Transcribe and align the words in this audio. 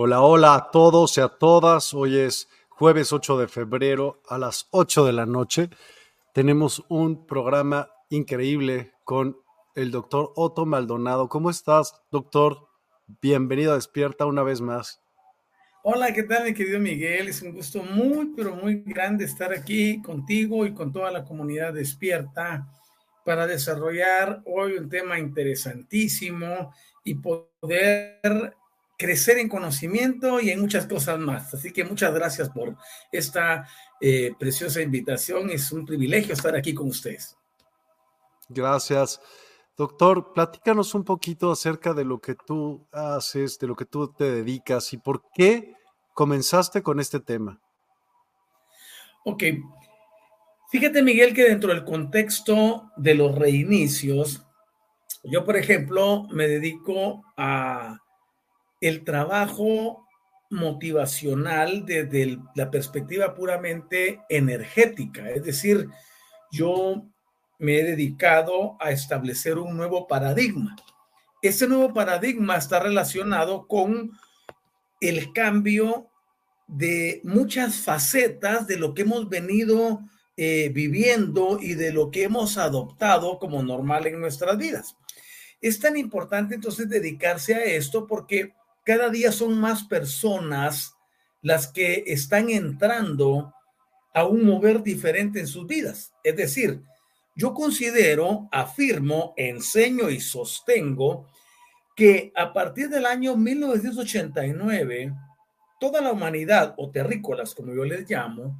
Hola, 0.00 0.20
hola 0.20 0.54
a 0.54 0.70
todos 0.70 1.18
y 1.18 1.20
a 1.20 1.26
todas. 1.26 1.92
Hoy 1.92 2.18
es 2.18 2.48
jueves 2.68 3.12
8 3.12 3.36
de 3.36 3.48
febrero 3.48 4.22
a 4.28 4.38
las 4.38 4.68
8 4.70 5.04
de 5.04 5.12
la 5.12 5.26
noche. 5.26 5.70
Tenemos 6.32 6.84
un 6.88 7.26
programa 7.26 7.90
increíble 8.08 8.92
con 9.02 9.36
el 9.74 9.90
doctor 9.90 10.32
Otto 10.36 10.66
Maldonado. 10.66 11.28
¿Cómo 11.28 11.50
estás, 11.50 12.00
doctor? 12.12 12.68
Bienvenido 13.20 13.72
a 13.72 13.74
Despierta 13.74 14.24
una 14.26 14.44
vez 14.44 14.60
más. 14.60 15.02
Hola, 15.82 16.14
¿qué 16.14 16.22
tal, 16.22 16.44
mi 16.44 16.54
querido 16.54 16.78
Miguel? 16.78 17.26
Es 17.26 17.42
un 17.42 17.52
gusto 17.52 17.82
muy, 17.82 18.34
pero 18.36 18.54
muy 18.54 18.84
grande 18.86 19.24
estar 19.24 19.52
aquí 19.52 20.00
contigo 20.00 20.64
y 20.64 20.74
con 20.74 20.92
toda 20.92 21.10
la 21.10 21.24
comunidad 21.24 21.74
Despierta 21.74 22.68
para 23.24 23.48
desarrollar 23.48 24.42
hoy 24.46 24.74
un 24.74 24.88
tema 24.88 25.18
interesantísimo 25.18 26.72
y 27.02 27.16
poder 27.16 28.54
crecer 28.98 29.38
en 29.38 29.48
conocimiento 29.48 30.40
y 30.40 30.50
en 30.50 30.60
muchas 30.60 30.86
cosas 30.86 31.18
más. 31.18 31.54
Así 31.54 31.72
que 31.72 31.84
muchas 31.84 32.12
gracias 32.12 32.50
por 32.50 32.76
esta 33.12 33.66
eh, 34.00 34.32
preciosa 34.38 34.82
invitación. 34.82 35.50
Es 35.50 35.70
un 35.72 35.86
privilegio 35.86 36.34
estar 36.34 36.54
aquí 36.56 36.74
con 36.74 36.88
ustedes. 36.88 37.36
Gracias. 38.48 39.20
Doctor, 39.76 40.32
platícanos 40.32 40.94
un 40.94 41.04
poquito 41.04 41.52
acerca 41.52 41.94
de 41.94 42.04
lo 42.04 42.20
que 42.20 42.34
tú 42.34 42.84
haces, 42.90 43.58
de 43.60 43.68
lo 43.68 43.76
que 43.76 43.84
tú 43.84 44.12
te 44.12 44.24
dedicas 44.24 44.92
y 44.92 44.98
por 44.98 45.22
qué 45.32 45.74
comenzaste 46.12 46.82
con 46.82 46.98
este 46.98 47.20
tema. 47.20 47.60
Ok. 49.24 49.44
Fíjate, 50.70 51.02
Miguel, 51.02 51.32
que 51.32 51.44
dentro 51.44 51.72
del 51.72 51.84
contexto 51.84 52.90
de 52.96 53.14
los 53.14 53.36
reinicios, 53.36 54.44
yo, 55.22 55.44
por 55.44 55.56
ejemplo, 55.56 56.26
me 56.32 56.48
dedico 56.48 57.22
a 57.36 57.98
el 58.80 59.04
trabajo 59.04 60.06
motivacional 60.50 61.84
desde 61.84 62.38
la 62.54 62.70
perspectiva 62.70 63.34
puramente 63.34 64.20
energética. 64.28 65.28
Es 65.30 65.44
decir, 65.44 65.88
yo 66.50 67.04
me 67.58 67.80
he 67.80 67.84
dedicado 67.84 68.76
a 68.80 68.90
establecer 68.90 69.58
un 69.58 69.76
nuevo 69.76 70.06
paradigma. 70.06 70.76
Ese 71.42 71.68
nuevo 71.68 71.92
paradigma 71.92 72.56
está 72.56 72.80
relacionado 72.80 73.66
con 73.66 74.12
el 75.00 75.32
cambio 75.32 76.08
de 76.66 77.20
muchas 77.24 77.80
facetas 77.80 78.66
de 78.66 78.76
lo 78.76 78.94
que 78.94 79.02
hemos 79.02 79.28
venido 79.28 80.00
eh, 80.36 80.70
viviendo 80.72 81.58
y 81.60 81.74
de 81.74 81.92
lo 81.92 82.10
que 82.10 82.24
hemos 82.24 82.58
adoptado 82.58 83.38
como 83.38 83.62
normal 83.62 84.06
en 84.06 84.20
nuestras 84.20 84.56
vidas. 84.56 84.96
Es 85.60 85.80
tan 85.80 85.96
importante 85.96 86.54
entonces 86.54 86.88
dedicarse 86.88 87.54
a 87.54 87.64
esto 87.64 88.06
porque 88.06 88.54
cada 88.88 89.10
día 89.10 89.32
son 89.32 89.60
más 89.60 89.84
personas 89.84 90.94
las 91.42 91.66
que 91.66 92.04
están 92.06 92.48
entrando 92.48 93.52
a 94.14 94.24
un 94.24 94.46
mover 94.46 94.82
diferente 94.82 95.40
en 95.40 95.46
sus 95.46 95.66
vidas. 95.66 96.14
Es 96.24 96.36
decir, 96.36 96.80
yo 97.36 97.52
considero, 97.52 98.48
afirmo, 98.50 99.34
enseño 99.36 100.08
y 100.08 100.20
sostengo 100.20 101.28
que 101.94 102.32
a 102.34 102.54
partir 102.54 102.88
del 102.88 103.04
año 103.04 103.36
1989, 103.36 105.12
toda 105.78 106.00
la 106.00 106.10
humanidad, 106.10 106.74
o 106.78 106.90
terrícolas 106.90 107.54
como 107.54 107.74
yo 107.74 107.84
les 107.84 108.08
llamo, 108.08 108.58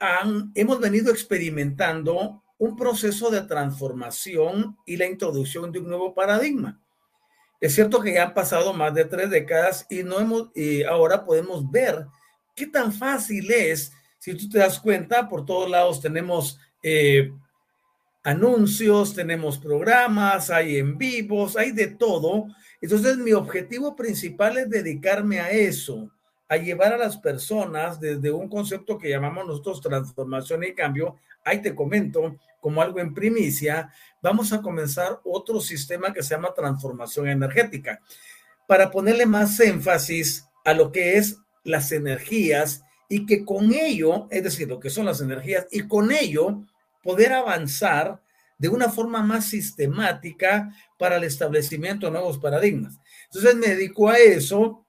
han, 0.00 0.50
hemos 0.56 0.80
venido 0.80 1.12
experimentando 1.12 2.42
un 2.58 2.74
proceso 2.74 3.30
de 3.30 3.42
transformación 3.42 4.76
y 4.84 4.96
la 4.96 5.06
introducción 5.06 5.70
de 5.70 5.78
un 5.78 5.86
nuevo 5.86 6.12
paradigma. 6.12 6.80
Es 7.60 7.74
cierto 7.74 8.00
que 8.00 8.14
ya 8.14 8.24
han 8.24 8.34
pasado 8.34 8.72
más 8.72 8.94
de 8.94 9.04
tres 9.04 9.28
décadas 9.28 9.86
y 9.90 10.02
no 10.02 10.18
hemos, 10.18 10.48
y 10.54 10.82
ahora 10.82 11.24
podemos 11.24 11.70
ver 11.70 12.06
qué 12.56 12.66
tan 12.66 12.92
fácil 12.92 13.50
es, 13.50 13.92
si 14.18 14.34
tú 14.34 14.48
te 14.48 14.58
das 14.58 14.78
cuenta, 14.78 15.28
por 15.28 15.44
todos 15.44 15.68
lados 15.68 16.00
tenemos 16.00 16.58
eh, 16.82 17.32
anuncios, 18.22 19.14
tenemos 19.14 19.58
programas, 19.58 20.50
hay 20.50 20.76
en 20.76 20.96
vivos, 20.98 21.56
hay 21.56 21.72
de 21.72 21.88
todo. 21.88 22.46
Entonces 22.80 23.16
mi 23.18 23.32
objetivo 23.32 23.96
principal 23.96 24.58
es 24.58 24.70
dedicarme 24.70 25.40
a 25.40 25.50
eso, 25.50 26.10
a 26.50 26.56
llevar 26.56 26.92
a 26.92 26.98
las 26.98 27.16
personas 27.16 28.00
desde 28.00 28.32
un 28.32 28.48
concepto 28.48 28.98
que 28.98 29.08
llamamos 29.08 29.46
nosotros 29.46 29.80
transformación 29.80 30.64
y 30.64 30.74
cambio. 30.74 31.16
Ahí 31.44 31.62
te 31.62 31.76
comento 31.76 32.36
como 32.60 32.82
algo 32.82 32.98
en 32.98 33.14
primicia, 33.14 33.90
vamos 34.20 34.52
a 34.52 34.60
comenzar 34.60 35.20
otro 35.24 35.60
sistema 35.60 36.12
que 36.12 36.24
se 36.24 36.34
llama 36.34 36.52
transformación 36.52 37.28
energética, 37.28 38.00
para 38.66 38.90
ponerle 38.90 39.26
más 39.26 39.58
énfasis 39.60 40.44
a 40.64 40.74
lo 40.74 40.90
que 40.90 41.16
es 41.16 41.38
las 41.62 41.92
energías 41.92 42.82
y 43.08 43.26
que 43.26 43.44
con 43.44 43.72
ello, 43.72 44.26
es 44.30 44.42
decir, 44.42 44.68
lo 44.68 44.80
que 44.80 44.90
son 44.90 45.06
las 45.06 45.20
energías, 45.20 45.68
y 45.70 45.86
con 45.86 46.10
ello 46.10 46.64
poder 47.04 47.32
avanzar 47.32 48.20
de 48.58 48.68
una 48.68 48.90
forma 48.90 49.22
más 49.22 49.46
sistemática 49.46 50.74
para 50.98 51.16
el 51.16 51.24
establecimiento 51.24 52.06
de 52.06 52.12
nuevos 52.12 52.38
paradigmas. 52.38 52.98
Entonces 53.26 53.54
me 53.54 53.68
dedico 53.68 54.08
a 54.10 54.18
eso. 54.18 54.84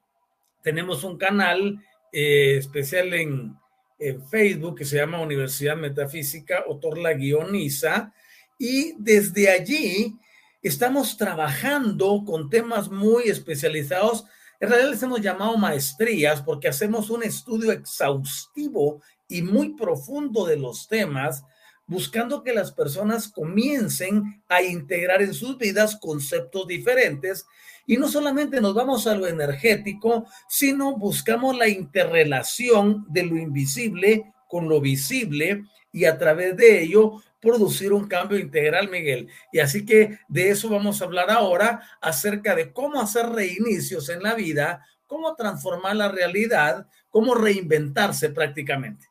Tenemos 0.61 1.03
un 1.03 1.17
canal 1.17 1.79
eh, 2.11 2.57
especial 2.57 3.13
en, 3.13 3.55
en 3.99 4.27
Facebook 4.27 4.77
que 4.77 4.85
se 4.85 4.97
llama 4.97 5.21
Universidad 5.21 5.77
Metafísica 5.77 6.63
Otorla 6.67 7.13
Guioniza 7.13 8.13
y 8.57 8.93
desde 8.97 9.49
allí 9.49 10.17
estamos 10.61 11.17
trabajando 11.17 12.23
con 12.25 12.49
temas 12.49 12.89
muy 12.89 13.23
especializados. 13.23 14.25
En 14.59 14.69
realidad 14.69 14.91
les 14.91 15.03
hemos 15.03 15.21
llamado 15.21 15.57
maestrías 15.57 16.41
porque 16.41 16.67
hacemos 16.67 17.09
un 17.09 17.23
estudio 17.23 17.71
exhaustivo 17.71 19.01
y 19.27 19.41
muy 19.41 19.75
profundo 19.75 20.45
de 20.45 20.57
los 20.57 20.87
temas, 20.87 21.43
buscando 21.91 22.41
que 22.41 22.53
las 22.53 22.71
personas 22.71 23.27
comiencen 23.27 24.41
a 24.47 24.61
integrar 24.61 25.21
en 25.21 25.33
sus 25.33 25.57
vidas 25.57 25.97
conceptos 25.97 26.65
diferentes. 26.65 27.45
Y 27.85 27.97
no 27.97 28.07
solamente 28.07 28.61
nos 28.61 28.73
vamos 28.73 29.07
a 29.07 29.15
lo 29.15 29.27
energético, 29.27 30.25
sino 30.47 30.95
buscamos 30.95 31.57
la 31.57 31.67
interrelación 31.67 33.05
de 33.09 33.23
lo 33.23 33.35
invisible 33.35 34.31
con 34.47 34.69
lo 34.69 34.79
visible 34.79 35.65
y 35.91 36.05
a 36.05 36.17
través 36.17 36.55
de 36.55 36.81
ello 36.81 37.21
producir 37.41 37.91
un 37.91 38.07
cambio 38.07 38.39
integral, 38.39 38.89
Miguel. 38.89 39.27
Y 39.51 39.59
así 39.59 39.85
que 39.85 40.17
de 40.29 40.49
eso 40.49 40.69
vamos 40.69 41.01
a 41.01 41.05
hablar 41.05 41.29
ahora, 41.29 41.81
acerca 41.99 42.55
de 42.55 42.71
cómo 42.71 43.01
hacer 43.01 43.27
reinicios 43.27 44.07
en 44.07 44.23
la 44.23 44.33
vida, 44.33 44.85
cómo 45.07 45.35
transformar 45.35 45.97
la 45.97 46.09
realidad, 46.09 46.87
cómo 47.09 47.35
reinventarse 47.35 48.29
prácticamente. 48.29 49.10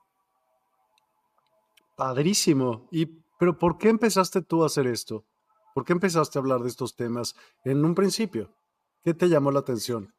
Padrísimo. 2.00 2.88
¿Y 2.90 3.04
pero 3.38 3.58
por 3.58 3.76
qué 3.76 3.90
empezaste 3.90 4.40
tú 4.40 4.62
a 4.62 4.66
hacer 4.66 4.86
esto? 4.86 5.26
¿Por 5.74 5.84
qué 5.84 5.92
empezaste 5.92 6.38
a 6.38 6.40
hablar 6.40 6.60
de 6.60 6.68
estos 6.70 6.96
temas 6.96 7.34
en 7.62 7.84
un 7.84 7.94
principio? 7.94 8.56
¿Qué 9.04 9.12
te 9.12 9.28
llamó 9.28 9.50
la 9.50 9.60
atención? 9.60 10.10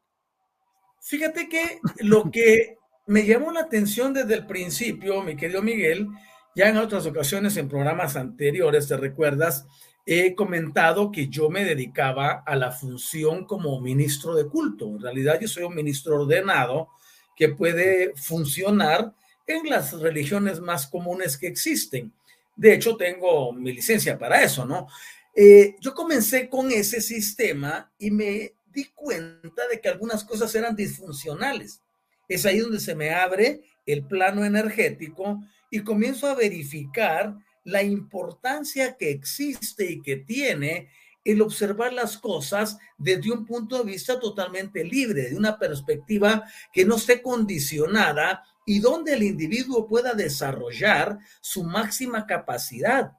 Fíjate 1.00 1.50
que 1.50 1.80
lo 2.02 2.30
que 2.30 2.78
me 3.08 3.26
llamó 3.26 3.52
la 3.52 3.62
atención 3.62 4.14
desde 4.14 4.36
el 4.36 4.46
principio, 4.46 5.24
mi 5.24 5.36
querido 5.36 5.64
Miguel, 5.64 6.08
ya 6.56 6.70
en 6.70 6.78
otras 6.78 7.08
ocasiones, 7.08 7.58
en 7.58 7.68
programas 7.68 8.16
anteriores, 8.16 8.88
te 8.88 8.96
recuerdas, 8.96 9.66
he 10.06 10.36
comentado 10.36 11.12
que 11.12 11.30
yo 11.30 11.50
me 11.50 11.66
dedicaba 11.66 12.44
a 12.46 12.56
la 12.56 12.72
función 12.72 13.46
como 13.46 13.82
ministro 13.82 14.36
de 14.36 14.48
culto. 14.48 14.86
En 14.86 15.02
realidad 15.02 15.40
yo 15.42 15.48
soy 15.48 15.64
un 15.64 15.74
ministro 15.74 16.22
ordenado 16.22 16.90
que 17.36 17.50
puede 17.50 18.14
funcionar 18.16 19.16
en 19.52 19.70
las 19.70 19.94
religiones 19.94 20.60
más 20.60 20.88
comunes 20.88 21.38
que 21.38 21.48
existen. 21.48 22.12
De 22.56 22.74
hecho, 22.74 22.96
tengo 22.96 23.54
mi 23.54 23.74
licencia 23.74 24.18
para 24.18 24.44
eso, 24.44 24.66
¿no? 24.66 24.88
Eh, 25.34 25.76
yo 25.80 25.94
comencé 25.94 26.50
con 26.50 26.72
ese 26.72 27.02
sistema 27.02 27.92
y 27.98 28.12
me 28.12 28.54
di 28.72 28.86
cuenta 28.94 29.68
de 29.68 29.80
que 29.80 29.90
algunas 29.90 30.24
cosas 30.24 30.54
eran 30.56 30.76
disfuncionales. 30.76 31.82
Es 32.28 32.46
ahí 32.46 32.60
donde 32.60 32.80
se 32.80 32.96
me 32.96 33.12
abre 33.12 33.62
el 33.86 34.06
plano 34.06 34.46
energético 34.46 35.42
y 35.70 35.82
comienzo 35.82 36.28
a 36.28 36.36
verificar 36.36 37.36
la 37.64 37.84
importancia 37.84 38.98
que 38.98 39.12
existe 39.12 39.92
y 39.92 40.02
que 40.02 40.18
tiene 40.18 40.90
el 41.24 41.42
observar 41.42 41.94
las 41.94 42.18
cosas 42.18 42.78
desde 42.98 43.32
un 43.32 43.46
punto 43.46 43.78
de 43.78 43.92
vista 43.92 44.20
totalmente 44.20 44.84
libre, 44.84 45.30
de 45.30 45.38
una 45.38 45.58
perspectiva 45.58 46.44
que 46.74 46.84
no 46.84 46.96
esté 46.96 47.22
condicionada 47.22 48.44
y 48.66 48.80
donde 48.80 49.14
el 49.14 49.24
individuo 49.24 49.88
pueda 49.88 50.14
desarrollar 50.14 51.20
su 51.42 51.64
máxima 51.64 52.26
capacidad, 52.26 53.12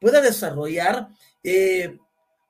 pueda 0.00 0.20
desarrollar 0.20 1.08
eh, 1.42 1.96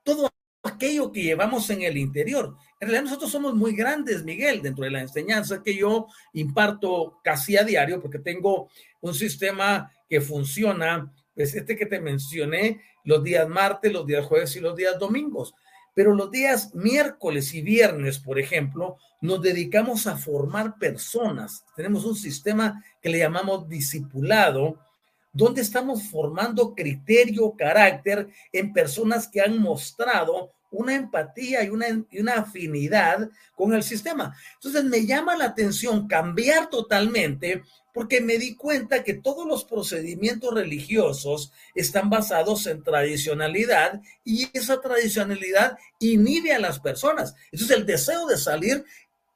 todo 0.02 0.30
aquello 0.62 1.12
que 1.12 1.22
llevamos 1.22 1.68
en 1.70 1.82
el 1.82 1.96
interior. 1.96 2.56
En 2.80 2.88
realidad 2.88 3.04
nosotros 3.04 3.30
somos 3.30 3.54
muy 3.54 3.74
grandes, 3.74 4.24
Miguel, 4.24 4.62
dentro 4.62 4.84
de 4.84 4.90
la 4.90 5.00
enseñanza 5.00 5.62
que 5.62 5.76
yo 5.76 6.06
imparto 6.32 7.20
casi 7.22 7.56
a 7.56 7.64
diario, 7.64 8.00
porque 8.00 8.18
tengo 8.18 8.70
un 9.00 9.14
sistema 9.14 9.90
que 10.08 10.20
funciona, 10.20 11.12
pues 11.34 11.54
este 11.54 11.76
que 11.76 11.86
te 11.86 12.00
mencioné, 12.00 12.80
los 13.04 13.22
días 13.22 13.48
martes, 13.48 13.92
los 13.92 14.06
días 14.06 14.24
jueves 14.26 14.54
y 14.56 14.60
los 14.60 14.76
días 14.76 14.98
domingos. 14.98 15.54
Pero 15.98 16.14
los 16.14 16.30
días 16.30 16.72
miércoles 16.76 17.52
y 17.54 17.60
viernes, 17.60 18.20
por 18.20 18.38
ejemplo, 18.38 18.98
nos 19.20 19.42
dedicamos 19.42 20.06
a 20.06 20.16
formar 20.16 20.78
personas. 20.78 21.64
Tenemos 21.74 22.04
un 22.04 22.14
sistema 22.14 22.84
que 23.02 23.08
le 23.08 23.18
llamamos 23.18 23.68
discipulado, 23.68 24.78
donde 25.32 25.60
estamos 25.60 26.04
formando 26.04 26.72
criterio, 26.72 27.52
carácter 27.58 28.28
en 28.52 28.72
personas 28.72 29.26
que 29.26 29.40
han 29.40 29.58
mostrado 29.58 30.52
una 30.70 30.94
empatía 30.94 31.64
y 31.64 31.70
una, 31.70 31.86
una 32.18 32.34
afinidad 32.34 33.30
con 33.54 33.72
el 33.72 33.82
sistema. 33.82 34.36
Entonces 34.54 34.84
me 34.84 35.06
llama 35.06 35.36
la 35.36 35.46
atención 35.46 36.06
cambiar 36.06 36.68
totalmente 36.68 37.62
porque 37.94 38.20
me 38.20 38.38
di 38.38 38.54
cuenta 38.54 39.02
que 39.02 39.14
todos 39.14 39.46
los 39.46 39.64
procedimientos 39.64 40.54
religiosos 40.54 41.52
están 41.74 42.10
basados 42.10 42.66
en 42.66 42.84
tradicionalidad 42.84 44.00
y 44.24 44.48
esa 44.52 44.80
tradicionalidad 44.80 45.76
inhibe 45.98 46.52
a 46.52 46.60
las 46.60 46.78
personas. 46.78 47.34
Entonces 47.50 47.76
el 47.76 47.86
deseo 47.86 48.26
de 48.26 48.36
salir 48.36 48.84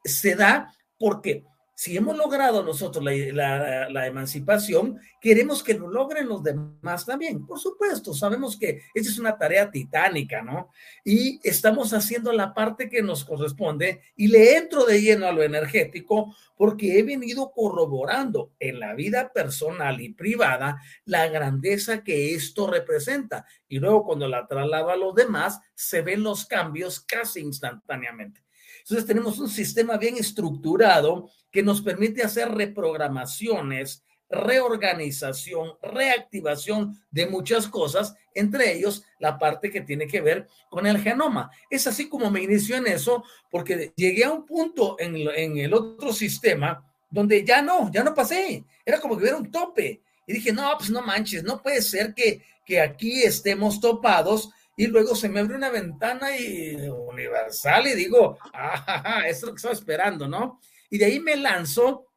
se 0.05 0.37
da 0.37 0.73
porque 0.99 1.44
si 1.82 1.96
hemos 1.96 2.17
logrado 2.17 2.62
nosotros 2.62 3.05
la, 3.05 4.06
emancipación, 4.06 5.00
queremos 5.20 5.64
que 5.64 5.75
lo 5.75 5.88
logren 5.88 6.29
los 6.29 6.40
demás 6.40 7.05
también. 7.05 7.44
Por 7.44 7.58
supuesto, 7.58 8.14
sabemos 8.14 8.56
que 8.56 8.82
esa 8.94 9.11
es 9.11 9.19
una 9.19 9.37
tarea 9.37 9.69
titánica, 9.69 10.43
¿no? 10.43 10.70
Y 11.05 11.40
estamos 11.43 11.93
haciendo 11.93 12.32
la 12.32 12.55
parte 12.55 12.88
que 12.88 13.02
nos 13.02 13.25
corresponde 13.25 14.00
y 14.14 14.29
le 14.29 14.58
entro 14.58 14.84
de 14.84 15.02
lleno 15.02 15.26
a 15.26 15.32
lo 15.32 15.43
energético 15.43 16.32
porque 16.56 17.00
he 17.00 17.02
venido 17.02 17.50
corroborando 17.50 18.52
en 18.61 18.79
la 18.79 18.94
vida 18.94 19.32
personal 19.32 20.00
y 20.00 20.14
privada 20.14 20.81
la 21.05 21.26
grandeza 21.26 22.05
que 22.05 22.37
esto 22.37 22.70
representa. 22.70 23.44
Y 23.67 23.81
luego 23.81 24.05
cuando 24.05 24.29
la 24.29 24.46
traslado 24.46 24.90
a 24.90 24.96
los 24.96 25.17
demás, 25.17 25.58
se 25.75 26.02
ven 26.02 26.23
los 26.23 26.46
cambios 26.46 27.00
casi 27.00 27.40
instantáneamente. 27.40 28.42
Entonces 28.82 29.06
tenemos 29.06 29.38
un 29.38 29.49
sistema 29.49 29.96
bien 29.96 30.17
estructurado 30.17 31.31
que 31.50 31.62
nos 31.62 31.81
permite 31.81 32.23
hacer 32.23 32.50
reprogramaciones, 32.50 34.05
reorganización, 34.32 35.75
reactivación 35.82 36.99
de 37.11 37.26
muchas 37.26 37.69
cosas, 37.69 38.14
entre 38.34 38.75
ellos 38.75 39.05
la 39.19 39.38
parte 39.38 39.70
que 39.70 39.82
tiene 39.82 40.06
que 40.06 40.23
ver 40.23 40.49
con 40.70 40.87
el 40.87 40.99
genoma. 40.99 41.50
Es 41.70 41.87
así 41.87 42.08
como 42.08 42.31
me 42.31 42.43
inició 42.43 42.76
en 42.76 42.87
eso, 42.87 43.23
porque 43.50 43.93
llegué 43.94 44.25
a 44.25 44.32
un 44.32 44.46
punto 44.46 44.96
en, 44.99 45.17
el 45.58 45.75
otro 45.75 46.12
sistema 46.12 46.84
donde 47.11 47.44
ya 47.44 47.61
no, 47.61 47.93
ya 47.93 48.02
no 48.02 48.14
pasé, 48.14 48.64
era 48.87 48.99
como 48.99 49.17
que 49.17 49.23
hubiera 49.23 49.37
un 49.37 49.50
tope. 49.50 50.00
Y 50.26 50.32
dije, 50.32 50.53
no, 50.53 50.72
pues 50.79 50.89
no 50.89 51.03
manches, 51.03 51.44
no 51.44 51.60
puede 51.60 51.82
ser 51.82 52.15
que, 52.15 52.43
que 52.65 52.81
aquí 52.81 53.22
estemos 53.22 53.81
topados 53.81 54.51
y 54.82 54.89
luego 54.89 55.15
se 55.15 55.29
me 55.29 55.39
abre 55.39 55.55
una 55.55 55.70
ventana 55.70 56.36
y 56.36 56.74
universal 56.74 57.86
y 57.86 57.94
digo, 57.94 58.36
ah, 58.53 59.22
es 59.29 59.41
lo 59.41 59.51
que 59.51 59.56
estaba 59.56 59.74
esperando, 59.74 60.27
¿no? 60.27 60.58
Y 60.91 60.98
de 60.98 61.05
ahí 61.05 61.20
me 61.20 61.36
lanzo 61.36 62.08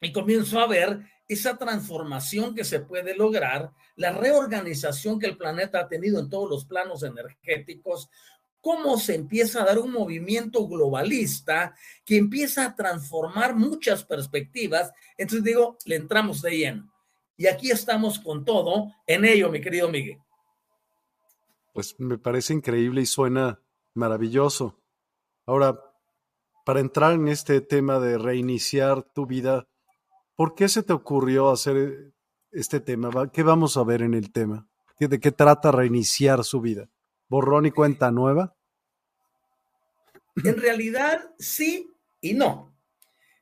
y 0.00 0.10
comienzo 0.10 0.58
a 0.58 0.66
ver 0.66 1.00
esa 1.28 1.58
transformación 1.58 2.54
que 2.54 2.64
se 2.64 2.80
puede 2.80 3.14
lograr, 3.14 3.72
la 3.96 4.12
reorganización 4.12 5.18
que 5.18 5.26
el 5.26 5.36
planeta 5.36 5.80
ha 5.80 5.88
tenido 5.88 6.18
en 6.18 6.30
todos 6.30 6.48
los 6.48 6.64
planos 6.64 7.02
energéticos, 7.02 8.08
cómo 8.62 8.98
se 8.98 9.16
empieza 9.16 9.60
a 9.60 9.66
dar 9.66 9.78
un 9.78 9.92
movimiento 9.92 10.66
globalista 10.66 11.74
que 12.06 12.16
empieza 12.16 12.64
a 12.64 12.74
transformar 12.74 13.54
muchas 13.54 14.02
perspectivas. 14.02 14.90
Entonces 15.18 15.44
digo, 15.44 15.76
le 15.84 15.96
entramos 15.96 16.40
de 16.40 16.56
lleno. 16.56 16.90
Y 17.36 17.48
aquí 17.48 17.70
estamos 17.70 18.18
con 18.18 18.46
todo 18.46 18.94
en 19.06 19.26
ello, 19.26 19.50
mi 19.50 19.60
querido 19.60 19.90
Miguel 19.90 20.23
pues 21.74 21.98
me 21.98 22.16
parece 22.16 22.54
increíble 22.54 23.02
y 23.02 23.06
suena 23.06 23.60
maravilloso. 23.94 24.80
Ahora, 25.44 25.78
para 26.64 26.80
entrar 26.80 27.12
en 27.12 27.28
este 27.28 27.60
tema 27.60 27.98
de 27.98 28.16
reiniciar 28.16 29.02
tu 29.02 29.26
vida, 29.26 29.68
¿por 30.36 30.54
qué 30.54 30.68
se 30.68 30.84
te 30.84 30.92
ocurrió 30.92 31.50
hacer 31.50 31.76
eh, 31.76 32.12
este 32.52 32.80
tema? 32.80 33.10
¿Qué 33.32 33.42
vamos 33.42 33.76
a 33.76 33.82
ver 33.82 34.02
en 34.02 34.14
el 34.14 34.32
tema? 34.32 34.68
¿De 34.98 35.18
qué 35.18 35.32
trata 35.32 35.72
reiniciar 35.72 36.44
su 36.44 36.60
vida? 36.60 36.88
¿Borrón 37.28 37.66
y 37.66 37.72
cuenta 37.72 38.10
nueva? 38.12 38.56
En 40.44 40.56
realidad, 40.56 41.34
sí 41.38 41.92
y 42.20 42.34
no. 42.34 42.72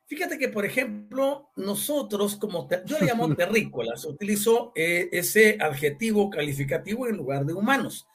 Fíjate 0.05 0.39
que, 0.39 0.49
por 0.49 0.65
ejemplo, 0.65 1.51
nosotros 1.55 2.35
como, 2.35 2.67
yo 2.85 2.99
le 2.99 3.05
llamo 3.05 3.33
terrícolas, 3.35 4.05
utilizo 4.05 4.71
eh, 4.75 5.09
ese 5.11 5.57
adjetivo 5.61 6.31
calificativo 6.31 7.07
en 7.07 7.17
lugar 7.17 7.45
de 7.45 7.53
humanos. 7.53 8.07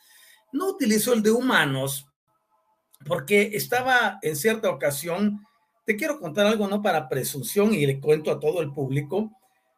No 0.52 0.68
utilizo 0.68 1.12
el 1.12 1.22
de 1.22 1.30
humanos 1.30 2.06
porque 3.06 3.50
estaba 3.54 4.18
en 4.22 4.36
cierta 4.36 4.70
ocasión, 4.70 5.46
te 5.84 5.96
quiero 5.96 6.18
contar 6.18 6.46
algo, 6.46 6.66
no 6.68 6.82
para 6.82 7.08
presunción 7.08 7.72
y 7.72 7.86
le 7.86 8.00
cuento 8.00 8.30
a 8.30 8.40
todo 8.40 8.60
el 8.60 8.72
público, 8.72 9.30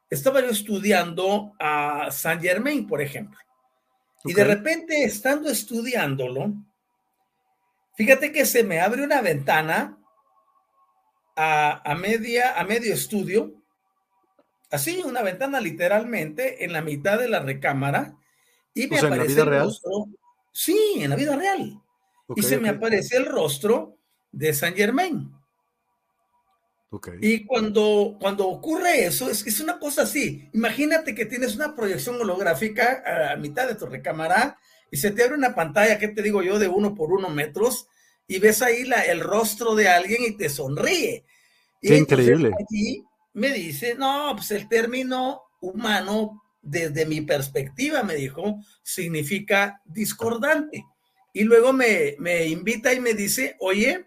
estaba 0.08 0.40
yo 0.40 0.48
estudiando 0.48 1.52
a 1.58 2.10
Saint 2.10 2.42
Germain, 2.42 2.86
por 2.86 3.00
ejemplo. 3.00 3.38
Y 4.24 4.32
de 4.32 4.44
repente, 4.44 5.04
estando 5.04 5.48
estudiándolo, 5.48 6.52
fíjate 7.94 8.32
que 8.32 8.44
se 8.44 8.64
me 8.64 8.80
abre 8.80 9.02
una 9.02 9.20
ventana 9.20 9.98
a, 11.36 11.90
a, 11.90 11.94
media, 11.94 12.58
a 12.58 12.64
medio 12.64 12.92
estudio 12.92 13.60
así, 14.70 15.02
una 15.04 15.22
ventana 15.22 15.60
literalmente 15.60 16.64
en 16.64 16.72
la 16.72 16.82
mitad 16.82 17.18
de 17.18 17.28
la 17.28 17.40
recámara 17.40 18.16
y 18.72 18.86
me 18.86 18.98
aparece 18.98 19.44
rostro. 19.44 20.06
Sí, 20.52 20.94
en 20.96 21.10
la 21.10 21.16
vida 21.16 21.36
real. 21.36 21.80
y 22.36 22.42
se 22.42 22.58
me 22.58 22.68
aparece 22.68 23.16
el 23.16 23.26
rostro 23.26 23.98
de 24.30 24.52
Saint 24.52 24.76
Germain. 24.76 25.32
Y 27.20 27.44
cuando, 27.44 28.16
cuando 28.20 28.48
ocurre 28.48 29.04
eso, 29.04 29.30
es, 29.30 29.46
es 29.46 29.60
una 29.60 29.78
cosa 29.78 30.02
así. 30.02 30.48
Imagínate 30.52 31.14
que 31.14 31.24
tienes 31.24 31.54
una 31.54 31.76
proyección 31.76 32.20
holográfica 32.20 33.30
a 33.32 33.36
mitad 33.36 33.68
de 33.68 33.76
tu 33.76 33.86
recámara 33.86 34.58
y 34.90 34.96
se 34.96 35.12
te 35.12 35.22
abre 35.22 35.36
una 35.36 35.54
pantalla, 35.54 35.98
¿qué 35.98 36.08
te 36.08 36.22
digo 36.22 36.42
yo?, 36.42 36.58
de 36.58 36.66
uno 36.66 36.94
por 36.94 37.12
uno 37.12 37.28
metros 37.30 37.86
y 38.26 38.40
ves 38.40 38.62
ahí 38.62 38.84
la, 38.84 39.02
el 39.02 39.20
rostro 39.20 39.74
de 39.76 39.88
alguien 39.88 40.24
y 40.24 40.36
te 40.36 40.48
sonríe. 40.48 41.24
Qué 41.80 41.96
increíble. 41.96 42.52
Aquí 42.60 43.04
me 43.34 43.50
dice, 43.52 43.94
no, 43.94 44.32
pues 44.34 44.50
el 44.50 44.68
término 44.68 45.42
humano, 45.60 46.42
desde 46.62 47.06
mi 47.06 47.20
perspectiva, 47.22 48.02
me 48.02 48.14
dijo, 48.14 48.60
significa 48.82 49.80
discordante. 49.84 50.84
Y 51.32 51.44
luego 51.44 51.72
me, 51.72 52.16
me 52.18 52.46
invita 52.46 52.92
y 52.92 53.00
me 53.00 53.14
dice, 53.14 53.56
oye, 53.60 54.06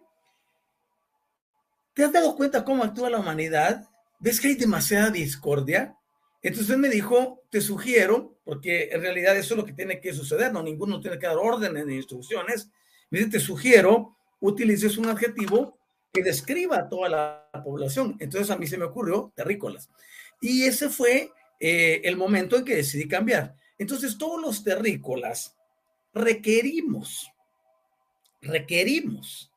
¿Te 1.94 2.04
has 2.04 2.12
dado 2.12 2.36
cuenta 2.36 2.66
cómo 2.66 2.84
actúa 2.84 3.10
la 3.10 3.20
humanidad? 3.20 3.88
¿Ves 4.20 4.42
que 4.42 4.48
hay 4.48 4.56
demasiada 4.56 5.12
discordia? 5.12 5.96
Entonces 6.42 6.76
me 6.78 6.90
dijo, 6.90 7.44
te 7.52 7.62
sugiero, 7.62 8.40
porque 8.44 8.90
en 8.92 9.02
realidad 9.02 9.38
eso 9.38 9.54
es 9.54 9.60
lo 9.60 9.66
que 9.66 9.74
tiene 9.74 10.02
que 10.02 10.14
suceder, 10.14 10.52
no 10.52 10.64
ninguno 10.64 11.00
tiene 11.00 11.20
que 11.20 11.28
dar 11.28 11.38
órdenes 11.38 11.86
ni 11.86 11.96
instrucciones. 11.96 12.70
Me 13.12 13.20
dice, 13.20 13.32
te 13.32 13.40
sugiero, 13.40 14.18
utilices 14.40 14.98
un 14.98 15.08
adjetivo 15.08 15.78
que 16.12 16.24
describa 16.24 16.78
a 16.78 16.90
toda 16.90 17.10
la 17.10 17.64
población. 17.64 18.18
Entonces 18.20 18.50
a 18.50 18.58
mí 18.58 18.66
se 18.66 18.78
me 18.78 18.86
ocurrió 18.86 19.32
terrícolas. 19.36 19.90
Y 20.42 20.64
ese 20.64 20.90
fue 20.90 21.32
eh, 21.66 22.02
el 22.04 22.18
momento 22.18 22.58
en 22.58 22.66
que 22.66 22.76
decidí 22.76 23.08
cambiar. 23.08 23.56
Entonces 23.78 24.18
todos 24.18 24.42
los 24.42 24.66
terrícolas 24.66 25.56
requerimos, 26.14 27.32
requerimos 28.42 29.50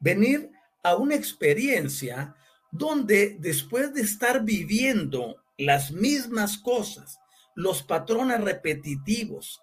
venir 0.00 0.50
a 0.82 0.96
una 0.96 1.14
experiencia 1.14 2.34
donde 2.72 3.36
después 3.38 3.94
de 3.94 4.00
estar 4.00 4.42
viviendo 4.42 5.36
las 5.56 5.92
mismas 5.92 6.58
cosas, 6.58 7.20
los 7.54 7.80
patrones 7.84 8.40
repetitivos, 8.40 9.62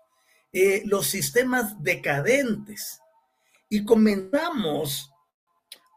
eh, 0.53 0.83
los 0.85 1.07
sistemas 1.07 1.83
decadentes, 1.83 3.01
y 3.67 3.83
comenzamos 3.83 5.11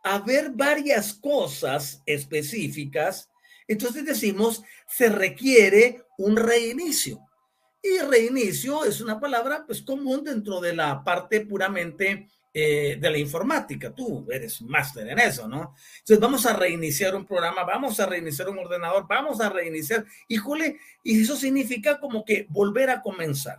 a 0.03 0.19
ver 0.19 0.51
varias 0.51 1.15
cosas 1.15 2.03
específicas, 2.07 3.31
entonces 3.69 4.05
decimos, 4.05 4.63
se 4.89 5.09
requiere 5.09 6.05
un 6.19 6.37
reinicio. 6.37 7.21
Y 7.83 7.99
reinicio 7.99 8.85
es 8.85 9.01
una 9.01 9.21
palabra 9.21 9.65
pues 9.67 9.83
común 9.83 10.25
dentro 10.25 10.61
de 10.61 10.75
la 10.75 11.05
parte 11.05 11.43
puramente 11.43 12.29
eh, 12.53 12.97
de 12.99 13.11
la 13.11 13.19
informática. 13.19 13.95
Tú 13.95 14.27
eres 14.31 14.63
máster 14.63 15.07
en 15.09 15.19
eso, 15.19 15.47
¿no? 15.47 15.75
Entonces 15.99 16.19
vamos 16.19 16.47
a 16.47 16.57
reiniciar 16.57 17.15
un 17.15 17.27
programa, 17.27 17.65
vamos 17.65 18.01
a 18.01 18.07
reiniciar 18.07 18.49
un 18.49 18.59
ordenador, 18.59 19.07
vamos 19.07 19.41
a 19.41 19.51
reiniciar, 19.51 20.07
híjole, 20.27 20.79
y 21.05 21.21
eso 21.21 21.37
significa 21.37 22.01
como 22.01 22.25
que 22.25 22.47
volver 22.49 22.91
a 22.91 23.03
comenzar. 23.03 23.59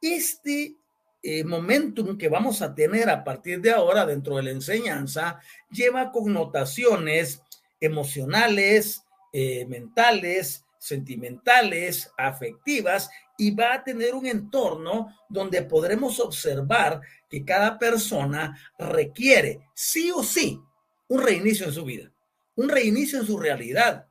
Este 0.00 0.76
eh, 1.22 1.44
momentum 1.44 2.18
que 2.18 2.28
vamos 2.28 2.62
a 2.62 2.74
tener 2.74 3.10
a 3.10 3.22
partir 3.22 3.60
de 3.60 3.70
ahora 3.70 4.06
dentro 4.06 4.36
de 4.36 4.42
la 4.44 4.50
enseñanza 4.50 5.38
lleva 5.70 6.10
connotaciones 6.10 7.42
emocionales, 7.80 9.04
eh, 9.32 9.64
mentales, 9.66 10.64
sentimentales, 10.78 12.12
afectivas, 12.16 13.08
y 13.38 13.52
va 13.52 13.74
a 13.74 13.84
tener 13.84 14.14
un 14.14 14.26
entorno 14.26 15.16
donde 15.28 15.62
podremos 15.62 16.20
observar 16.20 17.00
que 17.28 17.44
cada 17.44 17.78
persona 17.78 18.58
requiere 18.78 19.60
sí 19.74 20.10
o 20.10 20.22
sí 20.22 20.60
un 21.08 21.22
reinicio 21.22 21.66
en 21.66 21.72
su 21.72 21.84
vida, 21.84 22.12
un 22.56 22.68
reinicio 22.68 23.18
en 23.18 23.26
su 23.26 23.38
realidad. 23.38 24.06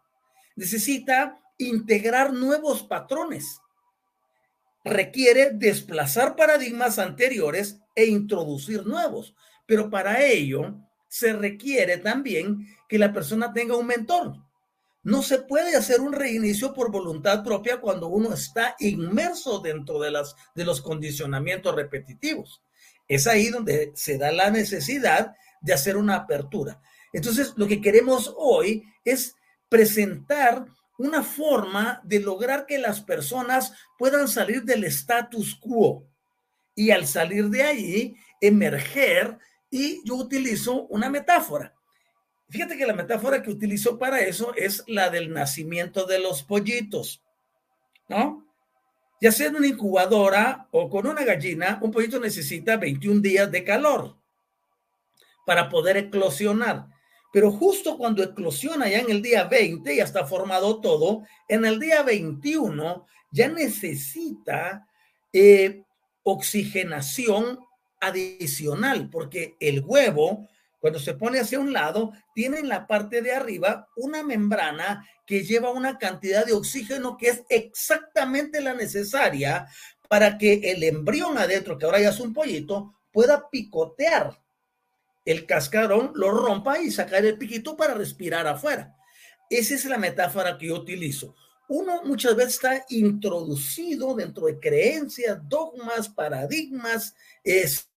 Necesita 0.55 1.39
integrar 1.57 2.33
nuevos 2.33 2.83
patrones. 2.83 3.59
Requiere 4.83 5.51
desplazar 5.51 6.35
paradigmas 6.35 6.99
anteriores 6.99 7.79
e 7.95 8.05
introducir 8.05 8.85
nuevos. 8.85 9.35
Pero 9.65 9.89
para 9.89 10.23
ello 10.23 10.75
se 11.07 11.33
requiere 11.33 11.97
también 11.97 12.67
que 12.87 12.97
la 12.97 13.13
persona 13.13 13.53
tenga 13.53 13.77
un 13.77 13.87
mentor. 13.87 14.33
No 15.03 15.23
se 15.23 15.39
puede 15.39 15.75
hacer 15.75 15.99
un 15.99 16.13
reinicio 16.13 16.73
por 16.73 16.91
voluntad 16.91 17.43
propia 17.43 17.81
cuando 17.81 18.07
uno 18.07 18.33
está 18.33 18.75
inmerso 18.79 19.59
dentro 19.59 19.99
de, 19.99 20.11
las, 20.11 20.35
de 20.53 20.63
los 20.63 20.81
condicionamientos 20.81 21.75
repetitivos. 21.75 22.61
Es 23.07 23.25
ahí 23.27 23.49
donde 23.49 23.91
se 23.95 24.17
da 24.17 24.31
la 24.31 24.51
necesidad 24.51 25.35
de 25.61 25.73
hacer 25.73 25.97
una 25.97 26.15
apertura. 26.15 26.81
Entonces, 27.13 27.53
lo 27.55 27.67
que 27.67 27.81
queremos 27.81 28.33
hoy 28.37 28.83
es 29.03 29.35
presentar 29.69 30.65
una 30.97 31.23
forma 31.23 31.99
de 32.03 32.19
lograr 32.19 32.65
que 32.65 32.77
las 32.77 33.01
personas 33.01 33.73
puedan 33.97 34.27
salir 34.27 34.63
del 34.63 34.83
status 34.83 35.55
quo 35.55 36.07
y 36.75 36.91
al 36.91 37.07
salir 37.07 37.49
de 37.49 37.63
ahí 37.63 38.15
emerger 38.39 39.39
y 39.69 40.07
yo 40.07 40.15
utilizo 40.15 40.85
una 40.87 41.09
metáfora. 41.09 41.75
Fíjate 42.51 42.77
que 42.77 42.85
la 42.85 42.93
metáfora 42.93 43.41
que 43.41 43.49
utilizo 43.49 43.97
para 43.97 44.19
eso 44.19 44.53
es 44.55 44.83
la 44.87 45.09
del 45.09 45.31
nacimiento 45.31 46.05
de 46.05 46.19
los 46.19 46.43
pollitos, 46.43 47.23
¿no? 48.09 48.45
Ya 49.21 49.31
sea 49.31 49.47
en 49.47 49.55
una 49.55 49.67
incubadora 49.67 50.67
o 50.71 50.89
con 50.89 51.07
una 51.07 51.23
gallina, 51.23 51.79
un 51.81 51.91
pollito 51.91 52.19
necesita 52.19 52.75
21 52.75 53.21
días 53.21 53.49
de 53.49 53.63
calor 53.63 54.17
para 55.45 55.69
poder 55.69 55.95
eclosionar. 55.95 56.87
Pero 57.31 57.51
justo 57.51 57.97
cuando 57.97 58.21
eclosiona 58.21 58.89
ya 58.89 58.99
en 58.99 59.09
el 59.09 59.21
día 59.21 59.45
20, 59.45 59.95
ya 59.95 60.03
está 60.03 60.25
formado 60.25 60.81
todo, 60.81 61.23
en 61.47 61.63
el 61.63 61.79
día 61.79 62.03
21 62.03 63.05
ya 63.31 63.47
necesita 63.47 64.85
eh, 65.31 65.83
oxigenación 66.23 67.59
adicional, 68.01 69.09
porque 69.09 69.55
el 69.61 69.81
huevo, 69.85 70.49
cuando 70.81 70.99
se 70.99 71.13
pone 71.13 71.39
hacia 71.39 71.59
un 71.59 71.71
lado, 71.71 72.11
tiene 72.33 72.57
en 72.57 72.67
la 72.67 72.87
parte 72.87 73.21
de 73.21 73.31
arriba 73.31 73.87
una 73.95 74.23
membrana 74.23 75.07
que 75.27 75.43
lleva 75.43 75.69
una 75.69 75.99
cantidad 75.99 76.43
de 76.43 76.53
oxígeno 76.53 77.17
que 77.17 77.29
es 77.29 77.43
exactamente 77.49 78.59
la 78.59 78.73
necesaria 78.73 79.67
para 80.09 80.39
que 80.39 80.71
el 80.71 80.83
embrión 80.83 81.37
adentro, 81.37 81.77
que 81.77 81.85
ahora 81.85 82.01
ya 82.01 82.09
es 82.09 82.19
un 82.19 82.33
pollito, 82.33 82.95
pueda 83.11 83.47
picotear 83.49 84.41
el 85.23 85.45
cascarón, 85.45 86.13
lo 86.15 86.31
rompa 86.31 86.79
y 86.79 86.89
sacar 86.89 87.23
el 87.25 87.37
piquito 87.37 87.77
para 87.77 87.93
respirar 87.93 88.47
afuera. 88.47 88.95
Esa 89.51 89.75
es 89.75 89.85
la 89.85 89.99
metáfora 89.99 90.57
que 90.57 90.67
yo 90.67 90.75
utilizo. 90.75 91.35
Uno 91.67 92.01
muchas 92.03 92.35
veces 92.35 92.55
está 92.55 92.85
introducido 92.89 94.15
dentro 94.15 94.47
de 94.47 94.59
creencias, 94.59 95.37
dogmas, 95.47 96.09
paradigmas, 96.09 97.15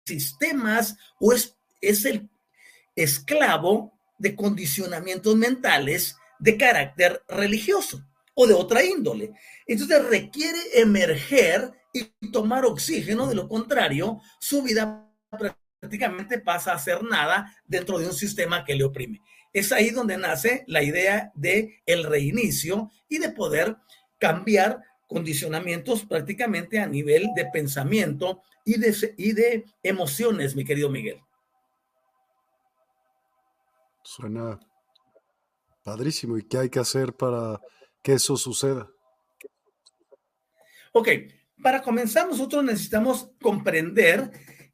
sistemas, 0.03 0.97
o 1.19 1.31
es, 1.31 1.55
es 1.79 2.05
el 2.05 2.27
esclavo 3.03 3.93
de 4.17 4.35
condicionamientos 4.35 5.35
mentales 5.35 6.15
de 6.39 6.57
carácter 6.57 7.23
religioso 7.27 8.03
o 8.33 8.47
de 8.47 8.53
otra 8.53 8.83
índole. 8.83 9.31
Entonces 9.67 10.05
requiere 10.05 10.59
emerger 10.75 11.71
y 11.93 12.05
tomar 12.31 12.65
oxígeno, 12.65 13.27
de 13.27 13.35
lo 13.35 13.47
contrario, 13.47 14.21
su 14.39 14.63
vida 14.63 15.07
prácticamente 15.79 16.39
pasa 16.39 16.73
a 16.73 16.79
ser 16.79 17.03
nada 17.03 17.55
dentro 17.65 17.99
de 17.99 18.07
un 18.07 18.13
sistema 18.13 18.63
que 18.63 18.75
le 18.75 18.83
oprime. 18.83 19.19
Es 19.53 19.71
ahí 19.71 19.89
donde 19.89 20.17
nace 20.17 20.63
la 20.67 20.83
idea 20.83 21.31
de 21.35 21.81
el 21.85 22.03
reinicio 22.03 22.91
y 23.09 23.17
de 23.17 23.29
poder 23.29 23.75
cambiar 24.17 24.81
condicionamientos 25.07 26.05
prácticamente 26.05 26.79
a 26.79 26.87
nivel 26.87 27.29
de 27.35 27.45
pensamiento 27.47 28.41
y 28.63 28.79
de, 28.79 28.95
y 29.17 29.33
de 29.33 29.65
emociones, 29.83 30.55
mi 30.55 30.63
querido 30.63 30.89
Miguel. 30.89 31.19
Suena 34.13 34.59
Padrísimo. 35.83 36.37
¿Y 36.37 36.43
qué 36.43 36.57
hay 36.57 36.69
que 36.69 36.79
hacer 36.79 37.13
para 37.13 37.61
que 38.03 38.13
eso 38.13 38.35
suceda? 38.35 38.89
Ok, 40.91 41.07
para 41.63 41.81
comenzar 41.81 42.27
nosotros 42.27 42.61
necesitamos 42.61 43.31
comprender 43.41 44.29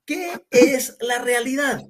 qué 0.05 0.43
es 0.49 0.97
la 1.01 1.19
realidad. 1.19 1.83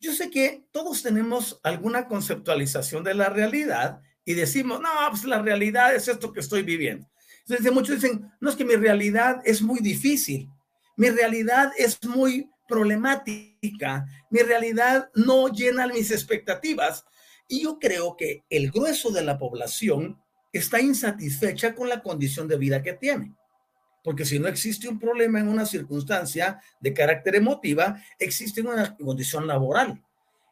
Yo 0.00 0.14
sé 0.14 0.30
que 0.30 0.66
todos 0.70 1.02
tenemos 1.02 1.60
alguna 1.62 2.08
conceptualización 2.08 3.04
de 3.04 3.12
la 3.12 3.28
realidad 3.28 4.00
y 4.24 4.32
decimos, 4.32 4.80
no, 4.80 4.88
pues 5.10 5.24
la 5.24 5.42
realidad 5.42 5.94
es 5.94 6.08
esto 6.08 6.32
que 6.32 6.40
estoy 6.40 6.62
viviendo. 6.62 7.06
Entonces 7.46 7.70
muchos 7.70 8.00
dicen, 8.00 8.32
no 8.40 8.48
es 8.48 8.56
que 8.56 8.64
mi 8.64 8.76
realidad 8.76 9.42
es 9.44 9.60
muy 9.60 9.80
difícil, 9.80 10.48
mi 10.96 11.10
realidad 11.10 11.70
es 11.76 12.02
muy 12.02 12.50
problemática, 12.66 13.53
mi 14.30 14.40
realidad 14.40 15.10
no 15.14 15.48
llena 15.48 15.86
mis 15.86 16.10
expectativas. 16.10 17.04
Y 17.48 17.62
yo 17.62 17.78
creo 17.78 18.16
que 18.16 18.44
el 18.50 18.70
grueso 18.70 19.10
de 19.10 19.22
la 19.22 19.38
población 19.38 20.20
está 20.52 20.80
insatisfecha 20.80 21.74
con 21.74 21.88
la 21.88 22.02
condición 22.02 22.48
de 22.48 22.56
vida 22.56 22.82
que 22.82 22.94
tiene. 22.94 23.34
Porque 24.02 24.24
si 24.24 24.38
no 24.38 24.48
existe 24.48 24.88
un 24.88 24.98
problema 24.98 25.40
en 25.40 25.48
una 25.48 25.66
circunstancia 25.66 26.60
de 26.80 26.92
carácter 26.92 27.36
emotiva, 27.36 28.00
existe 28.18 28.60
una 28.60 28.96
condición 28.96 29.46
laboral, 29.46 30.02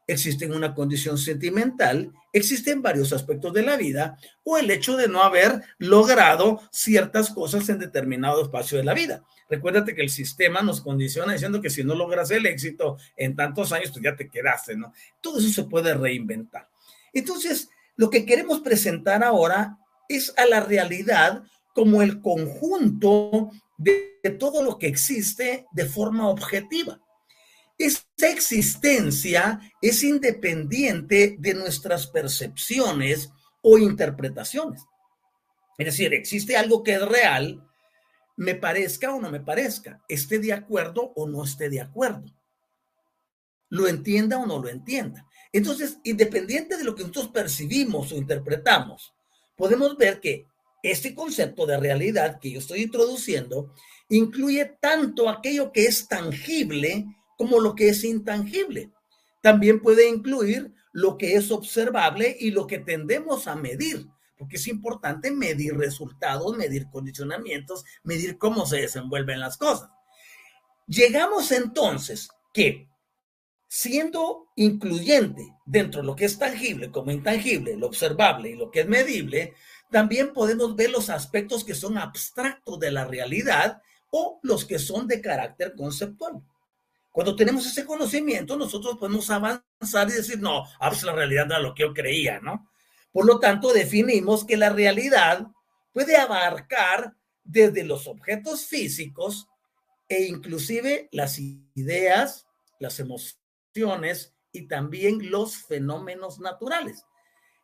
existe 0.06 0.46
una 0.46 0.74
condición 0.74 1.18
sentimental, 1.18 2.12
existen 2.32 2.82
varios 2.82 3.12
aspectos 3.12 3.52
de 3.52 3.62
la 3.62 3.76
vida 3.76 4.16
o 4.44 4.58
el 4.58 4.70
hecho 4.70 4.96
de 4.96 5.08
no 5.08 5.22
haber 5.22 5.62
logrado 5.78 6.60
ciertas 6.70 7.30
cosas 7.30 7.68
en 7.68 7.78
determinado 7.78 8.42
espacio 8.42 8.78
de 8.78 8.84
la 8.84 8.94
vida. 8.94 9.24
Recuérdate 9.48 9.94
que 9.94 10.02
el 10.02 10.10
sistema 10.10 10.62
nos 10.62 10.80
condiciona 10.80 11.32
diciendo 11.34 11.60
que 11.60 11.70
si 11.70 11.84
no 11.84 11.94
logras 11.94 12.30
el 12.30 12.46
éxito 12.46 12.96
en 13.16 13.36
tantos 13.36 13.72
años, 13.72 13.90
pues 13.90 14.02
ya 14.02 14.16
te 14.16 14.30
quedaste, 14.30 14.76
¿no? 14.76 14.92
Todo 15.20 15.38
eso 15.38 15.50
se 15.50 15.64
puede 15.64 15.94
reinventar. 15.94 16.68
Entonces, 17.12 17.68
lo 17.96 18.08
que 18.08 18.24
queremos 18.24 18.60
presentar 18.60 19.22
ahora 19.22 19.78
es 20.08 20.32
a 20.36 20.46
la 20.46 20.60
realidad 20.60 21.42
como 21.74 22.02
el 22.02 22.20
conjunto 22.20 23.50
de, 23.78 24.10
todo 24.38 24.62
lo 24.62 24.78
que 24.78 24.86
existe 24.86 25.66
de 25.72 25.84
forma 25.84 26.28
objetiva. 26.28 27.01
Esta 27.82 28.28
existencia 28.28 29.60
es 29.80 30.04
independiente 30.04 31.34
de 31.36 31.52
nuestras 31.52 32.06
percepciones 32.06 33.30
o 33.60 33.76
interpretaciones. 33.76 34.84
Es 35.76 35.86
decir, 35.86 36.14
existe 36.14 36.56
algo 36.56 36.84
que 36.84 36.94
es 36.94 37.02
real, 37.02 37.60
me 38.36 38.54
parezca 38.54 39.12
o 39.12 39.20
no 39.20 39.32
me 39.32 39.40
parezca, 39.40 40.00
esté 40.08 40.38
de 40.38 40.52
acuerdo 40.52 41.12
o 41.16 41.26
no 41.26 41.42
esté 41.42 41.68
de 41.70 41.80
acuerdo, 41.80 42.32
lo 43.68 43.88
entienda 43.88 44.38
o 44.38 44.46
no 44.46 44.62
lo 44.62 44.68
entienda. 44.68 45.26
Entonces, 45.52 45.98
independiente 46.04 46.76
de 46.76 46.84
lo 46.84 46.94
que 46.94 47.02
nosotros 47.02 47.32
percibimos 47.32 48.12
o 48.12 48.16
interpretamos, 48.16 49.12
podemos 49.56 49.96
ver 49.96 50.20
que 50.20 50.46
este 50.84 51.16
concepto 51.16 51.66
de 51.66 51.80
realidad 51.80 52.38
que 52.38 52.52
yo 52.52 52.60
estoy 52.60 52.82
introduciendo 52.82 53.74
incluye 54.08 54.76
tanto 54.80 55.28
aquello 55.28 55.72
que 55.72 55.86
es 55.86 56.06
tangible 56.06 57.06
como 57.42 57.58
lo 57.58 57.74
que 57.74 57.88
es 57.88 58.04
intangible. 58.04 58.92
También 59.40 59.82
puede 59.82 60.08
incluir 60.08 60.72
lo 60.92 61.18
que 61.18 61.34
es 61.34 61.50
observable 61.50 62.36
y 62.38 62.52
lo 62.52 62.68
que 62.68 62.78
tendemos 62.78 63.48
a 63.48 63.56
medir, 63.56 64.06
porque 64.38 64.58
es 64.58 64.68
importante 64.68 65.32
medir 65.32 65.76
resultados, 65.76 66.56
medir 66.56 66.88
condicionamientos, 66.88 67.84
medir 68.04 68.38
cómo 68.38 68.64
se 68.64 68.82
desenvuelven 68.82 69.40
las 69.40 69.56
cosas. 69.56 69.90
Llegamos 70.86 71.50
entonces 71.50 72.28
que 72.54 72.88
siendo 73.66 74.46
incluyente 74.54 75.56
dentro 75.66 76.00
de 76.00 76.06
lo 76.06 76.14
que 76.14 76.26
es 76.26 76.38
tangible 76.38 76.92
como 76.92 77.10
intangible, 77.10 77.76
lo 77.76 77.88
observable 77.88 78.50
y 78.50 78.54
lo 78.54 78.70
que 78.70 78.82
es 78.82 78.88
medible, 78.88 79.54
también 79.90 80.32
podemos 80.32 80.76
ver 80.76 80.90
los 80.90 81.10
aspectos 81.10 81.64
que 81.64 81.74
son 81.74 81.98
abstractos 81.98 82.78
de 82.78 82.92
la 82.92 83.04
realidad 83.04 83.82
o 84.10 84.38
los 84.44 84.64
que 84.64 84.78
son 84.78 85.08
de 85.08 85.20
carácter 85.20 85.74
conceptual. 85.74 86.40
Cuando 87.12 87.36
tenemos 87.36 87.66
ese 87.66 87.84
conocimiento, 87.84 88.56
nosotros 88.56 88.96
podemos 88.98 89.28
avanzar 89.30 90.08
y 90.08 90.12
decir, 90.12 90.40
no, 90.40 90.64
ah, 90.80 90.88
pues 90.88 91.02
la 91.02 91.12
realidad 91.12 91.46
no 91.46 91.56
es 91.56 91.62
lo 91.62 91.74
que 91.74 91.82
yo 91.82 91.92
creía, 91.92 92.40
¿no? 92.40 92.70
Por 93.12 93.26
lo 93.26 93.38
tanto, 93.38 93.72
definimos 93.72 94.46
que 94.46 94.56
la 94.56 94.70
realidad 94.70 95.46
puede 95.92 96.16
abarcar 96.16 97.14
desde 97.44 97.84
los 97.84 98.06
objetos 98.06 98.64
físicos 98.66 99.46
e 100.08 100.24
inclusive 100.24 101.08
las 101.12 101.38
ideas, 101.38 102.46
las 102.78 102.98
emociones 102.98 104.34
y 104.50 104.62
también 104.66 105.30
los 105.30 105.56
fenómenos 105.56 106.40
naturales. 106.40 107.04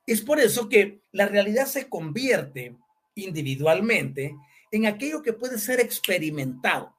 Es 0.06 0.20
por 0.22 0.40
eso 0.40 0.68
que 0.68 1.02
la 1.12 1.26
realidad 1.26 1.66
se 1.66 1.88
convierte 1.88 2.76
individualmente 3.14 4.34
en 4.70 4.86
aquello 4.86 5.22
que 5.22 5.32
puede 5.32 5.58
ser 5.58 5.80
experimentado, 5.80 6.94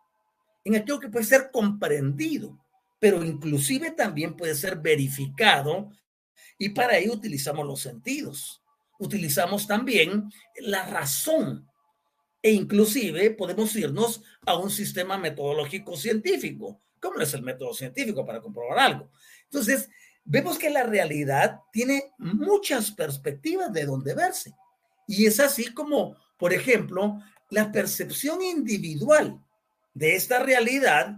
en 0.63 0.75
aquello 0.75 0.99
que 0.99 1.09
puede 1.09 1.25
ser 1.25 1.49
comprendido, 1.51 2.59
pero 2.99 3.23
inclusive 3.23 3.91
también 3.91 4.35
puede 4.35 4.55
ser 4.55 4.77
verificado 4.77 5.89
y 6.57 6.69
para 6.69 6.97
ello 6.97 7.13
utilizamos 7.13 7.65
los 7.65 7.79
sentidos. 7.79 8.61
Utilizamos 8.99 9.65
también 9.65 10.29
la 10.57 10.85
razón 10.85 11.69
e 12.41 12.51
inclusive 12.51 13.31
podemos 13.31 13.75
irnos 13.75 14.21
a 14.45 14.57
un 14.57 14.69
sistema 14.69 15.17
metodológico 15.17 15.95
científico, 15.95 16.81
como 17.01 17.19
es 17.19 17.33
el 17.33 17.41
método 17.41 17.73
científico 17.73 18.25
para 18.25 18.41
comprobar 18.41 18.79
algo. 18.79 19.11
Entonces, 19.45 19.89
vemos 20.23 20.57
que 20.57 20.69
la 20.69 20.83
realidad 20.83 21.59
tiene 21.71 22.11
muchas 22.17 22.91
perspectivas 22.91 23.71
de 23.73 23.85
donde 23.85 24.13
verse. 24.13 24.53
Y 25.07 25.25
es 25.25 25.39
así 25.39 25.73
como, 25.73 26.15
por 26.37 26.53
ejemplo, 26.53 27.19
la 27.49 27.71
percepción 27.71 28.41
individual 28.41 29.39
de 29.99 30.15
esta 30.15 30.39
realidad 30.39 31.17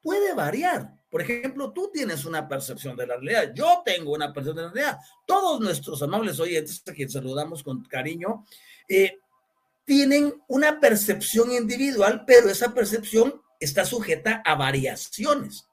puede 0.00 0.32
variar. 0.32 0.94
Por 1.10 1.22
ejemplo, 1.22 1.72
tú 1.72 1.90
tienes 1.92 2.24
una 2.24 2.48
percepción 2.48 2.96
de 2.96 3.06
la 3.06 3.16
realidad, 3.16 3.52
yo 3.52 3.82
tengo 3.84 4.12
una 4.12 4.32
percepción 4.32 4.56
de 4.56 4.62
la 4.62 4.70
realidad. 4.70 4.98
Todos 5.26 5.60
nuestros 5.60 6.00
amables 6.02 6.38
oyentes, 6.38 6.82
a 6.86 6.92
quienes 6.92 7.12
saludamos 7.12 7.64
con 7.64 7.82
cariño, 7.84 8.46
eh, 8.88 9.18
tienen 9.84 10.32
una 10.46 10.78
percepción 10.78 11.50
individual, 11.50 12.22
pero 12.24 12.48
esa 12.48 12.72
percepción 12.72 13.42
está 13.58 13.84
sujeta 13.84 14.40
a 14.44 14.54
variaciones. 14.54 15.68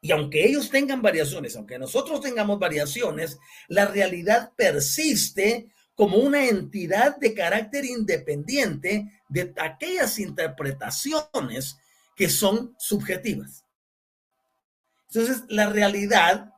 Y 0.00 0.12
aunque 0.12 0.44
ellos 0.46 0.70
tengan 0.70 1.02
variaciones, 1.02 1.56
aunque 1.56 1.80
nosotros 1.80 2.20
tengamos 2.20 2.60
variaciones, 2.60 3.38
la 3.66 3.86
realidad 3.86 4.52
persiste 4.56 5.68
como 5.94 6.18
una 6.18 6.46
entidad 6.46 7.16
de 7.18 7.34
carácter 7.34 7.84
independiente 7.84 9.21
de 9.32 9.54
aquellas 9.56 10.18
interpretaciones 10.18 11.78
que 12.14 12.28
son 12.28 12.74
subjetivas. 12.78 13.64
Entonces, 15.08 15.44
la 15.48 15.70
realidad 15.70 16.52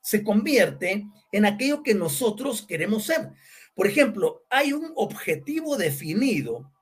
se 0.00 0.22
convierte 0.22 1.06
en 1.32 1.44
aquello 1.44 1.82
que 1.82 1.94
nosotros 1.94 2.62
queremos 2.62 3.04
ser. 3.04 3.32
Por 3.74 3.88
ejemplo, 3.88 4.44
hay 4.48 4.72
un 4.72 4.92
objetivo 4.94 5.76
definido 5.76 6.72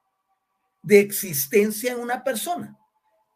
de 0.83 1.01
existencia 1.01 1.93
en 1.93 2.01
una 2.01 2.23
persona. 2.23 2.79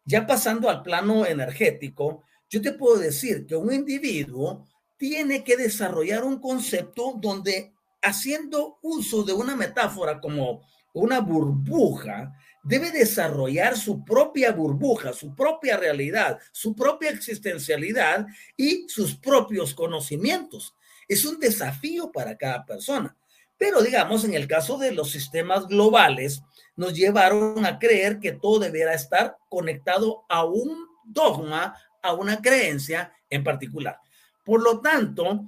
Ya 0.05 0.25
pasando 0.25 0.69
al 0.69 0.83
plano 0.83 1.25
energético, 1.25 2.23
yo 2.49 2.61
te 2.61 2.73
puedo 2.73 2.97
decir 2.97 3.45
que 3.47 3.55
un 3.55 3.73
individuo 3.73 4.67
tiene 4.97 5.43
que 5.43 5.57
desarrollar 5.57 6.23
un 6.23 6.39
concepto 6.39 7.15
donde 7.19 7.73
haciendo 8.03 8.77
uso 8.83 9.23
de 9.23 9.33
una 9.33 9.55
metáfora 9.55 10.19
como 10.19 10.61
una 10.93 11.19
burbuja, 11.19 12.33
debe 12.63 12.91
desarrollar 12.91 13.77
su 13.77 14.03
propia 14.03 14.51
burbuja, 14.51 15.13
su 15.13 15.35
propia 15.35 15.77
realidad, 15.77 16.39
su 16.51 16.75
propia 16.75 17.09
existencialidad 17.09 18.25
y 18.55 18.87
sus 18.87 19.15
propios 19.15 19.73
conocimientos. 19.73 20.75
Es 21.07 21.25
un 21.25 21.39
desafío 21.39 22.11
para 22.11 22.37
cada 22.37 22.65
persona. 22.65 23.15
Pero 23.57 23.81
digamos, 23.81 24.23
en 24.23 24.33
el 24.33 24.47
caso 24.47 24.77
de 24.77 24.91
los 24.91 25.11
sistemas 25.11 25.67
globales, 25.67 26.41
nos 26.75 26.93
llevaron 26.93 27.65
a 27.65 27.77
creer 27.77 28.19
que 28.19 28.31
todo 28.31 28.59
debiera 28.59 28.93
estar 28.93 29.37
conectado 29.49 30.25
a 30.29 30.45
un 30.45 30.87
dogma, 31.03 31.75
a 32.01 32.13
una 32.13 32.41
creencia 32.41 33.13
en 33.29 33.43
particular. 33.43 33.99
Por 34.43 34.63
lo 34.63 34.81
tanto, 34.81 35.47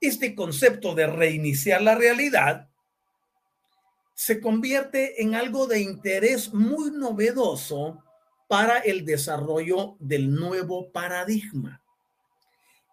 este 0.00 0.34
concepto 0.34 0.94
de 0.94 1.06
reiniciar 1.06 1.82
la 1.82 1.94
realidad 1.94 2.69
se 4.20 4.38
convierte 4.38 5.22
en 5.22 5.34
algo 5.34 5.66
de 5.66 5.80
interés 5.80 6.52
muy 6.52 6.90
novedoso 6.90 8.04
para 8.48 8.76
el 8.76 9.06
desarrollo 9.06 9.96
del 9.98 10.30
nuevo 10.34 10.92
paradigma. 10.92 11.80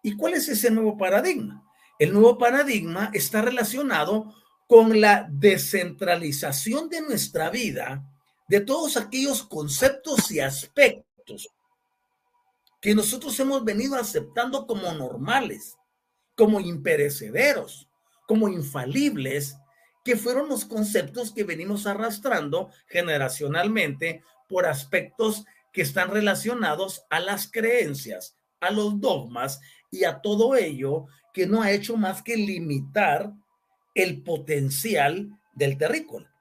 ¿Y 0.02 0.16
cuál 0.16 0.32
es 0.32 0.48
ese 0.48 0.70
nuevo 0.70 0.96
paradigma? 0.96 1.70
El 1.98 2.14
nuevo 2.14 2.38
paradigma 2.38 3.10
está 3.12 3.42
relacionado 3.42 4.34
con 4.66 5.02
la 5.02 5.28
descentralización 5.30 6.88
de 6.88 7.02
nuestra 7.02 7.50
vida, 7.50 8.10
de 8.48 8.62
todos 8.62 8.96
aquellos 8.96 9.42
conceptos 9.42 10.30
y 10.30 10.40
aspectos 10.40 11.50
que 12.80 12.94
nosotros 12.94 13.38
hemos 13.38 13.62
venido 13.66 13.96
aceptando 13.96 14.66
como 14.66 14.90
normales, 14.94 15.76
como 16.34 16.58
imperecederos, 16.58 17.86
como 18.26 18.48
infalibles, 18.48 19.58
que 20.08 20.16
fueron 20.16 20.48
los 20.48 20.64
conceptos 20.64 21.34
que 21.34 21.44
venimos 21.44 21.86
arrastrando 21.86 22.70
generacionalmente 22.86 24.22
por 24.48 24.64
aspectos 24.64 25.44
que 25.70 25.82
están 25.82 26.10
relacionados 26.10 27.04
a 27.10 27.20
las 27.20 27.52
creencias, 27.52 28.34
a 28.58 28.70
los 28.70 28.98
dogmas 29.02 29.60
y 29.90 30.04
a 30.04 30.22
todo 30.22 30.56
ello 30.56 31.08
que 31.34 31.46
no 31.46 31.60
ha 31.60 31.72
hecho 31.72 31.98
más 31.98 32.22
que 32.22 32.38
limitar 32.38 33.34
el 33.94 34.22
potencial 34.22 35.28
del 35.52 35.76
terrícola. 35.76 36.32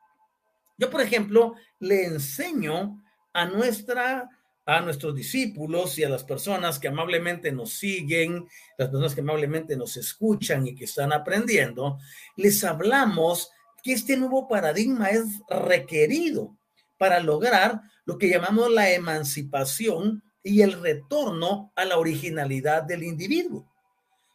Yo, 0.77 0.89
por 0.89 1.01
ejemplo, 1.01 1.55
le 1.79 2.05
enseño 2.05 3.03
a 3.33 3.47
nuestra 3.47 4.29
a 4.67 4.81
nuestros 4.81 5.15
discípulos 5.15 5.97
y 5.97 6.03
a 6.03 6.09
las 6.09 6.25
personas 6.25 6.77
que 6.77 6.89
amablemente 6.89 7.53
nos 7.53 7.71
siguen, 7.71 8.49
las 8.77 8.89
personas 8.89 9.15
que 9.15 9.21
amablemente 9.21 9.77
nos 9.77 9.95
escuchan 9.95 10.67
y 10.67 10.75
que 10.75 10.83
están 10.83 11.13
aprendiendo, 11.13 11.99
les 12.35 12.65
hablamos 12.65 13.49
que 13.87 13.93
este 13.93 14.17
nuevo 14.17 14.49
paradigma 14.49 15.11
es 15.11 15.23
requerido 15.49 16.57
para 16.97 17.21
lograr 17.21 17.79
lo 18.03 18.17
que 18.17 18.27
llamamos 18.27 18.69
la 18.69 18.91
emancipación 18.91 20.21
y 20.43 20.61
el 20.61 20.73
retorno 20.81 21.71
a 21.73 21.85
la 21.85 21.97
originalidad 21.97 22.83
del 22.83 23.03
individuo. 23.03 23.71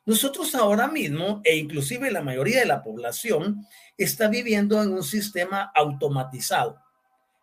Nosotros 0.07 0.55
ahora 0.55 0.89
mismo, 0.89 1.43
e 1.45 1.57
inclusive 1.57 2.11
la 2.11 2.23
mayoría 2.23 2.61
de 2.61 2.67
la 2.67 2.83
población, 2.83 3.67
está 3.99 4.29
viviendo 4.29 4.83
en 4.83 4.91
un 4.91 5.03
sistema 5.03 5.71
automatizado. 5.75 6.79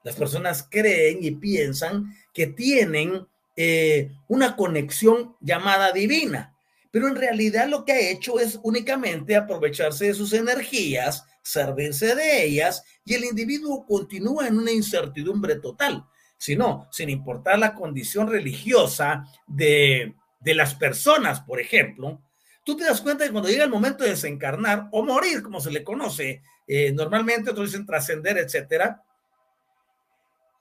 Las 0.04 0.15
personas 0.15 0.67
creen 0.67 1.19
y 1.22 1.30
piensan 1.30 2.12
que 2.34 2.48
tienen 2.48 3.28
eh, 3.56 4.10
una 4.28 4.56
conexión 4.56 5.36
llamada 5.41 5.91
divina, 5.91 6.58
pero 6.89 7.08
en 7.08 7.15
realidad 7.15 7.67
lo 7.67 7.86
que 7.86 7.91
ha 7.91 8.00
hecho 8.00 8.39
es 8.39 8.60
únicamente 8.63 9.36
aprovecharse 9.36 10.06
de 10.06 10.15
sus 10.15 10.34
energías, 10.34 11.26
servirse 11.50 12.14
de 12.14 12.44
ellas 12.46 12.84
y 13.04 13.16
el 13.16 13.24
individuo 13.24 13.86
continúa 13.86 14.48
en 14.48 14.58
una 14.58 14.72
incertidumbre 14.72 15.56
total, 15.56 16.06
sino 16.38 16.88
sin 16.92 17.10
importar 17.10 17.58
la 17.58 17.74
condición 17.74 18.30
religiosa 18.30 19.26
de, 19.48 20.16
de 20.40 20.54
las 20.54 20.76
personas, 20.76 21.42
por 21.42 21.60
ejemplo, 21.60 22.22
tú 22.64 22.78
te 22.78 22.84
das 22.84 23.02
cuenta 23.02 23.26
que 23.26 23.32
cuando 23.32 23.50
llega 23.50 23.64
el 23.64 23.72
momento 23.72 24.04
de 24.04 24.12
desencarnar 24.12 24.90
o 24.92 25.04
morir, 25.04 25.42
como 25.42 25.60
se 25.60 25.72
le 25.72 25.84
conoce 25.84 26.44
eh, 26.68 26.92
normalmente, 26.92 27.50
otros 27.50 27.72
dicen 27.72 27.86
trascender, 27.86 28.38
etcétera, 28.38 29.04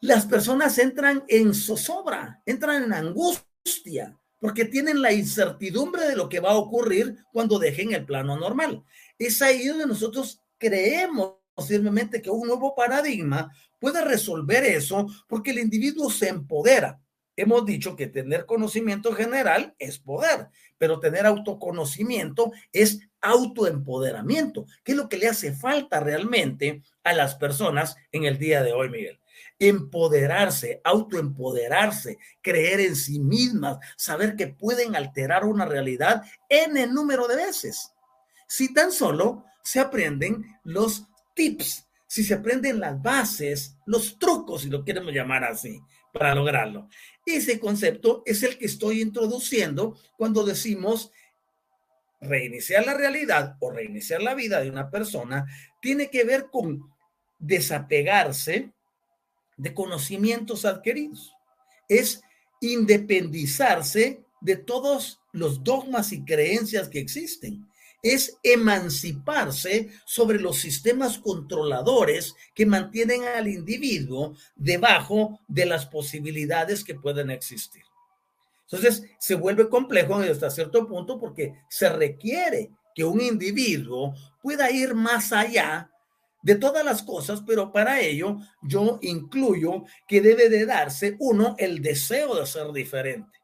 las 0.01 0.24
personas 0.24 0.79
entran 0.79 1.24
en 1.29 1.53
zozobra, 1.53 2.40
entran 2.46 2.85
en 2.85 2.92
angustia, 2.94 4.16
porque 4.40 4.64
tienen 4.64 5.03
la 5.03 5.12
incertidumbre 5.12 6.07
de 6.07 6.16
lo 6.16 6.31
que 6.31 6.40
va 6.40 6.53
a 6.53 6.57
ocurrir 6.57 7.18
cuando 7.31 7.59
dejen 7.59 7.92
el 7.92 8.07
plano 8.07 8.38
normal. 8.38 8.85
Es 9.18 9.42
ahí 9.42 9.66
donde 9.66 9.87
nosotros 9.87 10.40
creemos 10.58 11.34
firmemente 11.66 12.22
que 12.22 12.30
un 12.30 12.46
nuevo 12.46 12.74
paradigma 12.74 13.52
puede 13.78 14.04
resolver 14.04 14.64
eso 14.64 15.06
porque 15.26 15.50
el 15.50 15.58
individuo 15.58 16.10
se 16.10 16.28
empodera. 16.28 17.00
Hemos 17.36 17.64
dicho 17.64 17.94
que 17.94 18.08
tener 18.08 18.46
conocimiento 18.46 19.12
general 19.12 19.74
es 19.78 19.98
poder, 19.98 20.48
pero 20.76 20.98
tener 20.98 21.24
autoconocimiento 21.24 22.50
es 22.72 23.00
autoempoderamiento, 23.20 24.66
que 24.82 24.92
es 24.92 24.98
lo 24.98 25.08
que 25.08 25.18
le 25.18 25.28
hace 25.28 25.52
falta 25.52 26.00
realmente 26.00 26.82
a 27.04 27.12
las 27.12 27.36
personas 27.36 27.96
en 28.10 28.24
el 28.24 28.38
día 28.38 28.62
de 28.62 28.72
hoy, 28.72 28.88
Miguel 28.88 29.20
empoderarse, 29.58 30.80
autoempoderarse, 30.84 32.18
creer 32.40 32.80
en 32.80 32.96
sí 32.96 33.18
mismas, 33.18 33.78
saber 33.96 34.36
que 34.36 34.48
pueden 34.48 34.96
alterar 34.96 35.44
una 35.44 35.64
realidad 35.64 36.22
en 36.48 36.76
el 36.76 36.92
número 36.92 37.26
de 37.26 37.36
veces. 37.36 37.92
Si 38.48 38.72
tan 38.72 38.90
solo 38.90 39.44
se 39.62 39.78
aprenden 39.78 40.58
los 40.64 41.06
tips, 41.34 41.87
si 42.06 42.24
se 42.24 42.34
aprenden 42.34 42.80
las 42.80 43.00
bases, 43.00 43.76
los 43.87 44.18
trucos, 44.18 44.62
si 44.62 44.70
lo 44.70 44.84
queremos 44.84 45.12
llamar 45.12 45.44
así, 45.44 45.80
para 46.12 46.34
lograrlo. 46.34 46.88
Ese 47.24 47.61
concepto 47.61 48.22
es 48.24 48.42
el 48.42 48.56
que 48.56 48.64
estoy 48.64 49.02
introduciendo 49.02 49.98
cuando 50.16 50.42
decimos 50.42 51.12
reiniciar 52.20 52.84
la 52.87 52.94
realidad 52.94 53.56
o 53.61 53.70
reiniciar 53.70 54.22
la 54.22 54.34
vida 54.34 54.61
de 54.61 54.70
una 54.70 54.90
persona, 54.90 55.46
tiene 55.80 56.11
que 56.11 56.24
ver 56.24 56.46
con 56.50 56.92
desapegarse 57.38 58.72
de 59.56 59.74
conocimientos 59.74 60.64
adquiridos. 60.64 61.34
Es 61.88 62.22
independizarse 62.61 64.24
de 64.40 64.56
todos 64.56 65.20
los 65.32 65.62
dogmas 65.62 66.12
y 66.12 66.24
creencias 66.24 66.88
que 66.88 67.00
existen. 67.00 67.67
Es 68.02 68.38
emanciparse 68.42 69.90
sobre 70.04 70.40
los 70.40 70.58
sistemas 70.58 71.18
controladores 71.18 72.34
que 72.54 72.66
mantienen 72.66 73.24
al 73.24 73.48
individuo 73.48 74.37
debajo 74.54 75.40
de 75.48 75.66
las 75.66 75.87
posibilidades 75.87 76.84
que 76.84 76.94
pueden 76.94 77.30
existir. 77.30 77.82
Entonces, 78.70 79.04
se 79.18 79.34
vuelve 79.34 79.68
complejo 79.68 80.16
hasta 80.16 80.50
cierto 80.50 80.87
punto 80.87 81.18
porque 81.18 81.54
se 81.70 81.88
requiere 81.88 82.70
que 82.94 83.04
un 83.04 83.20
individuo 83.20 84.14
pueda 84.42 84.70
ir 84.70 84.94
más 84.94 85.32
allá 85.32 85.90
de 86.42 86.54
todas 86.54 86.84
las 86.84 87.02
cosas, 87.02 87.42
pero 87.46 87.72
para 87.72 88.00
ello 88.00 88.38
yo 88.62 88.98
incluyo 89.02 89.84
que 90.06 90.20
debe 90.20 90.48
de 90.48 90.66
darse, 90.66 91.16
uno, 91.18 91.56
el 91.58 91.80
deseo 91.82 92.34
de 92.34 92.46
ser 92.46 92.72
diferente. 92.72 93.38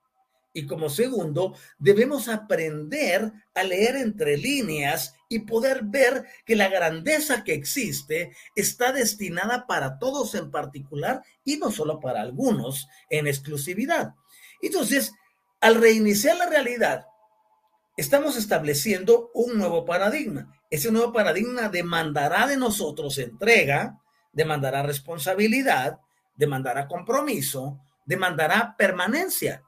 Y 0.56 0.66
como 0.66 0.88
segundo, 0.88 1.56
debemos 1.80 2.28
aprender 2.28 3.32
a 3.54 3.64
leer 3.64 3.96
entre 3.96 4.36
líneas 4.36 5.16
y 5.28 5.40
poder 5.40 5.82
ver 5.82 6.26
que 6.46 6.54
la 6.54 6.68
grandeza 6.68 7.42
que 7.42 7.54
existe 7.54 8.30
está 8.54 8.92
destinada 8.92 9.66
para 9.66 9.98
todos 9.98 10.36
en 10.36 10.52
particular 10.52 11.22
y 11.44 11.56
no 11.56 11.72
solo 11.72 11.98
para 11.98 12.20
algunos 12.20 12.86
en 13.10 13.26
exclusividad. 13.26 14.14
Entonces, 14.62 15.12
al 15.60 15.74
reiniciar 15.74 16.36
la 16.36 16.48
realidad, 16.48 17.06
estamos 17.96 18.36
estableciendo 18.36 19.32
un 19.34 19.58
nuevo 19.58 19.84
paradigma. 19.84 20.56
Ese 20.70 20.92
nuevo 20.92 21.12
paradigma 21.12 21.68
demandará 21.68 22.46
de 22.46 22.56
nosotros 22.56 23.18
entrega, 23.18 23.98
demandará 24.32 24.84
responsabilidad, 24.84 25.98
demandará 26.36 26.86
compromiso, 26.86 27.80
demandará 28.06 28.76
permanencia. 28.78 29.64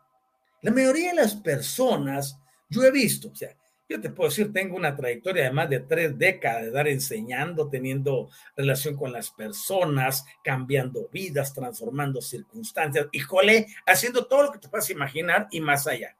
La 0.62 0.70
mayoría 0.70 1.10
de 1.10 1.16
las 1.16 1.34
personas, 1.34 2.38
yo 2.68 2.82
he 2.82 2.90
visto, 2.90 3.28
o 3.28 3.34
sea, 3.34 3.56
yo 3.88 4.00
te 4.00 4.10
puedo 4.10 4.28
decir, 4.28 4.52
tengo 4.52 4.76
una 4.76 4.96
trayectoria 4.96 5.44
de 5.44 5.52
más 5.52 5.70
de 5.70 5.80
tres 5.80 6.18
décadas 6.18 6.62
de 6.62 6.70
dar 6.72 6.88
enseñando, 6.88 7.68
teniendo 7.68 8.28
relación 8.56 8.96
con 8.96 9.12
las 9.12 9.30
personas, 9.30 10.24
cambiando 10.42 11.08
vidas, 11.12 11.54
transformando 11.54 12.20
circunstancias, 12.20 13.06
híjole, 13.12 13.68
haciendo 13.86 14.26
todo 14.26 14.44
lo 14.44 14.52
que 14.52 14.58
te 14.58 14.68
puedas 14.68 14.90
imaginar 14.90 15.46
y 15.52 15.60
más 15.60 15.86
allá. 15.86 16.16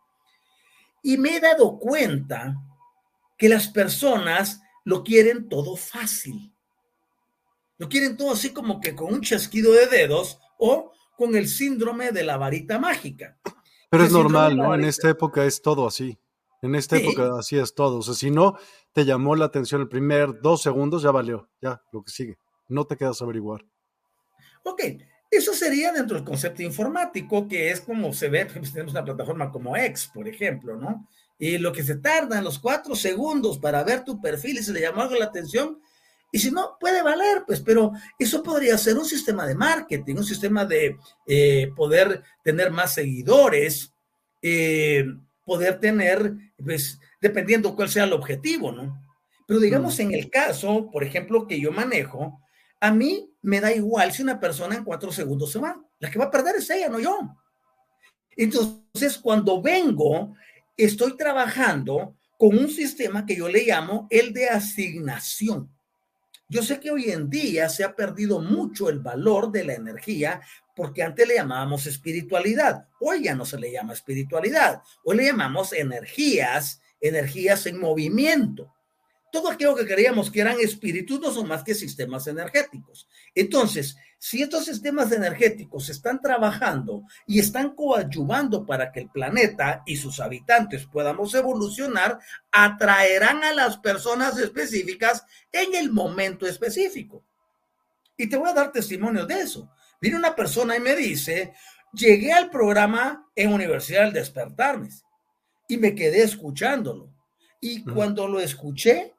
Y 1.03 1.17
me 1.19 1.37
he 1.37 1.41
dado 1.41 1.79
cuenta 1.79 2.57
que 3.37 3.49
las 3.49 3.67
personas 3.67 4.61
lo 4.85 5.03
quieren 5.03 5.49
todo 5.49 5.77
fácil. 5.77 6.53
Lo 7.79 7.89
quieren 7.89 8.17
todo 8.17 8.33
así 8.33 8.53
como 8.53 8.81
que 8.81 8.95
con 8.95 9.13
un 9.13 9.23
chasquido 9.23 9.73
de 9.73 9.87
dedos 9.87 10.39
o 10.59 10.93
con 11.17 11.35
el 11.35 11.49
síndrome 11.49 12.13
de 12.13 12.23
la 12.23 12.37
varita 12.37 12.79
mágica. 12.79 13.37
Pero 13.89 14.05
es 14.05 14.13
normal, 14.13 14.57
¿no? 14.57 14.75
En 14.75 14.85
esta 14.85 15.09
época 15.09 15.45
es 15.45 15.63
todo 15.63 15.87
así. 15.87 16.19
En 16.63 16.75
esta 16.75 16.97
época 16.97 17.39
así 17.39 17.59
es 17.59 17.75
todo. 17.75 17.99
O 17.99 18.03
sea, 18.03 18.15
si 18.15 18.31
no 18.31 18.57
te 18.93 19.05
llamó 19.05 19.37
la 19.37 19.45
atención 19.45 19.81
el 19.83 19.89
primer 19.89 20.41
dos 20.41 20.63
segundos, 20.63 21.03
ya 21.03 21.11
valió, 21.11 21.49
ya 21.61 21.83
lo 21.93 22.03
que 22.03 22.11
sigue. 22.11 22.39
No 22.69 22.87
te 22.87 22.97
quedas 22.97 23.21
a 23.21 23.25
averiguar. 23.25 23.65
Ok, 24.65 24.83
eso 25.31 25.53
sería 25.53 25.93
dentro 25.93 26.17
del 26.17 26.25
concepto 26.25 26.63
informático, 26.63 27.47
que 27.47 27.71
es 27.71 27.81
como 27.81 28.13
se 28.13 28.29
ve, 28.29 28.47
pues 28.47 28.73
tenemos 28.73 28.93
una 28.93 29.05
plataforma 29.05 29.51
como 29.51 29.77
X, 29.77 30.11
por 30.13 30.27
ejemplo, 30.27 30.77
¿no? 30.77 31.09
Y 31.39 31.59
lo 31.59 31.73
que 31.73 31.85
se 31.85 31.97
tarda 31.97 32.39
en 32.39 32.45
los 32.45 32.59
cuatro 32.59 32.97
segundos 32.97 33.59
para 33.59 33.85
ver 33.85 34.03
tu 34.03 34.21
perfil 34.21 34.59
y 34.59 34.63
se 34.63 34.73
le 34.73 34.81
llamó 34.81 35.03
algo 35.03 35.15
la 35.17 35.27
atención, 35.27 35.81
y 36.33 36.39
si 36.39 36.51
no, 36.51 36.77
puede 36.79 37.03
valer, 37.03 37.45
pues, 37.47 37.61
pero 37.61 37.93
eso 38.19 38.43
podría 38.43 38.77
ser 38.77 38.99
un 38.99 39.05
sistema 39.05 39.47
de 39.47 39.55
marketing, 39.55 40.17
un 40.17 40.25
sistema 40.25 40.65
de 40.65 40.97
eh, 41.27 41.73
poder 41.75 42.23
tener 42.43 42.71
más 42.71 42.95
seguidores, 42.95 43.93
eh, 44.43 45.07
poder 45.45 45.79
tener, 45.79 46.35
pues, 46.63 46.99
dependiendo 47.21 47.75
cuál 47.75 47.89
sea 47.89 48.05
el 48.05 48.13
objetivo, 48.13 48.73
¿no? 48.73 49.03
Pero 49.47 49.61
digamos, 49.61 49.99
mm. 49.99 50.03
en 50.03 50.15
el 50.15 50.29
caso, 50.29 50.91
por 50.91 51.05
ejemplo, 51.05 51.47
que 51.47 51.61
yo 51.61 51.71
manejo, 51.71 52.41
a 52.81 52.93
mí 52.93 53.33
me 53.43 53.61
da 53.61 53.73
igual 53.73 54.13
si 54.13 54.23
una 54.23 54.41
persona 54.41 54.75
en 54.75 54.85
cuatro 54.85 55.13
segundos 55.13 55.53
se 55.53 55.61
va. 55.61 55.81
La 55.99 56.11
que 56.11 56.19
va 56.19 56.27
a 56.27 56.31
perder 56.31 56.57
es 56.57 56.69
ella, 56.69 56.89
no 56.89 56.99
yo. 56.99 57.19
Entonces, 58.37 59.19
cuando 59.19 59.63
vengo, 59.63 60.35
estoy 60.77 61.17
trabajando 61.17 62.17
con 62.37 62.59
un 62.59 62.69
sistema 62.69 63.25
que 63.25 63.37
yo 63.37 63.49
le 63.49 63.65
llamo 63.65 64.07
el 64.11 64.33
de 64.33 64.49
asignación. 64.49 65.76
Yo 66.49 66.63
sé 66.63 66.79
que 66.79 66.91
hoy 66.91 67.11
en 67.11 67.29
día 67.29 67.69
se 67.69 67.83
ha 67.83 67.97
perdido 67.97 68.41
mucho 68.41 68.89
el 68.89 69.01
valor 69.01 69.51
de 69.51 69.65
la 69.65 69.75
energía 69.75 70.41
porque 70.77 71.03
antes 71.03 71.27
le 71.27 71.35
llamábamos 71.35 71.87
espiritualidad. 71.87 72.87
Hoy 73.01 73.25
ya 73.25 73.35
no 73.35 73.45
se 73.45 73.59
le 73.59 73.73
llama 73.73 73.95
espiritualidad. 73.95 74.83
Hoy 75.05 75.17
le 75.17 75.25
llamamos 75.25 75.73
energías, 75.73 76.81
energías 77.01 77.67
en 77.67 77.81
movimiento 77.81 78.76
todo 79.37 79.51
aquello 79.51 79.77
que 79.77 79.87
creíamos 79.87 80.31
que 80.31 80.41
eran 80.41 80.59
espíritus 80.61 81.21
no 81.21 81.31
son 81.31 81.47
más 81.47 81.63
que 81.63 81.75
sistemas 81.75 82.27
energéticos. 82.27 83.07
Entonces, 83.35 83.95
si 84.19 84.41
estos 84.41 84.65
sistemas 84.65 85.13
energéticos 85.13 85.91
están 85.91 86.23
trabajando 86.23 87.03
y 87.27 87.39
están 87.39 87.75
coadyuvando 87.75 88.65
para 88.65 88.91
que 88.91 89.01
el 89.01 89.11
planeta 89.11 89.83
y 89.85 89.97
sus 89.97 90.21
habitantes 90.21 90.87
podamos 90.87 91.35
evolucionar, 91.35 92.19
atraerán 92.51 93.45
a 93.45 93.53
las 93.53 93.77
personas 93.77 94.39
específicas 94.39 95.23
en 95.53 95.75
el 95.75 95.93
momento 95.93 96.47
específico. 96.47 97.23
Y 98.17 98.31
te 98.31 98.39
voy 98.39 98.49
a 98.49 98.55
dar 98.55 98.73
testimonio 98.73 99.27
de 99.27 99.41
eso. 99.41 99.71
Viene 100.01 100.17
una 100.17 100.35
persona 100.35 100.79
y 100.79 100.81
me 100.81 100.97
dice, 100.97 101.53
llegué 101.93 102.33
al 102.33 102.49
programa 102.49 103.29
en 103.37 103.53
Universidad 103.53 104.05
del 104.05 104.15
Despertarme 104.15 104.89
y 105.69 105.77
me 105.77 105.95
quedé 105.95 106.23
escuchándolo. 106.23 107.13
Y 107.61 107.85
cuando 107.85 108.27
lo 108.29 108.41
escuché, 108.41 109.13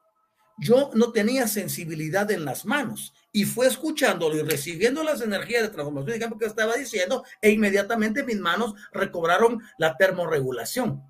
yo 0.57 0.89
no 0.93 1.11
tenía 1.11 1.47
sensibilidad 1.47 2.29
en 2.31 2.43
las 2.43 2.65
manos 2.65 3.13
y 3.31 3.45
fue 3.45 3.67
escuchándolo 3.67 4.35
y 4.35 4.41
recibiendo 4.41 5.03
las 5.03 5.21
energías 5.21 5.61
de 5.61 5.69
transformación 5.69 6.13
de 6.13 6.19
campo 6.19 6.37
que 6.37 6.45
estaba 6.45 6.75
diciendo 6.75 7.23
e 7.41 7.51
inmediatamente 7.51 8.23
mis 8.23 8.39
manos 8.39 8.73
recobraron 8.91 9.61
la 9.77 9.95
termorregulación. 9.95 11.03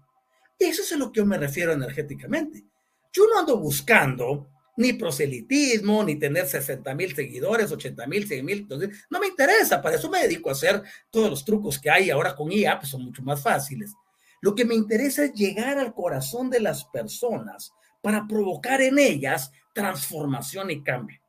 Eso 0.60 0.82
es 0.82 0.92
a 0.92 0.98
lo 0.98 1.12
que 1.12 1.20
yo 1.20 1.26
me 1.26 1.38
refiero 1.38 1.72
energéticamente. 1.72 2.66
Yo 3.14 3.28
no 3.28 3.40
ando 3.40 3.58
buscando 3.58 4.50
ni 4.76 4.94
proselitismo, 4.94 6.04
ni 6.04 6.18
tener 6.18 6.48
60 6.48 6.94
mil 6.94 7.16
seguidores, 7.16 7.72
80 7.72 8.06
mil, 8.08 8.28
100 8.28 8.46
mil. 8.46 8.68
No 9.10 9.20
me 9.20 9.28
interesa, 9.28 9.82
para 9.82 9.96
eso 9.96 10.10
me 10.10 10.22
dedico 10.22 10.50
a 10.50 10.54
hacer 10.54 10.84
todos 11.10 11.30
los 11.30 11.46
trucos 11.46 11.80
que 11.80 11.90
hay 11.90 12.10
ahora 12.10 12.36
con 12.36 12.52
IA, 12.52 12.80
pues 12.80 12.92
son 12.92 13.04
mucho 13.04 13.24
más 13.24 13.42
fáciles. 13.42 13.94
Lo 14.42 14.54
que 14.54 14.66
me 14.66 14.76
interesa 14.76 15.26
es 15.26 15.34
llegar 15.34 15.80
al 15.80 15.94
corazón 15.94 16.50
de 16.50 16.60
las 16.60 16.86
personas 16.86 17.74
para 18.08 18.26
provocar 18.26 18.80
en 18.80 19.00
ellas 19.00 19.52
transformación 19.74 20.72
y 20.72 20.82
cambio. 20.82 21.20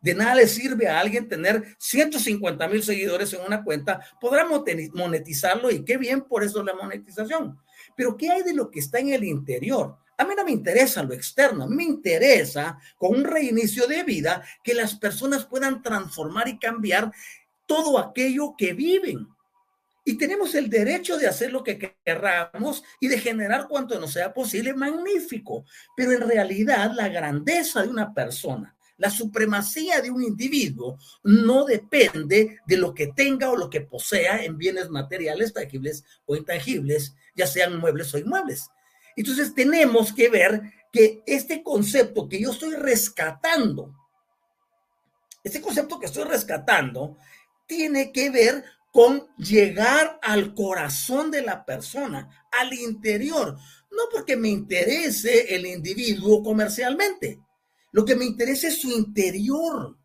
De 0.00 0.14
nada 0.14 0.34
le 0.34 0.48
sirve 0.48 0.88
a 0.88 0.98
alguien 0.98 1.28
tener 1.28 1.76
150 1.78 2.66
mil 2.66 2.82
seguidores 2.82 3.32
en 3.34 3.42
una 3.42 3.62
cuenta, 3.62 4.00
podrá 4.20 4.44
monetizarlo 4.44 5.70
y 5.70 5.84
qué 5.84 5.96
bien 5.96 6.22
por 6.22 6.42
eso 6.42 6.64
la 6.64 6.74
monetización. 6.74 7.56
Pero 7.96 8.16
¿qué 8.16 8.32
hay 8.32 8.42
de 8.42 8.52
lo 8.52 8.68
que 8.68 8.80
está 8.80 8.98
en 8.98 9.10
el 9.10 9.22
interior? 9.22 9.96
A 10.16 10.24
mí 10.24 10.34
no 10.36 10.44
me 10.44 10.50
interesa 10.50 11.04
lo 11.04 11.14
externo, 11.14 11.62
a 11.62 11.68
mí 11.68 11.76
me 11.76 11.84
interesa 11.84 12.80
con 12.96 13.14
un 13.14 13.22
reinicio 13.22 13.86
de 13.86 14.02
vida 14.02 14.42
que 14.64 14.74
las 14.74 14.96
personas 14.96 15.46
puedan 15.46 15.82
transformar 15.82 16.48
y 16.48 16.58
cambiar 16.58 17.12
todo 17.64 17.96
aquello 17.96 18.56
que 18.58 18.72
viven. 18.72 19.28
Y 20.08 20.16
tenemos 20.16 20.54
el 20.54 20.70
derecho 20.70 21.18
de 21.18 21.26
hacer 21.26 21.52
lo 21.52 21.62
que 21.62 21.98
querramos 22.02 22.82
y 22.98 23.08
de 23.08 23.18
generar 23.18 23.68
cuanto 23.68 24.00
nos 24.00 24.14
sea 24.14 24.32
posible, 24.32 24.72
magnífico. 24.72 25.66
Pero 25.94 26.12
en 26.12 26.26
realidad 26.26 26.92
la 26.94 27.10
grandeza 27.10 27.82
de 27.82 27.88
una 27.88 28.14
persona, 28.14 28.74
la 28.96 29.10
supremacía 29.10 30.00
de 30.00 30.10
un 30.10 30.22
individuo 30.22 30.98
no 31.24 31.66
depende 31.66 32.58
de 32.66 32.76
lo 32.78 32.94
que 32.94 33.08
tenga 33.08 33.50
o 33.50 33.56
lo 33.56 33.68
que 33.68 33.82
posea 33.82 34.42
en 34.44 34.56
bienes 34.56 34.88
materiales, 34.88 35.52
tangibles 35.52 36.04
o 36.24 36.36
intangibles, 36.36 37.14
ya 37.36 37.46
sean 37.46 37.78
muebles 37.78 38.14
o 38.14 38.18
inmuebles. 38.18 38.70
Entonces 39.14 39.54
tenemos 39.54 40.14
que 40.14 40.30
ver 40.30 40.72
que 40.90 41.22
este 41.26 41.62
concepto 41.62 42.30
que 42.30 42.40
yo 42.40 42.52
estoy 42.52 42.76
rescatando, 42.76 43.94
este 45.44 45.60
concepto 45.60 46.00
que 46.00 46.06
estoy 46.06 46.24
rescatando, 46.24 47.18
tiene 47.66 48.10
que 48.10 48.30
ver 48.30 48.64
con 48.98 49.28
llegar 49.36 50.18
al 50.22 50.56
corazón 50.56 51.30
de 51.30 51.40
la 51.42 51.64
persona, 51.64 52.48
al 52.50 52.74
interior, 52.74 53.56
no 53.92 54.02
porque 54.10 54.36
me 54.36 54.48
interese 54.48 55.54
el 55.54 55.66
individuo 55.66 56.42
comercialmente, 56.42 57.38
lo 57.92 58.04
que 58.04 58.16
me 58.16 58.24
interesa 58.24 58.66
es 58.66 58.80
su 58.80 58.90
interior. 58.90 59.96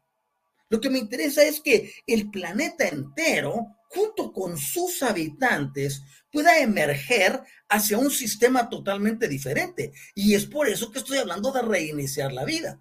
Lo 0.69 0.79
que 0.79 0.91
me 0.91 0.99
interesa 0.99 1.41
es 1.41 1.59
que 1.59 1.91
el 2.05 2.29
planeta 2.29 2.87
entero, 2.87 3.65
junto 3.89 4.31
con 4.31 4.59
sus 4.59 5.01
habitantes, 5.01 6.03
pueda 6.31 6.59
emerger 6.59 7.41
hacia 7.69 7.97
un 7.97 8.11
sistema 8.11 8.69
totalmente 8.69 9.27
diferente. 9.27 9.91
Y 10.13 10.35
es 10.35 10.45
por 10.45 10.69
eso 10.69 10.91
que 10.91 10.99
estoy 10.99 11.17
hablando 11.17 11.51
de 11.51 11.63
reiniciar 11.63 12.31
la 12.31 12.45
vida, 12.45 12.79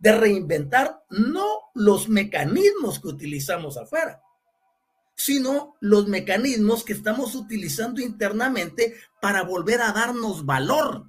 de 0.00 0.10
reinventar 0.10 1.04
no 1.10 1.70
los 1.72 2.08
mecanismos 2.08 2.98
que 2.98 3.06
utilizamos 3.06 3.76
afuera, 3.76 4.20
sino 5.24 5.76
los 5.78 6.08
mecanismos 6.08 6.82
que 6.82 6.94
estamos 6.94 7.36
utilizando 7.36 8.00
internamente 8.00 8.96
para 9.20 9.44
volver 9.44 9.80
a 9.80 9.92
darnos 9.92 10.44
valor. 10.44 11.06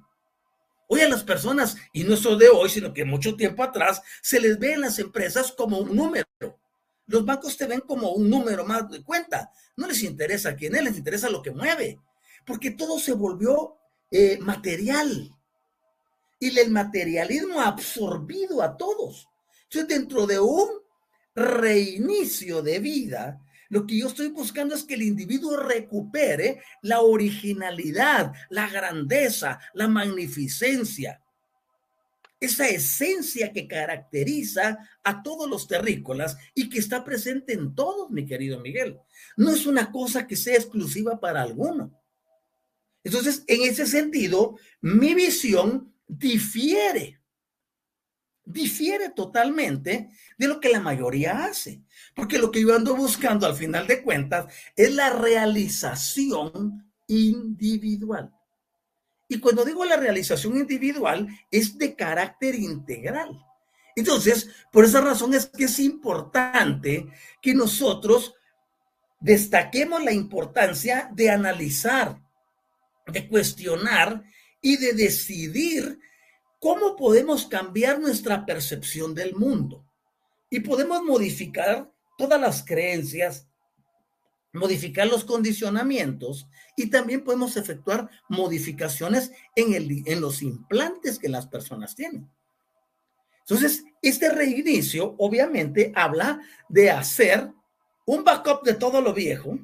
Hoy 0.86 1.00
a 1.00 1.08
las 1.08 1.24
personas, 1.24 1.76
y 1.92 2.04
no 2.04 2.16
solo 2.16 2.36
de 2.36 2.48
hoy, 2.48 2.68
sino 2.68 2.94
que 2.94 3.04
mucho 3.04 3.34
tiempo 3.34 3.64
atrás, 3.64 4.00
se 4.22 4.40
les 4.40 4.56
ve 4.60 4.74
en 4.74 4.82
las 4.82 5.00
empresas 5.00 5.50
como 5.50 5.78
un 5.78 5.96
número. 5.96 6.28
Los 7.08 7.24
bancos 7.24 7.56
te 7.56 7.66
ven 7.66 7.80
como 7.80 8.12
un 8.12 8.30
número 8.30 8.64
más 8.64 8.88
de 8.88 9.02
cuenta. 9.02 9.50
No 9.76 9.88
les 9.88 10.04
interesa 10.04 10.54
quién 10.54 10.76
es, 10.76 10.84
les 10.84 10.96
interesa 10.96 11.28
lo 11.28 11.42
que 11.42 11.50
mueve. 11.50 11.98
Porque 12.46 12.70
todo 12.70 13.00
se 13.00 13.14
volvió 13.14 13.78
eh, 14.12 14.38
material. 14.40 15.28
Y 16.38 16.56
el 16.56 16.70
materialismo 16.70 17.60
ha 17.60 17.66
absorbido 17.66 18.62
a 18.62 18.76
todos. 18.76 19.28
Entonces, 19.64 19.88
dentro 19.88 20.24
de 20.24 20.38
un 20.38 20.68
reinicio 21.34 22.62
de 22.62 22.78
vida, 22.78 23.40
lo 23.74 23.88
que 23.88 23.98
yo 23.98 24.06
estoy 24.06 24.28
buscando 24.28 24.76
es 24.76 24.84
que 24.84 24.94
el 24.94 25.02
individuo 25.02 25.56
recupere 25.56 26.62
la 26.80 27.00
originalidad, 27.00 28.32
la 28.48 28.68
grandeza, 28.68 29.58
la 29.72 29.88
magnificencia, 29.88 31.20
esa 32.38 32.68
esencia 32.68 33.52
que 33.52 33.66
caracteriza 33.66 34.78
a 35.02 35.24
todos 35.24 35.50
los 35.50 35.66
terrícolas 35.66 36.36
y 36.54 36.68
que 36.68 36.78
está 36.78 37.02
presente 37.02 37.52
en 37.52 37.74
todos, 37.74 38.12
mi 38.12 38.24
querido 38.24 38.60
Miguel. 38.60 39.00
No 39.36 39.50
es 39.50 39.66
una 39.66 39.90
cosa 39.90 40.28
que 40.28 40.36
sea 40.36 40.54
exclusiva 40.54 41.18
para 41.18 41.42
alguno. 41.42 42.00
Entonces, 43.02 43.42
en 43.48 43.68
ese 43.68 43.88
sentido, 43.88 44.56
mi 44.82 45.14
visión 45.14 45.92
difiere 46.06 47.18
difiere 48.44 49.10
totalmente 49.10 50.10
de 50.36 50.48
lo 50.48 50.60
que 50.60 50.68
la 50.68 50.80
mayoría 50.80 51.44
hace. 51.44 51.82
Porque 52.14 52.38
lo 52.38 52.50
que 52.50 52.60
yo 52.60 52.74
ando 52.74 52.94
buscando 52.94 53.46
al 53.46 53.54
final 53.54 53.86
de 53.86 54.02
cuentas 54.02 54.52
es 54.76 54.94
la 54.94 55.10
realización 55.10 56.92
individual. 57.06 58.32
Y 59.28 59.38
cuando 59.38 59.64
digo 59.64 59.84
la 59.84 59.96
realización 59.96 60.56
individual, 60.56 61.28
es 61.50 61.78
de 61.78 61.94
carácter 61.94 62.54
integral. 62.54 63.40
Entonces, 63.96 64.48
por 64.72 64.84
esa 64.84 65.00
razón 65.00 65.34
es 65.34 65.46
que 65.46 65.64
es 65.64 65.78
importante 65.78 67.08
que 67.40 67.54
nosotros 67.54 68.34
destaquemos 69.20 70.02
la 70.04 70.12
importancia 70.12 71.08
de 71.12 71.30
analizar, 71.30 72.20
de 73.06 73.28
cuestionar 73.28 74.24
y 74.60 74.76
de 74.76 74.92
decidir 74.92 75.98
cómo 76.64 76.96
podemos 76.96 77.46
cambiar 77.46 78.00
nuestra 78.00 78.46
percepción 78.46 79.14
del 79.14 79.34
mundo. 79.34 79.84
Y 80.48 80.60
podemos 80.60 81.02
modificar 81.02 81.92
todas 82.16 82.40
las 82.40 82.64
creencias, 82.64 83.46
modificar 84.54 85.06
los 85.06 85.26
condicionamientos 85.26 86.48
y 86.74 86.88
también 86.88 87.22
podemos 87.22 87.58
efectuar 87.58 88.08
modificaciones 88.30 89.30
en, 89.54 89.74
el, 89.74 90.04
en 90.06 90.22
los 90.22 90.40
implantes 90.40 91.18
que 91.18 91.28
las 91.28 91.46
personas 91.46 91.94
tienen. 91.94 92.30
Entonces, 93.40 93.84
este 94.00 94.30
reinicio 94.30 95.16
obviamente 95.18 95.92
habla 95.94 96.40
de 96.70 96.90
hacer 96.90 97.52
un 98.06 98.24
backup 98.24 98.62
de 98.64 98.72
todo 98.72 99.02
lo 99.02 99.12
viejo 99.12 99.58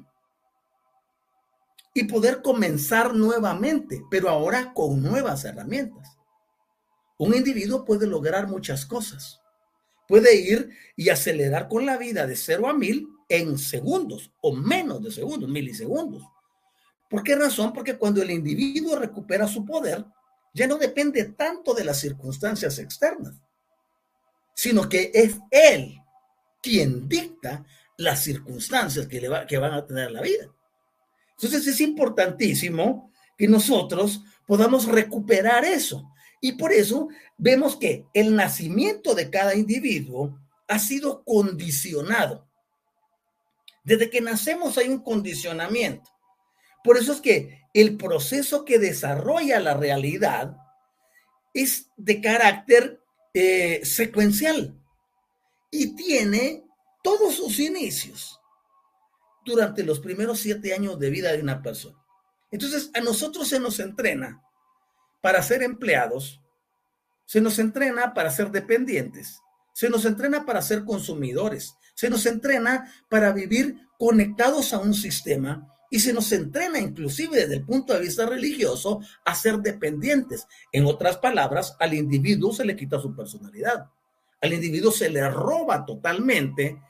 y 1.95 2.03
poder 2.03 2.43
comenzar 2.43 3.15
nuevamente, 3.15 4.03
pero 4.11 4.29
ahora 4.29 4.71
con 4.75 5.01
nuevas 5.01 5.45
herramientas. 5.45 6.20
Un 7.21 7.35
individuo 7.35 7.85
puede 7.85 8.07
lograr 8.07 8.47
muchas 8.47 8.83
cosas. 8.83 9.39
Puede 10.07 10.33
ir 10.33 10.71
y 10.95 11.09
acelerar 11.09 11.67
con 11.67 11.85
la 11.85 11.95
vida 11.95 12.25
de 12.25 12.35
cero 12.35 12.67
a 12.67 12.73
mil 12.73 13.07
en 13.29 13.59
segundos 13.59 14.31
o 14.41 14.55
menos 14.55 15.03
de 15.03 15.11
segundos, 15.11 15.47
milisegundos. 15.47 16.23
¿Por 17.07 17.21
qué 17.21 17.35
razón? 17.35 17.73
Porque 17.73 17.95
cuando 17.95 18.23
el 18.23 18.31
individuo 18.31 18.95
recupera 18.95 19.47
su 19.47 19.63
poder, 19.63 20.03
ya 20.51 20.65
no 20.65 20.79
depende 20.79 21.25
tanto 21.25 21.75
de 21.75 21.83
las 21.83 21.99
circunstancias 21.99 22.79
externas, 22.79 23.35
sino 24.55 24.89
que 24.89 25.11
es 25.13 25.37
él 25.51 26.01
quien 26.59 27.07
dicta 27.07 27.63
las 27.97 28.23
circunstancias 28.23 29.05
que, 29.05 29.29
va, 29.29 29.45
que 29.45 29.59
van 29.59 29.73
a 29.73 29.85
tener 29.85 30.09
la 30.09 30.23
vida. 30.23 30.51
Entonces 31.33 31.67
es 31.67 31.81
importantísimo 31.81 33.11
que 33.37 33.47
nosotros 33.47 34.23
podamos 34.47 34.87
recuperar 34.87 35.63
eso. 35.65 36.11
Y 36.41 36.53
por 36.53 36.73
eso 36.73 37.09
vemos 37.37 37.77
que 37.77 38.07
el 38.13 38.35
nacimiento 38.35 39.13
de 39.13 39.29
cada 39.29 39.55
individuo 39.55 40.39
ha 40.67 40.79
sido 40.79 41.23
condicionado. 41.23 42.49
Desde 43.83 44.09
que 44.09 44.21
nacemos 44.21 44.77
hay 44.77 44.89
un 44.89 45.03
condicionamiento. 45.03 46.09
Por 46.83 46.97
eso 46.97 47.13
es 47.13 47.21
que 47.21 47.61
el 47.73 47.95
proceso 47.95 48.65
que 48.65 48.79
desarrolla 48.79 49.59
la 49.59 49.75
realidad 49.75 50.57
es 51.53 51.89
de 51.95 52.21
carácter 52.21 53.01
eh, 53.33 53.81
secuencial 53.83 54.77
y 55.69 55.95
tiene 55.95 56.63
todos 57.03 57.35
sus 57.35 57.59
inicios 57.59 58.39
durante 59.45 59.83
los 59.83 59.99
primeros 59.99 60.39
siete 60.39 60.73
años 60.73 60.99
de 60.99 61.09
vida 61.09 61.31
de 61.31 61.41
una 61.41 61.61
persona. 61.61 61.97
Entonces, 62.51 62.91
a 62.93 63.01
nosotros 63.01 63.47
se 63.47 63.59
nos 63.59 63.79
entrena 63.79 64.43
para 65.21 65.41
ser 65.41 65.63
empleados, 65.63 66.41
se 67.25 67.39
nos 67.39 67.59
entrena 67.59 68.13
para 68.13 68.31
ser 68.31 68.51
dependientes, 68.51 69.39
se 69.73 69.89
nos 69.89 70.05
entrena 70.05 70.45
para 70.45 70.61
ser 70.61 70.83
consumidores, 70.83 71.75
se 71.93 72.09
nos 72.09 72.25
entrena 72.25 72.91
para 73.09 73.31
vivir 73.31 73.77
conectados 73.97 74.73
a 74.73 74.79
un 74.79 74.93
sistema 74.93 75.67
y 75.89 75.99
se 75.99 76.13
nos 76.13 76.31
entrena 76.31 76.79
inclusive 76.79 77.37
desde 77.37 77.55
el 77.55 77.65
punto 77.65 77.93
de 77.93 77.99
vista 77.99 78.25
religioso 78.25 79.01
a 79.25 79.35
ser 79.35 79.57
dependientes. 79.57 80.47
En 80.71 80.85
otras 80.85 81.17
palabras, 81.17 81.75
al 81.79 81.93
individuo 81.93 82.53
se 82.53 82.65
le 82.65 82.75
quita 82.75 82.99
su 82.99 83.15
personalidad. 83.15 83.89
Al 84.41 84.53
individuo 84.53 84.91
se 84.91 85.09
le 85.09 85.29
roba 85.29 85.85
totalmente 85.85 86.81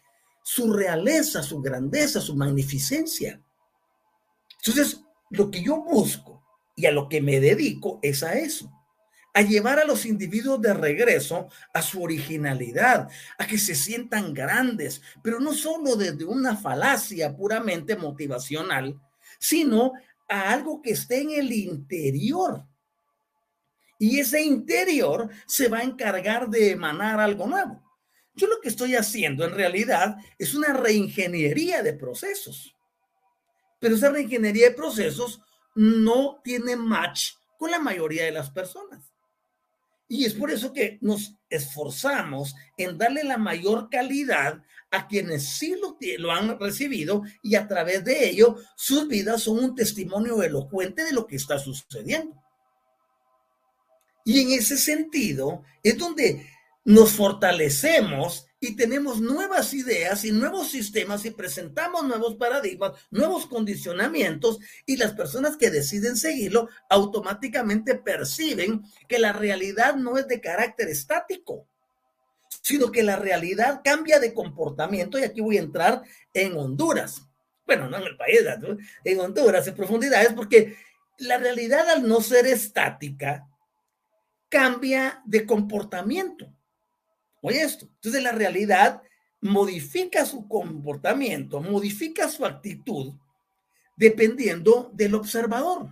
su 0.44 0.72
realeza, 0.72 1.42
su 1.44 1.62
grandeza, 1.62 2.22
su 2.22 2.36
magnificencia. 2.36 3.42
Entonces, 4.64 5.02
lo 5.32 5.50
que 5.50 5.64
yo 5.64 5.82
busco 5.82 6.31
y 6.82 6.88
a 6.88 6.92
lo 6.92 7.08
que 7.08 7.22
me 7.22 7.40
dedico 7.40 8.00
es 8.02 8.24
a 8.24 8.34
eso, 8.34 8.72
a 9.36 9.44
llevar 9.44 9.78
a 9.78 9.86
los 9.86 10.04
individuos 10.04 10.60
de 10.60 10.74
regreso 10.74 11.48
a 11.76 11.82
su 11.84 12.02
originalidad, 12.02 13.08
a 13.38 13.46
que 13.46 13.60
se 13.60 13.76
sientan 13.76 14.34
grandes, 14.34 15.04
pero 15.22 15.40
no 15.40 15.54
solo 15.54 15.96
desde 15.96 16.26
una 16.26 16.58
falacia 16.58 17.38
puramente 17.38 17.96
motivacional, 17.96 19.00
sino 19.38 19.94
a 20.28 20.52
algo 20.52 20.82
que 20.82 20.94
esté 20.94 21.22
en 21.22 21.32
el 21.32 21.52
interior. 21.52 22.66
Y 24.00 24.20
ese 24.20 24.42
interior 24.42 25.30
se 25.46 25.70
va 25.70 25.80
a 25.80 25.84
encargar 25.84 26.50
de 26.50 26.72
emanar 26.72 27.20
algo 27.20 27.46
nuevo. 27.46 27.80
Yo 28.34 28.48
lo 28.48 28.60
que 28.60 28.70
estoy 28.70 28.96
haciendo 28.96 29.46
en 29.46 29.54
realidad 29.54 30.18
es 30.40 30.56
una 30.56 30.74
reingeniería 30.74 31.84
de 31.84 31.94
procesos. 31.94 32.76
Pero 33.80 33.94
esa 33.94 34.10
reingeniería 34.10 34.70
de 34.70 34.76
procesos 34.76 35.42
no 35.76 36.42
tiene 36.44 36.76
match 36.76 37.34
con 37.58 37.72
la 37.72 37.80
mayoría 37.80 38.26
de 38.26 38.32
las 38.32 38.50
personas. 38.50 39.12
Y 40.08 40.26
es 40.26 40.34
por 40.34 40.52
eso 40.52 40.74
que 40.74 40.98
nos 41.02 41.36
esforzamos 41.50 42.54
en 42.78 42.98
darle 42.98 43.24
la 43.24 43.38
mayor 43.38 43.90
calidad 43.90 44.62
a 44.92 45.08
quienes 45.08 45.48
sí 45.58 45.76
lo, 45.82 45.98
lo, 46.20 46.32
han 46.32 46.60
recibido 46.60 47.24
y 47.42 47.56
a 47.56 47.66
través 47.66 48.04
de 48.04 48.30
ello 48.30 48.58
sus 48.76 49.08
vidas 49.08 49.44
son 49.44 49.64
un 49.64 49.74
testimonio 49.74 50.44
elocuente 50.44 51.06
de 51.06 51.14
lo 51.14 51.26
que 51.26 51.38
está 51.38 51.58
sucediendo. 51.58 52.36
Y 54.26 54.42
en 54.42 54.52
ese 54.52 54.78
sentido 54.78 55.64
es 55.82 55.98
donde 55.98 56.46
nos 56.84 57.14
fortalecemos 57.14 58.48
y 58.64 58.76
tenemos 58.76 59.20
nuevas 59.20 59.74
ideas 59.74 60.24
y 60.24 60.32
nuevos 60.32 60.70
sistemas 60.70 61.26
y 61.26 61.32
presentamos 61.32 62.04
nuevos 62.04 62.36
paradigmas, 62.36 62.92
nuevos 63.10 63.48
condicionamientos 63.48 64.60
y 64.86 64.98
las 64.98 65.14
personas 65.14 65.58
que 65.58 65.72
deciden 65.72 66.16
seguirlo 66.16 66.70
automáticamente 66.88 67.96
perciben 67.96 68.84
que 69.10 69.18
la 69.18 69.34
realidad 69.34 69.96
no 69.96 70.16
es 70.20 70.28
de 70.28 70.40
carácter 70.40 70.90
estático, 70.90 71.68
sino 72.62 72.92
que 72.92 73.02
la 73.02 73.16
realidad 73.16 73.82
cambia 73.84 74.20
de 74.20 74.32
comportamiento 74.32 75.18
y 75.18 75.24
aquí 75.24 75.42
voy 75.42 75.58
a 75.58 75.62
entrar 75.62 76.04
en 76.32 76.56
Honduras. 76.56 77.24
Bueno, 77.66 77.90
no 77.90 77.98
en 77.98 78.04
el 78.04 78.16
país, 78.16 78.42
en 79.04 79.20
Honduras, 79.20 79.68
en 79.68 79.74
profundidades, 79.74 80.34
porque 80.34 80.78
la 81.18 81.40
realidad 81.40 81.90
al 81.90 82.08
no 82.08 82.22
ser 82.22 82.46
estática 82.46 83.48
cambia 84.50 85.24
de 85.26 85.48
comportamiento. 85.48 86.54
Oye 87.42 87.62
esto. 87.62 87.88
Entonces 87.96 88.24
la 88.24 88.32
realidad 88.32 89.02
modifica 89.42 90.26
su 90.26 90.48
comportamiento, 90.48 91.60
modifica 91.60 92.30
su 92.30 92.46
actitud 92.46 93.14
dependiendo 93.98 94.92
del 94.94 95.16
observador. 95.16 95.90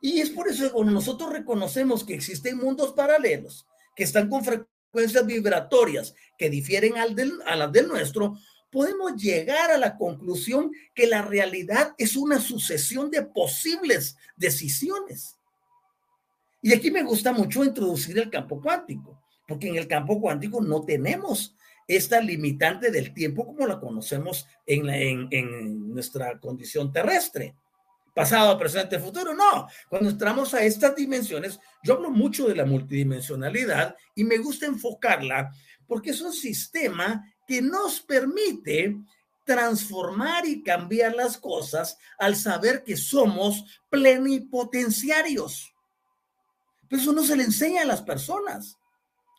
Y 0.00 0.20
es 0.20 0.30
por 0.30 0.48
eso 0.48 0.64
que 0.64 0.70
cuando 0.70 0.92
nosotros 0.92 1.32
reconocemos 1.32 2.04
que 2.04 2.14
existen 2.14 2.58
mundos 2.58 2.92
paralelos 2.92 3.66
que 3.94 4.04
están 4.04 4.28
con 4.28 4.44
frecuencias 4.44 5.24
vibratorias 5.24 6.14
que 6.38 6.50
difieren 6.50 6.98
al 6.98 7.16
a 7.46 7.56
las 7.56 7.72
del 7.72 7.88
nuestro, 7.88 8.36
podemos 8.70 9.16
llegar 9.16 9.70
a 9.70 9.78
la 9.78 9.96
conclusión 9.96 10.70
que 10.94 11.06
la 11.06 11.22
realidad 11.22 11.94
es 11.96 12.14
una 12.14 12.38
sucesión 12.40 13.10
de 13.10 13.22
posibles 13.22 14.16
decisiones. 14.36 15.36
Y 16.60 16.74
aquí 16.74 16.90
me 16.90 17.02
gusta 17.02 17.32
mucho 17.32 17.64
introducir 17.64 18.18
el 18.18 18.28
campo 18.28 18.60
cuántico 18.60 19.18
porque 19.46 19.68
en 19.68 19.76
el 19.76 19.86
campo 19.86 20.20
cuántico 20.20 20.60
no 20.60 20.84
tenemos 20.84 21.56
esta 21.88 22.20
limitante 22.20 22.90
del 22.90 23.14
tiempo 23.14 23.46
como 23.46 23.66
la 23.66 23.78
conocemos 23.78 24.46
en, 24.66 24.88
en, 25.30 25.94
nuestra 25.94 26.38
condición 26.40 26.92
terrestre. 26.92 27.54
Pasado, 28.14 28.58
presente, 28.58 28.98
futuro, 28.98 29.34
no. 29.34 29.68
Cuando 29.88 30.08
entramos 30.08 30.54
a 30.54 30.64
estas 30.64 30.96
dimensiones, 30.96 31.60
yo 31.82 31.94
hablo 31.94 32.10
mucho 32.10 32.48
de 32.48 32.56
la 32.56 32.64
multidimensionalidad 32.64 33.94
y 34.14 34.24
me 34.24 34.38
gusta 34.38 34.66
enfocarla 34.66 35.50
porque 35.86 36.10
es 36.10 36.20
un 36.20 36.32
sistema 36.32 37.24
que 37.46 37.62
nos 37.62 38.00
permite 38.00 38.96
transformar 39.44 40.44
y 40.44 40.62
cambiar 40.62 41.14
las 41.14 41.38
cosas 41.38 41.98
al 42.18 42.34
saber 42.34 42.82
que 42.82 42.96
somos 42.96 43.80
plenipotenciarios. 43.90 45.72
Pero 46.88 47.00
eso 47.00 47.12
no 47.12 47.22
se 47.22 47.36
le 47.36 47.44
enseña 47.44 47.82
a 47.82 47.86
las 47.86 48.02
personas. 48.02 48.76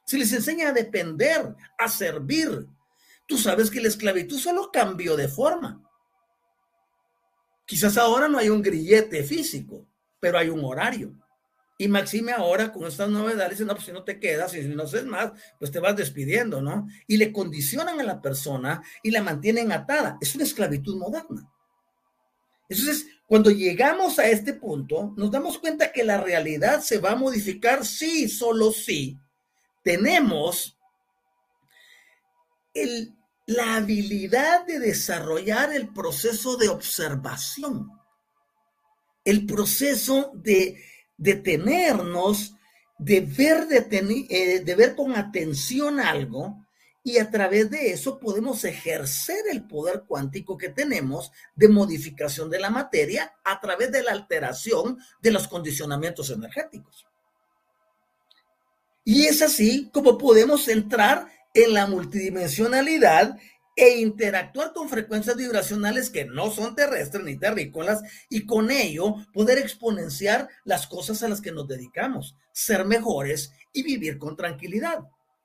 Se 0.07 0.17
les 0.17 0.31
enseña 0.31 0.69
a 0.69 0.73
depender, 0.73 1.53
a 1.77 1.89
servir. 1.89 2.65
Tú 3.27 3.37
sabes 3.37 3.69
que 3.69 3.81
la 3.81 3.89
esclavitud 3.89 4.39
solo 4.39 4.71
cambió 4.71 5.17
de 5.17 5.27
forma. 5.27 5.83
Quizás 7.65 7.97
ahora 7.97 8.29
no 8.29 8.37
hay 8.37 8.47
un 8.47 8.61
grillete 8.61 9.21
físico, 9.23 9.85
pero 10.21 10.37
hay 10.37 10.47
un 10.47 10.63
horario. 10.63 11.13
Y 11.77 11.89
Maxime 11.89 12.31
ahora 12.31 12.71
con 12.71 12.87
estas 12.87 13.09
novedades 13.09 13.57
dice, 13.57 13.65
no, 13.65 13.73
pues 13.73 13.85
si 13.85 13.91
no 13.91 14.05
te 14.05 14.17
quedas 14.17 14.53
si 14.53 14.61
no 14.61 14.83
haces 14.83 15.05
más, 15.05 15.33
pues 15.59 15.71
te 15.71 15.79
vas 15.79 15.97
despidiendo, 15.97 16.61
¿no? 16.61 16.87
Y 17.05 17.17
le 17.17 17.33
condicionan 17.33 17.99
a 17.99 18.03
la 18.03 18.21
persona 18.21 18.81
y 19.03 19.11
la 19.11 19.21
mantienen 19.21 19.73
atada. 19.73 20.17
Es 20.21 20.33
una 20.35 20.45
esclavitud 20.45 20.95
moderna. 20.95 21.51
Entonces, 22.69 23.07
cuando 23.27 23.51
llegamos 23.51 24.19
a 24.19 24.27
este 24.29 24.53
punto, 24.53 25.13
nos 25.17 25.31
damos 25.31 25.59
cuenta 25.59 25.91
que 25.91 26.05
la 26.05 26.21
realidad 26.21 26.79
se 26.79 26.99
va 26.99 27.11
a 27.11 27.17
modificar, 27.17 27.85
sí, 27.85 28.29
solo 28.29 28.71
sí, 28.71 29.19
tenemos 29.87 30.77
la 33.45 33.77
habilidad 33.77 34.65
de 34.65 34.79
desarrollar 34.79 35.71
el 35.71 35.93
proceso 35.93 36.57
de 36.57 36.67
observación, 36.67 37.89
el 39.23 39.45
proceso 39.45 40.33
de 40.35 40.83
detenernos, 41.15 42.53
de 42.97 43.21
ver, 43.21 43.65
eh, 43.71 44.59
de 44.59 44.75
ver 44.75 44.93
con 44.93 45.15
atención 45.15 46.01
algo 46.01 46.67
y 47.01 47.19
a 47.19 47.31
través 47.31 47.71
de 47.71 47.91
eso 47.91 48.19
podemos 48.19 48.65
ejercer 48.65 49.45
el 49.49 49.65
poder 49.67 50.03
cuántico 50.05 50.57
que 50.57 50.67
tenemos 50.67 51.31
de 51.55 51.69
modificación 51.69 52.49
de 52.49 52.59
la 52.59 52.71
materia 52.71 53.33
a 53.45 53.61
través 53.61 53.89
de 53.93 54.03
la 54.03 54.11
alteración 54.11 54.97
de 55.21 55.31
los 55.31 55.47
condicionamientos 55.47 56.29
energéticos. 56.29 57.07
Y 59.07 59.25
es 59.25 59.41
así 59.41 59.89
como 59.93 60.17
podemos 60.17 60.67
entrar 60.67 61.29
en 61.53 61.73
la 61.73 61.87
multidimensionalidad 61.87 63.37
e 63.73 63.99
interactuar 64.01 64.73
con 64.73 64.89
frecuencias 64.89 65.37
vibracionales 65.37 66.09
que 66.09 66.25
no 66.25 66.51
son 66.51 66.75
terrestres 66.75 67.23
ni 67.23 67.37
terrícolas 67.37 68.01
y 68.27 68.45
con 68.45 68.69
ello 68.69 69.15
poder 69.31 69.59
exponenciar 69.59 70.49
las 70.65 70.87
cosas 70.87 71.23
a 71.23 71.29
las 71.29 71.39
que 71.39 71.53
nos 71.53 71.69
dedicamos, 71.69 72.35
ser 72.51 72.83
mejores 72.83 73.53
y 73.71 73.83
vivir 73.83 74.17
con 74.17 74.35
tranquilidad, 74.35 74.99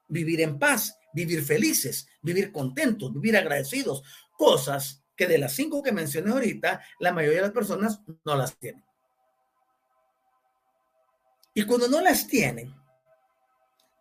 vivir 0.08 0.40
en 0.40 0.58
paz, 0.58 0.98
vivir 1.14 1.44
felices, 1.44 2.08
vivir 2.20 2.50
contentos, 2.50 3.12
vivir 3.12 3.36
agradecidos, 3.36 4.02
cosas 4.36 5.04
que 5.14 5.28
de 5.28 5.38
las 5.38 5.52
cinco 5.52 5.84
que 5.84 5.92
mencioné 5.92 6.32
ahorita, 6.32 6.82
la 6.98 7.12
mayoría 7.12 7.38
de 7.38 7.46
las 7.46 7.52
personas 7.52 8.00
no 8.24 8.34
las 8.34 8.58
tienen. 8.58 8.84
Y 11.54 11.62
cuando 11.62 11.86
no 11.86 12.00
las 12.00 12.26
tienen, 12.26 12.81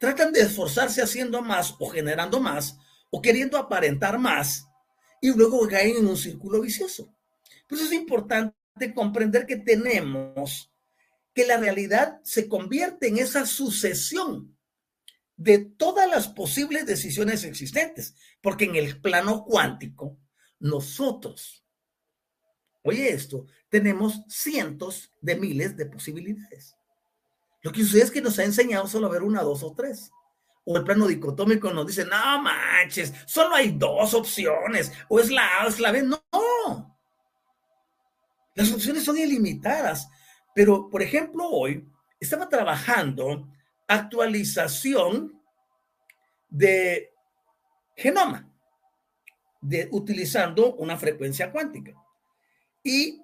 tratan 0.02 0.34
de 0.34 0.42
esforzarse 0.42 1.00
haciendo 1.00 1.44
más 1.44 1.76
o 1.78 1.88
generando 1.88 2.40
más 2.40 2.76
o 3.12 3.22
queriendo 3.22 3.56
aparentar 3.56 4.18
más 4.18 4.66
y 5.22 5.32
luego 5.32 5.68
caen 5.68 5.98
en 5.98 6.08
un 6.08 6.18
círculo 6.18 6.60
vicioso. 6.60 7.16
Por 7.68 7.78
eso 7.78 7.86
es 7.86 7.94
importante 7.94 8.56
comprender 8.96 9.46
que 9.46 9.58
tenemos 9.58 10.74
que 11.36 11.46
la 11.46 11.58
realidad 11.58 12.20
se 12.24 12.50
convierte 12.50 13.10
en 13.10 13.20
esa 13.20 13.46
sucesión 13.46 14.58
de 15.36 15.60
todas 15.60 16.10
las 16.10 16.28
posibles 16.30 16.88
decisiones 16.88 17.44
existentes, 17.44 18.16
porque 18.42 18.66
en 18.66 18.78
el 18.78 19.00
plano 19.02 19.46
cuántico 19.46 20.18
nosotros, 20.58 21.64
oye 22.82 23.12
esto, 23.14 23.46
tenemos 23.70 24.24
cientos 24.28 25.12
de 25.22 25.36
miles 25.36 25.78
de 25.78 25.86
posibilidades. 25.86 26.76
Lo 27.62 27.72
que 27.72 27.84
sucede 27.84 28.04
es 28.04 28.12
que 28.12 28.22
nos 28.22 28.40
ha 28.40 28.44
enseñado 28.44 28.88
solo 28.88 29.08
a 29.08 29.12
ver 29.12 29.24
una, 29.24 29.42
dos 29.44 29.64
o 29.64 29.74
tres. 29.74 30.12
O 30.66 30.78
el 30.78 30.84
plano 30.84 31.08
dicotómico 31.08 31.72
nos 31.72 31.88
dice, 31.88 32.06
no 32.06 32.42
manches, 32.42 33.14
solo 33.26 33.56
hay 33.56 33.72
dos 33.72 34.14
opciones. 34.14 34.92
O 35.10 35.20
es 35.20 35.30
la 35.30 35.60
A 35.60 35.66
o 35.66 35.70
es 35.70 35.80
la 35.80 35.92
B. 35.92 36.04
No. 36.04 36.98
Las 38.56 38.72
opciones 38.72 39.04
son 39.04 39.18
ilimitadas. 39.18 40.10
Pero, 40.54 40.90
por 40.90 41.02
ejemplo, 41.02 41.48
hoy 41.48 41.88
estaba 42.20 42.50
trabajando 42.50 43.48
actualización 43.88 45.42
de 46.50 47.14
genoma, 47.96 48.52
de, 49.62 49.88
utilizando 49.92 50.76
una 50.76 50.98
frecuencia 50.98 51.52
cuántica. 51.52 51.94
Y 52.84 53.22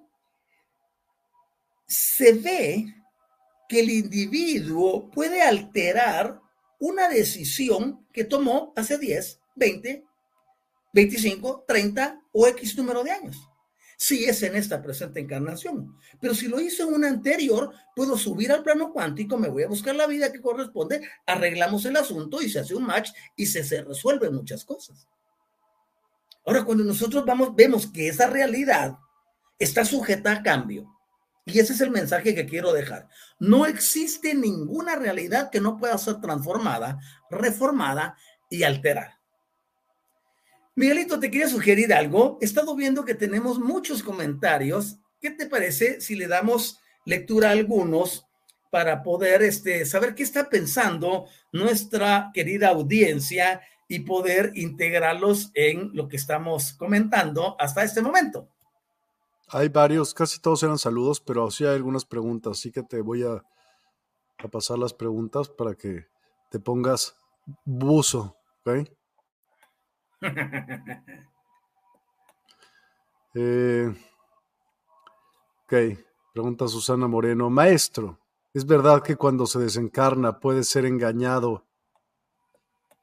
se 1.86 2.32
ve 2.34 2.94
que 3.68 3.80
el 3.80 3.90
individuo 3.90 5.10
puede 5.10 5.42
alterar 5.42 6.40
una 6.80 7.08
decisión 7.08 8.06
que 8.12 8.24
tomó 8.24 8.72
hace 8.74 8.98
10, 8.98 9.40
20, 9.56 10.04
25, 10.92 11.64
30 11.66 12.22
o 12.32 12.46
X 12.48 12.76
número 12.76 13.04
de 13.04 13.10
años. 13.10 13.36
Si 13.96 14.24
es 14.24 14.42
en 14.44 14.54
esta 14.54 14.80
presente 14.80 15.18
encarnación. 15.20 15.96
Pero 16.20 16.32
si 16.34 16.46
lo 16.46 16.60
hizo 16.60 16.84
en 16.84 16.94
una 16.94 17.08
anterior, 17.08 17.72
puedo 17.96 18.16
subir 18.16 18.52
al 18.52 18.62
plano 18.62 18.92
cuántico, 18.92 19.36
me 19.36 19.48
voy 19.48 19.64
a 19.64 19.68
buscar 19.68 19.94
la 19.96 20.06
vida 20.06 20.32
que 20.32 20.40
corresponde, 20.40 21.06
arreglamos 21.26 21.84
el 21.84 21.96
asunto 21.96 22.40
y 22.40 22.48
se 22.48 22.60
hace 22.60 22.74
un 22.74 22.84
match 22.84 23.10
y 23.36 23.46
se, 23.46 23.64
se 23.64 23.82
resuelven 23.82 24.34
muchas 24.34 24.64
cosas. 24.64 25.06
Ahora, 26.46 26.64
cuando 26.64 26.84
nosotros 26.84 27.26
vamos, 27.26 27.54
vemos 27.54 27.88
que 27.88 28.08
esa 28.08 28.28
realidad 28.28 28.96
está 29.58 29.84
sujeta 29.84 30.32
a 30.32 30.42
cambio, 30.42 30.97
y 31.48 31.58
ese 31.58 31.72
es 31.72 31.80
el 31.80 31.90
mensaje 31.90 32.34
que 32.34 32.46
quiero 32.46 32.72
dejar. 32.72 33.08
No 33.38 33.66
existe 33.66 34.34
ninguna 34.34 34.96
realidad 34.96 35.50
que 35.50 35.60
no 35.60 35.78
pueda 35.78 35.96
ser 35.96 36.20
transformada, 36.20 36.98
reformada 37.30 38.16
y 38.50 38.62
alterada. 38.62 39.20
Miguelito, 40.74 41.18
te 41.18 41.30
quería 41.30 41.48
sugerir 41.48 41.92
algo. 41.92 42.38
He 42.40 42.44
estado 42.44 42.76
viendo 42.76 43.04
que 43.04 43.14
tenemos 43.14 43.58
muchos 43.58 44.02
comentarios. 44.02 44.98
¿Qué 45.20 45.30
te 45.30 45.46
parece 45.46 46.00
si 46.00 46.14
le 46.14 46.28
damos 46.28 46.78
lectura 47.04 47.48
a 47.48 47.52
algunos 47.52 48.26
para 48.70 49.02
poder 49.02 49.42
este, 49.42 49.86
saber 49.86 50.14
qué 50.14 50.22
está 50.22 50.48
pensando 50.50 51.26
nuestra 51.52 52.30
querida 52.34 52.68
audiencia 52.68 53.62
y 53.88 54.00
poder 54.00 54.52
integrarlos 54.54 55.50
en 55.54 55.90
lo 55.94 56.08
que 56.08 56.16
estamos 56.16 56.74
comentando 56.74 57.56
hasta 57.58 57.82
este 57.82 58.02
momento? 58.02 58.50
Hay 59.50 59.68
varios, 59.70 60.12
casi 60.12 60.40
todos 60.40 60.62
eran 60.62 60.78
saludos, 60.78 61.20
pero 61.20 61.50
sí 61.50 61.64
hay 61.64 61.76
algunas 61.76 62.04
preguntas, 62.04 62.58
así 62.58 62.70
que 62.70 62.82
te 62.82 63.00
voy 63.00 63.24
a, 63.24 63.42
pasar 64.52 64.78
las 64.78 64.94
preguntas 64.94 65.48
para 65.48 65.74
que 65.74 66.06
te 66.50 66.60
pongas 66.60 67.16
buzo, 67.64 68.36
¿ok? 68.64 68.88
Eh, 73.34 73.94
ok, 75.64 75.72
pregunta 76.32 76.66
Susana 76.66 77.06
Moreno. 77.06 77.50
Maestro, 77.50 78.18
¿es 78.52 78.66
verdad 78.66 79.02
que 79.02 79.16
cuando 79.16 79.46
se 79.46 79.60
desencarna 79.60 80.40
puede 80.40 80.64
ser 80.64 80.86
engañado 80.86 81.64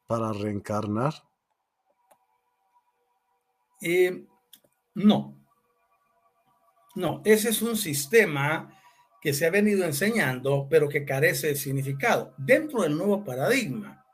para 0.07 0.33
reencarnar? 0.33 1.13
Eh, 3.81 4.27
no, 4.95 5.44
no, 6.95 7.21
ese 7.25 7.49
es 7.49 7.61
un 7.61 7.75
sistema 7.75 8.71
que 9.21 9.33
se 9.33 9.45
ha 9.45 9.49
venido 9.49 9.83
enseñando, 9.83 10.67
pero 10.69 10.87
que 10.87 11.05
carece 11.05 11.47
de 11.47 11.55
significado. 11.55 12.33
Dentro 12.37 12.83
del 12.83 12.97
nuevo 12.97 13.23
paradigma, 13.23 14.05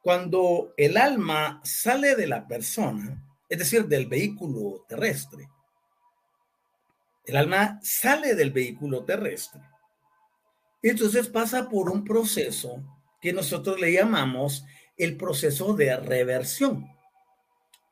cuando 0.00 0.72
el 0.76 0.96
alma 0.96 1.60
sale 1.64 2.16
de 2.16 2.26
la 2.26 2.46
persona, 2.46 3.22
es 3.48 3.58
decir, 3.58 3.86
del 3.86 4.06
vehículo 4.06 4.84
terrestre, 4.88 5.48
el 7.24 7.36
alma 7.36 7.78
sale 7.82 8.34
del 8.34 8.50
vehículo 8.50 9.04
terrestre. 9.04 9.60
Entonces 10.82 11.28
pasa 11.28 11.68
por 11.68 11.90
un 11.90 12.02
proceso 12.02 12.82
que 13.20 13.32
nosotros 13.32 13.80
le 13.80 13.92
llamamos 13.92 14.64
el 14.96 15.16
proceso 15.16 15.74
de 15.74 15.96
reversión. 15.96 16.88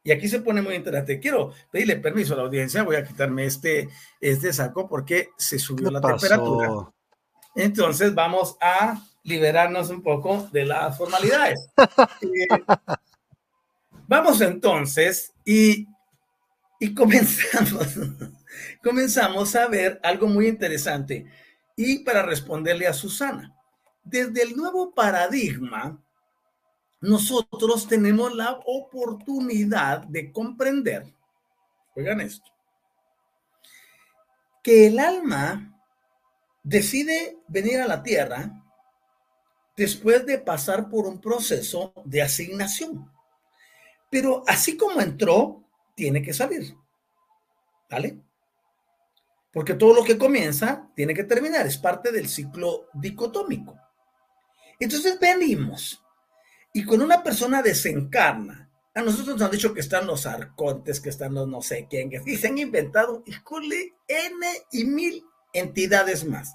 Y 0.02 0.12
aquí 0.12 0.28
se 0.28 0.40
pone 0.40 0.62
muy 0.62 0.74
interesante. 0.74 1.20
Quiero 1.20 1.52
pedirle 1.70 1.96
permiso 1.96 2.34
a 2.34 2.38
la 2.38 2.42
audiencia, 2.44 2.82
voy 2.82 2.96
a 2.96 3.04
quitarme 3.04 3.44
este, 3.44 3.88
este 4.20 4.52
saco 4.52 4.88
porque 4.88 5.30
se 5.36 5.58
subió 5.58 5.90
la 5.90 6.00
temperatura. 6.00 6.90
Entonces 7.54 8.14
vamos 8.14 8.56
a 8.60 9.02
liberarnos 9.24 9.90
un 9.90 10.02
poco 10.02 10.48
de 10.52 10.64
las 10.64 10.96
formalidades. 10.96 11.68
Eh, 12.22 12.46
vamos 14.06 14.40
entonces 14.40 15.32
y, 15.44 15.86
y 16.78 16.94
comenzamos, 16.94 17.98
comenzamos 18.82 19.54
a 19.56 19.68
ver 19.68 20.00
algo 20.02 20.26
muy 20.26 20.48
interesante. 20.48 21.26
Y 21.76 22.00
para 22.00 22.22
responderle 22.22 22.86
a 22.86 22.92
Susana, 22.92 23.54
desde 24.02 24.42
el 24.42 24.56
nuevo 24.56 24.94
paradigma, 24.94 25.98
nosotros 27.00 27.88
tenemos 27.88 28.34
la 28.34 28.60
oportunidad 28.66 30.00
de 30.00 30.30
comprender, 30.30 31.06
oigan 31.96 32.20
esto, 32.20 32.50
que 34.62 34.88
el 34.88 34.98
alma 34.98 35.82
decide 36.62 37.38
venir 37.48 37.80
a 37.80 37.86
la 37.86 38.02
tierra 38.02 38.62
después 39.76 40.26
de 40.26 40.38
pasar 40.38 40.90
por 40.90 41.06
un 41.06 41.20
proceso 41.20 41.94
de 42.04 42.20
asignación. 42.20 43.10
Pero 44.10 44.44
así 44.46 44.76
como 44.76 45.00
entró, 45.00 45.64
tiene 45.94 46.20
que 46.20 46.34
salir. 46.34 46.76
¿Vale? 47.88 48.20
Porque 49.52 49.74
todo 49.74 49.94
lo 49.94 50.04
que 50.04 50.18
comienza 50.18 50.90
tiene 50.94 51.14
que 51.14 51.24
terminar, 51.24 51.66
es 51.66 51.78
parte 51.78 52.12
del 52.12 52.28
ciclo 52.28 52.88
dicotómico. 52.92 53.76
Entonces 54.78 55.18
venimos 55.18 56.04
y 56.72 56.84
cuando 56.84 57.04
una 57.04 57.22
persona 57.22 57.62
desencarna, 57.62 58.70
a 58.94 59.02
nosotros 59.02 59.36
nos 59.36 59.42
han 59.42 59.50
dicho 59.50 59.72
que 59.74 59.80
están 59.80 60.06
los 60.06 60.26
arcontes, 60.26 61.00
que 61.00 61.08
están 61.08 61.34
los 61.34 61.48
no 61.48 61.62
sé 61.62 61.86
quién, 61.88 62.10
que 62.10 62.36
se 62.36 62.46
han 62.48 62.58
inventado, 62.58 63.22
híjole, 63.26 63.94
N 64.06 64.46
y 64.72 64.84
mil 64.84 65.24
entidades 65.52 66.24
más. 66.24 66.54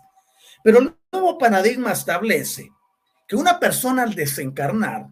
Pero 0.64 0.80
el 0.80 0.96
nuevo 1.12 1.38
paradigma 1.38 1.92
establece 1.92 2.72
que 3.28 3.36
una 3.36 3.60
persona 3.60 4.04
al 4.04 4.16
desencarnar, 4.16 5.08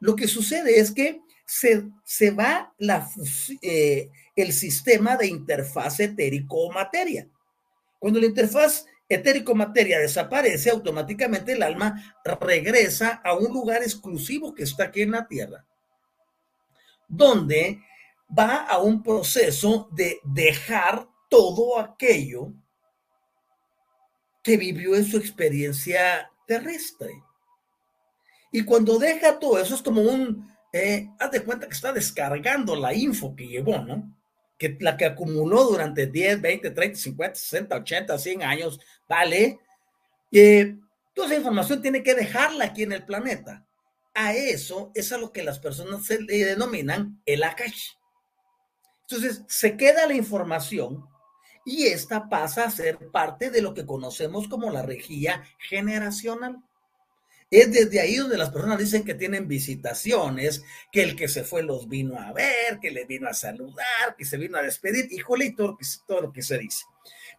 lo 0.00 0.16
que 0.16 0.28
sucede 0.28 0.80
es 0.80 0.92
que 0.92 1.20
se, 1.46 1.84
se 2.04 2.30
va 2.30 2.74
la, 2.78 3.08
eh, 3.60 4.10
el 4.34 4.52
sistema 4.52 5.16
de 5.16 5.26
interfaz 5.26 6.00
etérico-materia. 6.00 7.28
Cuando 7.98 8.18
la 8.18 8.26
interfaz 8.26 8.86
etérico 9.14 9.54
materia 9.54 9.98
desaparece, 9.98 10.70
automáticamente 10.70 11.52
el 11.52 11.62
alma 11.62 12.16
regresa 12.40 13.20
a 13.24 13.34
un 13.34 13.52
lugar 13.52 13.82
exclusivo 13.82 14.54
que 14.54 14.64
está 14.64 14.84
aquí 14.84 15.02
en 15.02 15.12
la 15.12 15.26
tierra, 15.26 15.64
donde 17.08 17.82
va 18.36 18.66
a 18.66 18.78
un 18.78 19.02
proceso 19.02 19.88
de 19.92 20.20
dejar 20.24 21.08
todo 21.28 21.78
aquello 21.78 22.52
que 24.42 24.56
vivió 24.56 24.96
en 24.96 25.04
su 25.04 25.16
experiencia 25.16 26.30
terrestre. 26.46 27.22
Y 28.50 28.64
cuando 28.64 28.98
deja 28.98 29.38
todo 29.38 29.58
eso 29.58 29.74
es 29.74 29.82
como 29.82 30.02
un, 30.02 30.50
eh, 30.72 31.08
haz 31.18 31.30
de 31.30 31.42
cuenta 31.44 31.66
que 31.66 31.74
está 31.74 31.92
descargando 31.92 32.76
la 32.76 32.92
info 32.92 33.34
que 33.34 33.46
llevó, 33.46 33.78
¿no? 33.78 34.21
Que 34.62 34.76
la 34.78 34.96
que 34.96 35.06
acumuló 35.06 35.64
durante 35.64 36.06
10, 36.06 36.40
20, 36.40 36.70
30, 36.70 36.96
50, 36.96 37.34
60, 37.34 37.76
80, 37.76 38.18
100 38.18 38.42
años, 38.44 38.80
¿vale? 39.08 39.58
Eh, 40.30 40.76
toda 41.12 41.26
esa 41.26 41.36
información 41.36 41.82
tiene 41.82 42.04
que 42.04 42.14
dejarla 42.14 42.66
aquí 42.66 42.84
en 42.84 42.92
el 42.92 43.04
planeta. 43.04 43.66
A 44.14 44.34
eso 44.34 44.92
es 44.94 45.10
a 45.12 45.18
lo 45.18 45.32
que 45.32 45.42
las 45.42 45.58
personas 45.58 46.06
se 46.06 46.22
le 46.22 46.44
denominan 46.44 47.20
el 47.26 47.42
Akash. 47.42 47.94
Entonces, 49.08 49.42
se 49.48 49.76
queda 49.76 50.06
la 50.06 50.14
información 50.14 51.04
y 51.64 51.86
esta 51.86 52.28
pasa 52.28 52.64
a 52.64 52.70
ser 52.70 53.10
parte 53.10 53.50
de 53.50 53.62
lo 53.62 53.74
que 53.74 53.84
conocemos 53.84 54.46
como 54.46 54.70
la 54.70 54.82
regía 54.82 55.42
generacional. 55.58 56.62
Es 57.52 57.70
desde 57.70 58.00
ahí 58.00 58.16
donde 58.16 58.38
las 58.38 58.48
personas 58.48 58.78
dicen 58.78 59.04
que 59.04 59.12
tienen 59.12 59.46
visitaciones, 59.46 60.64
que 60.90 61.02
el 61.02 61.14
que 61.14 61.28
se 61.28 61.44
fue 61.44 61.62
los 61.62 61.86
vino 61.86 62.18
a 62.18 62.32
ver, 62.32 62.80
que 62.80 62.90
le 62.90 63.04
vino 63.04 63.28
a 63.28 63.34
saludar, 63.34 64.16
que 64.16 64.24
se 64.24 64.38
vino 64.38 64.56
a 64.56 64.62
despedir, 64.62 65.12
híjole, 65.12 65.44
y 65.44 65.54
todo, 65.54 65.76
todo 66.06 66.22
lo 66.22 66.32
que 66.32 66.40
se 66.40 66.56
dice. 66.56 66.86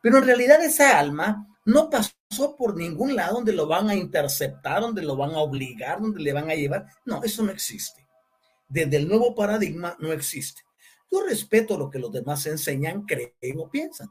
Pero 0.03 0.19
en 0.19 0.25
realidad 0.25 0.63
esa 0.63 0.99
alma 0.99 1.47
no 1.65 1.89
pasó 1.89 2.55
por 2.55 2.77
ningún 2.77 3.15
lado 3.15 3.37
donde 3.37 3.53
lo 3.53 3.65
van 3.65 3.89
a 3.89 3.95
interceptar, 3.95 4.81
donde 4.81 5.01
lo 5.01 5.15
van 5.15 5.31
a 5.31 5.39
obligar, 5.39 5.99
donde 5.99 6.21
le 6.21 6.31
van 6.31 6.47
a 6.51 6.53
llevar. 6.53 6.85
No, 7.05 7.23
eso 7.23 7.41
no 7.41 7.51
existe. 7.51 8.05
Desde 8.69 8.97
el 8.97 9.07
nuevo 9.07 9.33
paradigma 9.33 9.97
no 9.99 10.13
existe. 10.13 10.61
Yo 11.09 11.25
respeto 11.25 11.75
lo 11.75 11.89
que 11.89 11.97
los 11.97 12.11
demás 12.11 12.45
enseñan, 12.45 13.07
creen 13.07 13.57
o 13.57 13.67
piensan. 13.67 14.09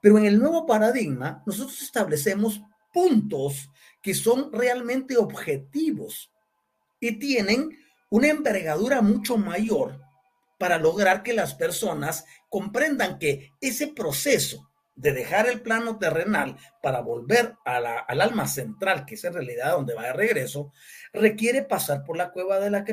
Pero 0.00 0.18
en 0.18 0.26
el 0.26 0.40
nuevo 0.40 0.66
paradigma, 0.66 1.44
nosotros 1.46 1.80
establecemos 1.82 2.60
puntos 2.92 3.70
que 4.06 4.14
son 4.14 4.52
realmente 4.52 5.16
objetivos 5.16 6.30
y 7.00 7.18
tienen 7.18 7.76
una 8.08 8.28
envergadura 8.28 9.02
mucho 9.02 9.36
mayor 9.36 10.00
para 10.60 10.78
lograr 10.78 11.24
que 11.24 11.32
las 11.32 11.54
personas 11.56 12.24
comprendan 12.48 13.18
que 13.18 13.50
ese 13.60 13.88
proceso 13.88 14.70
de 14.94 15.12
dejar 15.12 15.48
el 15.48 15.60
plano 15.60 15.98
terrenal 15.98 16.56
para 16.80 17.00
volver 17.00 17.56
al 17.64 18.20
alma 18.20 18.46
central, 18.46 19.06
que 19.06 19.16
es 19.16 19.24
en 19.24 19.32
realidad 19.32 19.72
donde 19.72 19.94
va 19.94 20.04
de 20.04 20.12
regreso, 20.12 20.70
requiere 21.12 21.64
pasar 21.64 22.04
por 22.04 22.16
la 22.16 22.30
cueva 22.30 22.60
de 22.60 22.70
la 22.70 22.84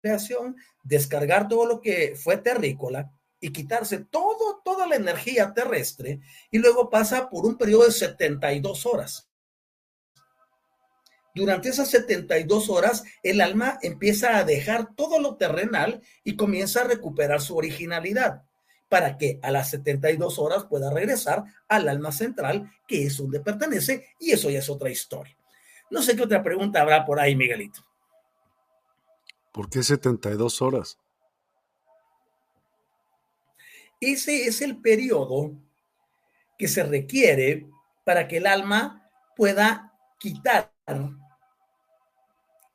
creación, 0.00 0.54
descargar 0.84 1.48
todo 1.48 1.66
lo 1.66 1.80
que 1.80 2.14
fue 2.14 2.36
terrícola 2.36 3.10
y 3.40 3.50
quitarse 3.50 3.98
todo, 3.98 4.62
toda 4.64 4.86
la 4.86 4.94
energía 4.94 5.54
terrestre 5.54 6.20
y 6.52 6.58
luego 6.58 6.88
pasa 6.88 7.28
por 7.28 7.46
un 7.46 7.58
periodo 7.58 7.86
de 7.86 7.90
72 7.90 8.86
horas. 8.86 9.31
Durante 11.34 11.70
esas 11.70 11.88
72 11.90 12.68
horas, 12.68 13.04
el 13.22 13.40
alma 13.40 13.78
empieza 13.82 14.36
a 14.36 14.44
dejar 14.44 14.94
todo 14.94 15.18
lo 15.18 15.36
terrenal 15.36 16.02
y 16.24 16.36
comienza 16.36 16.82
a 16.82 16.88
recuperar 16.88 17.40
su 17.40 17.56
originalidad 17.56 18.42
para 18.90 19.16
que 19.16 19.40
a 19.42 19.50
las 19.50 19.70
72 19.70 20.38
horas 20.38 20.66
pueda 20.66 20.92
regresar 20.92 21.44
al 21.68 21.88
alma 21.88 22.12
central, 22.12 22.70
que 22.86 23.06
es 23.06 23.16
donde 23.16 23.40
pertenece, 23.40 24.08
y 24.18 24.32
eso 24.32 24.50
ya 24.50 24.58
es 24.58 24.68
otra 24.68 24.90
historia. 24.90 25.34
No 25.90 26.02
sé 26.02 26.14
qué 26.14 26.22
otra 26.22 26.42
pregunta 26.42 26.82
habrá 26.82 27.06
por 27.06 27.18
ahí, 27.18 27.34
Miguelito. 27.34 27.82
¿Por 29.50 29.70
qué 29.70 29.82
72 29.82 30.60
horas? 30.60 30.98
Ese 33.98 34.46
es 34.46 34.60
el 34.60 34.78
periodo 34.78 35.52
que 36.58 36.68
se 36.68 36.82
requiere 36.82 37.66
para 38.04 38.28
que 38.28 38.38
el 38.38 38.46
alma 38.46 39.08
pueda 39.36 39.94
quitar 40.18 40.72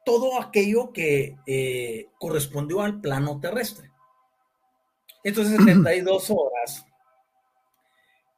todo 0.08 0.41
aquello 0.41 0.93
que 0.93 1.36
eh, 1.45 2.08
correspondió 2.18 2.80
al 2.80 3.01
plano 3.01 3.41
terrestre. 3.41 3.91
Entonces, 5.22 5.58
72 5.58 6.30
horas, 6.30 6.86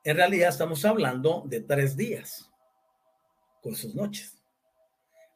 en 0.03 0.15
realidad 0.15 0.49
estamos 0.49 0.83
hablando 0.83 1.43
de 1.45 1.61
tres 1.61 1.95
días 1.95 2.49
con 3.61 3.75
sus 3.75 3.93
noches. 3.93 4.41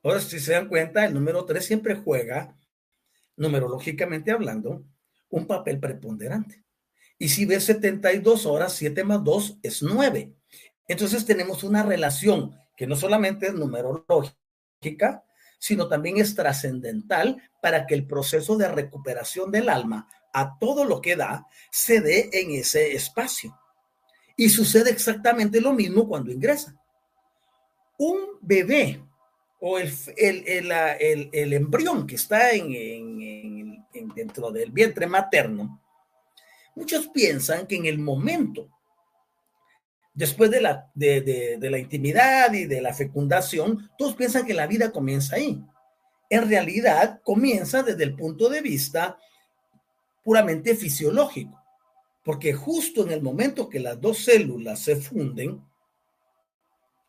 Ahora, 0.03 0.19
si 0.21 0.39
se 0.39 0.53
dan 0.53 0.69
cuenta, 0.69 1.05
el 1.05 1.13
número 1.13 1.45
3 1.45 1.63
siempre 1.63 1.93
juega, 1.93 2.57
numerológicamente 3.37 4.31
hablando, 4.31 4.83
un 5.29 5.45
papel 5.45 5.79
preponderante. 5.79 6.63
Y 7.19 7.29
si 7.29 7.45
ves 7.45 7.65
72 7.65 8.47
horas, 8.47 8.73
7 8.73 9.03
más 9.03 9.23
2 9.23 9.59
es 9.61 9.83
9. 9.83 10.33
Entonces 10.87 11.27
tenemos 11.27 11.63
una 11.63 11.83
relación 11.83 12.57
que 12.75 12.87
no 12.87 12.95
solamente 12.95 13.45
es 13.45 13.53
numerológica, 13.53 15.23
sino 15.63 15.87
también 15.87 16.17
es 16.17 16.35
trascendental 16.35 17.41
para 17.61 17.87
que 17.87 17.95
el 17.95 18.05
proceso 18.05 18.57
de 18.57 18.67
recuperación 18.67 19.49
del 19.49 19.69
alma 19.69 20.09
a 20.33 20.59
todo 20.59 20.83
lo 20.83 20.99
que 20.99 21.15
da 21.15 21.47
se 21.71 22.01
dé 22.01 22.29
en 22.33 22.51
ese 22.51 22.91
espacio. 22.91 23.57
Y 24.35 24.49
sucede 24.49 24.89
exactamente 24.89 25.61
lo 25.61 25.71
mismo 25.71 26.05
cuando 26.05 26.33
ingresa. 26.33 26.75
Un 27.97 28.39
bebé 28.41 29.01
o 29.61 29.77
el, 29.77 29.93
el, 30.17 31.53
embrión 31.53 32.07
que 32.07 32.15
está 32.15 32.51
en, 32.51 33.85
dentro 34.13 34.51
del 34.51 34.69
vientre 34.69 35.07
materno, 35.07 35.81
muchos 36.75 37.07
piensan 37.07 37.67
que 37.67 37.77
en 37.77 37.85
el 37.85 37.99
momento 37.99 38.67
después 40.13 40.51
de 40.51 40.61
la, 40.61 40.91
de, 40.93 41.57
la 41.59 41.79
intimidad 41.79 42.53
y 42.53 42.65
de 42.65 42.81
la 42.81 42.93
fecundación, 42.93 43.89
todos 43.97 44.15
piensan 44.15 44.45
que 44.45 44.53
la 44.53 44.67
vida 44.67 44.91
comienza 44.91 45.35
ahí. 45.35 45.61
En 46.29 46.47
realidad, 46.49 47.21
comienza 47.23 47.83
desde 47.83 48.03
el 48.03 48.15
punto 48.15 48.49
de 48.49 48.61
vista 48.61 49.17
puramente 50.23 50.75
fisiológico, 50.75 51.61
porque 52.23 52.53
justo 52.53 53.03
en 53.03 53.11
el 53.11 53.21
momento 53.21 53.69
que 53.69 53.79
las 53.79 53.99
dos 53.99 54.19
células 54.19 54.79
se 54.79 54.95
funden, 54.95 55.61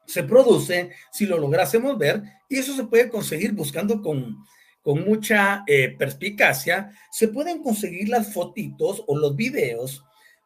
se 0.07 0.25
produce, 0.25 0.91
si 1.13 1.27
lo 1.27 1.39
lográsemos 1.39 1.97
ver, 1.97 2.23
y 2.49 2.59
eso 2.59 2.75
se 2.75 2.85
puede 2.85 3.09
conseguir 3.09 3.53
buscando 3.53 4.03
con, 4.03 4.37
mucha 4.85 5.65
eh, 5.67 5.97
perspicacia, 5.97 6.91
se 7.11 7.29
pueden 7.29 7.63
conseguir 7.63 8.11
las 8.11 8.35
fotitos 8.35 9.03
o 9.07 9.17
los 9.17 9.35
videos 9.35 10.05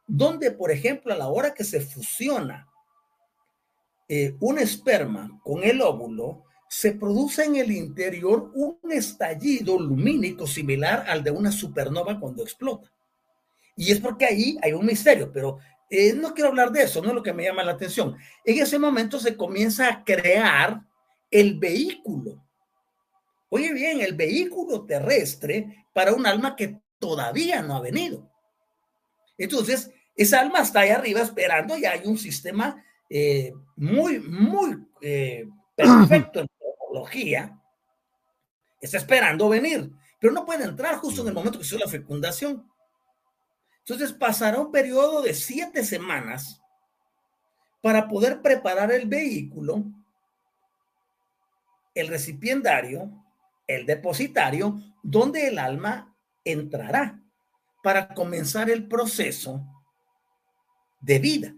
donde, 0.09 0.51
por 0.51 0.73
ejemplo, 0.73 1.13
a 1.13 1.17
la 1.17 1.29
hora 1.29 1.55
que 1.55 1.63
se 1.63 1.81
fusiona 1.81 2.67
eh, 4.09 4.35
un 4.41 4.59
esperma 4.59 5.39
con 5.45 5.63
el 5.63 5.83
óvulo, 5.83 6.45
se 6.69 6.93
produce 6.93 7.45
en 7.45 7.57
el 7.57 7.71
interior 7.71 8.51
un 8.55 8.79
estallido 8.91 9.79
lumínico 9.79 10.47
similar 10.47 11.05
al 11.09 11.23
de 11.23 11.31
una 11.31 11.53
supernova 11.53 12.19
cuando 12.19 12.43
explota. 12.43 12.91
Y 13.77 13.93
es 13.93 14.01
porque 14.01 14.25
ahí 14.25 14.59
hay 14.63 14.73
un 14.73 14.87
misterio, 14.87 15.31
pero 15.31 15.59
eh, 15.91 16.15
no 16.15 16.35
quiero 16.35 16.49
hablar 16.49 16.73
de 16.73 16.83
eso, 16.83 17.03
no 17.03 17.11
es 17.11 17.15
lo 17.15 17.23
que 17.23 17.35
me 17.35 17.45
llama 17.45 17.63
la 17.63 17.73
atención. 17.73 18.17
En 18.45 18.63
ese 18.63 18.79
momento 18.79 19.21
se 19.21 19.37
comienza 19.37 19.89
a 19.89 20.05
crear 20.05 20.81
el 21.31 21.59
vehículo. 21.59 22.43
Oye 23.51 23.73
bien, 23.75 24.01
el 24.01 24.15
vehículo 24.15 24.85
terrestre 24.87 25.87
para 25.93 26.15
un 26.15 26.27
alma 26.27 26.57
que 26.57 26.81
todavía 26.99 27.63
no 27.63 27.77
ha 27.77 27.81
venido. 27.81 28.31
Entonces, 29.39 29.91
esa 30.19 30.41
alma 30.41 30.63
está 30.63 30.81
ahí 30.81 30.91
arriba 30.91 31.21
esperando 31.21 31.79
y 31.79 31.85
hay 31.85 32.03
un 32.05 32.19
sistema 32.19 32.85
eh, 33.09 33.55
muy, 33.77 34.19
muy 34.19 34.85
eh, 35.01 35.49
perfecto 35.77 36.41
en 36.41 36.49
teología. 36.81 37.57
Está 38.81 38.97
esperando 38.97 39.49
venir, 39.49 39.93
pero 40.21 40.33
no 40.33 40.45
puede 40.45 40.65
entrar 40.65 40.97
justo 40.97 41.23
en 41.23 41.29
el 41.29 41.35
momento 41.35 41.61
que 41.61 41.65
se 41.65 41.79
la 41.79 41.87
fecundación. 41.87 42.69
Entonces 43.79 44.13
pasará 44.13 44.59
un 44.59 44.73
periodo 44.73 45.23
de 45.23 45.33
siete 45.35 45.85
semanas 45.85 46.61
para 47.81 48.09
poder 48.09 48.43
preparar 48.43 48.91
el 48.91 49.07
vehículo, 49.07 49.85
el 51.95 52.09
recipiendario, 52.09 53.09
el 53.69 53.87
depositario, 53.87 54.81
donde 55.05 55.47
el 55.47 55.61
alma 55.61 56.17
entrará 56.45 57.23
para 57.85 58.09
comenzar 58.09 58.69
el 58.69 58.89
proceso 58.89 59.65
de 61.01 61.19
vida. 61.19 61.55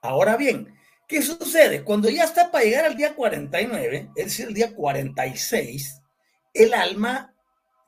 Ahora 0.00 0.36
bien, 0.36 0.74
¿qué 1.06 1.22
sucede? 1.22 1.82
Cuando 1.84 2.08
ya 2.08 2.24
está 2.24 2.50
para 2.50 2.64
llegar 2.64 2.84
al 2.84 2.96
día 2.96 3.14
49, 3.14 4.10
es 4.16 4.24
decir, 4.24 4.48
el 4.48 4.54
día 4.54 4.74
46, 4.74 6.00
el 6.54 6.74
alma 6.74 7.34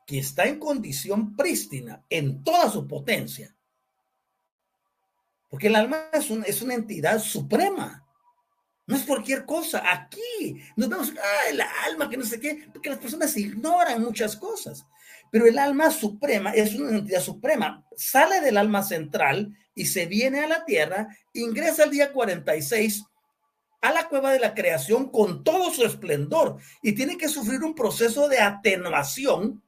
que 0.07 0.19
está 0.19 0.47
en 0.47 0.59
condición 0.59 1.37
prístina 1.37 2.05
en 2.09 2.43
toda 2.43 2.71
su 2.71 2.87
potencia, 2.87 3.55
porque 5.51 5.67
el 5.67 5.75
alma 5.75 6.05
es, 6.13 6.31
una 6.31 6.75
entidad 6.75 7.19
suprema, 7.19 8.07
no 8.87 8.97
es 8.97 9.03
cualquier 9.03 9.45
cosa. 9.45 9.83
Aquí 9.93 10.63
nos 10.77 10.89
vemos, 10.89 11.13
ah, 11.17 11.51
el 11.51 11.61
alma, 11.61 12.09
que 12.09 12.17
no 12.17 12.25
sé 12.25 12.39
qué, 12.39 12.69
porque 12.73 12.89
las 12.89 13.01
personas 13.01 13.37
ignoran 13.37 14.01
muchas 14.01 14.37
cosas. 14.37 14.87
Pero 15.31 15.47
el 15.47 15.59
alma 15.59 15.91
suprema 15.91 16.53
es 16.53 16.75
una 16.77 16.99
entidad 16.99 17.21
suprema. 17.21 17.85
Sale 17.97 18.41
del 18.41 18.57
alma 18.57 18.83
central 18.85 19.57
y 19.81 19.87
se 19.87 20.05
viene 20.05 20.41
a 20.41 20.47
la 20.47 20.67
tierra, 20.67 21.09
ingresa 21.33 21.85
el 21.85 21.91
día 21.91 22.13
46 22.13 23.03
a 23.81 23.93
la 23.93 24.11
cueva 24.11 24.31
de 24.31 24.39
la 24.39 24.53
creación 24.53 25.09
con 25.09 25.43
todo 25.43 25.73
su 25.73 25.87
esplendor 25.87 26.59
y 26.83 26.93
tiene 26.93 27.17
que 27.17 27.31
sufrir 27.31 27.63
un 27.63 27.75
proceso 27.75 28.29
de 28.29 28.41
atenuación 28.41 29.63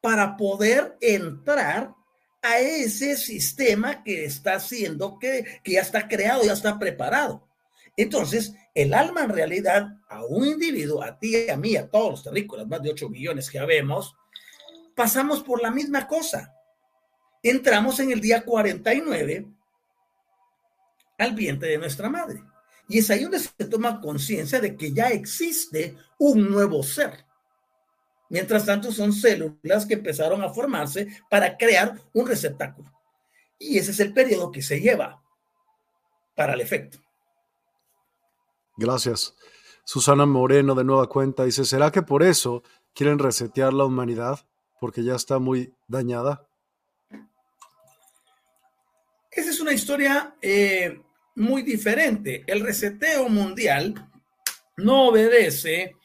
para 0.00 0.38
poder 0.38 0.96
entrar 1.02 1.94
a 2.40 2.60
ese 2.60 3.18
sistema 3.18 4.02
que 4.02 4.24
está 4.24 4.54
haciendo, 4.54 5.18
que, 5.18 5.60
que 5.62 5.72
ya 5.72 5.82
está 5.82 6.08
creado, 6.08 6.44
ya 6.44 6.54
está 6.54 6.78
preparado. 6.78 7.46
Entonces, 7.94 8.54
el 8.74 8.94
alma 8.94 9.24
en 9.24 9.34
realidad 9.34 9.98
a 10.08 10.24
un 10.24 10.46
individuo, 10.46 11.02
a 11.02 11.18
ti, 11.18 11.50
a 11.50 11.58
mí, 11.58 11.76
a 11.76 11.90
todos 11.90 12.10
los 12.10 12.24
terrícolas, 12.24 12.66
más 12.66 12.80
de 12.80 12.88
8 12.88 13.06
millones 13.10 13.50
que 13.50 13.58
habemos, 13.58 14.16
pasamos 14.94 15.42
por 15.42 15.60
la 15.60 15.70
misma 15.70 16.06
cosa. 16.06 16.54
Entramos 17.44 18.00
en 18.00 18.10
el 18.10 18.22
día 18.22 18.42
49 18.42 19.46
al 21.18 21.34
vientre 21.34 21.68
de 21.68 21.78
nuestra 21.78 22.08
madre. 22.08 22.42
Y 22.88 22.98
es 22.98 23.10
ahí 23.10 23.22
donde 23.22 23.38
se 23.38 23.64
toma 23.66 24.00
conciencia 24.00 24.60
de 24.60 24.74
que 24.74 24.92
ya 24.92 25.08
existe 25.08 25.94
un 26.18 26.50
nuevo 26.50 26.82
ser. 26.82 27.26
Mientras 28.30 28.64
tanto, 28.64 28.90
son 28.90 29.12
células 29.12 29.84
que 29.84 29.94
empezaron 29.94 30.42
a 30.42 30.48
formarse 30.48 31.06
para 31.28 31.56
crear 31.58 32.00
un 32.14 32.26
receptáculo. 32.26 32.90
Y 33.58 33.76
ese 33.76 33.90
es 33.90 34.00
el 34.00 34.14
periodo 34.14 34.50
que 34.50 34.62
se 34.62 34.80
lleva 34.80 35.22
para 36.34 36.54
el 36.54 36.62
efecto. 36.62 36.98
Gracias. 38.78 39.34
Susana 39.84 40.24
Moreno 40.24 40.74
de 40.74 40.84
Nueva 40.84 41.08
Cuenta 41.10 41.44
dice, 41.44 41.66
¿será 41.66 41.92
que 41.92 42.00
por 42.00 42.22
eso 42.22 42.62
quieren 42.94 43.18
resetear 43.18 43.74
la 43.74 43.84
humanidad? 43.84 44.40
Porque 44.80 45.04
ya 45.04 45.14
está 45.14 45.38
muy 45.38 45.74
dañada. 45.88 46.48
Una 49.64 49.72
historia 49.72 50.36
eh, 50.42 51.00
muy 51.36 51.62
diferente. 51.62 52.44
El 52.46 52.60
reseteo 52.60 53.30
mundial 53.30 53.94
no 54.76 55.08
obedece 55.08 55.96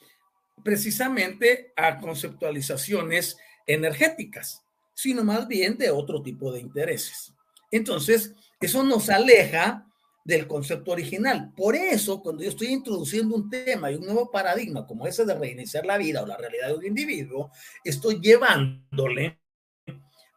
precisamente 0.64 1.74
a 1.76 1.98
conceptualizaciones 1.98 3.36
energéticas, 3.68 4.64
sino 4.94 5.26
más 5.26 5.46
bien 5.46 5.78
de 5.78 5.92
otro 5.92 6.24
tipo 6.24 6.54
de 6.54 6.62
intereses. 6.62 7.34
Entonces, 7.70 8.34
eso 8.62 8.82
nos 8.84 9.10
aleja 9.10 9.86
del 10.24 10.48
concepto 10.48 10.92
original. 10.92 11.52
Por 11.54 11.76
eso, 11.76 12.22
cuando 12.22 12.44
yo 12.44 12.50
estoy 12.50 12.68
introduciendo 12.68 13.36
un 13.36 13.50
tema 13.50 13.92
y 13.92 13.96
un 13.96 14.06
nuevo 14.06 14.32
paradigma 14.32 14.88
como 14.88 15.06
ese 15.06 15.26
de 15.26 15.36
reiniciar 15.36 15.86
la 15.86 15.98
vida 15.98 16.24
o 16.24 16.26
la 16.26 16.38
realidad 16.38 16.70
de 16.70 16.76
un 16.76 16.86
individuo, 16.86 17.52
estoy 17.84 18.22
llevándole 18.22 19.38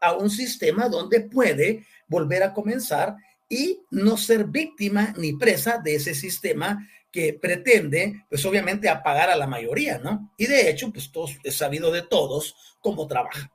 a 0.01 0.15
un 0.15 0.29
sistema 0.29 0.89
donde 0.89 1.21
puede 1.21 1.87
volver 2.13 2.43
a 2.43 2.53
comenzar 2.53 3.17
y 3.49 3.83
no 3.91 4.17
ser 4.17 4.45
víctima 4.45 5.13
ni 5.17 5.33
presa 5.33 5.79
de 5.79 5.97
ese 5.97 6.15
sistema 6.15 6.87
que 7.11 7.35
pretende, 7.35 8.25
pues 8.29 8.45
obviamente, 8.47 8.89
apagar 8.89 9.31
a 9.31 9.37
la 9.37 9.47
mayoría, 9.47 9.99
¿no? 9.99 10.33
Y 10.37 10.47
de 10.47 10.71
hecho, 10.71 10.91
pues 10.93 11.11
todos, 11.11 11.37
es 11.43 11.57
sabido 11.57 11.91
de 11.91 12.03
todos 12.03 12.55
cómo 12.81 13.07
trabaja. 13.07 13.51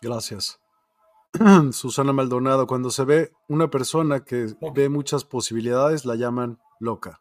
Gracias. 0.00 0.60
Susana 1.72 2.12
Maldonado, 2.12 2.66
cuando 2.66 2.90
se 2.90 3.04
ve 3.04 3.32
una 3.48 3.70
persona 3.70 4.24
que 4.24 4.54
ve 4.74 4.88
muchas 4.88 5.24
posibilidades, 5.24 6.04
la 6.04 6.16
llaman 6.16 6.58
loca. 6.80 7.20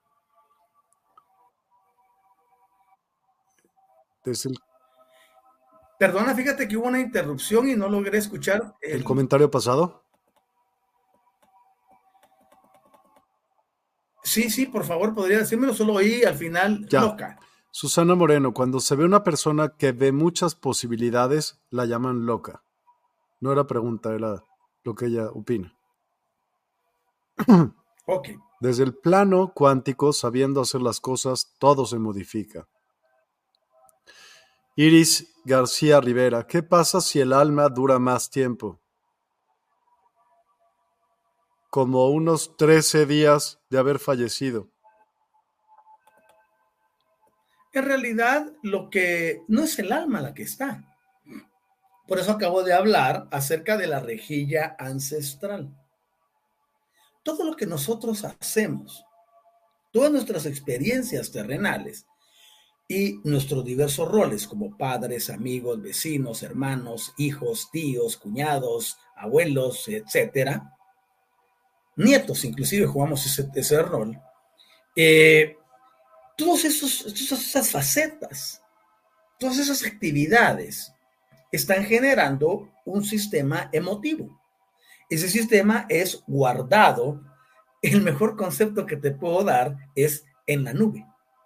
Perdona, 5.99 6.35
fíjate 6.35 6.67
que 6.67 6.77
hubo 6.77 6.87
una 6.87 6.99
interrupción 6.99 7.67
y 7.69 7.75
no 7.75 7.87
logré 7.87 8.17
escuchar. 8.17 8.75
¿El, 8.81 9.03
comentario 9.03 9.49
pasado? 9.49 10.03
Sí, 14.23 14.49
sí, 14.49 14.65
por 14.65 14.85
favor, 14.85 15.13
podría 15.13 15.39
decírmelo, 15.39 15.73
solo 15.73 15.93
oí 15.93 16.23
al 16.23 16.35
final 16.35 16.87
loca. 16.91 17.39
Susana 17.71 18.15
Moreno, 18.15 18.53
cuando 18.53 18.79
se 18.79 18.95
ve 18.95 19.03
una 19.03 19.23
persona 19.23 19.75
que 19.77 19.91
ve 19.91 20.11
muchas 20.11 20.55
posibilidades, 20.55 21.59
la 21.69 21.85
llaman 21.85 22.25
loca. 22.25 22.63
No 23.39 23.51
era 23.51 23.67
pregunta, 23.67 24.13
era 24.13 24.43
lo 24.83 24.95
que 24.95 25.07
ella 25.07 25.29
opina. 25.31 25.75
ok. 28.05 28.29
Desde 28.59 28.83
el 28.83 28.95
plano 28.95 29.51
cuántico, 29.53 30.13
sabiendo 30.13 30.61
hacer 30.61 30.81
las 30.81 30.99
cosas, 30.99 31.55
todo 31.59 31.85
se 31.85 31.99
modifica. 31.99 32.67
Iris 34.75 35.32
García 35.45 35.99
Rivera, 35.99 36.47
¿qué 36.47 36.63
pasa 36.63 37.01
si 37.01 37.19
el 37.19 37.33
alma 37.33 37.67
dura 37.67 37.99
más 37.99 38.29
tiempo? 38.29 38.79
Como 41.69 42.07
unos 42.09 42.55
13 42.55 43.05
días 43.05 43.59
de 43.69 43.77
haber 43.77 43.99
fallecido. 43.99 44.69
En 47.73 47.83
realidad, 47.83 48.53
lo 48.61 48.89
que 48.89 49.43
no 49.49 49.63
es 49.63 49.77
el 49.79 49.91
alma 49.91 50.21
la 50.21 50.33
que 50.33 50.43
está, 50.43 50.85
por 52.07 52.19
eso 52.19 52.31
acabo 52.31 52.63
de 52.63 52.73
hablar 52.73 53.27
acerca 53.31 53.75
de 53.75 53.87
la 53.87 53.99
rejilla 53.99 54.77
ancestral. 54.79 55.75
Todo 57.23 57.43
lo 57.43 57.57
que 57.57 57.65
nosotros 57.65 58.23
hacemos, 58.23 59.03
todas 59.91 60.11
nuestras 60.11 60.45
experiencias 60.45 61.31
terrenales 61.31 62.05
y 62.87 63.19
nuestros 63.23 63.63
diversos 63.63 64.09
roles 64.09 64.47
como 64.47 64.77
padres, 64.77 65.29
amigos, 65.29 65.81
vecinos, 65.81 66.43
hermanos, 66.43 67.13
hijos, 67.17 67.69
tíos, 67.71 68.17
cuñados, 68.17 68.97
abuelos, 69.15 69.87
etcétera, 69.87 70.75
nietos, 71.95 72.43
inclusive 72.45 72.85
jugamos 72.85 73.25
ese, 73.25 73.81
rol. 73.81 74.19
Eh, 74.95 75.57
todas 76.37 76.65
esas 76.65 77.71
facetas, 77.71 78.61
todas 79.39 79.57
esas 79.59 79.83
actividades 79.85 80.93
están 81.51 81.85
generando 81.85 82.71
un 82.85 83.03
sistema 83.03 83.69
emotivo. 83.71 84.41
Ese 85.09 85.29
sistema 85.29 85.85
es 85.89 86.23
guardado. 86.27 87.21
El 87.81 88.01
mejor 88.01 88.35
concepto 88.35 88.85
que 88.85 88.97
te 88.97 89.11
puedo 89.11 89.43
dar 89.43 89.75
es 89.95 90.25
en 90.47 90.63
la 90.63 90.73
nube, 90.73 91.05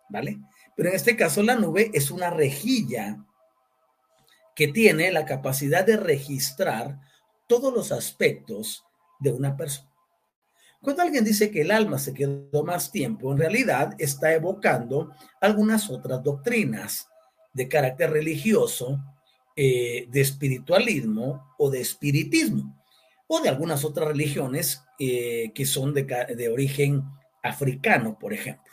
¿vale? 0.09 0.39
Pero 0.77 0.89
en 0.89 0.95
este 0.95 1.17
caso 1.17 1.41
la 1.41 1.55
nube 1.55 1.89
es 1.93 2.11
una 2.11 2.29
rejilla 2.29 3.25
que 4.55 4.67
tiene 4.67 5.11
la 5.11 5.25
capacidad 5.25 5.83
de 5.83 5.97
registrar 5.97 6.99
todos 7.47 7.73
los 7.73 7.91
aspectos 7.91 8.85
de 9.19 9.31
una 9.31 9.57
persona. 9.57 9.91
Cuando 10.79 11.01
alguien 11.01 11.25
dice 11.25 11.49
que 11.49 11.61
el 11.61 11.71
alma 11.71 11.97
se 11.97 12.13
quedó 12.13 12.63
más 12.63 12.91
tiempo, 12.91 13.31
en 13.31 13.39
realidad 13.39 13.95
está 13.97 14.31
evocando 14.33 15.11
algunas 15.41 15.89
otras 15.89 16.23
doctrinas 16.23 17.09
de 17.53 17.67
carácter 17.67 18.11
religioso 18.11 18.99
eh, 19.55 20.05
de 20.09 20.21
espiritualismo 20.21 21.55
o 21.57 21.71
de 21.71 21.81
espiritismo, 21.81 22.79
o 23.25 23.41
de 23.41 23.49
algunas 23.49 23.83
otras 23.83 24.09
religiones 24.09 24.83
eh, 24.99 25.51
que 25.55 25.65
son 25.65 25.91
de, 25.95 26.03
de 26.03 26.49
origen 26.49 27.03
africano, 27.41 28.19
por 28.19 28.31
ejemplo. 28.31 28.66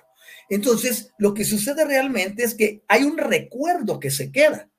Entonces, 0.49 1.13
lo 1.19 1.35
que 1.35 1.45
sucede 1.45 1.85
realmente 1.85 2.45
es 2.45 2.55
que 2.55 2.83
hay 2.89 3.05
un 3.05 3.19
recuerdo 3.19 3.99
que 3.99 4.11
se 4.11 4.31
queda. 4.31 4.71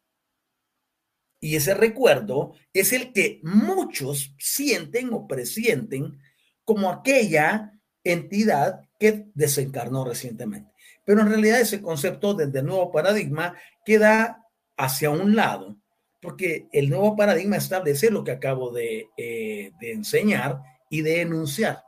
Y 1.40 1.56
ese 1.56 1.74
recuerdo 1.74 2.54
es 2.74 2.94
el 2.94 3.14
que 3.14 3.40
muchos 3.44 4.34
sienten 4.40 5.14
o 5.14 5.28
presienten 5.28 6.18
como 6.64 6.90
aquella 6.90 7.80
entidad 8.04 8.82
que 9.00 9.26
desencarnó 9.34 10.06
recientemente. 10.06 10.72
Pero 11.04 11.22
en 11.22 11.30
realidad 11.30 11.62
ese 11.62 11.82
concepto 11.82 12.34
desde 12.34 12.60
el 12.60 12.66
nuevo 12.66 12.92
paradigma 12.92 13.56
queda 13.86 14.44
hacia 14.78 15.10
un 15.10 15.36
lado 15.36 15.78
porque 16.26 16.68
el 16.72 16.90
nuevo 16.90 17.16
paradigma 17.16 17.58
establece 17.58 18.10
lo 18.10 18.24
que 18.24 18.32
acabo 18.32 18.76
eh, 18.78 19.06
de, 19.16 19.92
enseñar 19.92 20.60
y 20.90 21.02
de 21.02 21.22
enunciar. 21.22 21.84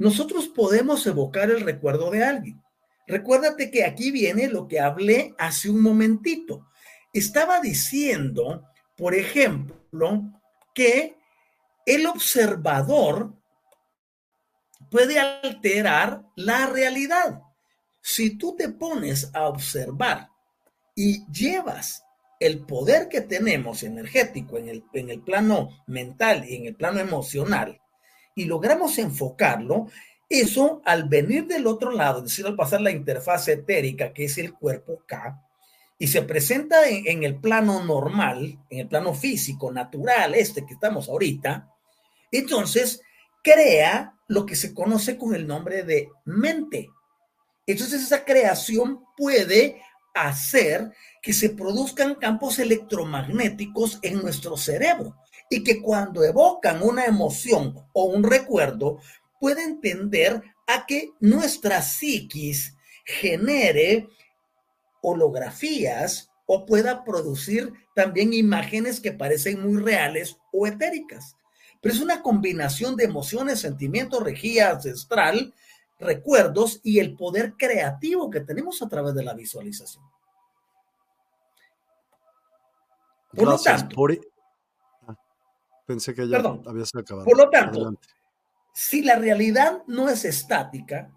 Nosotros 0.00 0.48
podemos 0.48 1.06
evocar 1.06 1.50
el 1.50 1.60
recuerdo 1.60 2.10
de 2.10 2.24
alguien. 2.24 2.62
Recuérdate 3.06 3.70
que 3.70 3.84
aquí 3.84 4.10
viene 4.10 4.48
lo 4.48 4.66
que 4.66 4.80
hablé 4.80 5.34
hace 5.36 5.68
un 5.68 5.82
momentito. 5.82 6.68
Estaba 7.12 7.60
diciendo, 7.60 8.64
por 8.96 9.14
ejemplo, 9.14 10.22
que 10.74 11.18
el 11.84 12.06
observador 12.06 13.34
puede 14.90 15.18
alterar 15.18 16.24
la 16.34 16.64
realidad. 16.64 17.42
Si 18.00 18.38
tú 18.38 18.56
te 18.56 18.70
pones 18.70 19.30
a 19.34 19.48
observar 19.48 20.30
y 20.94 21.26
llevas 21.26 22.04
el 22.38 22.60
poder 22.60 23.10
que 23.10 23.20
tenemos 23.20 23.82
energético 23.82 24.56
en 24.56 24.70
el, 24.70 24.84
en 24.94 25.10
el 25.10 25.20
plano 25.20 25.84
mental 25.86 26.48
y 26.48 26.56
en 26.56 26.64
el 26.64 26.74
plano 26.74 27.00
emocional 27.00 27.79
y 28.34 28.44
logramos 28.44 28.98
enfocarlo, 28.98 29.88
eso 30.28 30.80
al 30.84 31.04
venir 31.04 31.46
del 31.46 31.66
otro 31.66 31.90
lado, 31.90 32.18
es 32.18 32.24
decir, 32.24 32.46
al 32.46 32.56
pasar 32.56 32.80
la 32.80 32.90
interfaz 32.90 33.48
etérica, 33.48 34.12
que 34.12 34.24
es 34.24 34.38
el 34.38 34.54
cuerpo 34.54 35.02
K, 35.06 35.42
y 35.98 36.06
se 36.06 36.22
presenta 36.22 36.88
en, 36.88 37.06
en, 37.06 37.24
el 37.24 37.36
plano 37.36 37.84
normal, 37.84 38.58
en 38.70 38.78
el 38.78 38.88
plano 38.88 39.12
físico, 39.12 39.72
natural, 39.72 40.34
este 40.34 40.64
que 40.64 40.74
estamos 40.74 41.08
ahorita, 41.08 41.68
entonces 42.30 43.02
crea 43.42 44.14
lo 44.28 44.46
que 44.46 44.54
se 44.54 44.72
conoce 44.72 45.18
con 45.18 45.34
el 45.34 45.46
nombre 45.46 45.82
de 45.82 46.08
mente. 46.24 46.88
Entonces 47.66 48.02
esa 48.02 48.24
creación 48.24 49.00
puede 49.16 49.82
hacer 50.14 50.92
que 51.22 51.32
se 51.32 51.50
produzcan 51.50 52.14
campos 52.14 52.58
electromagnéticos 52.58 53.98
en 54.02 54.22
nuestro 54.22 54.56
cerebro 54.56 55.16
y 55.50 55.64
que 55.64 55.82
cuando 55.82 56.24
evocan 56.24 56.80
una 56.80 57.04
emoción 57.04 57.74
o 57.92 58.04
un 58.04 58.22
recuerdo 58.22 59.00
pueden 59.40 59.80
tender 59.80 60.42
a 60.66 60.86
que 60.86 61.10
nuestra 61.18 61.82
psiquis 61.82 62.76
genere 63.04 64.08
holografías 65.02 66.30
o 66.46 66.64
pueda 66.64 67.04
producir 67.04 67.72
también 67.94 68.32
imágenes 68.32 69.00
que 69.00 69.12
parecen 69.12 69.60
muy 69.60 69.82
reales 69.82 70.38
o 70.52 70.66
etéricas. 70.66 71.36
Pero 71.80 71.94
es 71.94 72.00
una 72.00 72.22
combinación 72.22 72.94
de 72.94 73.04
emociones, 73.04 73.60
sentimientos, 73.60 74.22
regía 74.22 74.70
ancestral, 74.70 75.52
recuerdos 75.98 76.80
y 76.84 77.00
el 77.00 77.16
poder 77.16 77.54
creativo 77.56 78.30
que 78.30 78.40
tenemos 78.40 78.82
a 78.82 78.88
través 78.88 79.14
de 79.14 79.24
la 79.24 79.34
visualización. 79.34 80.04
Por 83.34 83.48
lo 83.48 83.58
tanto, 83.58 83.96
pensé 85.90 86.14
que 86.14 86.28
ya 86.28 86.38
había 86.38 86.84
acabado. 86.94 87.24
Por 87.24 87.36
lo 87.36 87.50
tanto, 87.50 87.98
si 88.72 89.02
la 89.02 89.16
realidad 89.16 89.82
no 89.88 90.08
es 90.08 90.24
estática, 90.24 91.10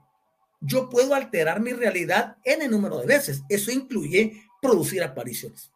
yo 0.61 0.89
puedo 0.89 1.13
alterar 1.13 1.59
mi 1.59 1.73
realidad 1.73 2.37
en 2.43 2.63
el 2.63 2.71
número 2.71 2.97
de 2.97 3.05
veces. 3.05 3.43
Eso 3.49 3.69
incluye 3.69 4.41
producir 4.61 5.03
apariciones. 5.03 5.71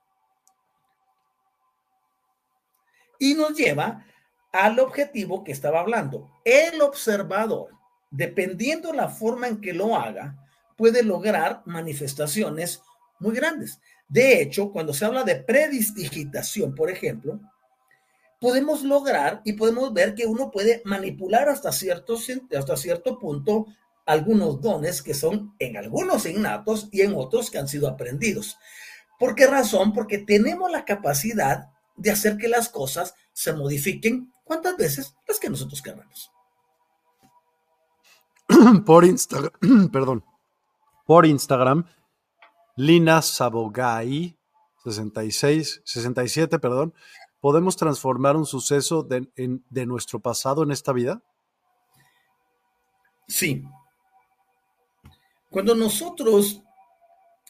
Y 3.20 3.36
nos 3.36 3.56
lleva 3.56 4.04
al 4.52 4.80
objetivo 4.80 5.44
que 5.44 5.52
estaba 5.52 5.82
hablando. 5.82 6.32
El 6.44 6.82
observador, 6.82 7.70
dependiendo 8.10 8.94
la 8.94 9.10
forma 9.10 9.48
en 9.48 9.62
que 9.62 9.74
lo 9.74 9.96
haga, 9.96 10.44
puede 10.76 11.04
lograr 11.04 11.62
manifestaciones 11.66 12.82
muy 13.20 13.36
grandes. 13.36 13.80
De 14.08 14.42
hecho, 14.42 14.72
cuando 14.72 14.94
se 14.94 15.06
habla 15.06 15.24
de 15.24 15.36
predistigitación, 15.36 16.74
por 16.74 16.90
ejemplo, 16.90 17.40
podemos 18.40 18.84
lograr 18.84 19.42
y 19.46 19.54
podemos 19.54 19.94
ver 19.94 20.16
que 20.16 20.26
uno 20.26 20.52
puede 20.52 20.82
manipular 20.86 21.50
hasta 21.50 21.72
cierto, 21.72 22.18
hasta 22.58 22.78
cierto 22.78 23.20
punto 23.20 23.68
algunos 24.06 24.62
dones 24.62 25.02
que 25.02 25.14
son 25.14 25.56
en 25.60 25.78
algunos 25.78 26.26
innatos 26.26 26.88
y 26.92 27.02
en 27.02 27.14
otros 27.16 27.52
que 27.52 27.58
han 27.58 27.68
sido 27.68 27.88
aprendidos. 27.88 28.58
¿Por 29.20 29.36
qué 29.36 29.48
razón? 29.48 29.94
Porque 29.94 30.20
tenemos 30.20 30.72
la 30.72 30.86
capacidad 30.86 31.72
de 31.96 32.12
hacer 32.12 32.38
que 32.38 32.48
las 32.48 32.70
cosas 32.70 33.16
se 33.34 33.54
modifiquen 33.54 34.32
cuantas 34.44 34.78
veces 34.78 35.16
las 35.28 35.40
que 35.40 35.50
nosotros 35.50 35.82
queramos. 35.82 36.32
Por 38.86 39.04
Instagram, 39.04 39.90
perdón, 39.92 40.24
por 41.06 41.26
Instagram, 41.26 41.86
Lina 42.76 43.22
Sabogai, 43.22 44.38
66, 44.84 45.82
67, 45.86 46.60
perdón, 46.60 46.94
¿podemos 47.40 47.76
transformar 47.78 48.36
un 48.36 48.46
suceso 48.46 49.04
de, 49.04 49.28
de 49.36 49.86
nuestro 49.86 50.20
pasado 50.20 50.64
en 50.64 50.72
esta 50.72 50.94
vida? 50.94 51.22
Sí. 53.28 53.64
Cuando 55.50 55.76
nosotros 55.76 56.64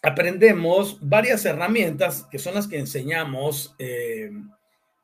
aprendemos 0.01 0.97
varias 1.01 1.45
herramientas 1.45 2.27
que 2.29 2.39
son 2.39 2.55
las 2.55 2.67
que 2.67 2.79
enseñamos 2.79 3.75
eh, 3.79 4.31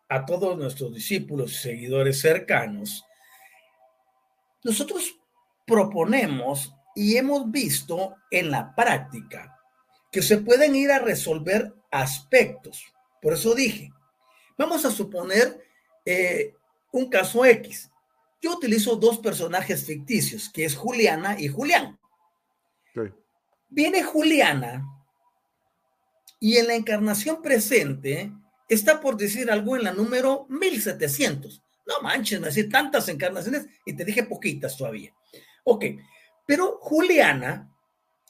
a 0.10 0.26
todos 0.26 0.58
nuestros 0.58 0.94
discípulos 0.94 1.52
y 1.52 1.56
seguidores 1.56 2.22
cercanos, 2.22 3.04
nosotros 4.64 5.20
proponemos 5.66 6.74
y 6.96 7.18
hemos 7.18 7.50
visto 7.52 8.16
en 8.30 8.52
la 8.52 8.76
práctica 8.76 9.60
que 10.12 10.22
se 10.22 10.38
pueden 10.38 10.76
ir 10.76 10.92
a 10.92 11.00
resolver 11.00 11.74
aspectos. 11.92 12.86
Por 13.22 13.34
eso 13.34 13.56
dije, 13.56 13.92
vamos 14.58 14.86
a 14.86 14.92
suponer 14.92 15.64
eh, 16.06 16.54
un 16.92 17.10
caso 17.10 17.46
X. 17.46 17.90
Yo 18.42 18.54
utilizo 18.54 18.96
dos 18.96 19.20
personajes 19.20 19.86
ficticios, 19.86 20.50
que 20.50 20.66
es 20.66 20.76
Juliana 20.76 21.40
y 21.40 21.48
Julián. 21.48 21.98
Viene 23.70 24.04
Juliana 24.04 24.86
y 26.40 26.58
en 26.58 26.68
la 26.68 26.76
encarnación 26.76 27.42
presente 27.42 28.32
está 28.68 29.00
por 29.00 29.18
decir 29.18 29.50
algo 29.50 29.76
en 29.76 29.84
la 29.84 29.94
número 29.94 30.46
1700. 30.50 31.64
No 31.86 32.02
manches, 32.02 32.40
me 32.40 32.48
decir 32.48 32.70
tantas 32.70 33.08
encarnaciones 33.10 33.66
y 33.86 33.94
te 33.94 34.06
dije 34.06 34.24
poquitas 34.24 34.78
todavía. 34.78 35.14
Ok, 35.64 35.86
pero 36.46 36.78
Juliana 36.82 37.74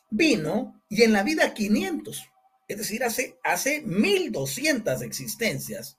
vino 0.09 0.81
y 0.89 1.03
en 1.03 1.11
la 1.11 1.23
vida 1.23 1.53
500, 1.53 2.29
es 2.67 2.77
decir, 2.77 3.03
hace, 3.03 3.39
hace 3.43 3.81
1200 3.81 5.01
existencias, 5.01 5.97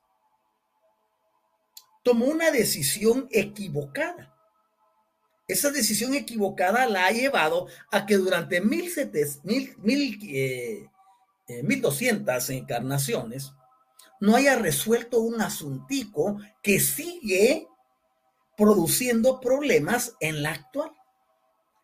tomó 2.05 2.27
una 2.27 2.53
decisión 2.53 3.27
equivocada. 3.33 4.33
Esa 5.49 5.71
decisión 5.71 6.15
equivocada 6.15 6.87
la 6.87 7.07
ha 7.07 7.11
llevado 7.11 7.67
a 7.91 8.07
que 8.07 8.17
durante 8.17 8.61
mil, 8.61 8.91
mil, 9.83 10.19
eh, 10.23 10.89
eh, 11.49 11.63
1200 11.63 12.51
encarnaciones 12.51 13.53
no 14.21 14.37
haya 14.37 14.57
resuelto 14.57 15.21
un 15.21 15.41
asuntico 15.41 16.39
que 16.63 16.79
sigue 16.79 17.67
produciendo 18.57 19.41
problemas 19.41 20.15
en 20.21 20.43
la 20.43 20.53
actual. 20.53 20.93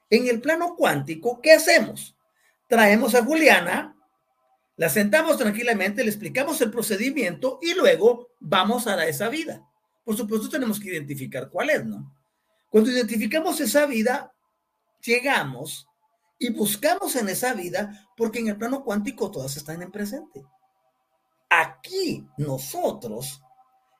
En 0.09 0.27
el 0.29 0.41
plano 0.41 0.77
cuántico, 0.77 1.41
¿qué 1.43 1.53
hacemos? 1.53 2.16
Traemos 2.66 3.14
a 3.14 3.25
Juliana, 3.25 3.97
la 4.77 4.89
sentamos 4.89 5.37
tranquilamente, 5.39 6.03
le 6.03 6.11
explicamos 6.11 6.61
el 6.61 6.71
procedimiento 6.71 7.59
y 7.61 7.75
luego 7.75 8.29
vamos 8.39 8.87
a 8.87 9.07
esa 9.07 9.29
vida. 9.29 9.70
Por 10.11 10.17
supuesto, 10.17 10.49
tenemos 10.49 10.81
que 10.81 10.89
identificar 10.89 11.49
cuál 11.49 11.71
es, 11.71 11.87
¿no? 11.87 12.13
Cuando 12.69 12.91
identificamos 12.91 13.61
esa 13.61 13.87
vida, 13.87 14.35
llegamos 15.01 15.87
y 16.37 16.51
buscamos 16.51 17.15
en 17.15 17.29
esa 17.29 17.55
vida, 17.55 18.09
porque 18.17 18.41
en 18.41 18.49
el 18.49 18.57
plano 18.57 18.83
cuántico 18.83 19.31
todas 19.31 19.57
están 19.57 19.83
en 19.83 19.93
presente. 19.93 20.45
Aquí 21.49 22.27
nosotros 22.39 23.41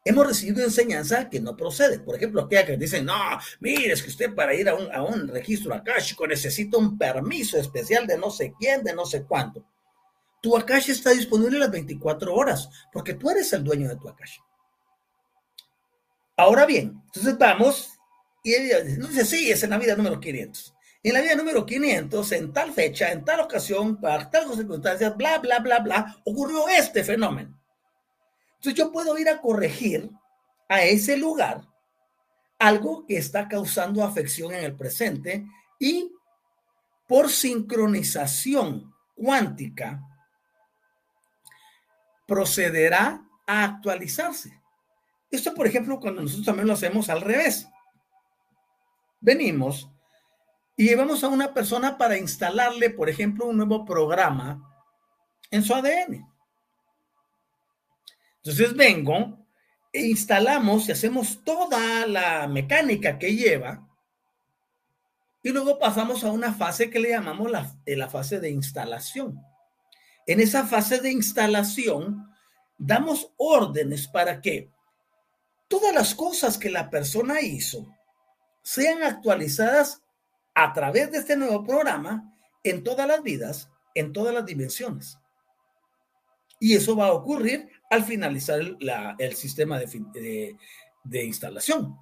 hemos 0.05 0.27
recibido 0.27 0.65
enseñanza 0.65 1.31
que 1.31 1.39
no 1.39 1.57
procede. 1.57 2.01
Por 2.01 2.17
ejemplo, 2.17 2.43
aquella 2.43 2.67
que 2.67 2.77
dicen, 2.77 3.05
no, 3.05 3.15
mire, 3.61 3.93
es 3.93 4.03
que 4.03 4.09
usted 4.09 4.35
para 4.35 4.53
ir 4.53 4.69
a 4.69 4.75
un, 4.75 4.93
a 4.93 5.05
un 5.05 5.29
registro 5.29 5.73
akashico 5.73 6.27
necesita 6.27 6.77
un 6.77 6.99
permiso 6.99 7.57
especial 7.57 8.05
de 8.09 8.19
no 8.19 8.33
sé 8.33 8.53
quién, 8.59 8.83
de 8.83 8.95
no 8.95 9.07
sé 9.07 9.23
cuánto. 9.23 9.65
Tu 10.43 10.57
akash 10.57 10.91
está 10.91 11.11
disponible 11.11 11.61
las 11.61 11.71
24 11.71 12.35
horas, 12.35 12.69
porque 12.93 13.15
tú 13.15 13.31
eres 13.31 13.53
el 13.53 13.63
dueño 13.63 13.89
de 13.89 13.95
tu 13.95 14.09
akash. 14.09 14.39
Ahora 16.41 16.65
bien, 16.65 17.03
entonces 17.05 17.37
vamos 17.37 18.01
y 18.43 18.55
ella 18.55 18.81
dice, 18.81 19.27
sí, 19.27 19.51
es 19.51 19.63
en 19.63 19.69
la 19.69 19.79
vida 19.79 19.95
número 19.95 20.19
500. 20.19 20.75
En 21.03 21.13
la 21.13 21.21
vida 21.21 21.35
número 21.35 21.67
500, 21.67 22.33
en 22.33 22.51
tal 22.51 22.73
fecha, 22.73 23.13
en 23.13 23.27
tal 23.27 23.41
ocasión, 23.41 24.01
para 24.01 24.31
tal 24.31 24.51
circunstancias, 24.55 25.15
bla, 25.19 25.39
bla, 25.39 25.59
bla, 25.59 25.81
bla, 25.81 26.17
ocurrió 26.25 26.67
este 26.67 27.05
fenómeno. 27.05 27.61
Entonces 28.55 28.73
yo 28.73 28.91
puedo 28.91 29.19
ir 29.19 29.29
a 29.29 29.39
corregir 29.39 30.09
a 30.67 30.83
ese 30.83 31.19
lugar 31.19 31.61
algo 32.59 33.05
que 33.05 33.19
está 33.19 33.47
causando 33.47 34.03
afección 34.03 34.55
en 34.55 34.65
el 34.65 34.75
presente 34.75 35.45
y 35.79 36.11
por 37.07 37.29
sincronización 37.29 38.95
cuántica 39.15 40.01
procederá 42.27 43.29
a 43.47 43.65
actualizarse. 43.65 44.60
Esto, 45.31 45.55
por 45.55 45.67
ejemplo, 45.67 46.01
cuando 46.01 46.23
nosotros 46.23 46.47
también 46.47 46.67
lo 46.67 46.75
hacemos 46.75 47.09
al 47.09 47.21
revés 47.21 47.69
venimos 49.21 49.91
y 50.77 50.85
llevamos 50.85 51.23
a 51.23 51.29
una 51.29 51.53
persona 51.53 51.99
para 51.99 52.17
instalarle, 52.17 52.91
por 52.91 53.11
ejemplo, 53.11 53.47
un 53.47 53.59
nuevo 53.59 53.85
programa 53.85 54.67
en 55.51 55.63
su 55.63 55.75
ADN. 55.75 56.27
Entonces 58.37 58.75
vengo 58.75 59.47
e 59.93 60.07
instalamos 60.07 60.89
y 60.89 60.93
hacemos 60.93 61.45
toda 61.45 62.07
la 62.07 62.47
mecánica 62.47 63.19
que 63.19 63.37
lleva 63.37 63.87
y 65.43 65.51
luego 65.51 65.79
pasamos 65.79 66.25
a 66.25 66.31
una 66.31 66.55
fase 66.55 66.89
que 66.89 67.01
le 67.01 67.11
llamamos 67.11 67.51
la, 67.51 67.75
la 67.85 68.09
fase 68.09 68.41
de 68.41 68.51
instalación. 68.51 69.39
En 70.27 70.41
esa 70.41 70.67
fase 70.67 71.01
de 71.01 71.13
instalación 71.13 72.31
damos 72.79 73.33
órdenes 73.37 74.09
para 74.09 74.41
que 74.41 74.71
todas 75.71 75.95
las 75.95 76.17
cosas 76.17 76.59
que 76.59 76.69
la 76.69 76.91
persona 76.91 77.41
hizo 77.41 77.97
sean 78.61 79.05
actualizadas 79.05 80.03
a 80.53 80.73
través 80.73 81.13
de 81.13 81.19
este 81.19 81.37
nuevo 81.37 81.65
programa 81.65 82.35
en 82.65 82.83
todas 82.83 83.07
las 83.07 83.23
vidas, 83.23 83.71
en 83.95 84.13
todas 84.13 84.35
las 84.35 84.45
dimensiones. 84.45 85.17
Y 86.59 86.75
eso 86.75 86.97
va 86.97 87.07
a 87.07 87.13
ocurrir 87.13 87.71
al 87.89 88.03
finalizar 88.03 88.61
el, 89.19 89.37
sistema 89.37 89.79
de, 89.79 90.57
de 91.05 91.25
instalación. 91.25 91.97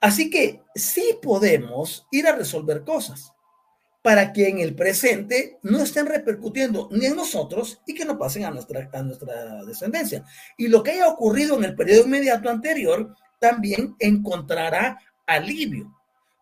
Así 0.00 0.28
que 0.28 0.60
sí 0.74 1.18
podemos 1.22 2.08
ir 2.10 2.26
a 2.26 2.34
resolver 2.34 2.82
cosas 2.82 3.33
para 4.04 4.34
que 4.34 4.50
en 4.50 4.58
el 4.58 4.74
presente 4.74 5.58
no 5.62 5.80
estén 5.80 6.04
repercutiendo 6.04 6.90
ni 6.92 7.06
en 7.06 7.16
nosotros 7.16 7.80
y 7.86 7.94
que 7.94 8.04
no 8.04 8.18
pasen 8.18 8.44
a 8.44 8.50
nuestra, 8.50 8.86
a 8.92 9.02
nuestra 9.02 9.64
descendencia. 9.64 10.22
Y 10.58 10.68
lo 10.68 10.82
que 10.82 10.90
haya 10.90 11.08
ocurrido 11.08 11.56
en 11.56 11.64
el 11.64 11.74
periodo 11.74 12.04
inmediato 12.04 12.50
anterior 12.50 13.16
también 13.40 13.96
encontrará 13.98 14.98
alivio. 15.24 15.90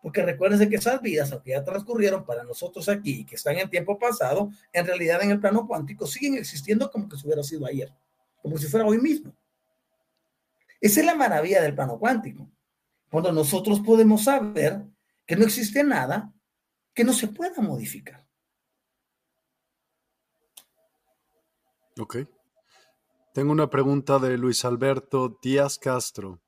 Porque 0.01 0.21
recuérdense 0.21 0.67
que 0.67 0.75
esas 0.75 1.01
vidas, 1.01 1.31
aunque 1.31 1.51
ya 1.51 1.63
transcurrieron 1.63 2.25
para 2.25 2.43
nosotros 2.43 2.89
aquí, 2.89 3.25
que 3.25 3.35
están 3.35 3.57
en 3.57 3.69
tiempo 3.69 3.97
pasado, 3.97 4.51
en 4.73 4.85
realidad 4.85 5.23
en 5.23 5.31
el 5.31 5.39
plano 5.39 5.65
cuántico 5.65 6.05
siguen 6.05 6.35
existiendo 6.35 6.91
como 6.91 7.07
que 7.07 7.15
si 7.15 7.25
hubiera 7.25 7.43
sido 7.43 7.65
ayer, 7.65 7.93
como 8.41 8.57
si 8.57 8.67
fuera 8.67 8.85
hoy 8.85 8.97
mismo. 8.97 9.33
Esa 10.81 10.99
es 10.99 11.05
la 11.05 11.15
maravilla 11.15 11.61
del 11.61 11.75
plano 11.75 11.97
cuántico. 11.97 12.45
Cuando 13.09 13.31
nosotros 13.31 13.79
podemos 13.79 14.25
saber 14.25 14.81
que 15.25 15.37
no 15.37 15.45
existe 15.45 15.81
nada 15.81 16.32
que 16.93 17.03
no 17.03 17.13
se 17.13 17.27
pueda 17.27 17.61
modificar. 17.61 18.25
Ok. 21.99 22.17
Tengo 23.33 23.51
una 23.51 23.69
pregunta 23.69 24.19
de 24.19 24.37
Luis 24.37 24.63
Alberto 24.65 25.39
Díaz 25.41 25.77
Castro. 25.79 26.39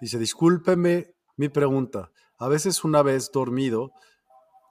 Dice, 0.00 0.18
discúlpeme 0.18 1.14
mi 1.36 1.48
pregunta, 1.48 2.10
a 2.38 2.48
veces 2.48 2.84
una 2.84 3.02
vez 3.02 3.30
dormido, 3.32 3.92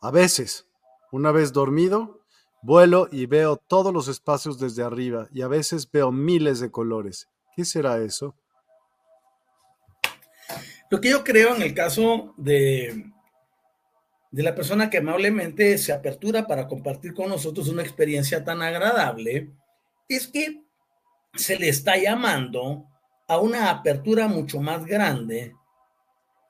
a 0.02 0.12
veces 0.12 0.68
una 1.12 1.32
vez 1.32 1.54
dormido, 1.54 2.22
vuelo 2.62 3.08
y 3.12 3.26
veo 3.26 3.58
todos 3.58 3.94
los 3.94 4.08
espacios 4.08 4.60
desde 4.60 4.84
arriba 4.84 5.28
y 5.32 5.42
a 5.42 5.48
veces 5.48 5.90
veo 5.90 6.12
miles 6.12 6.60
de 6.60 6.72
colores. 6.72 7.30
¿Qué 7.56 7.64
será 7.66 8.00
eso? 8.00 8.36
Lo 10.90 11.02
que 11.02 11.10
yo 11.10 11.24
creo 11.24 11.56
en 11.56 11.62
el 11.62 11.74
caso 11.74 12.34
de, 12.38 13.12
de 14.32 14.44
la 14.44 14.56
persona 14.56 14.90
que 14.90 14.98
amablemente 14.98 15.78
se 15.78 15.94
apertura 15.94 16.48
para 16.48 16.68
compartir 16.68 17.14
con 17.14 17.30
nosotros 17.30 17.70
una 17.70 17.84
experiencia 17.84 18.44
tan 18.44 18.62
agradable, 18.62 19.52
es 20.10 20.28
que 20.28 20.64
se 21.36 21.58
le 21.58 21.70
está 21.70 21.98
llamando 21.98 22.86
a 23.28 23.40
una 23.40 23.70
apertura 23.70 24.28
mucho 24.28 24.60
más 24.60 24.86
grande, 24.86 25.54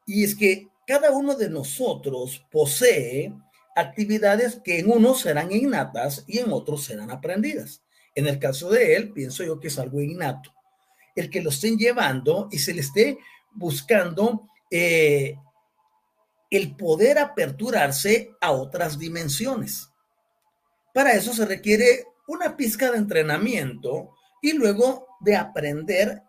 y 0.05 0.23
es 0.23 0.35
que 0.35 0.69
cada 0.87 1.11
uno 1.11 1.35
de 1.35 1.49
nosotros 1.49 2.45
posee 2.49 3.33
actividades 3.75 4.59
que 4.63 4.79
en 4.79 4.89
unos 4.89 5.21
serán 5.21 5.51
innatas 5.51 6.23
y 6.27 6.39
en 6.39 6.51
otros 6.51 6.85
serán 6.85 7.11
aprendidas. 7.11 7.83
En 8.15 8.25
el 8.25 8.39
caso 8.39 8.69
de 8.69 8.95
él, 8.95 9.11
pienso 9.11 9.43
yo 9.43 9.59
que 9.59 9.67
es 9.67 9.77
algo 9.77 10.01
innato. 10.01 10.51
El 11.15 11.29
que 11.29 11.41
lo 11.41 11.49
estén 11.49 11.77
llevando 11.77 12.47
y 12.51 12.57
se 12.57 12.73
le 12.73 12.81
esté 12.81 13.19
buscando 13.53 14.49
eh, 14.71 15.35
el 16.49 16.75
poder 16.75 17.19
aperturarse 17.19 18.31
a 18.41 18.51
otras 18.51 18.97
dimensiones. 18.97 19.89
Para 20.93 21.13
eso 21.13 21.33
se 21.33 21.45
requiere 21.45 22.05
una 22.27 22.55
pizca 22.57 22.91
de 22.91 22.97
entrenamiento 22.97 24.11
y 24.41 24.53
luego 24.53 25.07
de 25.19 25.35
aprender 25.35 26.23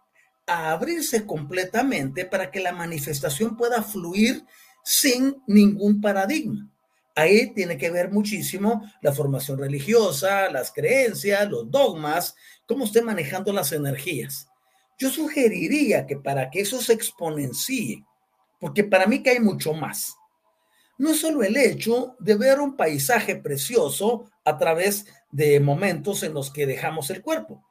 a 0.46 0.72
abrirse 0.72 1.26
completamente 1.26 2.24
para 2.24 2.50
que 2.50 2.60
la 2.60 2.72
manifestación 2.72 3.56
pueda 3.56 3.82
fluir 3.82 4.44
sin 4.82 5.42
ningún 5.46 6.00
paradigma. 6.00 6.70
Ahí 7.14 7.52
tiene 7.52 7.76
que 7.76 7.90
ver 7.90 8.10
muchísimo 8.10 8.82
la 9.02 9.12
formación 9.12 9.58
religiosa, 9.58 10.50
las 10.50 10.72
creencias, 10.72 11.48
los 11.50 11.70
dogmas, 11.70 12.34
cómo 12.64 12.84
esté 12.84 13.02
manejando 13.02 13.52
las 13.52 13.72
energías. 13.72 14.48
Yo 14.98 15.10
sugeriría 15.10 16.06
que 16.06 16.16
para 16.16 16.48
que 16.50 16.60
eso 16.60 16.80
se 16.80 16.92
exponencie, 16.92 18.04
porque 18.58 18.84
para 18.84 19.06
mí 19.06 19.22
que 19.22 19.30
hay 19.30 19.40
mucho 19.40 19.72
más, 19.72 20.16
no 20.98 21.14
solo 21.14 21.42
el 21.42 21.56
hecho 21.56 22.16
de 22.18 22.34
ver 22.34 22.60
un 22.60 22.76
paisaje 22.76 23.36
precioso 23.36 24.30
a 24.44 24.58
través 24.58 25.06
de 25.30 25.60
momentos 25.60 26.22
en 26.22 26.34
los 26.34 26.50
que 26.50 26.66
dejamos 26.66 27.10
el 27.10 27.22
cuerpo. 27.22 27.64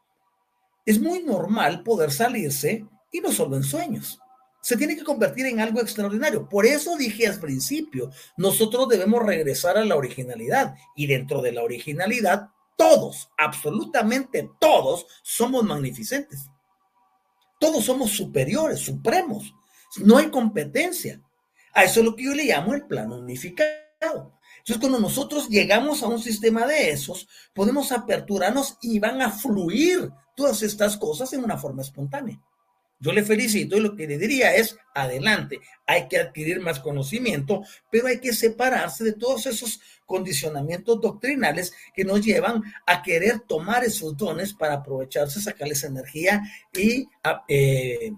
Es 0.85 0.99
muy 1.01 1.23
normal 1.23 1.83
poder 1.83 2.11
salirse 2.11 2.85
y 3.11 3.19
no 3.19 3.31
solo 3.31 3.57
en 3.57 3.63
sueños 3.63 4.19
se 4.67 4.75
tiene 4.75 4.97
que 4.97 5.03
convertir 5.05 5.45
en 5.45 5.61
algo 5.61 5.79
extraordinario. 5.79 6.49
Por 6.49 6.65
eso 6.65 6.97
dije 6.97 7.25
al 7.25 7.39
principio, 7.39 8.11
nosotros 8.35 8.89
debemos 8.89 9.23
regresar 9.23 9.77
a 9.77 9.85
la 9.85 9.95
originalidad 9.95 10.75
y 10.93 11.07
dentro 11.07 11.41
de 11.41 11.53
la 11.53 11.63
originalidad, 11.63 12.49
todos, 12.75 13.29
absolutamente 13.37 14.49
todos, 14.59 15.07
somos 15.23 15.63
magnificentes. 15.63 16.49
Todos 17.61 17.85
somos 17.85 18.11
superiores, 18.11 18.79
supremos. 18.79 19.53
No 19.97 20.17
hay 20.17 20.29
competencia. 20.29 21.21
A 21.73 21.83
eso 21.83 21.99
es 21.99 22.05
lo 22.05 22.15
que 22.15 22.25
yo 22.25 22.33
le 22.33 22.45
llamo 22.45 22.73
el 22.73 22.85
plano 22.85 23.17
unificado. 23.17 24.37
Entonces, 24.57 24.79
cuando 24.79 24.99
nosotros 24.99 25.47
llegamos 25.49 26.03
a 26.03 26.07
un 26.07 26.21
sistema 26.21 26.65
de 26.65 26.89
esos, 26.91 27.27
podemos 27.53 27.91
aperturarnos 27.91 28.77
y 28.81 28.99
van 28.99 29.21
a 29.21 29.31
fluir 29.31 30.11
todas 30.35 30.61
estas 30.61 30.97
cosas 30.97 31.31
en 31.33 31.43
una 31.43 31.57
forma 31.57 31.81
espontánea. 31.81 32.39
Yo 32.99 33.11
le 33.11 33.23
felicito 33.23 33.77
y 33.77 33.79
lo 33.79 33.95
que 33.95 34.07
le 34.07 34.17
diría 34.17 34.55
es, 34.55 34.75
adelante, 34.95 35.59
hay 35.85 36.07
que 36.07 36.17
adquirir 36.17 36.59
más 36.61 36.79
conocimiento, 36.79 37.63
pero 37.91 38.07
hay 38.07 38.19
que 38.19 38.33
separarse 38.33 39.03
de 39.03 39.13
todos 39.13 39.45
esos 39.45 39.79
condicionamientos 40.05 40.99
doctrinales 40.99 41.73
que 41.93 42.03
nos 42.03 42.25
llevan 42.25 42.63
a 42.87 43.03
querer 43.03 43.41
tomar 43.41 43.83
esos 43.83 44.17
dones 44.17 44.53
para 44.53 44.75
aprovecharse, 44.75 45.39
sacarles 45.39 45.83
energía 45.83 46.41
y 46.73 47.07
eh, 47.47 48.13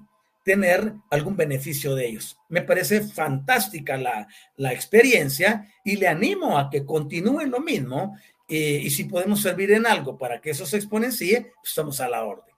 tener 0.50 0.96
algún 1.12 1.38
beneficio 1.38 1.94
de 1.94 2.08
ellos. 2.08 2.40
Me 2.50 2.64
parece 2.64 3.02
fantástica 3.02 3.98
la, 3.98 4.74
experiencia 4.74 5.72
y 5.84 5.98
le 5.98 6.08
animo 6.08 6.58
a 6.58 6.72
que 6.72 6.88
continúe 6.88 7.46
lo 7.46 7.60
mismo 7.60 8.18
eh, 8.48 8.82
y 8.82 8.90
si 8.90 9.04
podemos 9.04 9.44
servir 9.44 9.70
en 9.74 9.86
algo 9.86 10.18
para 10.18 10.42
que 10.42 10.50
eso 10.50 10.66
se 10.66 10.78
exponencie, 10.78 11.54
pues 11.54 11.70
estamos 11.70 12.02
a 12.02 12.10
la 12.10 12.24
orden. 12.24 12.56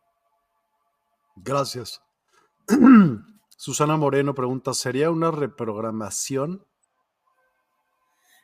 Gracias. 1.35 2.01
Susana 3.57 3.97
Moreno 3.97 4.33
pregunta, 4.33 4.73
¿sería 4.73 5.11
una 5.11 5.29
reprogramación? 5.29 6.65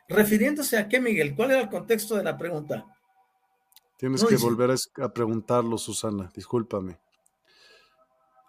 Refiriéndose 0.10 0.78
a 0.78 0.90
qué, 0.90 1.00
Miguel? 1.00 1.38
¿Cuál 1.38 1.52
era 1.52 1.62
el 1.62 1.70
contexto 1.70 2.18
de 2.18 2.24
la 2.26 2.38
pregunta? 2.38 2.86
Tienes 3.96 4.26
que 4.26 4.36
volver 4.36 4.76
a, 4.98 5.14
preguntarlo, 5.14 5.78
Susana, 5.78 6.30
discúlpame. 6.36 7.00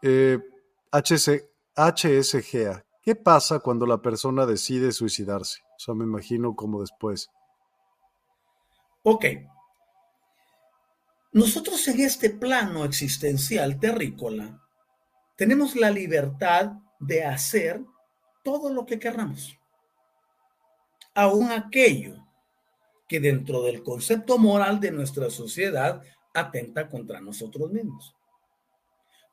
Eh, 0.03 0.39
HSGA, 0.93 2.85
¿qué 3.03 3.15
pasa 3.15 3.61
cuando 3.61 3.87
la 3.87 4.03
persona 4.03 4.47
decide 4.47 4.93
suicidarse? 4.93 5.61
O 5.77 5.79
sea, 5.79 5.95
me 5.95 6.05
imagino 6.05 6.55
como 6.55 6.81
después. 6.81 7.29
Ok. 9.03 9.25
Nosotros 11.33 11.87
en 11.89 12.01
este 12.01 12.31
plano 12.31 12.85
existencial 12.85 13.79
terrícola 13.79 14.61
tenemos 15.37 15.77
la 15.77 15.91
libertad 15.91 16.73
de 16.99 17.25
hacer 17.25 17.85
todo 18.43 18.73
lo 18.73 18.87
que 18.87 18.99
querramos. 18.99 19.57
Aún 21.15 21.53
aquello 21.53 22.17
que 23.09 23.21
dentro 23.21 23.63
del 23.63 23.83
concepto 23.83 24.39
moral 24.39 24.81
de 24.81 24.91
nuestra 24.91 25.31
sociedad 25.31 26.03
atenta 26.35 26.89
contra 26.89 27.21
nosotros 27.21 27.71
mismos. 27.73 28.18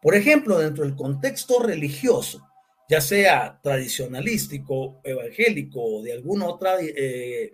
Por 0.02 0.16
ejemplo, 0.16 0.60
dentro 0.60 0.84
del 0.84 0.96
contexto 0.96 1.60
religioso, 1.60 2.48
ya 2.90 3.02
sea 3.02 3.60
tradicionalístico, 3.62 5.02
evangélico 5.04 5.82
o 5.82 6.04
de 6.04 6.14
alguna 6.14 6.46
otra 6.46 6.80
eh, 6.80 7.54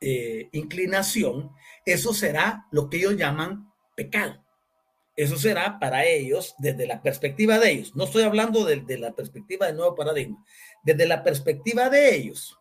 eh, 0.00 0.48
inclinación, 0.52 1.50
eso 1.84 2.12
será 2.12 2.66
lo 2.70 2.88
que 2.90 2.98
ellos 2.98 3.16
llaman 3.16 3.72
pecado. 3.94 4.44
Eso 5.18 5.36
será 5.36 5.80
para 5.80 6.04
ellos 6.04 6.54
desde 6.58 6.86
la 6.86 7.02
perspectiva 7.02 7.58
de 7.58 7.72
ellos. 7.72 7.96
No 7.96 8.04
estoy 8.04 8.22
hablando 8.22 8.64
de, 8.64 8.98
la 8.98 9.16
perspectiva 9.16 9.66
del 9.66 9.76
nuevo 9.76 9.96
paradigma. 9.96 10.44
Desde 10.84 11.08
la 11.08 11.24
perspectiva 11.24 11.90
de 11.90 12.14
ellos, 12.14 12.56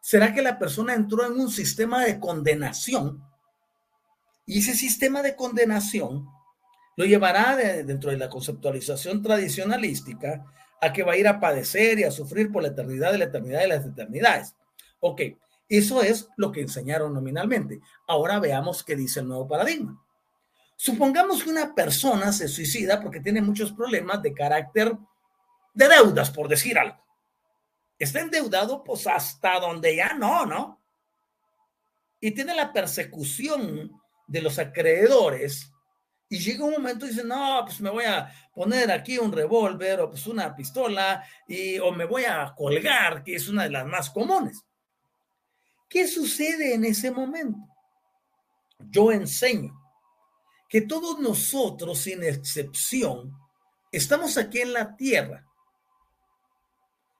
será 0.00 0.34
que 0.34 0.42
la 0.42 0.58
persona 0.58 0.94
entró 0.94 1.24
en 1.24 1.38
un 1.38 1.48
sistema 1.48 2.04
de 2.04 2.18
condenación 2.18 3.22
y 4.46 4.58
ese 4.58 4.74
sistema 4.74 5.22
de 5.22 5.36
condenación 5.36 6.26
lo 6.98 7.04
llevará 7.04 7.54
dentro 7.54 8.10
de 8.10 8.16
la 8.16 8.28
conceptualización 8.28 9.22
tradicionalística 9.22 10.44
a 10.80 10.92
que 10.92 11.04
va 11.04 11.12
a 11.12 11.16
ir 11.16 11.28
a 11.28 11.38
padecer 11.38 11.96
y 12.00 12.02
a 12.02 12.10
sufrir 12.10 12.50
por 12.50 12.60
la 12.60 12.70
eternidad 12.70 13.12
de 13.12 13.18
la 13.18 13.26
eternidad 13.26 13.60
de 13.60 13.68
las 13.68 13.86
eternidades. 13.86 14.56
Ok, 14.98 15.20
eso 15.68 16.02
es 16.02 16.28
lo 16.36 16.50
que 16.50 16.60
enseñaron 16.60 17.14
nominalmente. 17.14 17.78
Ahora 18.08 18.40
veamos 18.40 18.82
qué 18.82 18.96
dice 18.96 19.20
el 19.20 19.28
nuevo 19.28 19.46
paradigma. 19.46 20.04
Supongamos 20.74 21.44
que 21.44 21.50
una 21.50 21.72
persona 21.72 22.32
se 22.32 22.48
suicida 22.48 23.00
porque 23.00 23.20
tiene 23.20 23.42
muchos 23.42 23.70
problemas 23.70 24.20
de 24.20 24.34
carácter 24.34 24.98
de 25.74 25.88
deudas, 25.88 26.32
por 26.32 26.48
decir 26.48 26.80
algo. 26.80 27.00
Está 27.96 28.22
endeudado 28.22 28.82
pues 28.82 29.06
hasta 29.06 29.60
donde 29.60 29.94
ya 29.94 30.14
no, 30.14 30.46
¿no? 30.46 30.80
Y 32.18 32.32
tiene 32.32 32.56
la 32.56 32.72
persecución 32.72 33.92
de 34.26 34.42
los 34.42 34.58
acreedores 34.58 35.72
y 36.30 36.38
llega 36.38 36.64
un 36.64 36.72
momento 36.72 37.06
y 37.06 37.10
dice, 37.10 37.24
no, 37.24 37.62
pues 37.64 37.80
me 37.80 37.90
voy 37.90 38.04
a 38.04 38.30
poner 38.54 38.90
aquí 38.90 39.18
un 39.18 39.32
revólver 39.32 40.00
o 40.00 40.10
pues 40.10 40.26
una 40.26 40.54
pistola 40.54 41.24
y, 41.46 41.78
o 41.78 41.90
me 41.90 42.04
voy 42.04 42.24
a 42.24 42.54
colgar, 42.54 43.22
que 43.22 43.36
es 43.36 43.48
una 43.48 43.64
de 43.64 43.70
las 43.70 43.86
más 43.86 44.10
comunes. 44.10 44.62
¿Qué 45.88 46.06
sucede 46.06 46.74
en 46.74 46.84
ese 46.84 47.10
momento? 47.10 47.58
Yo 48.90 49.10
enseño 49.10 49.74
que 50.68 50.82
todos 50.82 51.18
nosotros, 51.18 51.98
sin 51.98 52.22
excepción, 52.22 53.34
estamos 53.90 54.36
aquí 54.36 54.60
en 54.60 54.74
la 54.74 54.94
Tierra 54.96 55.46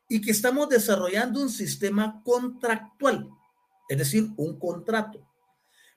y 0.06 0.20
que 0.20 0.32
estamos 0.32 0.68
desarrollando 0.68 1.40
un 1.40 1.48
sistema 1.48 2.20
contractual, 2.22 3.30
es 3.88 3.96
decir, 3.96 4.28
un 4.36 4.58
contrato. 4.58 5.27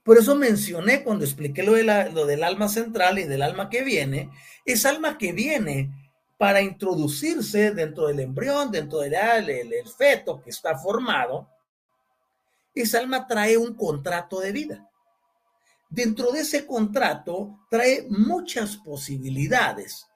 Por 0.03 0.17
eso 0.17 0.35
mencioné 0.35 1.03
cuando 1.03 1.25
expliqué 1.25 1.63
lo, 1.63 1.73
de 1.73 1.83
lo 2.11 2.25
del 2.25 2.43
alma 2.43 2.67
central 2.67 3.19
y 3.19 3.23
del 3.23 3.41
alma 3.41 3.69
que 3.69 3.83
viene, 3.83 4.29
es 4.65 4.85
alma 4.85 5.17
que 5.17 5.31
viene 5.31 5.91
para 6.37 6.61
introducirse 6.61 7.71
dentro 7.71 8.07
del 8.07 8.19
embrión, 8.19 8.71
dentro 8.71 8.99
del 8.99 9.13
el 9.13 9.87
feto 9.95 10.41
que 10.41 10.49
está 10.49 10.77
formado, 10.77 11.49
esa 12.73 12.99
alma 12.99 13.27
trae 13.27 13.57
un 13.57 13.75
contrato 13.75 14.39
de 14.39 14.51
vida 14.51 14.91
dentro 15.91 16.31
de 16.31 16.39
ese 16.39 16.65
contrato 16.65 17.59
trae 17.69 18.07
muchas 18.09 18.77
posibilidades 18.77 20.07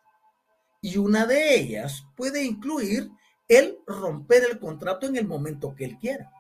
y 0.82 0.98
una 0.98 1.26
de 1.26 1.56
ellas 1.56 2.06
puede 2.16 2.44
incluir 2.44 3.12
el 3.48 3.78
romper 3.86 4.46
el 4.50 4.58
contrato 4.58 5.06
en 5.06 5.18
el 5.18 5.28
momento 5.28 5.76
que 5.76 5.86
él 5.86 5.98
quiera. 6.00 6.32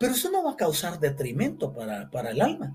Pero 0.00 0.14
eso 0.14 0.30
no 0.30 0.42
va 0.42 0.52
a 0.52 0.56
causar 0.56 0.98
detrimento 0.98 1.74
para, 1.74 2.08
para 2.08 2.30
el 2.30 2.40
alma. 2.40 2.74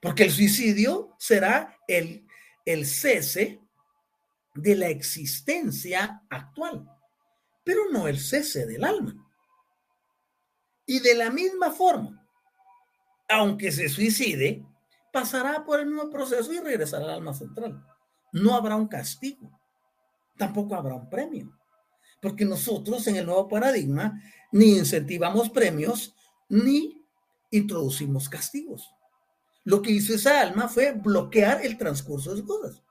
Porque 0.00 0.22
el 0.22 0.30
suicidio 0.30 1.16
será 1.18 1.80
el, 1.88 2.24
el 2.64 2.86
cese 2.86 3.60
de 4.54 4.76
la 4.76 4.86
existencia 4.86 6.22
actual, 6.30 6.88
pero 7.64 7.90
no 7.90 8.06
el 8.06 8.20
cese 8.20 8.66
del 8.66 8.84
alma. 8.84 9.16
Y 10.86 11.00
de 11.00 11.16
la 11.16 11.30
misma 11.30 11.72
forma, 11.72 12.24
aunque 13.28 13.72
se 13.72 13.88
suicide, 13.88 14.64
pasará 15.12 15.64
por 15.64 15.80
el 15.80 15.86
mismo 15.86 16.08
proceso 16.08 16.52
y 16.52 16.60
regresará 16.60 17.04
al 17.06 17.10
alma 17.10 17.34
central. 17.34 17.84
no 18.30 18.54
habrá 18.54 18.76
un 18.76 18.86
castigo, 18.86 19.50
tampoco 20.36 20.76
habrá 20.76 20.94
un 20.94 21.10
premio. 21.10 21.52
Porque 22.22 22.44
nosotros 22.44 23.06
en 23.08 23.16
el 23.16 23.26
nuevo 23.26 23.48
paradigma 23.48 24.20
ni 24.52 24.76
incentivamos 24.76 25.50
premios 25.50 26.14
ni 26.48 27.04
introducimos 27.50 28.28
castigos. 28.28 28.90
Lo 29.64 29.82
que 29.82 29.90
hizo 29.90 30.14
esa 30.14 30.40
alma 30.40 30.68
fue 30.68 30.92
bloquear 30.92 31.64
el 31.64 31.76
transcurso 31.76 32.30
de 32.30 32.36
las 32.40 32.46
cosas. 32.46 32.82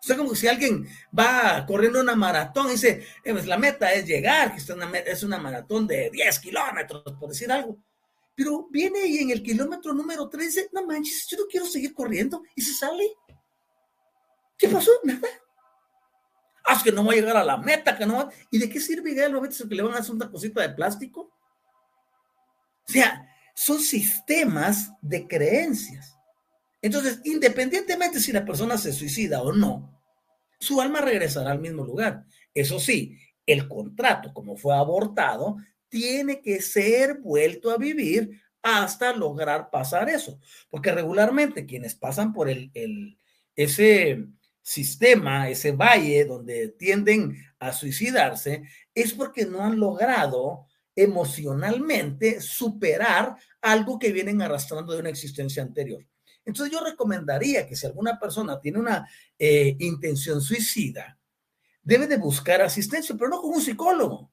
O 0.00 0.06
sea, 0.06 0.16
como 0.16 0.34
si 0.34 0.46
alguien 0.46 0.88
va 1.16 1.66
corriendo 1.66 2.00
una 2.00 2.14
maratón 2.14 2.68
y 2.68 2.72
dice, 2.72 3.04
eh, 3.24 3.32
pues 3.32 3.46
la 3.46 3.58
meta 3.58 3.92
es 3.92 4.06
llegar, 4.06 4.54
que 4.54 4.60
es 5.10 5.22
una 5.22 5.38
maratón 5.38 5.86
de 5.86 6.08
10 6.10 6.38
kilómetros, 6.38 7.02
por 7.18 7.28
decir 7.28 7.50
algo. 7.50 7.76
Pero 8.34 8.68
viene 8.70 9.04
y 9.06 9.18
en 9.18 9.30
el 9.30 9.42
kilómetro 9.42 9.92
número 9.92 10.28
3 10.28 10.46
dice, 10.46 10.68
no 10.72 10.86
manches, 10.86 11.26
yo 11.28 11.38
no 11.38 11.46
quiero 11.50 11.66
seguir 11.66 11.92
corriendo, 11.92 12.42
y 12.54 12.62
se 12.62 12.72
sale. 12.72 13.04
¿Qué 14.56 14.68
pasó? 14.68 14.92
Nada. 15.02 15.28
Ah, 16.70 16.78
que 16.84 16.92
no 16.92 17.02
voy 17.02 17.16
a 17.16 17.20
llegar 17.20 17.38
a 17.38 17.44
la 17.44 17.56
meta, 17.56 17.96
que 17.96 18.04
no 18.04 18.28
¿Y 18.50 18.58
de 18.58 18.68
qué 18.68 18.78
sirve 18.78 19.12
llegar 19.12 19.34
a 19.34 19.68
que 19.68 19.74
le 19.74 19.82
van 19.82 19.94
a 19.94 19.98
hacer 20.00 20.14
una 20.14 20.30
cosita 20.30 20.60
de 20.60 20.68
plástico? 20.68 21.32
O 22.86 22.92
sea, 22.92 23.26
son 23.54 23.80
sistemas 23.80 24.92
de 25.00 25.26
creencias. 25.26 26.14
Entonces, 26.82 27.20
independientemente 27.24 28.20
si 28.20 28.32
la 28.32 28.44
persona 28.44 28.76
se 28.76 28.92
suicida 28.92 29.40
o 29.40 29.52
no, 29.52 29.98
su 30.60 30.80
alma 30.80 31.00
regresará 31.00 31.52
al 31.52 31.60
mismo 31.60 31.84
lugar. 31.84 32.26
Eso 32.52 32.78
sí, 32.78 33.18
el 33.46 33.66
contrato, 33.66 34.34
como 34.34 34.56
fue 34.58 34.76
abortado, 34.76 35.56
tiene 35.88 36.42
que 36.42 36.60
ser 36.60 37.18
vuelto 37.18 37.70
a 37.70 37.78
vivir 37.78 38.42
hasta 38.62 39.14
lograr 39.14 39.70
pasar 39.70 40.10
eso. 40.10 40.38
Porque 40.68 40.92
regularmente 40.92 41.64
quienes 41.64 41.94
pasan 41.94 42.34
por 42.34 42.50
el, 42.50 43.18
ese 43.56 44.26
sistema, 44.68 45.48
ese 45.48 45.72
valle 45.72 46.26
donde 46.26 46.68
tienden 46.68 47.42
a 47.58 47.72
suicidarse, 47.72 48.64
es 48.94 49.14
porque 49.14 49.46
no 49.46 49.64
han 49.64 49.80
logrado 49.80 50.66
emocionalmente 50.94 52.42
superar 52.42 53.34
algo 53.62 53.98
que 53.98 54.12
vienen 54.12 54.42
arrastrando 54.42 54.92
de 54.92 55.00
una 55.00 55.08
existencia 55.08 55.62
anterior. 55.62 56.06
Entonces 56.44 56.70
yo 56.70 56.84
recomendaría 56.84 57.66
que 57.66 57.76
si 57.76 57.86
alguna 57.86 58.20
persona 58.20 58.60
tiene 58.60 58.78
una 58.78 59.08
eh, 59.38 59.74
intención 59.78 60.42
suicida, 60.42 61.18
debe 61.82 62.06
de 62.06 62.18
buscar 62.18 62.60
asistencia, 62.60 63.14
pero 63.16 63.30
no 63.30 63.40
con 63.40 63.52
un 63.52 63.62
psicólogo, 63.62 64.30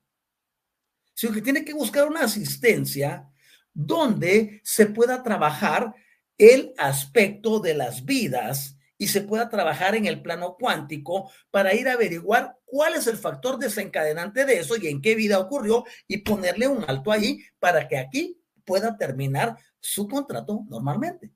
sino 1.14 1.32
que 1.32 1.42
tiene 1.42 1.64
que 1.64 1.74
buscar 1.74 2.10
una 2.10 2.24
asistencia 2.26 3.26
donde 3.74 4.60
se 4.66 4.88
pueda 4.88 5.24
trabajar 5.24 5.96
el 6.38 6.74
aspecto 6.78 7.62
de 7.62 7.74
las 7.74 8.04
vidas 8.04 8.75
y 8.98 9.08
se 9.08 9.22
pueda 9.22 9.50
trabajar 9.50 9.96
en 9.96 10.06
el 10.06 10.22
plano 10.22 10.56
cuántico 10.60 11.32
para 11.52 11.74
ir 11.74 11.88
a 11.88 11.94
averiguar 11.94 12.58
cuál 12.66 12.96
es 12.96 13.08
el 13.08 13.18
factor 13.18 13.58
desencadenante 13.58 14.46
de 14.46 14.60
eso 14.60 14.76
y 14.78 14.88
en 14.88 15.02
qué 15.02 15.16
vida 15.16 15.40
ocurrió 15.40 15.84
y 16.08 16.18
ponerle 16.18 16.68
un 16.68 16.84
alto 16.88 17.12
ahí 17.12 17.44
para 17.60 17.88
que 17.88 17.98
aquí 17.98 18.42
pueda 18.64 18.98
terminar 18.98 19.58
su 19.80 20.08
contrato 20.08 20.66
normalmente 20.70 21.32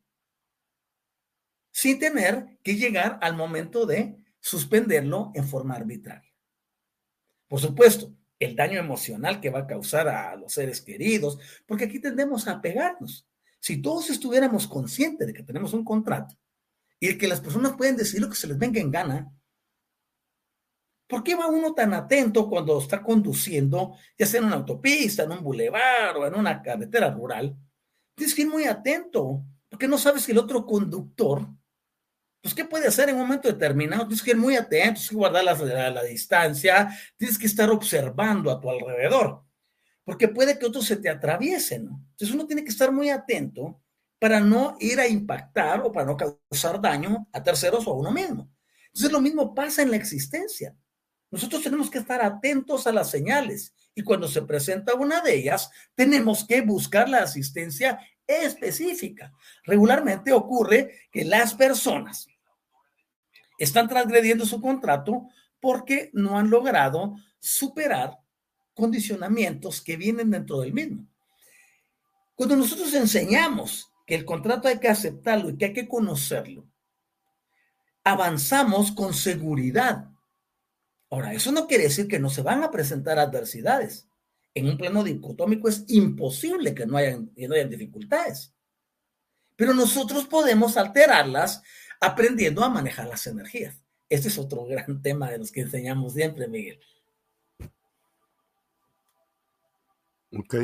sin 1.71 1.97
tener 1.97 2.57
que 2.61 2.75
llegar 2.75 3.17
al 3.21 3.37
momento 3.37 3.85
de 3.85 4.17
suspenderlo 4.41 5.31
en 5.33 5.47
forma 5.47 5.75
arbitraria. 5.75 6.29
Por 7.47 7.61
supuesto, 7.61 8.13
el 8.37 8.55
daño 8.55 8.79
emocional 8.79 9.39
que 9.39 9.49
va 9.49 9.59
a 9.59 9.67
causar 9.67 10.09
a 10.09 10.35
los 10.35 10.51
seres 10.51 10.81
queridos, 10.81 11.39
porque 11.65 11.85
aquí 11.85 11.99
tendemos 11.99 12.49
a 12.49 12.59
pegarnos. 12.61 13.25
Si 13.61 13.81
todos 13.81 14.09
estuviéramos 14.09 14.67
conscientes 14.67 15.27
de 15.27 15.33
que 15.33 15.43
tenemos 15.43 15.73
un 15.73 15.85
contrato 15.85 16.37
y 16.99 17.07
de 17.07 17.17
que 17.17 17.27
las 17.27 17.41
personas 17.41 17.73
pueden 17.77 17.97
decir 17.97 18.21
lo 18.21 18.29
que 18.29 18.35
se 18.35 18.47
les 18.47 18.57
venga 18.57 18.79
en 18.79 18.91
gana, 18.91 19.31
¿por 21.07 21.23
qué 21.23 21.35
va 21.35 21.47
uno 21.47 21.73
tan 21.73 21.93
atento 21.93 22.49
cuando 22.49 22.79
está 22.79 23.01
conduciendo, 23.01 23.95
ya 24.17 24.25
sea 24.25 24.39
en 24.39 24.47
una 24.47 24.57
autopista, 24.57 25.23
en 25.23 25.31
un 25.31 25.43
bulevar 25.43 26.17
o 26.17 26.27
en 26.27 26.35
una 26.35 26.61
carretera 26.61 27.09
rural? 27.11 27.55
Tienes 28.15 28.35
que 28.35 28.41
ir 28.41 28.49
muy 28.49 28.65
atento, 28.65 29.43
porque 29.69 29.87
no 29.87 29.97
sabes 29.97 30.25
que 30.25 30.33
el 30.33 30.37
otro 30.37 30.65
conductor 30.65 31.47
pues, 32.41 32.53
¿qué 32.53 32.65
puede 32.65 32.87
hacer 32.87 33.09
en 33.09 33.15
un 33.15 33.21
momento 33.21 33.49
determinado? 33.49 34.07
Tienes 34.07 34.23
que 34.23 34.31
ir 34.31 34.37
muy 34.37 34.55
atento, 34.55 34.93
tienes 34.93 35.09
que 35.09 35.15
guardar 35.15 35.43
la, 35.43 35.89
la, 35.89 36.03
distancia, 36.03 36.89
tienes 37.17 37.37
que 37.37 37.47
estar 37.47 37.69
observando 37.69 38.49
a 38.49 38.61
tu 38.61 38.69
alrededor, 38.69 39.43
porque 40.05 40.29
puede 40.29 40.57
que 40.57 40.65
otros 40.65 40.85
se 40.85 40.97
te 40.97 41.09
atraviesen. 41.09 41.89
Entonces 41.89 42.31
uno 42.31 42.47
tiene 42.47 42.63
que 42.63 42.69
estar 42.69 42.91
muy 42.91 43.09
atento 43.09 43.81
para 44.19 44.41
no 44.41 44.75
ir 44.79 44.99
a 44.99 45.07
impactar 45.07 45.81
o 45.81 45.91
para 45.91 46.05
no 46.05 46.17
causar 46.17 46.81
daño 46.81 47.27
a 47.31 47.41
terceros 47.41 47.87
o 47.87 47.91
a 47.91 47.95
uno 47.95 48.11
mismo. 48.11 48.51
Entonces 48.87 49.11
lo 49.11 49.21
mismo 49.21 49.55
pasa 49.55 49.81
en 49.81 49.91
la 49.91 49.97
existencia. 49.97 50.75
Nosotros 51.31 51.63
tenemos 51.63 51.89
que 51.89 51.99
estar 51.99 52.21
atentos 52.21 52.85
a 52.85 52.91
las 52.91 53.09
señales 53.09 53.73
y 53.95 54.03
cuando 54.03 54.27
se 54.27 54.41
presenta 54.41 54.95
una 54.95 55.21
de 55.21 55.35
ellas, 55.35 55.69
tenemos 55.95 56.45
que 56.45 56.61
buscar 56.61 57.07
la 57.07 57.19
asistencia 57.19 57.99
específica. 58.25 59.31
Regularmente 59.63 60.31
ocurre 60.33 61.07
que 61.11 61.23
las 61.25 61.53
personas 61.53 62.27
están 63.57 63.87
transgrediendo 63.87 64.45
su 64.45 64.61
contrato 64.61 65.27
porque 65.59 66.09
no 66.13 66.37
han 66.37 66.49
logrado 66.49 67.15
superar 67.39 68.17
condicionamientos 68.73 69.81
que 69.81 69.97
vienen 69.97 70.31
dentro 70.31 70.61
del 70.61 70.73
mismo. 70.73 71.05
Cuando 72.35 72.55
nosotros 72.55 72.93
enseñamos 72.93 73.88
que 74.09 74.15
el 74.15 74.25
contrato 74.25 74.67
hay 74.67 74.79
que 74.79 74.89
aceptarlo 74.89 75.51
y 75.51 75.57
que 75.57 75.65
hay 75.65 75.73
que 75.73 75.87
conocerlo, 75.87 76.67
avanzamos 78.03 78.91
con 78.91 79.13
seguridad. 79.13 80.09
Ahora, 81.11 81.31
eso 81.31 81.51
no 81.51 81.67
quiere 81.67 81.83
decir 81.83 82.07
que 82.07 82.17
no 82.17 82.31
se 82.31 82.41
van 82.41 82.63
a 82.63 82.71
presentar 82.71 83.19
adversidades 83.19 84.09
en 84.55 84.67
un 84.67 84.77
plano 84.77 85.03
dicotómico 85.03 85.69
es 85.69 85.85
imposible 85.89 86.73
que 86.73 86.87
no 86.87 86.97
hayan, 86.97 87.31
no 87.35 87.53
hayan 87.53 87.69
dificultades. 87.69 88.51
Pero 89.55 89.75
nosotros 89.75 90.25
podemos 90.25 90.75
alterarlas 90.75 91.61
aprendiendo 92.01 92.63
a 92.63 92.69
manejar 92.69 93.07
las 93.07 93.27
energías. 93.27 93.79
Este 94.09 94.29
es 94.29 94.39
otro 94.39 94.65
gran 94.65 95.01
tema 95.03 95.29
de 95.29 95.37
los 95.37 95.51
que 95.51 95.61
enseñamos 95.61 96.13
siempre, 96.13 96.47
Miguel. 96.47 96.79
Ok, 100.31 100.55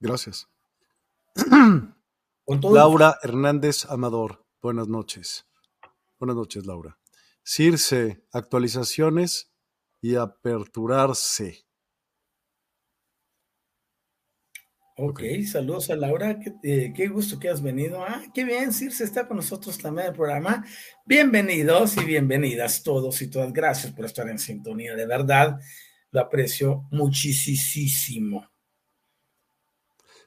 gracias. 0.00 0.48
Laura 2.58 3.16
Hernández 3.22 3.86
Amador, 3.88 4.44
buenas 4.60 4.88
noches. 4.88 5.46
Buenas 6.18 6.34
noches, 6.34 6.66
Laura. 6.66 6.98
Circe, 7.44 8.24
actualizaciones 8.32 9.52
y 10.00 10.16
aperturarse. 10.16 11.64
Ok, 14.96 15.22
saludos 15.46 15.90
a 15.90 15.96
Laura, 15.96 16.40
eh, 16.64 16.92
qué, 16.94 17.06
gusto 17.06 17.38
que 17.38 17.48
has 17.48 17.62
venido. 17.62 18.02
Ah, 18.02 18.24
qué 18.34 18.42
bien, 18.42 18.72
Circe 18.72 19.04
está 19.04 19.28
con 19.28 19.36
nosotros 19.36 19.78
también 19.78 20.06
en 20.06 20.10
el 20.10 20.16
programa. 20.16 20.66
Bienvenidos 21.06 21.96
y 21.98 22.04
bienvenidas 22.04 22.82
todos 22.82 23.22
y 23.22 23.30
todas. 23.30 23.52
Gracias 23.52 23.92
por 23.92 24.06
estar 24.06 24.28
en 24.28 24.40
sintonía, 24.40 24.96
de 24.96 25.06
verdad, 25.06 25.60
lo 26.10 26.20
aprecio 26.20 26.88
muchísimo. 26.90 28.49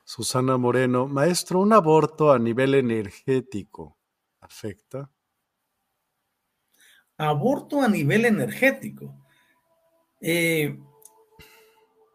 Susana 0.03 0.57
Moreno, 0.57 1.07
maestro, 1.07 1.59
un 1.59 1.73
aborto 1.73 2.31
a 2.31 2.39
nivel 2.39 2.75
energético, 2.75 3.97
¿afecta? 4.41 5.09
Aborto 7.17 7.81
a 7.81 7.87
nivel 7.87 8.25
energético. 8.25 9.25
Eh, 10.19 10.77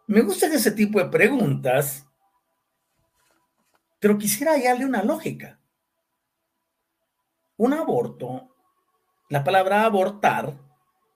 me 0.07 0.20
gustan 0.22 0.53
ese 0.53 0.72
tipo 0.72 0.99
de 0.99 1.07
preguntas 1.07 2.09
pero 3.99 4.18
quisiera 4.18 4.53
hallarle 4.53 4.84
una 4.84 5.03
lógica. 5.03 5.61
Un 7.57 7.72
aborto, 7.72 8.55
la 9.28 9.43
palabra 9.43 9.84
abortar 9.84 10.57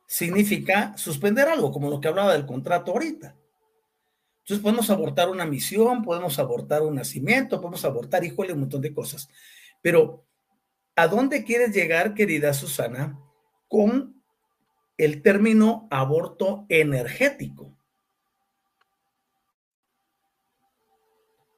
significa 0.07 0.97
suspender 0.97 1.49
algo, 1.49 1.71
como 1.71 1.89
lo 1.89 2.01
que 2.01 2.09
hablaba 2.09 2.33
del 2.33 2.47
contrato 2.47 2.93
ahorita. 2.93 3.37
Entonces 4.43 4.63
podemos 4.63 4.91
abortar 4.91 5.29
una 5.29 5.47
misión, 5.47 6.03
podemos 6.03 6.39
abortar 6.39 6.83
un 6.83 6.97
nacimiento, 6.97 7.61
podemos 7.61 7.85
abortar, 7.85 8.25
híjole, 8.25 8.53
un 8.53 8.61
montón 8.61 8.83
de 8.83 8.93
cosas. 8.93 9.29
Pero, 9.81 10.27
¿a 10.97 11.07
dónde 11.07 11.45
quieres 11.45 11.73
llegar, 11.73 12.15
querida 12.15 12.53
Susana, 12.53 13.21
con 13.69 14.21
el 14.99 15.23
término 15.23 15.87
aborto 15.91 16.67
energético? 16.69 17.77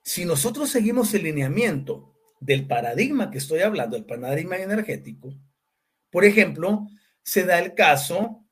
Si 0.02 0.26
nosotros 0.26 0.68
seguimos 0.68 1.14
el 1.14 1.22
lineamiento 1.22 2.14
del 2.38 2.66
paradigma 2.66 3.30
que 3.30 3.38
estoy 3.38 3.60
hablando, 3.60 3.96
el 3.96 4.04
paradigma 4.04 4.58
energético, 4.58 5.34
por 6.10 6.26
ejemplo, 6.26 6.86
se 7.22 7.44
da 7.44 7.58
el 7.58 7.74
caso 7.74 8.44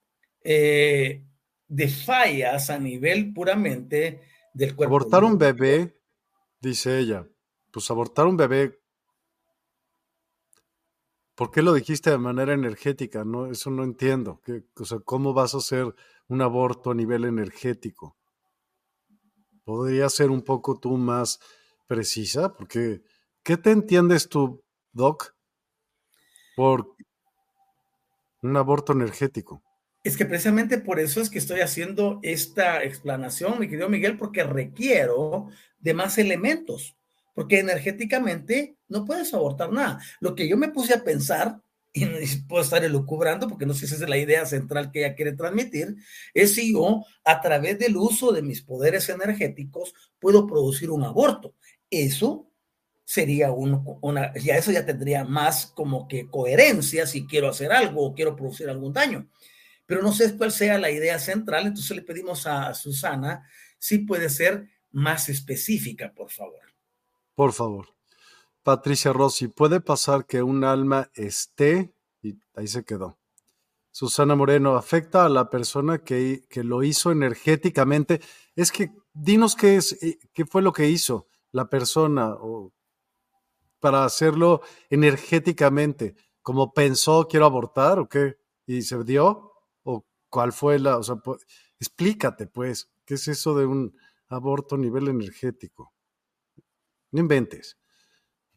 eh, 0.42 1.22
de 1.72 1.88
fallas 1.88 2.68
a 2.68 2.78
nivel 2.78 3.32
puramente 3.32 4.20
del 4.52 4.76
cuerpo. 4.76 4.94
Abortar 4.94 5.24
un 5.24 5.38
bebé, 5.38 5.96
dice 6.60 6.98
ella, 6.98 7.26
pues 7.70 7.90
abortar 7.90 8.26
un 8.26 8.36
bebé 8.36 8.82
¿Por 11.34 11.50
qué 11.50 11.62
lo 11.62 11.72
dijiste 11.72 12.10
de 12.10 12.18
manera 12.18 12.52
energética? 12.52 13.24
No, 13.24 13.50
eso 13.50 13.70
no 13.70 13.84
entiendo. 13.84 14.42
o 14.76 14.84
sea, 14.84 15.00
¿cómo 15.00 15.32
vas 15.32 15.54
a 15.54 15.58
hacer 15.58 15.94
un 16.28 16.42
aborto 16.42 16.90
a 16.90 16.94
nivel 16.94 17.24
energético? 17.24 18.18
¿Podría 19.64 20.08
ser 20.10 20.30
un 20.30 20.42
poco 20.42 20.78
tú 20.78 20.96
más 20.98 21.40
precisa? 21.86 22.52
Porque, 22.52 23.02
¿qué 23.42 23.56
te 23.56 23.70
entiendes 23.70 24.28
tú, 24.28 24.62
Doc, 24.92 25.34
por 26.54 26.94
un 28.42 28.56
aborto 28.56 28.92
energético? 28.92 29.62
Es 30.04 30.16
que 30.16 30.26
precisamente 30.26 30.78
por 30.78 30.98
eso 30.98 31.20
es 31.20 31.30
que 31.30 31.38
estoy 31.38 31.60
haciendo 31.60 32.18
esta 32.22 32.82
explanación, 32.82 33.60
mi 33.60 33.68
querido 33.68 33.88
Miguel, 33.88 34.16
porque 34.16 34.42
requiero 34.42 35.48
de 35.78 35.94
más 35.94 36.18
elementos, 36.18 36.96
porque 37.34 37.60
energéticamente 37.60 38.76
no 38.88 39.04
puedes 39.04 39.32
abortar 39.32 39.70
nada. 39.70 40.00
Lo 40.20 40.34
que 40.34 40.48
yo 40.48 40.56
me 40.56 40.70
puse 40.70 40.94
a 40.94 41.04
pensar, 41.04 41.60
y 41.92 42.06
puedo 42.48 42.64
estar 42.64 42.82
elucubrando, 42.82 43.48
porque 43.48 43.64
no 43.64 43.74
sé 43.74 43.86
si 43.86 43.94
esa 43.94 44.04
es 44.04 44.10
la 44.10 44.18
idea 44.18 44.44
central 44.44 44.90
que 44.90 45.04
ella 45.04 45.14
quiere 45.14 45.32
transmitir, 45.32 45.94
es 46.34 46.54
si 46.54 46.72
yo, 46.72 47.04
a 47.24 47.40
través 47.40 47.78
del 47.78 47.96
uso 47.96 48.32
de 48.32 48.42
mis 48.42 48.60
poderes 48.60 49.08
energéticos, 49.08 49.94
puedo 50.18 50.48
producir 50.48 50.90
un 50.90 51.04
aborto. 51.04 51.54
Eso 51.88 52.48
sería 53.04 53.52
una, 53.52 54.32
ya 54.34 54.56
eso 54.56 54.72
ya 54.72 54.84
tendría 54.84 55.24
más 55.24 55.66
como 55.66 56.08
que 56.08 56.28
coherencia 56.28 57.06
si 57.06 57.26
quiero 57.26 57.48
hacer 57.48 57.70
algo 57.70 58.04
o 58.04 58.14
quiero 58.14 58.34
producir 58.34 58.68
algún 58.68 58.92
daño 58.92 59.28
pero 59.92 60.04
no 60.04 60.12
sé 60.14 60.34
cuál 60.38 60.50
sea 60.50 60.78
la 60.78 60.90
idea 60.90 61.18
central, 61.18 61.66
entonces 61.66 61.94
le 61.94 62.00
pedimos 62.00 62.46
a 62.46 62.72
Susana 62.72 63.46
si 63.78 63.98
puede 63.98 64.30
ser 64.30 64.70
más 64.90 65.28
específica, 65.28 66.14
por 66.14 66.30
favor. 66.30 66.62
Por 67.34 67.52
favor. 67.52 67.94
Patricia 68.62 69.12
Rossi, 69.12 69.48
¿puede 69.48 69.82
pasar 69.82 70.24
que 70.24 70.42
un 70.42 70.64
alma 70.64 71.10
esté? 71.12 71.94
Y 72.22 72.38
ahí 72.54 72.68
se 72.68 72.84
quedó. 72.84 73.18
Susana 73.90 74.34
Moreno, 74.34 74.76
¿afecta 74.76 75.26
a 75.26 75.28
la 75.28 75.50
persona 75.50 75.98
que, 75.98 76.46
que 76.48 76.64
lo 76.64 76.82
hizo 76.82 77.12
energéticamente? 77.12 78.22
Es 78.56 78.72
que 78.72 78.92
dinos 79.12 79.54
qué, 79.54 79.76
es, 79.76 80.02
eh, 80.02 80.18
qué 80.32 80.46
fue 80.46 80.62
lo 80.62 80.72
que 80.72 80.88
hizo 80.88 81.28
la 81.50 81.68
persona 81.68 82.30
o 82.30 82.72
para 83.78 84.06
hacerlo 84.06 84.62
energéticamente. 84.88 86.14
¿Como 86.40 86.72
pensó 86.72 87.28
quiero 87.28 87.44
abortar 87.44 87.98
o 87.98 88.08
qué? 88.08 88.38
¿Y 88.66 88.80
se 88.80 89.04
dio? 89.04 89.51
Cuál 90.32 90.52
fue 90.52 90.78
la, 90.78 90.96
o 90.96 91.02
sea, 91.02 91.16
explícate 91.78 92.46
pues, 92.46 92.90
¿qué 93.04 93.14
es 93.14 93.28
eso 93.28 93.54
de 93.54 93.66
un 93.66 93.94
aborto 94.28 94.76
a 94.76 94.78
nivel 94.78 95.08
energético? 95.08 95.92
No 97.10 97.20
inventes. 97.20 97.76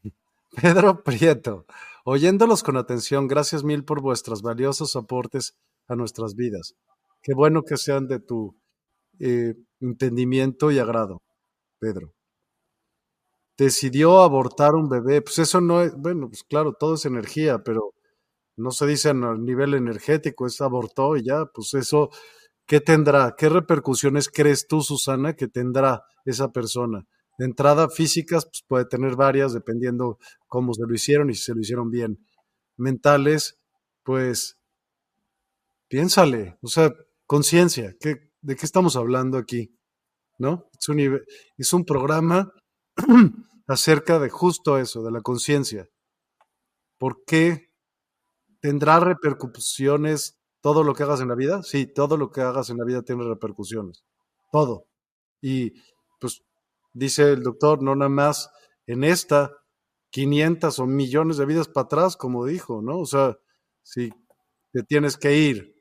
Pedro 0.61 1.03
Prieto, 1.03 1.65
oyéndolos 2.05 2.63
con 2.63 2.77
atención, 2.77 3.27
gracias 3.27 3.65
mil 3.65 3.83
por 3.83 4.01
vuestros 4.01 4.41
valiosos 4.41 4.95
aportes 4.95 5.57
a 5.87 5.97
nuestras 5.97 6.35
vidas. 6.35 6.75
Qué 7.21 7.33
bueno 7.33 7.63
que 7.63 7.75
sean 7.75 8.07
de 8.07 8.19
tu 8.19 8.55
eh, 9.19 9.55
entendimiento 9.81 10.71
y 10.71 10.79
agrado, 10.79 11.21
Pedro. 11.77 12.13
Decidió 13.57 14.21
abortar 14.21 14.75
un 14.75 14.87
bebé, 14.87 15.21
pues 15.21 15.39
eso 15.39 15.59
no 15.59 15.81
es, 15.81 15.93
bueno, 15.97 16.29
pues 16.29 16.43
claro, 16.43 16.71
todo 16.71 16.95
es 16.95 17.05
energía, 17.05 17.59
pero 17.59 17.93
no 18.57 18.71
se 18.71 18.85
dice 18.87 19.09
a 19.09 19.13
nivel 19.13 19.73
energético, 19.73 20.47
es 20.47 20.61
abortó 20.61 21.17
y 21.17 21.23
ya, 21.23 21.45
pues 21.45 21.73
eso, 21.73 22.09
¿qué 22.65 22.79
tendrá? 22.79 23.35
¿Qué 23.37 23.49
repercusiones 23.49 24.29
crees 24.29 24.67
tú, 24.67 24.81
Susana, 24.81 25.33
que 25.35 25.47
tendrá 25.47 26.03
esa 26.25 26.51
persona? 26.51 27.05
De 27.37 27.45
entrada, 27.45 27.89
físicas, 27.89 28.45
pues 28.45 28.63
puede 28.65 28.85
tener 28.85 29.15
varias, 29.15 29.53
dependiendo 29.53 30.17
cómo 30.47 30.73
se 30.73 30.83
lo 30.87 30.93
hicieron 30.93 31.29
y 31.29 31.35
si 31.35 31.43
se 31.43 31.53
lo 31.53 31.59
hicieron 31.59 31.91
bien. 31.91 32.25
Mentales, 32.77 33.59
pues, 34.03 34.57
piénsale, 35.89 36.57
o 36.61 36.67
sea, 36.67 36.93
conciencia, 37.25 37.93
¿de 37.99 38.55
qué 38.55 38.65
estamos 38.65 38.95
hablando 38.95 39.37
aquí? 39.37 39.77
¿No? 40.37 40.69
Es 40.79 40.87
un, 40.89 41.21
es 41.57 41.73
un 41.73 41.85
programa 41.85 42.51
acerca 43.67 44.19
de 44.19 44.29
justo 44.29 44.77
eso, 44.77 45.03
de 45.03 45.11
la 45.11 45.21
conciencia. 45.21 45.89
¿Por 46.97 47.23
qué 47.25 47.74
¿Tendrá 48.65 48.99
repercusiones 48.99 50.39
todo 50.59 50.83
lo 50.83 50.95
que 50.95 51.03
hagas 51.03 51.21
en 51.21 51.27
la 51.27 51.35
vida? 51.35 51.61
Sí, 51.61 51.85
todo 51.85 52.17
lo 52.17 52.31
que 52.31 52.41
hagas 52.41 52.71
en 52.71 52.77
la 52.77 52.83
vida 52.83 53.03
tiene 53.03 53.23
repercusiones. 53.23 54.03
Todo. 54.51 54.87
Y 55.39 55.73
pues 56.19 56.41
dice 56.91 57.33
el 57.33 57.43
doctor, 57.43 57.83
no 57.83 57.95
nada 57.95 58.09
más 58.09 58.49
en 58.87 59.03
esta, 59.03 59.51
500 60.09 60.79
o 60.79 60.87
millones 60.87 61.37
de 61.37 61.45
vidas 61.45 61.67
para 61.67 61.85
atrás, 61.85 62.17
como 62.17 62.43
dijo, 62.43 62.81
¿no? 62.81 62.97
O 62.97 63.05
sea, 63.05 63.37
si 63.83 64.09
te 64.73 64.81
tienes 64.81 65.15
que 65.15 65.37
ir, 65.37 65.75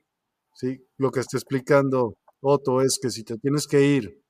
¿sí? 0.53 0.87
Lo 0.99 1.11
que 1.11 1.21
está 1.21 1.39
explicando 1.39 2.19
Otto 2.43 2.83
es 2.83 2.99
que 3.01 3.09
si 3.09 3.25
te 3.25 3.39
tienes 3.39 3.67
que 3.67 3.81
ir 3.81 4.23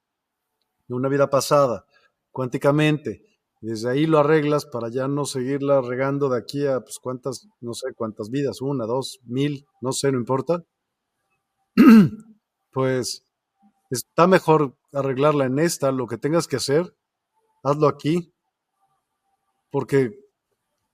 de 0.86 0.94
una 0.94 1.08
vida 1.08 1.28
pasada, 1.28 1.86
cuánticamente, 2.30 3.33
desde 3.64 3.88
ahí 3.88 4.04
lo 4.06 4.18
arreglas 4.18 4.66
para 4.66 4.90
ya 4.90 5.08
no 5.08 5.24
seguirla 5.24 5.80
regando 5.80 6.28
de 6.28 6.36
aquí 6.36 6.66
a 6.66 6.80
pues 6.80 6.98
cuántas, 6.98 7.48
no 7.62 7.72
sé 7.72 7.94
cuántas 7.94 8.28
vidas, 8.28 8.60
una, 8.60 8.84
dos, 8.84 9.20
mil, 9.24 9.66
no 9.80 9.92
sé, 9.92 10.12
no 10.12 10.18
importa. 10.18 10.64
Pues 12.70 13.24
está 13.88 14.26
mejor 14.26 14.76
arreglarla 14.92 15.44
en 15.44 15.60
esta, 15.60 15.92
lo 15.92 16.08
que 16.08 16.18
tengas 16.18 16.48
que 16.48 16.56
hacer, 16.56 16.92
hazlo 17.62 17.86
aquí, 17.86 18.34
porque 19.70 20.18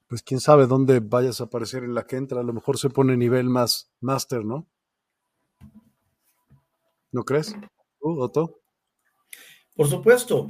pues 0.07 0.23
quién 0.23 0.41
sabe 0.41 0.67
dónde 0.67 1.01
vayas 1.01 1.41
a 1.41 1.45
aparecer 1.45 1.85
en 1.85 1.95
la 1.95 2.05
que 2.05 2.17
entra, 2.17 2.41
a 2.41 2.45
lo 2.45 2.53
mejor 2.53 2.77
se 2.77 2.91
pone 2.91 3.17
nivel 3.17 3.49
más 3.49 3.91
máster, 4.03 4.45
¿no? 4.45 4.67
¿No 7.13 7.25
crees? 7.25 7.57
¿Tú, 7.99 8.21
Otto? 8.21 8.61
Por 9.75 9.89
supuesto 9.89 10.49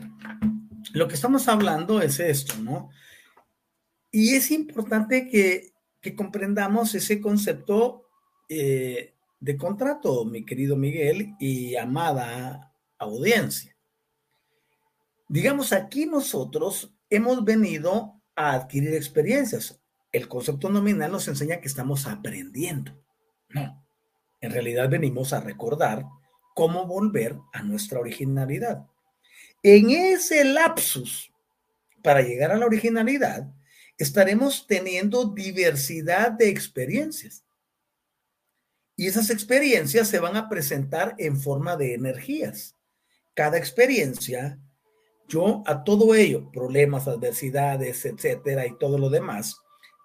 lo 0.92 1.08
que 1.08 1.14
estamos 1.14 1.48
hablando 1.48 2.00
es 2.00 2.20
esto, 2.20 2.56
¿no? 2.58 2.90
Y 4.10 4.34
es 4.34 4.50
importante 4.50 5.28
que, 5.28 5.70
comprendamos 6.16 6.94
ese 6.94 7.20
concepto 7.20 8.06
eh, 8.48 9.14
de 9.38 9.56
contrato, 9.56 10.24
mi 10.24 10.44
querido 10.44 10.76
Miguel 10.76 11.34
y 11.38 11.76
amada 11.76 12.74
audiencia. 12.98 13.76
Digamos, 15.28 15.72
aquí 15.72 16.06
nosotros 16.06 16.92
hemos 17.08 17.44
venido 17.44 18.20
a 18.34 18.52
adquirir 18.54 18.94
experiencias. 18.94 19.80
El 20.10 20.26
concepto 20.26 20.68
nominal 20.70 21.12
nos 21.12 21.28
enseña 21.28 21.60
que 21.60 21.68
estamos 21.68 22.06
aprendiendo. 22.06 22.92
No, 23.48 23.86
en 24.40 24.50
realidad 24.50 24.88
venimos 24.88 25.32
a 25.32 25.40
recordar 25.40 26.04
cómo 26.54 26.86
volver 26.86 27.38
a 27.52 27.62
nuestra 27.62 28.00
originalidad. 28.00 28.86
En 29.62 29.90
ese 29.90 30.44
lapsus, 30.44 31.32
para 32.02 32.22
llegar 32.22 32.50
a 32.50 32.56
la 32.56 32.66
originalidad, 32.66 33.52
estaremos 33.98 34.66
teniendo 34.66 35.26
diversidad 35.26 36.32
de 36.32 36.48
experiencias. 36.48 37.44
Y 38.96 39.06
esas 39.06 39.30
experiencias 39.30 40.08
se 40.08 40.18
van 40.18 40.36
a 40.36 40.48
presentar 40.48 41.14
en 41.18 41.38
forma 41.38 41.76
de 41.76 41.94
energías. 41.94 42.76
Cada 43.34 43.58
experiencia, 43.58 44.58
yo 45.28 45.62
a 45.66 45.84
todo 45.84 46.14
ello, 46.14 46.50
problemas, 46.50 47.06
adversidades, 47.06 48.04
etcétera, 48.04 48.66
y 48.66 48.76
todo 48.78 48.98
lo 48.98 49.10
demás, 49.10 49.56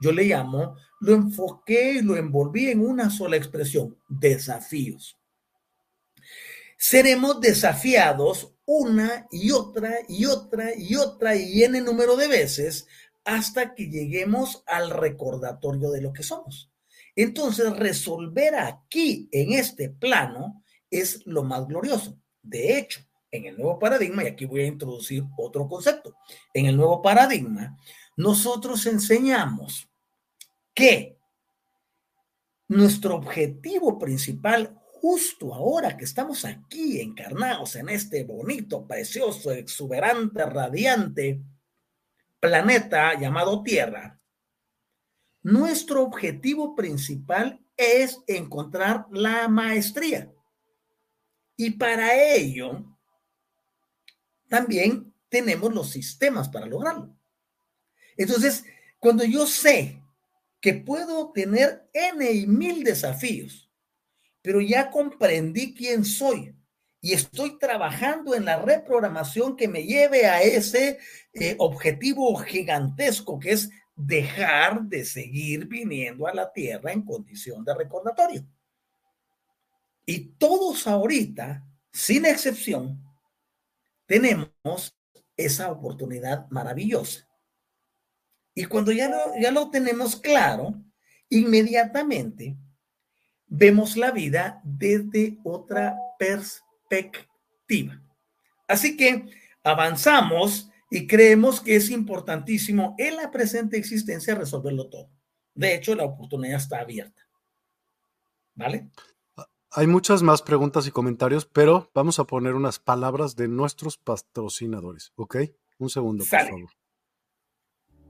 yo 0.02 0.12
le 0.12 0.26
llamo, 0.26 0.76
lo 1.00 1.14
enfoqué 1.14 1.94
y 1.94 2.02
lo 2.02 2.18
envolví 2.18 2.70
en 2.70 2.82
una 2.82 3.10
sola 3.10 3.38
expresión, 3.38 3.98
desafíos. 4.10 5.18
Seremos 6.78 7.40
desafiados 7.40 8.55
una 8.66 9.28
y 9.32 9.52
otra 9.52 10.00
y 10.08 10.26
otra 10.26 10.76
y 10.76 10.96
otra 10.96 11.36
y 11.36 11.64
n 11.64 11.80
número 11.82 12.16
de 12.16 12.28
veces 12.28 12.88
hasta 13.24 13.74
que 13.74 13.90
lleguemos 13.90 14.64
al 14.66 14.90
recordatorio 14.92 15.92
de 15.92 16.02
lo 16.02 16.14
que 16.14 16.24
somos. 16.24 16.72
Entonces, 17.16 17.76
resolver 17.78 18.56
aquí, 18.56 19.30
en 19.32 19.54
este 19.54 19.90
plano, 19.90 20.64
es 20.92 21.26
lo 21.26 21.44
más 21.44 21.68
glorioso. 21.68 22.18
De 22.42 22.78
hecho, 22.78 23.02
en 23.32 23.46
el 23.46 23.58
nuevo 23.58 23.80
paradigma, 23.80 24.24
y 24.24 24.28
aquí 24.28 24.46
voy 24.46 24.62
a 24.62 24.68
introducir 24.68 25.24
otro 25.38 25.68
concepto, 25.68 26.16
en 26.54 26.68
el 26.68 26.78
nuevo 26.78 27.02
paradigma, 27.02 27.78
nosotros 28.18 28.86
enseñamos 28.86 29.90
que 30.74 31.18
nuestro 32.68 33.16
objetivo 33.16 33.98
principal 33.98 34.80
justo 35.06 35.54
ahora 35.54 35.96
que 35.96 36.04
estamos 36.04 36.46
aquí 36.46 37.00
encarnados 37.00 37.76
en 37.76 37.90
este 37.90 38.24
bonito, 38.24 38.88
precioso, 38.88 39.52
exuberante, 39.52 40.44
radiante 40.48 41.44
planeta 42.40 43.14
llamado 43.14 43.62
Tierra, 43.62 44.20
nuestro 45.44 46.02
objetivo 46.02 46.74
principal 46.74 47.64
es 47.78 48.20
encontrar 48.26 49.06
la 49.12 49.48
maestría. 49.48 50.34
Y 51.56 51.70
para 51.70 52.16
ello, 52.34 52.84
también 54.50 55.14
tenemos 55.30 55.72
los 55.72 55.92
sistemas 55.92 56.50
para 56.50 56.66
lograrlo. 56.66 57.16
Entonces, 58.18 58.66
cuando 58.98 59.24
yo 59.24 59.46
sé 59.46 60.02
que 60.60 60.74
puedo 60.74 61.32
tener 61.32 61.88
N 61.94 62.32
y 62.32 62.48
mil 62.48 62.84
desafíos, 62.84 63.65
pero 64.46 64.62
ya 64.62 64.92
comprendí 64.92 65.74
quién 65.74 66.06
soy 66.06 66.56
y 67.02 67.14
estoy 67.14 67.58
trabajando 67.58 68.36
en 68.36 68.46
la 68.46 68.62
reprogramación 68.62 69.56
que 69.56 69.68
me 69.68 69.84
lleve 69.84 70.28
a 70.28 70.44
ese 70.44 71.00
eh, 71.34 71.56
objetivo 71.58 72.36
gigantesco 72.38 73.40
que 73.40 73.54
es 73.54 73.72
dejar 73.96 74.84
de 74.84 75.04
seguir 75.04 75.66
viniendo 75.66 76.28
a 76.28 76.34
la 76.36 76.54
tierra 76.54 76.92
en 76.92 77.02
condición 77.02 77.66
de 77.66 77.74
recordatorio. 77.74 78.48
Y 80.06 80.36
todos 80.38 80.86
ahorita, 80.86 81.66
sin 81.92 82.28
excepción, 82.28 83.04
tenemos 84.06 84.96
esa 85.36 85.72
oportunidad 85.72 86.48
maravillosa. 86.52 87.28
Y 88.54 88.66
cuando 88.66 88.92
ya 88.92 89.10
lo, 89.10 89.18
ya 89.42 89.50
lo 89.50 89.72
tenemos 89.72 90.16
claro, 90.16 90.76
inmediatamente 91.30 92.60
vemos 93.48 93.98
la 93.98 94.12
vida 94.12 94.62
desde 94.64 95.38
otra 95.44 95.96
perspectiva. 96.18 98.02
Así 98.68 98.98
que 98.98 99.26
avanzamos 99.64 100.70
y 100.90 101.08
creemos 101.08 101.62
que 101.62 101.76
es 101.76 101.90
importantísimo 101.90 102.96
en 102.98 103.18
la 103.18 103.32
presente 103.32 103.78
existencia 103.78 104.36
resolverlo 104.36 104.90
todo. 104.90 105.10
De 105.54 105.76
hecho, 105.76 105.96
la 105.96 106.06
oportunidad 106.06 106.58
está 106.58 106.80
abierta. 106.80 107.22
¿Vale? 108.56 108.90
Hay 109.72 109.88
muchas 109.88 110.24
más 110.24 110.42
preguntas 110.42 110.88
y 110.88 110.92
comentarios, 110.92 111.46
pero 111.46 111.92
vamos 111.94 112.20
a 112.20 112.24
poner 112.24 112.56
unas 112.56 112.80
palabras 112.80 113.36
de 113.36 113.50
nuestros 113.50 113.98
patrocinadores, 113.98 115.12
¿ok? 115.16 115.38
Un 115.80 115.90
segundo, 115.90 116.24
por 116.24 116.40
favor. 116.40 116.70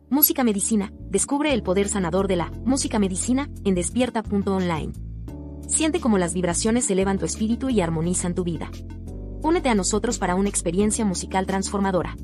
Música 0.10 0.44
Medicina. 0.44 0.94
Descubre 1.10 1.52
el 1.52 1.64
poder 1.64 1.88
sanador 1.88 2.28
de 2.28 2.36
la 2.36 2.52
música 2.52 3.00
medicina 3.00 3.50
en 3.64 3.74
despierta.online. 3.74 5.15
Siente 5.68 6.00
cómo 6.00 6.18
las 6.18 6.34
vibraciones 6.34 6.90
elevan 6.92 7.18
tu 7.18 7.26
espíritu 7.26 7.70
y 7.70 7.82
armonizan 7.82 8.36
tu 8.36 8.44
vida. 8.44 8.70
Únete 9.42 9.70
a 9.70 9.76
nosotros 9.76 10.20
para 10.20 10.36
una 10.36 10.50
experiencia 10.50 11.06
musical 11.06 11.46
transformadora. 11.46 12.16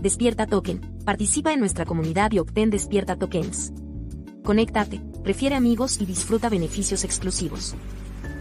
Despierta 0.00 0.46
Token. 0.46 0.80
Participa 1.04 1.52
en 1.52 1.60
nuestra 1.60 1.84
comunidad 1.84 2.32
y 2.32 2.38
obtén 2.38 2.70
Despierta 2.70 3.16
Tokens. 3.16 3.72
Conéctate, 4.44 5.00
prefiere 5.24 5.56
amigos 5.56 6.00
y 6.00 6.06
disfruta 6.06 6.48
beneficios 6.48 7.02
exclusivos. 7.04 7.74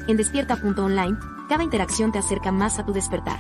En 0.08 0.18
despierta.online, 0.18 1.18
cada 1.50 1.64
interacción 1.64 2.12
te 2.12 2.20
acerca 2.20 2.52
más 2.52 2.78
a 2.78 2.86
tu 2.86 2.94
despertar. 2.94 3.40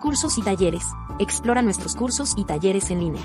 Cursos 0.00 0.36
y 0.38 0.42
talleres. 0.42 0.84
Explora 1.18 1.62
nuestros 1.62 1.96
cursos 1.96 2.34
y 2.36 2.44
talleres 2.44 2.90
en 2.90 3.00
línea. 3.00 3.22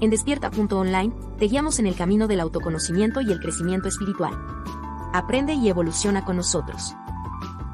En 0.00 0.10
despierta.online, 0.10 1.12
te 1.38 1.46
guiamos 1.46 1.78
en 1.78 1.86
el 1.86 1.96
camino 1.96 2.26
del 2.26 2.40
autoconocimiento 2.40 3.20
y 3.20 3.30
el 3.30 3.40
crecimiento 3.40 3.88
espiritual. 3.88 4.32
Aprende 5.12 5.54
y 5.54 5.68
evoluciona 5.68 6.24
con 6.24 6.36
nosotros. 6.36 6.94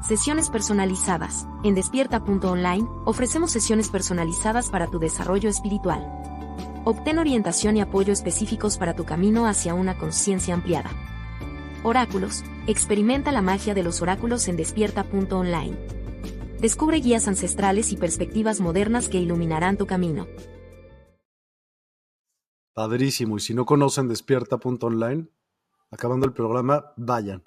Sesiones 0.01 0.49
personalizadas. 0.49 1.47
En 1.63 1.75
despierta.online, 1.75 2.87
ofrecemos 3.03 3.51
sesiones 3.51 3.89
personalizadas 3.89 4.69
para 4.69 4.87
tu 4.87 4.99
desarrollo 4.99 5.49
espiritual. 5.49 6.07
Obtén 6.85 7.19
orientación 7.19 7.75
y 7.75 7.81
apoyo 7.81 8.13
específicos 8.13 8.77
para 8.77 8.95
tu 8.95 9.03
camino 9.03 9.47
hacia 9.47 9.73
una 9.73 9.97
conciencia 9.97 10.53
ampliada. 10.53 10.91
Oráculos. 11.83 12.43
Experimenta 12.67 13.31
la 13.31 13.41
magia 13.41 13.73
de 13.73 13.83
los 13.83 14.01
oráculos 14.01 14.47
en 14.47 14.55
despierta.online. 14.55 15.77
Descubre 16.61 16.97
guías 16.97 17.27
ancestrales 17.27 17.91
y 17.91 17.97
perspectivas 17.97 18.61
modernas 18.61 19.09
que 19.09 19.19
iluminarán 19.19 19.77
tu 19.77 19.85
camino. 19.87 20.25
Padrísimo. 22.73 23.37
Y 23.37 23.39
si 23.41 23.53
no 23.53 23.65
conocen 23.65 24.07
despierta.online, 24.07 25.27
acabando 25.91 26.25
el 26.25 26.33
programa, 26.33 26.93
vayan. 26.97 27.43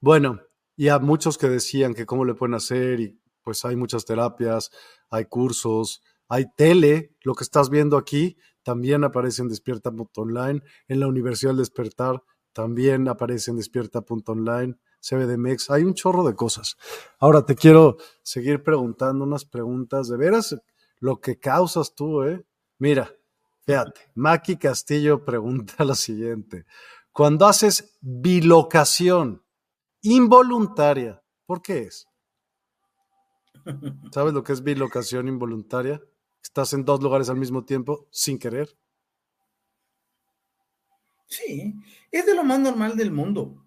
Bueno, 0.00 0.40
y 0.76 0.88
a 0.88 0.98
muchos 0.98 1.38
que 1.38 1.48
decían 1.48 1.94
que 1.94 2.06
cómo 2.06 2.24
le 2.24 2.34
pueden 2.34 2.54
hacer, 2.54 3.00
y 3.00 3.20
pues 3.42 3.64
hay 3.64 3.76
muchas 3.76 4.04
terapias, 4.04 4.70
hay 5.10 5.26
cursos, 5.26 6.02
hay 6.28 6.46
tele, 6.56 7.16
lo 7.22 7.34
que 7.34 7.44
estás 7.44 7.70
viendo 7.70 7.96
aquí 7.96 8.36
también 8.62 9.04
aparece 9.04 9.42
en 9.42 9.48
despierta.online, 9.48 10.62
en 10.88 11.00
la 11.00 11.06
Universidad 11.06 11.50
del 11.50 11.58
Despertar 11.58 12.22
también 12.52 13.08
aparece 13.08 13.50
en 13.50 13.56
despierta.online, 13.56 14.76
CBDMX, 15.00 15.70
hay 15.70 15.84
un 15.84 15.94
chorro 15.94 16.24
de 16.24 16.34
cosas. 16.34 16.76
Ahora 17.18 17.46
te 17.46 17.54
quiero 17.54 17.96
seguir 18.22 18.62
preguntando 18.62 19.24
unas 19.24 19.44
preguntas, 19.44 20.08
de 20.08 20.16
veras, 20.16 20.56
lo 20.98 21.20
que 21.20 21.38
causas 21.38 21.94
tú, 21.94 22.22
¿eh? 22.24 22.44
Mira, 22.78 23.12
fíjate, 23.64 24.00
Maki 24.14 24.56
Castillo 24.56 25.24
pregunta 25.24 25.84
lo 25.84 25.94
siguiente, 25.94 26.66
cuando 27.12 27.46
haces 27.46 27.98
bilocación 28.00 29.44
involuntaria, 30.02 31.22
¿por 31.46 31.62
qué 31.62 31.82
es? 31.82 32.06
¿Sabes 34.12 34.32
lo 34.32 34.42
que 34.42 34.52
es 34.52 34.62
bilocación 34.62 35.28
involuntaria? 35.28 36.00
Estás 36.42 36.72
en 36.72 36.84
dos 36.84 37.02
lugares 37.02 37.28
al 37.28 37.36
mismo 37.36 37.64
tiempo 37.64 38.08
sin 38.10 38.38
querer. 38.38 38.76
Sí, 41.26 41.74
es 42.10 42.26
de 42.26 42.34
lo 42.34 42.42
más 42.42 42.58
normal 42.58 42.96
del 42.96 43.12
mundo. 43.12 43.66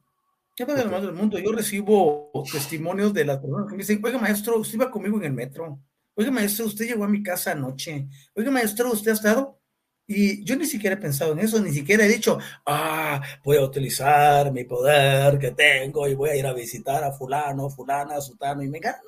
Es 0.56 0.68
de 0.68 0.84
lo 0.84 0.92
más 0.92 1.02
del 1.02 1.14
mundo. 1.14 1.40
Yo 1.40 1.52
recibo 1.52 2.32
testimonios 2.52 3.14
de 3.14 3.26
las 3.26 3.40
personas 3.40 3.68
que 3.68 3.74
me 3.74 3.80
dicen, 3.80 4.02
oiga 4.04 4.20
maestro, 4.20 4.60
usted 4.60 4.76
iba 4.76 4.92
conmigo 4.92 5.18
en 5.18 5.24
el 5.24 5.34
metro. 5.34 5.80
Oiga 6.16 6.30
maestro, 6.30 6.66
usted 6.66 6.86
llegó 6.86 7.06
a 7.06 7.10
mi 7.10 7.24
casa 7.24 7.54
anoche. 7.54 8.08
Oiga 8.36 8.52
maestro, 8.52 8.92
usted 8.92 9.12
ha 9.12 9.16
estado. 9.16 9.63
Y 10.06 10.44
yo 10.44 10.56
ni 10.56 10.66
siquiera 10.66 10.96
he 10.96 11.00
pensado 11.00 11.32
en 11.32 11.40
eso, 11.40 11.62
ni 11.62 11.72
siquiera 11.72 12.06
he 12.06 12.10
dicho, 12.10 12.38
ah, 12.66 13.22
voy 13.44 13.58
a 13.58 13.64
utilizar 13.64 14.52
mi 14.52 14.66
poder 14.66 15.40
que 15.40 15.52
tengo 15.52 16.08
y 16.08 16.14
voy 16.14 16.32
a 16.32 16.36
ir 16.36 16.46
a 16.46 16.54
visitar 16.54 17.04
a 17.04 17.14
fulano, 17.14 17.70
fulana, 17.70 18.20
sutano 18.20 18.62
y 18.62 18.70
me 18.70 18.80
gana. 18.80 19.00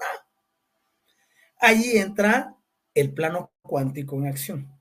Ahí 1.60 1.98
entra 1.98 2.56
el 2.94 3.14
plano 3.14 3.52
cuántico 3.62 4.16
en 4.16 4.28
acción. 4.28 4.72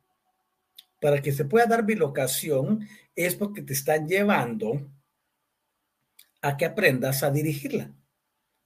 Para 1.00 1.20
que 1.20 1.32
se 1.32 1.44
pueda 1.44 1.66
dar 1.66 1.84
bilocación 1.84 2.88
es 3.16 3.34
porque 3.34 3.62
te 3.62 3.72
están 3.72 4.06
llevando 4.06 4.80
a 6.40 6.56
que 6.56 6.64
aprendas 6.64 7.22
a 7.22 7.30
dirigirla. 7.30 7.90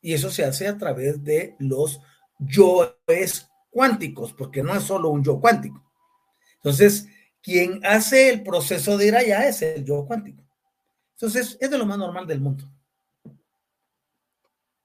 Y 0.00 0.12
eso 0.12 0.30
se 0.30 0.44
hace 0.44 0.68
a 0.68 0.76
través 0.76 1.24
de 1.24 1.56
los 1.58 2.00
yoes 2.38 3.48
cuánticos, 3.70 4.32
porque 4.32 4.62
no 4.62 4.74
es 4.74 4.84
solo 4.84 5.10
un 5.10 5.24
yo 5.24 5.40
cuántico. 5.40 5.82
Entonces, 6.56 7.08
quien 7.48 7.80
hace 7.86 8.28
el 8.28 8.42
proceso 8.42 8.98
de 8.98 9.06
ir 9.06 9.16
allá 9.16 9.48
es 9.48 9.62
el 9.62 9.82
yo 9.82 10.04
cuántico. 10.04 10.44
Entonces, 11.14 11.56
es 11.58 11.70
de 11.70 11.78
lo 11.78 11.86
más 11.86 11.96
normal 11.96 12.26
del 12.26 12.42
mundo. 12.42 12.64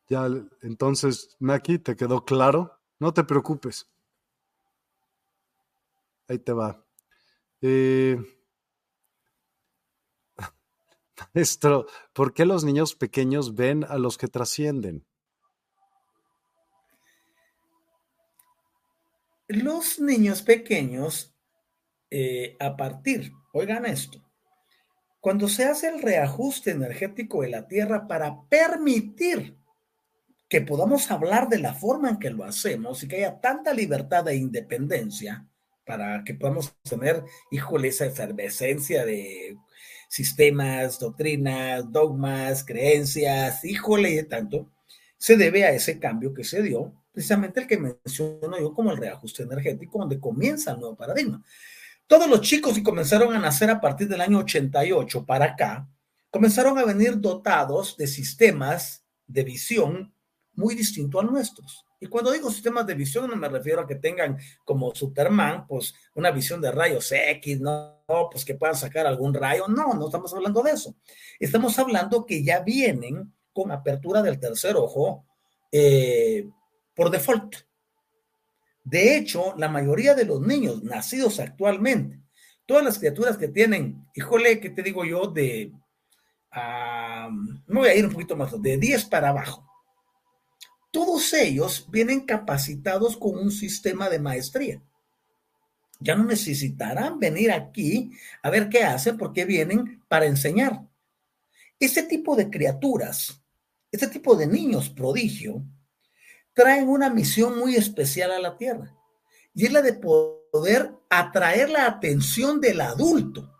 Ya, 0.07 0.29
entonces, 0.61 1.35
Maki, 1.39 1.79
¿te 1.79 1.97
quedó 1.97 2.23
claro? 2.23 2.79
No 2.99 3.13
te 3.13 3.25
preocupes. 3.25 3.89
Ahí 6.29 6.39
te 6.39 6.53
va. 6.53 6.85
Eh, 7.59 8.17
maestro, 11.33 11.85
¿por 12.13 12.33
qué 12.33 12.45
los 12.45 12.63
niños 12.63 12.95
pequeños 12.95 13.55
ven 13.55 13.83
a 13.83 13.97
los 13.97 14.17
que 14.17 14.29
trascienden? 14.29 15.05
Los 19.49 19.99
niños 19.99 20.41
pequeños, 20.41 21.32
eh, 22.15 22.55
a 22.59 22.77
partir, 22.77 23.31
oigan 23.53 23.87
esto, 23.87 24.23
cuando 25.19 25.47
se 25.47 25.65
hace 25.65 25.87
el 25.87 25.99
reajuste 25.99 26.69
energético 26.69 27.41
de 27.41 27.49
la 27.49 27.67
Tierra 27.67 28.07
para 28.07 28.43
permitir 28.49 29.57
que 30.47 30.61
podamos 30.61 31.09
hablar 31.09 31.49
de 31.49 31.57
la 31.57 31.73
forma 31.73 32.11
en 32.11 32.19
que 32.19 32.29
lo 32.29 32.43
hacemos 32.43 33.01
y 33.01 33.07
que 33.07 33.15
haya 33.15 33.41
tanta 33.41 33.73
libertad 33.73 34.27
e 34.27 34.35
independencia, 34.35 35.47
para 35.87 36.23
que 36.23 36.35
podamos 36.35 36.75
tener, 36.87 37.23
híjole, 37.49 37.87
esa 37.87 38.05
efervescencia 38.05 39.05
de 39.05 39.57
sistemas, 40.07 40.99
doctrinas, 40.99 41.91
dogmas, 41.91 42.63
creencias, 42.63 43.65
híjole, 43.65 44.17
de 44.17 44.23
tanto, 44.25 44.69
se 45.17 45.35
debe 45.35 45.65
a 45.65 45.71
ese 45.71 45.97
cambio 45.97 46.31
que 46.31 46.43
se 46.43 46.61
dio, 46.61 46.93
precisamente 47.11 47.61
el 47.61 47.65
que 47.65 47.79
menciono 47.79 48.59
yo 48.59 48.71
como 48.71 48.91
el 48.91 48.97
reajuste 48.97 49.41
energético, 49.41 49.97
donde 49.97 50.19
comienza 50.19 50.73
el 50.73 50.79
nuevo 50.79 50.95
paradigma. 50.95 51.43
Todos 52.07 52.29
los 52.29 52.41
chicos 52.41 52.73
que 52.73 52.83
comenzaron 52.83 53.33
a 53.33 53.39
nacer 53.39 53.69
a 53.69 53.79
partir 53.79 54.07
del 54.07 54.21
año 54.21 54.39
88 54.39 55.25
para 55.25 55.45
acá, 55.45 55.87
comenzaron 56.29 56.77
a 56.77 56.85
venir 56.85 57.19
dotados 57.19 57.95
de 57.97 58.07
sistemas 58.07 59.05
de 59.27 59.43
visión 59.43 60.13
muy 60.53 60.75
distintos 60.75 61.21
a 61.21 61.25
nuestros. 61.25 61.85
Y 61.99 62.07
cuando 62.07 62.31
digo 62.31 62.51
sistemas 62.51 62.85
de 62.85 62.95
visión, 62.95 63.29
no 63.29 63.35
me 63.37 63.47
refiero 63.47 63.81
a 63.81 63.87
que 63.87 63.95
tengan 63.95 64.37
como 64.65 64.93
Superman, 64.93 65.65
pues 65.65 65.93
una 66.15 66.31
visión 66.31 66.59
de 66.59 66.69
rayos 66.69 67.09
X, 67.11 67.61
no, 67.61 68.03
pues 68.29 68.43
que 68.43 68.55
puedan 68.55 68.75
sacar 68.75 69.07
algún 69.07 69.33
rayo. 69.33 69.69
No, 69.69 69.93
no 69.93 70.07
estamos 70.07 70.33
hablando 70.33 70.61
de 70.61 70.71
eso. 70.71 70.95
Estamos 71.39 71.79
hablando 71.79 72.25
que 72.25 72.43
ya 72.43 72.59
vienen 72.59 73.33
con 73.53 73.71
apertura 73.71 74.21
del 74.21 74.37
tercer 74.37 74.75
ojo 74.75 75.25
eh, 75.71 76.49
por 76.93 77.09
default. 77.09 77.55
De 78.83 79.17
hecho, 79.17 79.55
la 79.57 79.69
mayoría 79.69 80.13
de 80.13 80.25
los 80.25 80.41
niños 80.41 80.83
nacidos 80.83 81.39
actualmente 81.39 82.23
todas 82.65 82.83
las 82.83 82.99
criaturas 82.99 83.37
que 83.37 83.47
tienen, 83.47 84.05
híjole, 84.15 84.59
¿qué 84.59 84.69
te 84.69 84.83
digo 84.83 85.05
yo? 85.05 85.27
De, 85.27 85.71
voy 87.67 87.87
a 87.87 87.95
ir 87.95 88.05
un 88.05 88.11
poquito 88.11 88.35
más, 88.35 88.61
de 88.61 88.77
10 88.77 89.05
para 89.05 89.29
abajo. 89.29 89.67
Todos 90.91 91.33
ellos 91.33 91.87
vienen 91.89 92.21
capacitados 92.21 93.17
con 93.17 93.37
un 93.37 93.51
sistema 93.51 94.09
de 94.09 94.19
maestría. 94.19 94.81
Ya 95.99 96.15
no 96.15 96.25
necesitarán 96.25 97.19
venir 97.19 97.51
aquí 97.51 98.11
a 98.41 98.49
ver 98.49 98.69
qué 98.69 98.83
hacen 98.83 99.17
porque 99.17 99.45
vienen 99.45 100.03
para 100.07 100.25
enseñar. 100.25 100.81
Este 101.79 102.03
tipo 102.03 102.35
de 102.35 102.49
criaturas, 102.49 103.41
este 103.91 104.07
tipo 104.07 104.35
de 104.35 104.47
niños 104.47 104.89
prodigio, 104.89 105.63
traen 106.53 106.87
una 106.87 107.09
misión 107.09 107.57
muy 107.57 107.75
especial 107.75 108.31
a 108.31 108.39
la 108.39 108.57
Tierra 108.57 108.95
y 109.53 109.65
es 109.65 109.71
la 109.71 109.81
de 109.81 109.93
poder 109.93 110.91
atraer 111.09 111.69
la 111.69 111.85
atención 111.85 112.61
del 112.61 112.81
adulto 112.81 113.51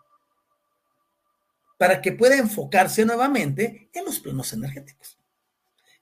para 1.78 2.00
que 2.00 2.12
pueda 2.12 2.36
enfocarse 2.36 3.04
nuevamente 3.04 3.90
en 3.92 4.04
los 4.04 4.20
planos 4.20 4.52
energéticos. 4.52 5.18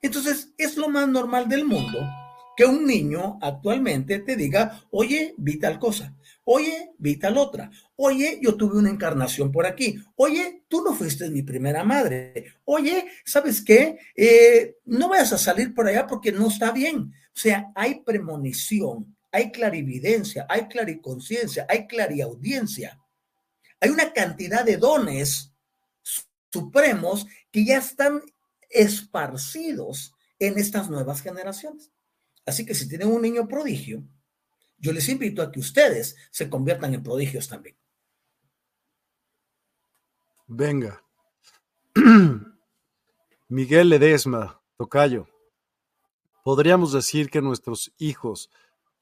Entonces, 0.01 0.49
es 0.57 0.77
lo 0.77 0.89
más 0.89 1.07
normal 1.07 1.47
del 1.47 1.65
mundo 1.65 1.99
que 2.55 2.65
un 2.65 2.85
niño 2.85 3.39
actualmente 3.41 4.19
te 4.19 4.35
diga, 4.35 4.81
oye, 4.91 5.33
vi 5.37 5.57
tal 5.57 5.79
cosa, 5.79 6.15
oye, 6.45 6.91
vi 6.97 7.17
tal 7.17 7.37
otra, 7.37 7.71
oye, 7.95 8.39
yo 8.41 8.55
tuve 8.55 8.77
una 8.77 8.89
encarnación 8.89 9.51
por 9.51 9.65
aquí, 9.65 10.03
oye, 10.15 10.63
tú 10.67 10.83
no 10.83 10.93
fuiste 10.93 11.29
mi 11.29 11.43
primera 11.43 11.83
madre, 11.83 12.53
oye, 12.65 13.07
¿sabes 13.25 13.61
qué? 13.61 13.97
Eh, 14.15 14.77
no 14.85 15.09
vayas 15.09 15.33
a 15.33 15.37
salir 15.37 15.73
por 15.73 15.87
allá 15.87 16.07
porque 16.07 16.31
no 16.31 16.47
está 16.47 16.71
bien. 16.71 17.13
O 17.35 17.39
sea, 17.39 17.71
hay 17.75 18.01
premonición, 18.01 19.15
hay 19.31 19.51
clarividencia, 19.51 20.45
hay 20.49 20.67
clariconciencia, 20.67 21.65
hay 21.67 21.87
clariaudiencia. 21.87 22.99
Hay 23.79 23.89
una 23.89 24.13
cantidad 24.13 24.63
de 24.63 24.77
dones 24.77 25.51
supremos 26.51 27.25
que 27.51 27.65
ya 27.65 27.79
están 27.79 28.21
esparcidos 28.69 30.13
en 30.37 30.59
estas 30.59 30.89
nuevas 30.89 31.21
generaciones. 31.21 31.91
Así 32.45 32.65
que 32.65 32.75
si 32.75 32.87
tienen 32.87 33.07
un 33.07 33.21
niño 33.21 33.47
prodigio, 33.47 34.03
yo 34.83 34.91
les 34.91 35.07
invito 35.07 35.41
a 35.41 35.49
que 35.49 35.61
ustedes 35.61 36.17
se 36.29 36.49
conviertan 36.49 36.93
en 36.93 37.01
prodigios 37.01 37.47
también. 37.47 37.77
Venga. 40.45 41.01
Miguel 43.47 43.87
Ledesma, 43.87 44.61
Tocayo. 44.75 45.29
Podríamos 46.43 46.91
decir 46.91 47.29
que 47.29 47.41
nuestros 47.41 47.93
hijos, 47.97 48.49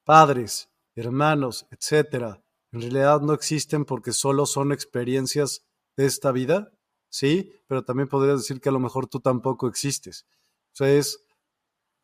padres, 0.04 0.70
hermanos, 0.94 1.66
etcétera, 1.72 2.44
en 2.72 2.82
realidad 2.82 3.22
no 3.22 3.34
existen 3.34 3.84
porque 3.84 4.12
solo 4.12 4.46
son 4.46 4.72
experiencias 4.72 5.66
de 5.98 6.06
esta 6.06 6.32
vida, 6.32 6.72
¿sí? 7.10 7.54
Pero 7.66 7.84
también 7.84 8.08
podrías 8.08 8.38
decir 8.38 8.62
que 8.62 8.70
a 8.70 8.72
lo 8.72 8.80
mejor 8.80 9.08
tú 9.08 9.20
tampoco 9.20 9.68
existes. 9.68 10.28
O 10.74 10.76
sea, 10.76 10.92
es, 10.92 11.26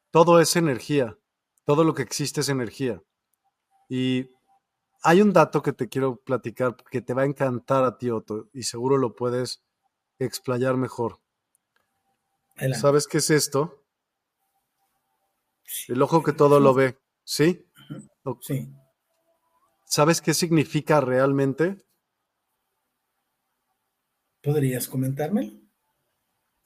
todo 0.10 0.42
es 0.42 0.56
energía. 0.56 1.16
Todo 1.64 1.84
lo 1.84 1.94
que 1.94 2.02
existe 2.02 2.42
es 2.42 2.50
energía. 2.50 3.04
Y 3.90 4.30
hay 5.02 5.22
un 5.22 5.32
dato 5.34 5.62
que 5.62 5.74
te 5.74 5.88
quiero 5.88 6.18
platicar 6.18 6.76
que 6.90 7.02
te 7.02 7.14
va 7.14 7.22
a 7.24 7.26
encantar 7.26 7.84
a 7.84 7.98
ti, 7.98 8.10
Otto, 8.10 8.50
y 8.54 8.64
seguro 8.64 8.98
lo 8.98 9.16
puedes 9.16 9.64
explayar 10.20 10.78
mejor. 10.78 11.20
¿Sabes 12.74 13.08
qué 13.08 13.20
es 13.20 13.30
esto? 13.30 13.86
El 15.88 16.02
ojo 16.02 16.24
que 16.24 16.34
todo 16.34 16.60
lo 16.60 16.74
ve, 16.74 16.98
¿sí? 17.24 17.66
Sí. 18.42 18.70
¿Sabes 19.86 20.22
qué 20.22 20.34
significa 20.34 21.00
realmente? 21.00 21.78
¿Podrías 24.42 24.88
comentármelo? 24.88 25.54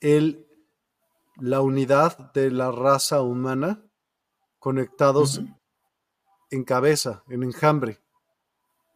El, 0.00 0.48
la 1.36 1.60
unidad 1.60 2.32
de 2.32 2.50
la 2.50 2.70
raza 2.72 3.22
humana 3.22 3.84
conectados 4.58 5.40
en 6.52 6.64
cabeza, 6.64 7.24
en 7.28 7.42
enjambre. 7.42 8.00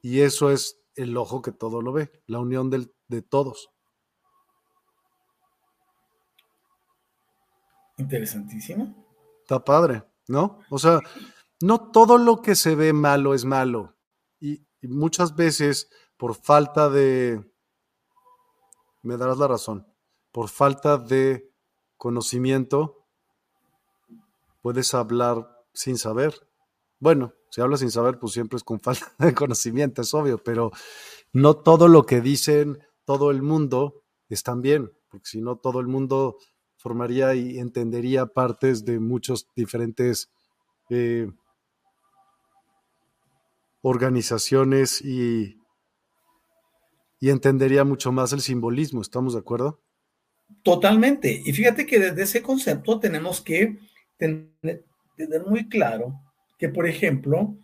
Y 0.03 0.21
eso 0.21 0.51
es 0.51 0.81
el 0.95 1.17
ojo 1.17 1.43
que 1.43 1.53
todo 1.53 1.83
lo 1.83 1.93
ve, 1.93 2.11
la 2.27 2.39
unión 2.39 2.71
de 2.71 3.23
todos. 3.23 3.71
Interesantísimo. 7.99 8.95
Está 9.43 9.65
padre, 9.65 10.05
¿no? 10.29 10.61
O 10.71 10.79
sea, 10.79 11.01
no 11.63 11.91
todo 11.91 12.19
lo 12.19 12.43
que 12.43 12.55
se 12.55 12.75
ve 12.75 12.93
malo 12.93 13.35
es 13.35 13.45
malo. 13.45 13.97
Y, 14.39 14.67
y, 14.81 14.89
muchas 14.89 15.35
veces, 15.35 15.89
por 16.17 16.35
falta 16.35 16.91
de, 16.91 17.43
me 19.03 19.17
darás 19.17 19.39
la 19.39 19.49
razón, 19.49 19.87
por 20.31 20.49
falta 20.49 20.99
de 20.99 21.51
conocimiento, 21.97 23.07
puedes 24.61 24.93
hablar 24.93 25.65
sin 25.73 25.97
saber. 25.97 26.49
Bueno, 26.99 27.33
si 27.57 27.63
hablas 27.63 27.81
sin 27.81 27.91
saber, 27.91 28.19
pues 28.19 28.35
siempre 28.35 28.59
es 28.59 28.65
con 28.65 28.81
falta 28.81 29.15
de 29.19 29.33
conocimiento, 29.33 30.03
es 30.03 30.13
obvio, 30.13 30.37
pero 30.37 30.73
no 31.33 31.57
todo 31.57 31.89
lo 31.89 32.05
que 32.05 32.21
dicen 32.21 32.81
todo 33.07 33.31
el 33.31 33.41
mundo 33.41 34.03
están 34.29 34.61
bien, 34.61 34.93
porque 35.09 35.25
si 35.27 35.41
no, 35.41 35.57
todo 35.57 35.81
el 35.81 35.87
mundo 35.87 36.37
formaría 36.77 37.35
y 37.35 37.59
entendería 37.59 38.27
partes 38.27 38.85
de 38.85 39.01
muchos 39.01 39.49
diferentes 39.57 40.31
eh, 40.91 41.31
organizaciones 43.81 45.01
y, 45.01 45.59
y 47.19 47.31
entendería 47.31 47.85
mucho 47.85 48.13
más 48.13 48.35
el 48.35 48.43
simbolismo, 48.43 49.01
¿estamos 49.01 49.33
de 49.33 49.39
acuerdo? 49.39 49.81
Totalmente. 50.63 51.41
Y 51.43 51.55
fíjate 51.55 51.87
que 51.87 52.01
desde 52.01 52.23
ese 52.23 52.43
concepto 52.43 53.01
tenemos 53.01 53.41
que 53.41 53.79
tener 54.19 55.47
muy 55.47 55.71
claro 55.71 56.21
que, 56.59 56.69
por 56.69 56.87
ejemplo, 56.87 57.57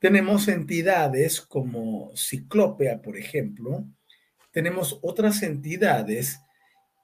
tenemos 0.00 0.48
entidades 0.48 1.40
como 1.40 2.10
Ciclópea, 2.16 3.00
por 3.00 3.16
ejemplo, 3.16 3.84
tenemos 4.50 4.98
otras 5.02 5.42
entidades 5.42 6.40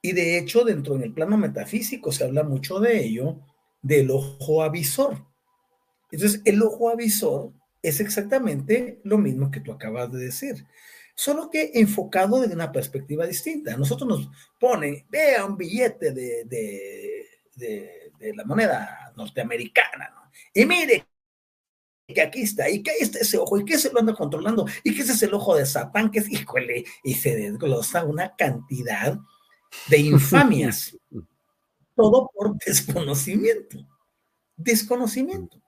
y 0.02 0.12
de 0.12 0.38
hecho 0.38 0.64
dentro 0.64 0.96
del 0.98 1.14
plano 1.14 1.36
metafísico 1.36 2.12
se 2.12 2.24
habla 2.24 2.42
mucho 2.42 2.80
de 2.80 3.04
ello, 3.04 3.40
del 3.82 4.10
ojo 4.10 4.62
avisor. 4.62 5.24
Entonces, 6.10 6.42
el 6.44 6.62
ojo 6.62 6.90
avisor 6.90 7.52
es 7.82 8.00
exactamente 8.00 9.00
lo 9.04 9.18
mismo 9.18 9.50
que 9.50 9.60
tú 9.60 9.72
acabas 9.72 10.10
de 10.10 10.18
decir, 10.18 10.66
solo 11.14 11.50
que 11.50 11.70
enfocado 11.74 12.40
desde 12.40 12.54
una 12.54 12.72
perspectiva 12.72 13.26
distinta. 13.26 13.76
Nosotros 13.76 14.08
nos 14.08 14.30
ponen, 14.58 15.06
vea 15.08 15.44
un 15.44 15.56
billete 15.56 16.12
de, 16.12 16.44
de, 16.44 17.26
de, 17.54 18.12
de 18.18 18.34
la 18.34 18.44
moneda 18.44 19.12
norteamericana, 19.16 20.10
¿no? 20.10 20.30
Y 20.52 20.64
mire 20.66 21.06
que 22.14 22.22
aquí 22.22 22.42
está, 22.42 22.70
y 22.70 22.82
que 22.82 22.90
ahí 22.90 22.98
está 23.00 23.18
ese 23.18 23.36
ojo, 23.36 23.58
y 23.58 23.64
que 23.64 23.78
se 23.78 23.92
lo 23.92 24.00
anda 24.00 24.14
controlando, 24.14 24.66
y 24.82 24.94
que 24.94 25.02
ese 25.02 25.12
es 25.12 25.22
el 25.22 25.34
ojo 25.34 25.54
de 25.54 25.66
Satán, 25.66 26.10
que 26.10 26.20
es, 26.20 26.30
híjole, 26.30 26.84
y 27.04 27.14
se 27.14 27.36
desglosa 27.36 28.04
una 28.04 28.34
cantidad 28.34 29.18
de 29.88 29.98
infamias. 29.98 30.96
Todo 31.94 32.30
por 32.34 32.56
desconocimiento. 32.58 33.86
Desconocimiento. 34.56 35.60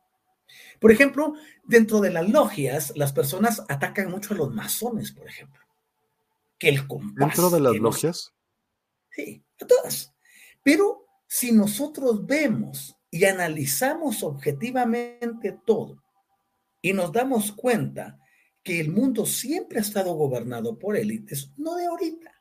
Por 0.81 0.93
ejemplo, 0.93 1.35
dentro 1.65 2.01
de 2.01 2.11
las 2.11 2.29
logias, 2.29 2.93
las 2.97 3.13
personas 3.13 3.63
atacan 3.69 4.11
mucho 4.11 4.33
a 4.33 4.37
los 4.37 4.53
masones, 4.55 5.13
por 5.13 5.29
ejemplo. 5.29 5.61
Que 6.59 6.71
el 6.71 6.87
compás. 6.87 7.29
¿Dentro 7.29 7.51
de 7.51 7.61
las 7.61 7.77
logias? 7.77 8.33
Sí, 9.11 9.45
a 9.61 9.67
todas. 9.67 10.15
Pero 10.63 11.07
si 11.27 11.53
nosotros 11.53 12.25
vemos 12.25 12.97
y 13.11 13.25
analizamos 13.25 14.23
objetivamente 14.23 15.59
todo 15.67 16.03
y 16.83 16.93
nos 16.93 17.13
damos 17.13 17.53
cuenta 17.53 18.19
que 18.63 18.81
el 18.81 18.91
mundo 18.91 19.27
siempre 19.27 19.79
ha 19.79 19.83
estado 19.83 20.15
gobernado 20.15 20.79
por 20.79 20.97
élites, 20.97 21.53
no 21.57 21.77
de 21.77 21.87
ahorita, 21.87 22.35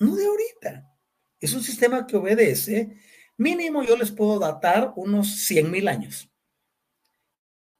no 0.00 0.16
de 0.16 0.26
ahorita. 0.26 0.88
Es 1.40 1.52
un 1.52 1.62
sistema 1.62 2.06
que 2.06 2.16
obedece, 2.16 2.96
mínimo 3.36 3.82
yo 3.82 3.96
les 3.96 4.10
puedo 4.10 4.38
datar 4.38 4.92
unos 4.96 5.28
100 5.44 5.70
mil 5.70 5.88
años. 5.88 6.28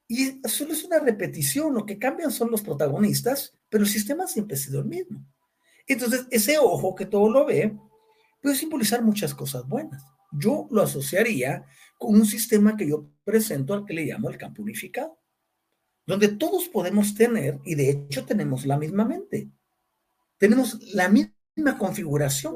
Y 0.07 0.41
solo 0.47 0.73
es 0.73 0.83
una 0.83 0.99
repetición, 0.99 1.73
lo 1.73 1.85
que 1.85 1.97
cambian 1.97 2.31
son 2.31 2.51
los 2.51 2.61
protagonistas, 2.61 3.57
pero 3.69 3.83
el 3.83 3.89
sistema 3.89 4.27
siempre 4.27 4.55
ha 4.55 4.59
sido 4.59 4.81
el 4.81 4.85
mismo. 4.85 5.25
Entonces, 5.87 6.27
ese 6.29 6.57
ojo 6.57 6.93
que 6.93 7.05
todo 7.05 7.29
lo 7.29 7.45
ve 7.45 7.75
puede 8.41 8.55
simbolizar 8.55 9.01
muchas 9.01 9.33
cosas 9.33 9.67
buenas. 9.67 10.03
Yo 10.31 10.67
lo 10.71 10.81
asociaría 10.81 11.65
con 11.97 12.15
un 12.15 12.25
sistema 12.25 12.75
que 12.75 12.87
yo 12.87 13.09
presento 13.23 13.73
al 13.73 13.85
que 13.85 13.93
le 13.93 14.05
llamo 14.05 14.29
el 14.29 14.37
campo 14.37 14.61
unificado, 14.61 15.22
donde 16.05 16.27
todos 16.29 16.67
podemos 16.67 17.15
tener, 17.15 17.59
y 17.63 17.75
de 17.75 17.89
hecho 17.89 18.25
tenemos 18.25 18.65
la 18.65 18.77
misma 18.77 19.05
mente, 19.05 19.49
tenemos 20.37 20.81
la 20.93 21.09
misma 21.09 21.77
configuración. 21.77 22.55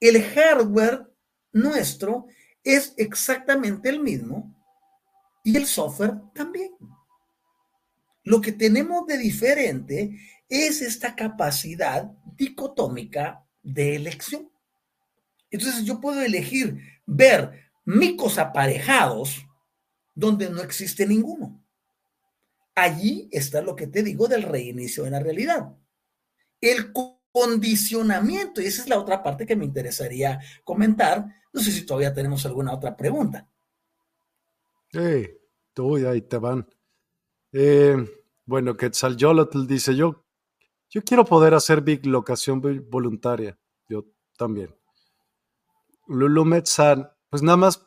El 0.00 0.22
hardware 0.22 1.06
nuestro 1.52 2.26
es 2.62 2.94
exactamente 2.96 3.88
el 3.88 4.00
mismo 4.00 4.54
y 5.42 5.56
el 5.56 5.66
software 5.66 6.14
también. 6.34 6.72
Lo 8.24 8.40
que 8.40 8.52
tenemos 8.52 9.06
de 9.06 9.18
diferente 9.18 10.18
es 10.48 10.82
esta 10.82 11.14
capacidad 11.14 12.10
dicotómica 12.36 13.44
de 13.62 13.96
elección. 13.96 14.50
Entonces 15.50 15.84
yo 15.84 16.00
puedo 16.00 16.20
elegir 16.22 16.80
ver 17.06 17.70
micos 17.84 18.38
aparejados 18.38 19.46
donde 20.14 20.48
no 20.50 20.62
existe 20.62 21.06
ninguno. 21.06 21.62
Allí 22.74 23.28
está 23.30 23.62
lo 23.62 23.76
que 23.76 23.86
te 23.86 24.02
digo 24.02 24.26
del 24.26 24.42
reinicio 24.42 25.06
en 25.06 25.12
la 25.12 25.20
realidad. 25.20 25.76
El 26.60 26.92
condicionamiento, 27.32 28.60
y 28.60 28.66
esa 28.66 28.82
es 28.82 28.88
la 28.88 28.98
otra 28.98 29.22
parte 29.22 29.46
que 29.46 29.56
me 29.56 29.64
interesaría 29.64 30.40
comentar. 30.64 31.26
No 31.52 31.60
sé 31.60 31.70
si 31.70 31.84
todavía 31.84 32.14
tenemos 32.14 32.44
alguna 32.46 32.72
otra 32.72 32.96
pregunta. 32.96 33.48
Sí, 34.92 35.30
tú 35.72 35.96
ahí 35.96 36.22
te 36.22 36.38
van. 36.38 36.68
Eh, 37.52 37.96
bueno, 38.44 38.76
Quetzalcoatl 38.76 39.66
dice, 39.66 39.94
yo, 39.94 40.24
yo 40.90 41.02
quiero 41.02 41.24
poder 41.24 41.54
hacer 41.54 41.80
big 41.80 42.06
locación 42.06 42.60
voluntaria. 42.88 43.58
Yo 43.88 44.06
también. 44.36 44.74
Lulu 46.06 46.44
Metzan, 46.44 47.10
pues 47.30 47.42
nada 47.42 47.56
más 47.56 47.86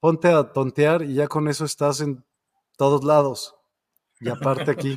ponte 0.00 0.28
a 0.28 0.52
tontear 0.52 1.02
y 1.02 1.14
ya 1.14 1.28
con 1.28 1.46
eso 1.48 1.64
estás 1.64 2.00
en 2.00 2.24
todos 2.76 3.04
lados. 3.04 3.54
Y 4.20 4.28
aparte 4.28 4.70
aquí. 4.70 4.96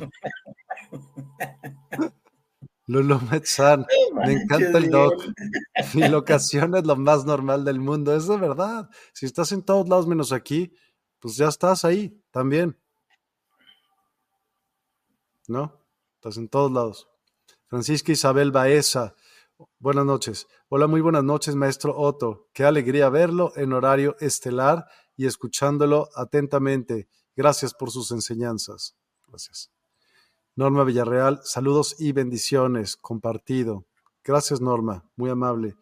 Lulu 2.86 3.18
me 3.20 4.32
encanta 4.32 4.78
el 4.78 4.90
doc. 4.90 5.14
Mi 5.94 6.06
locación 6.08 6.74
es 6.76 6.84
lo 6.84 6.96
más 6.96 7.24
normal 7.24 7.64
del 7.64 7.80
mundo, 7.80 8.14
es 8.14 8.26
de 8.26 8.36
verdad. 8.36 8.90
Si 9.14 9.24
estás 9.24 9.52
en 9.52 9.62
todos 9.62 9.88
lados 9.88 10.06
menos 10.06 10.32
aquí, 10.32 10.74
pues 11.18 11.36
ya 11.36 11.48
estás 11.48 11.86
ahí 11.86 12.22
también. 12.30 12.78
¿No? 15.48 15.80
Estás 16.16 16.36
en 16.36 16.48
todos 16.48 16.70
lados. 16.70 17.08
Francisca 17.68 18.12
Isabel 18.12 18.52
Baeza, 18.52 19.14
buenas 19.78 20.04
noches. 20.04 20.46
Hola, 20.68 20.86
muy 20.86 21.00
buenas 21.00 21.24
noches, 21.24 21.54
maestro 21.54 21.96
Otto. 21.96 22.48
Qué 22.52 22.64
alegría 22.64 23.08
verlo 23.08 23.52
en 23.56 23.72
horario 23.72 24.16
estelar 24.20 24.86
y 25.16 25.26
escuchándolo 25.26 26.08
atentamente. 26.14 27.08
Gracias 27.36 27.74
por 27.74 27.90
sus 27.90 28.10
enseñanzas. 28.10 28.96
Gracias. 29.26 29.70
Norma 30.56 30.84
Villarreal, 30.84 31.40
saludos 31.42 31.96
y 31.98 32.12
bendiciones, 32.12 32.96
compartido. 32.96 33.86
Gracias, 34.22 34.60
Norma, 34.60 35.04
muy 35.16 35.30
amable. 35.30 35.76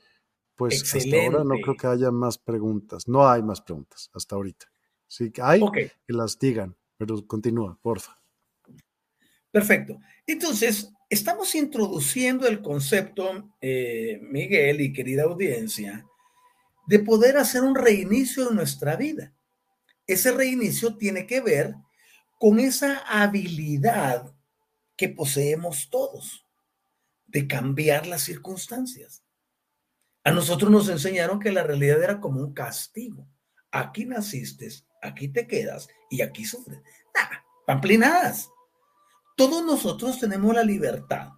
Pues 0.57 0.83
hasta 0.95 1.17
ahora 1.25 1.45
no 1.45 1.57
creo 1.63 1.77
que 1.77 1.87
haya 1.87 2.11
más 2.11 2.39
preguntas. 2.39 3.07
No 3.07 3.29
hay 3.29 3.43
más 3.43 3.61
preguntas 3.61 4.11
hasta 4.15 4.37
ahorita. 4.37 4.67
Sí 5.07 5.31
que 5.31 5.43
hay, 5.43 5.61
que 5.73 5.93
las 6.07 6.39
digan, 6.39 6.77
pero 6.97 7.27
continúa, 7.27 7.79
porfa. 7.83 8.19
Perfecto. 9.51 9.99
Entonces, 10.27 10.91
estamos 11.13 11.55
introduciendo 11.55 12.49
el 12.49 12.63
concepto, 12.63 13.53
eh, 13.61 14.19
Miguel 14.23 14.81
y 14.81 14.95
querida 14.95 15.25
audiencia, 15.25 16.07
de 16.87 17.01
poder 17.01 17.37
hacer 17.37 17.63
un 17.63 17.75
reinicio 17.75 18.49
en 18.49 18.57
nuestra 18.57 18.97
vida. 18.97 19.35
Ese 20.07 20.33
reinicio 20.33 20.97
tiene 20.97 21.27
que 21.27 21.43
ver 21.43 21.75
con 22.41 22.59
esa 22.59 23.01
habilidad 23.01 24.35
que 24.97 25.11
poseemos 25.11 25.91
todos 25.91 26.47
de 27.27 27.47
cambiar 27.47 28.07
las 28.07 28.23
circunstancias. 28.23 29.23
A 30.25 30.31
nosotros 30.31 30.71
nos 30.71 30.89
enseñaron 30.89 31.41
que 31.41 31.53
la 31.53 31.63
realidad 31.63 32.03
era 32.03 32.21
como 32.21 32.41
un 32.41 32.55
castigo. 32.55 33.29
Aquí 33.71 34.07
naciste, 34.07 34.67
aquí 35.03 35.29
te 35.29 35.47
quedas 35.47 35.89
y 36.09 36.23
aquí 36.23 36.47
sufres. 36.47 36.81
Nada, 37.15 37.45
pamplinadas. 37.67 38.49
Todos 39.37 39.65
nosotros 39.65 40.19
tenemos 40.19 40.55
la 40.55 40.65
libertad 40.65 41.31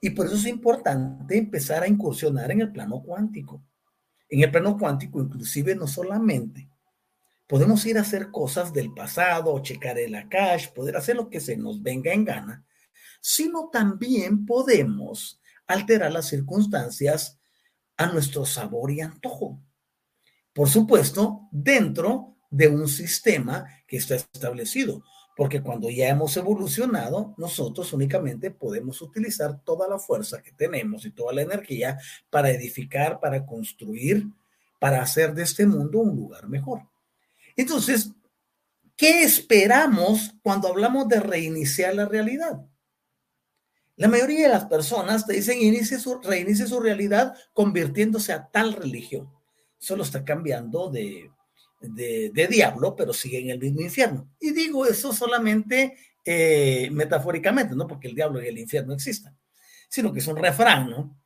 y 0.00 0.10
por 0.10 0.26
eso 0.26 0.36
es 0.36 0.46
importante 0.46 1.36
empezar 1.36 1.82
a 1.82 1.88
incursionar 1.88 2.50
en 2.50 2.62
el 2.62 2.72
plano 2.72 3.02
cuántico. 3.02 3.62
En 4.28 4.42
el 4.42 4.50
plano 4.50 4.76
cuántico, 4.78 5.20
inclusive, 5.20 5.74
no 5.74 5.86
solamente 5.86 6.68
podemos 7.46 7.84
ir 7.86 7.98
a 7.98 8.02
hacer 8.02 8.30
cosas 8.30 8.72
del 8.72 8.92
pasado, 8.92 9.58
checar 9.60 9.98
el 9.98 10.14
Akash, 10.14 10.68
poder 10.68 10.96
hacer 10.96 11.16
lo 11.16 11.28
que 11.28 11.40
se 11.40 11.56
nos 11.56 11.82
venga 11.82 12.12
en 12.12 12.24
gana, 12.24 12.64
sino 13.20 13.68
también 13.70 14.44
podemos 14.46 15.40
alterar 15.66 16.12
las 16.12 16.28
circunstancias 16.28 17.38
a 17.96 18.06
nuestro 18.06 18.44
sabor 18.44 18.90
y 18.90 19.00
antojo. 19.00 19.60
Por 20.52 20.68
supuesto, 20.68 21.48
dentro 21.50 22.36
de 22.50 22.68
un 22.68 22.88
sistema 22.88 23.66
que 23.86 23.96
está 23.96 24.14
establecido, 24.14 25.04
porque 25.36 25.60
cuando 25.60 25.90
ya 25.90 26.08
hemos 26.08 26.36
evolucionado, 26.36 27.34
nosotros 27.36 27.92
únicamente 27.92 28.50
podemos 28.50 29.02
utilizar 29.02 29.60
toda 29.64 29.88
la 29.88 29.98
fuerza 29.98 30.42
que 30.42 30.52
tenemos 30.52 31.04
y 31.04 31.10
toda 31.10 31.32
la 31.32 31.42
energía 31.42 31.98
para 32.30 32.50
edificar, 32.50 33.18
para 33.18 33.44
construir, 33.44 34.26
para 34.78 35.02
hacer 35.02 35.34
de 35.34 35.42
este 35.42 35.66
mundo 35.66 36.00
un 36.00 36.16
lugar 36.16 36.48
mejor. 36.48 36.82
Entonces, 37.56 38.12
¿qué 38.96 39.22
esperamos 39.24 40.34
cuando 40.42 40.68
hablamos 40.68 41.08
de 41.08 41.20
reiniciar 41.20 41.94
la 41.94 42.06
realidad? 42.06 42.64
La 43.96 44.08
mayoría 44.08 44.48
de 44.48 44.54
las 44.54 44.66
personas 44.66 45.26
dicen 45.26 45.60
inicie 45.60 45.98
su, 45.98 46.20
reinicie 46.20 46.66
su 46.66 46.80
realidad 46.80 47.34
convirtiéndose 47.52 48.32
a 48.32 48.48
tal 48.48 48.72
religión. 48.72 49.30
Solo 49.78 50.02
está 50.02 50.24
cambiando 50.24 50.90
de, 50.90 51.30
de, 51.90 52.48
diablo, 52.48 52.94
pero 52.96 53.12
sigue 53.12 53.40
en 53.40 53.50
el 53.50 53.58
mismo 53.58 53.80
infierno. 53.80 54.30
Y 54.38 54.52
digo 54.52 54.86
eso 54.86 55.12
solamente 55.12 55.96
eh, 56.24 56.88
metafóricamente, 56.92 57.74
no 57.74 57.86
porque 57.86 58.08
el 58.08 58.14
diablo 58.14 58.42
y 58.42 58.48
el 58.48 58.58
infierno 58.58 58.94
existan, 58.94 59.36
sino 59.88 60.12
que 60.12 60.20
es 60.20 60.26
un 60.26 60.36
refrán, 60.36 60.90
¿no? 60.90 61.20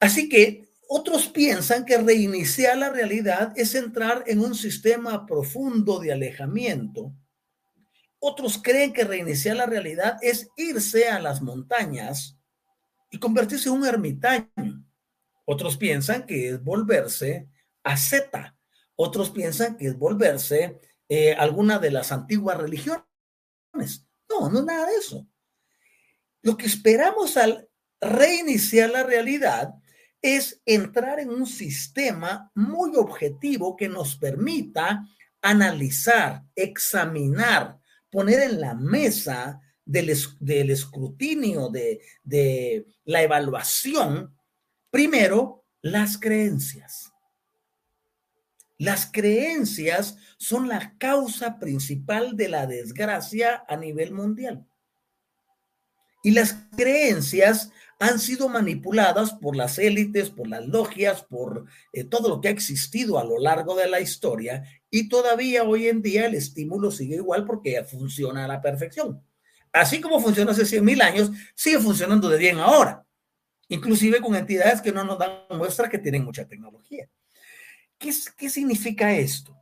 Así 0.00 0.28
que 0.28 0.70
otros 0.88 1.28
piensan 1.28 1.84
que 1.84 1.96
reiniciar 1.98 2.76
la 2.76 2.90
realidad 2.90 3.52
es 3.56 3.74
entrar 3.74 4.24
en 4.26 4.40
un 4.40 4.54
sistema 4.54 5.26
profundo 5.26 6.00
de 6.00 6.12
alejamiento 6.12 7.14
otros 8.24 8.56
creen 8.62 8.92
que 8.92 9.02
reiniciar 9.02 9.56
la 9.56 9.66
realidad 9.66 10.16
es 10.22 10.48
irse 10.56 11.08
a 11.08 11.18
las 11.18 11.42
montañas 11.42 12.38
y 13.10 13.18
convertirse 13.18 13.68
en 13.68 13.74
un 13.74 13.84
ermitaño. 13.84 14.86
Otros 15.44 15.76
piensan 15.76 16.24
que 16.24 16.50
es 16.50 16.62
volverse 16.62 17.48
a 17.82 17.96
Z. 17.96 18.56
Otros 19.04 19.30
piensan 19.30 19.76
que 19.76 19.88
es 19.88 19.98
volverse 19.98 20.80
eh, 21.08 21.34
alguna 21.34 21.80
de 21.80 21.90
las 21.90 22.12
antiguas 22.12 22.56
religiones. 22.56 23.02
No, 24.30 24.48
no 24.48 24.60
es 24.60 24.64
nada 24.64 24.86
de 24.86 24.94
eso. 24.94 25.26
Lo 26.42 26.56
que 26.56 26.66
esperamos 26.66 27.36
al 27.36 27.68
reiniciar 28.00 28.90
la 28.90 29.02
realidad 29.02 29.74
es 30.22 30.62
entrar 30.66 31.18
en 31.18 31.30
un 31.30 31.48
sistema 31.48 32.52
muy 32.54 32.94
objetivo 32.94 33.74
que 33.76 33.88
nos 33.88 34.14
permita 34.14 35.04
analizar, 35.40 36.44
examinar, 36.54 37.80
poner 38.08 38.38
en 38.38 38.60
la 38.60 38.74
mesa 38.74 39.60
del, 39.84 40.10
escrutinio, 40.70 41.70
de, 41.70 42.02
de 42.22 42.86
la 43.02 43.22
evaluación, 43.22 44.32
primero, 44.92 45.64
las 45.80 46.18
creencias. 46.18 47.11
Las 48.82 49.06
creencias 49.06 50.16
son 50.38 50.66
la 50.66 50.98
causa 50.98 51.60
principal 51.60 52.36
de 52.36 52.48
la 52.48 52.66
desgracia 52.66 53.64
a 53.68 53.76
nivel 53.76 54.12
mundial. 54.12 54.66
Y 56.24 56.32
las 56.32 56.66
creencias 56.76 57.70
han 58.00 58.18
sido 58.18 58.48
manipuladas 58.48 59.34
por 59.34 59.54
las 59.54 59.78
élites, 59.78 60.30
por 60.30 60.48
las 60.48 60.66
logias, 60.66 61.22
por 61.22 61.66
eh, 61.92 62.02
todo 62.02 62.28
lo 62.28 62.40
que 62.40 62.48
ha 62.48 62.50
existido 62.50 63.20
a 63.20 63.24
lo 63.24 63.38
largo 63.38 63.76
de 63.76 63.88
la 63.88 64.00
historia 64.00 64.64
y 64.90 65.08
todavía 65.08 65.62
hoy 65.62 65.86
en 65.86 66.02
día 66.02 66.26
el 66.26 66.34
estímulo 66.34 66.90
sigue 66.90 67.14
igual 67.14 67.44
porque 67.44 67.84
funciona 67.84 68.46
a 68.46 68.48
la 68.48 68.60
perfección. 68.60 69.24
Así 69.72 70.00
como 70.00 70.18
funcionó 70.18 70.50
hace 70.50 70.66
100 70.66 70.84
mil 70.84 71.02
años, 71.02 71.30
sigue 71.54 71.78
funcionando 71.78 72.28
de 72.28 72.36
bien 72.36 72.58
ahora, 72.58 73.06
inclusive 73.68 74.20
con 74.20 74.34
entidades 74.34 74.82
que 74.82 74.90
no 74.90 75.04
nos 75.04 75.20
dan 75.20 75.44
muestra 75.50 75.88
que 75.88 75.98
tienen 75.98 76.24
mucha 76.24 76.48
tecnología. 76.48 77.08
¿Qué, 78.02 78.50
significa 78.50 79.14
esto? 79.14 79.56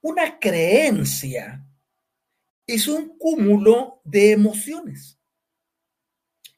Una 0.00 0.38
creencia 0.38 1.62
es 2.66 2.88
un 2.88 3.18
cúmulo 3.18 4.00
de 4.04 4.32
emociones 4.32 5.18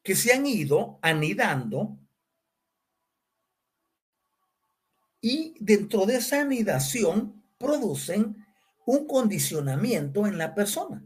que 0.05 0.15
se 0.15 0.33
han 0.33 0.47
ido 0.47 1.01
anidando 1.03 1.99
y 5.21 5.57
dentro 5.59 6.07
de 6.07 6.17
esa 6.17 6.43
anidación 6.43 7.43
producen 7.59 8.47
un 8.85 9.09
condicionamiento 9.09 10.29
en 10.29 10.39
la 10.39 10.55
persona. 10.55 11.05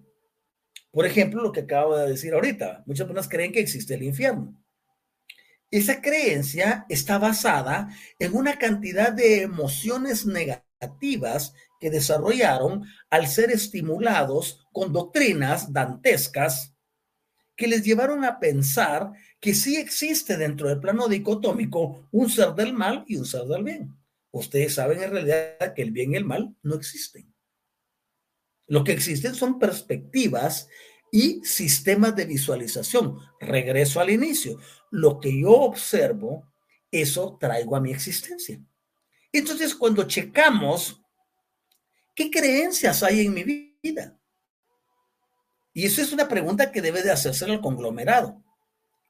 Por 0.91 1.07
ejemplo, 1.07 1.43
lo 1.43 1.51
que 1.51 1.61
acabo 1.61 1.97
de 1.97 2.11
decir 2.11 2.35
ahorita, 2.35 2.83
muchas 2.85 3.07
personas 3.07 3.29
creen 3.29 3.53
que 3.53 3.61
existe 3.61 3.95
el 3.95 4.03
infierno. 4.03 4.60
Esa 5.71 6.01
creencia 6.01 6.85
está 6.89 7.19
basada 7.19 7.89
en 8.19 8.35
una 8.35 8.59
cantidad 8.59 9.13
de 9.13 9.43
emociones 9.43 10.27
negativas 10.27 11.55
que 11.81 11.91
desarrollaron 11.91 12.85
al 13.09 13.29
ser 13.29 13.51
estimulados 13.51 14.67
con 14.73 14.93
doctrinas 14.93 15.73
dantescas 15.73 16.75
que 17.57 17.69
les 17.69 17.85
llevaron 17.85 18.25
a 18.25 18.41
pensar 18.41 19.13
que 19.39 19.55
sí 19.55 19.77
existe 19.77 20.37
dentro 20.37 20.69
del 20.69 20.81
plano 20.81 21.09
dicotómico 21.09 22.09
un 22.11 22.31
ser 22.31 22.55
del 22.55 22.73
mal 22.73 23.05
y 23.07 23.17
un 23.17 23.27
ser 23.27 23.45
del 23.45 23.65
bien. 23.65 23.97
Ustedes 24.33 24.75
saben 24.75 25.03
en 25.03 25.11
realidad 25.11 25.75
que 25.75 25.83
el 25.83 25.91
bien 25.91 26.13
y 26.13 26.17
el 26.17 26.25
mal 26.25 26.57
no 26.63 26.75
existen. 26.75 27.35
Lo 28.67 28.83
que 28.83 28.93
existen 28.93 29.35
son 29.35 29.59
perspectivas 29.59 30.69
y 31.13 31.45
sistemas 31.45 32.15
de 32.17 32.25
visualización. 32.25 33.19
Regreso 33.41 34.01
al 34.01 34.11
inicio. 34.11 34.59
Lo 34.91 35.21
que 35.21 35.41
yo 35.41 35.53
observo, 35.53 36.53
eso 36.91 37.37
traigo 37.41 37.77
a 37.77 37.81
mi 37.81 37.93
existencia. 37.93 38.61
Entonces, 39.33 39.75
cuando 39.75 40.05
checamos, 40.05 41.01
¿qué 42.15 42.31
creencias 42.31 43.03
hay 43.03 43.27
en 43.27 43.35
mi 43.35 43.45
vida? 43.83 44.19
Y 45.73 45.87
eso 45.87 46.03
es 46.03 46.13
una 46.13 46.29
pregunta 46.29 46.73
que 46.73 46.83
debe 46.83 47.03
de 47.03 47.13
hacerse 47.13 47.45
el 47.45 47.61
conglomerado. 47.61 48.43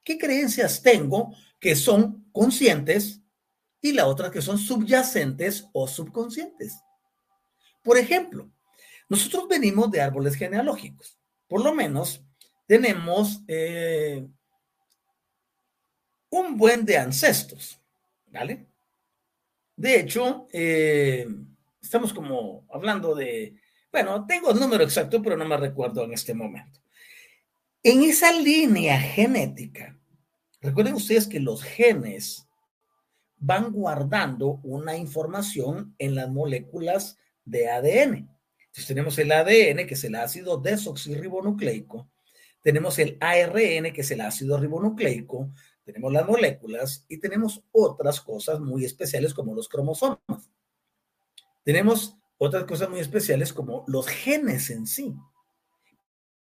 ¿Qué 0.05 0.19
creencias 0.19 0.83
tengo 0.83 1.35
que 1.59 1.75
son 1.75 2.31
conscientes 2.33 3.21
y 3.81 3.93
la 3.93 4.07
otra 4.07 4.31
que 4.31 4.43
son 4.43 4.59
subyacentes 4.59 5.69
o 5.73 5.89
subconscientes? 5.89 6.79
Por 7.83 7.97
ejemplo, 7.97 8.51
nosotros 9.09 9.49
venimos 9.49 9.91
de 9.91 10.01
árboles 10.01 10.37
genealógicos. 10.37 11.19
Por 11.49 11.65
lo 11.65 11.75
menos 11.75 12.25
tenemos 12.67 13.43
eh, 13.49 14.29
un 16.31 16.57
buen 16.57 16.85
de 16.85 16.97
ancestros, 16.97 17.81
¿vale? 18.29 18.67
De 19.77 20.01
hecho, 20.01 20.47
eh, 20.53 21.27
estamos 21.83 22.13
como 22.13 22.67
hablando 22.73 23.15
de, 23.15 23.55
bueno, 23.93 24.27
tengo 24.27 24.51
el 24.51 24.61
número 24.61 24.85
exacto, 24.85 25.23
pero 25.23 25.37
no 25.37 25.45
me 25.45 25.57
recuerdo 25.57 26.05
en 26.05 26.13
este 26.13 26.35
momento. 26.35 26.81
En 27.83 28.03
esa 28.03 28.31
línea 28.33 29.01
genética, 29.01 29.99
recuerden 30.61 30.95
ustedes 30.95 31.27
que 31.27 31.41
los 31.41 31.63
genes 31.63 32.47
van 33.39 33.73
guardando 33.73 34.61
una 34.63 34.97
información 34.97 35.95
en 35.99 36.15
las 36.15 36.29
moléculas 36.29 37.17
de 37.45 37.71
ADN. 37.71 38.29
Entonces 38.59 38.87
tenemos 38.87 39.19
el 39.19 39.33
ADN, 39.33 39.87
que 39.87 39.95
es 39.95 40.05
el 40.05 40.15
ácido 40.15 40.59
desoxirribonucleico, 40.59 42.09
tenemos 42.63 42.99
el 42.99 43.17
ARN, 43.21 43.93
que 43.93 44.03
es 44.03 44.11
el 44.11 44.21
ácido 44.21 44.59
ribonucleico, 44.59 45.51
tenemos 45.85 46.13
las 46.13 46.27
moléculas 46.27 47.05
y 47.09 47.19
tenemos 47.19 47.63
otras 47.73 48.21
cosas 48.21 48.61
muy 48.61 48.85
especiales 48.85 49.35
como 49.35 49.55
los 49.55 49.69
cromosomas. 49.69 50.51
Tenemos 51.63 52.17
otras 52.39 52.65
cosas 52.65 52.89
muy 52.89 53.01
especiales 53.01 53.53
como 53.53 53.85
los 53.87 54.07
genes 54.07 54.71
en 54.71 54.87
sí. 54.87 55.15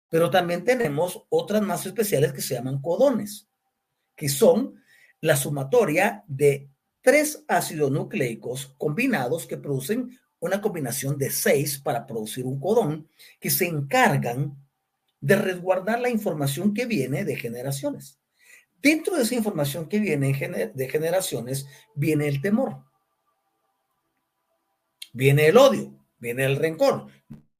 Pero 0.10 0.30
también 0.30 0.64
tenemos 0.64 1.26
otras 1.30 1.62
más 1.62 1.86
especiales 1.86 2.34
que 2.34 2.42
se 2.42 2.56
llaman 2.56 2.82
codones, 2.82 3.50
que 4.16 4.30
son 4.30 4.82
la 5.22 5.36
sumatoria 5.36 6.24
de 6.28 6.70
tres 7.02 7.44
ácidos 7.48 7.92
nucleicos 7.92 8.74
combinados 8.78 9.46
que 9.46 9.58
producen 9.58 10.18
una 10.40 10.62
combinación 10.62 11.18
de 11.18 11.30
seis 11.30 11.80
para 11.80 12.06
producir 12.06 12.46
un 12.46 12.60
codón, 12.60 13.08
que 13.40 13.50
se 13.50 13.68
encargan 13.68 14.58
de 15.20 15.36
resguardar 15.36 16.00
la 16.00 16.10
información 16.10 16.74
que 16.74 16.86
viene 16.86 17.26
de 17.26 17.36
generaciones. 17.36 18.20
Dentro 18.82 19.16
de 19.16 19.24
esa 19.24 19.36
información 19.36 19.88
que 19.88 20.00
viene 20.00 20.72
de 20.74 20.90
generaciones, 20.90 21.68
viene 21.96 22.28
el 22.28 22.42
temor, 22.42 22.84
viene 25.14 25.48
el 25.48 25.58
odio, 25.58 25.98
viene 26.20 26.46
el 26.46 26.58
rencor, 26.58 27.08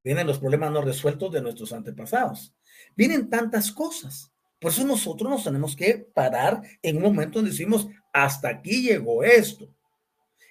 vienen 0.04 0.28
los 0.28 0.40
problemas 0.40 0.72
no 0.72 0.82
resueltos 0.82 1.32
de 1.32 1.42
nuestros 1.42 1.74
antepasados, 1.74 2.54
vienen 2.96 3.30
tantas 3.30 3.72
cosas. 3.72 4.32
Por 4.60 4.72
eso 4.72 4.86
nosotros 4.86 5.30
nos 5.30 5.44
tenemos 5.44 5.76
que 5.76 6.08
parar 6.14 6.62
en 6.82 6.98
un 6.98 7.04
momento 7.04 7.40
donde 7.40 7.52
decimos, 7.52 7.88
hasta 8.14 8.50
aquí 8.50 8.84
llegó 8.84 9.24
esto. 9.24 9.70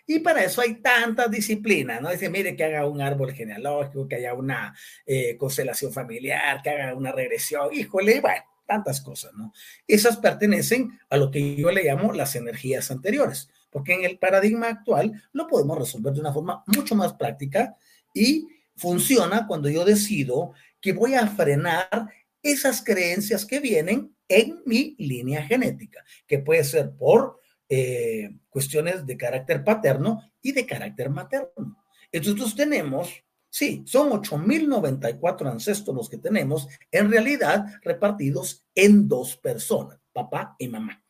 Y 0.07 0.19
para 0.19 0.45
eso 0.45 0.61
hay 0.61 0.75
tantas 0.83 1.31
disciplinas, 1.31 2.01
¿no? 2.03 2.11
Dice, 2.11 2.29
mire, 2.29 2.55
que 2.55 2.65
haga 2.65 2.87
un 2.87 3.01
árbol 3.01 3.33
genealógico, 3.33 4.07
que 4.07 4.17
haya 4.17 4.35
una 4.35 4.77
eh, 5.07 5.37
constelación 5.37 5.93
familiar, 5.93 6.61
que 6.63 6.71
haga 6.71 6.95
una 6.95 7.11
regresión, 7.11 7.73
híjole, 7.73 8.21
bueno, 8.21 8.45
tantas 8.67 9.01
cosas, 9.01 9.33
¿no? 9.35 9.53
Esas 9.87 10.17
pertenecen 10.17 10.99
a 11.11 11.17
lo 11.17 11.31
que 11.31 11.57
yo 11.57 11.71
le 11.71 11.85
llamo 11.85 12.13
las 12.13 12.35
energías 12.37 12.91
anteriores, 12.91 13.49
porque 13.71 13.95
en 13.95 14.05
el 14.05 14.19
paradigma 14.19 14.69
actual 14.69 15.23
lo 15.33 15.47
podemos 15.47 15.79
resolver 15.79 16.13
de 16.13 16.21
una 16.21 16.33
forma 16.33 16.63
mucho 16.67 16.95
más 16.95 17.15
práctica 17.15 17.77
y 18.15 18.47
funciona 18.77 19.47
cuando 19.47 19.69
yo 19.69 19.85
decido 19.85 20.53
que 20.81 20.93
voy 20.93 21.15
a 21.15 21.27
frenar 21.27 22.11
esas 22.43 22.83
creencias 22.83 23.47
que 23.47 23.61
vienen 23.61 24.15
en 24.29 24.63
mi 24.67 24.95
línea 24.99 25.43
genética, 25.43 26.05
que 26.27 26.39
puede 26.39 26.65
ser 26.65 26.93
por 26.93 27.41
eh, 27.69 28.31
cuestiones 28.49 29.07
de 29.07 29.17
carácter 29.17 29.65
paterno 29.65 30.31
y 30.43 30.53
de 30.53 30.67
carácter 30.67 31.11
materno. 31.11 31.85
Entonces 32.13 32.55
tenemos 32.55 33.25
Sí, 33.57 33.85
son 33.87 34.11
8.094 34.11 35.49
ancestros 35.49 35.95
los 35.95 36.11
que 36.11 36.19
tenemos, 36.19 36.67
en 36.91 37.09
realidad 37.09 37.65
repartidos 37.83 38.65
en 38.75 39.07
dos 39.07 39.37
personas, 39.37 40.01
papá 40.13 40.57
y 40.59 40.67
mamá. 40.67 41.01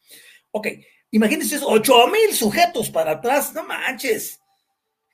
Ok, 0.51 0.67
imagínense 1.11 1.59
8.000 1.59 2.33
sujetos 2.35 2.91
para 2.91 3.13
atrás, 3.13 3.55
no 3.55 3.65
manches. 3.65 4.43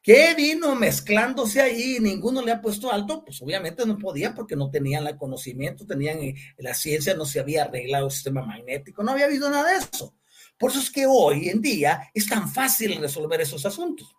¿Qué 0.02 0.34
vino 0.34 0.74
mezclándose 0.74 1.60
ahí? 1.60 1.98
Ninguno 2.00 2.42
le 2.42 2.50
ha 2.50 2.60
puesto 2.60 2.90
alto. 2.90 3.24
Pues 3.24 3.40
obviamente 3.42 3.86
no 3.86 3.96
podía 3.96 4.34
porque 4.34 4.56
no 4.56 4.68
tenían 4.68 5.06
el 5.06 5.16
conocimiento, 5.16 5.86
tenían 5.86 6.18
eh, 6.18 6.34
la 6.58 6.74
ciencia, 6.74 7.14
no 7.14 7.24
se 7.24 7.38
había 7.38 7.62
arreglado 7.62 8.06
el 8.06 8.10
sistema 8.10 8.42
magnético, 8.42 9.04
no 9.04 9.12
había 9.12 9.26
habido 9.26 9.48
nada 9.48 9.70
de 9.70 9.78
eso. 9.78 10.16
Por 10.58 10.72
eso 10.72 10.80
es 10.80 10.90
que 10.90 11.06
hoy 11.06 11.48
en 11.48 11.62
día 11.62 12.10
es 12.12 12.26
tan 12.26 12.52
fácil 12.52 12.96
resolver 12.96 13.40
esos 13.40 13.64
asuntos. 13.64 14.16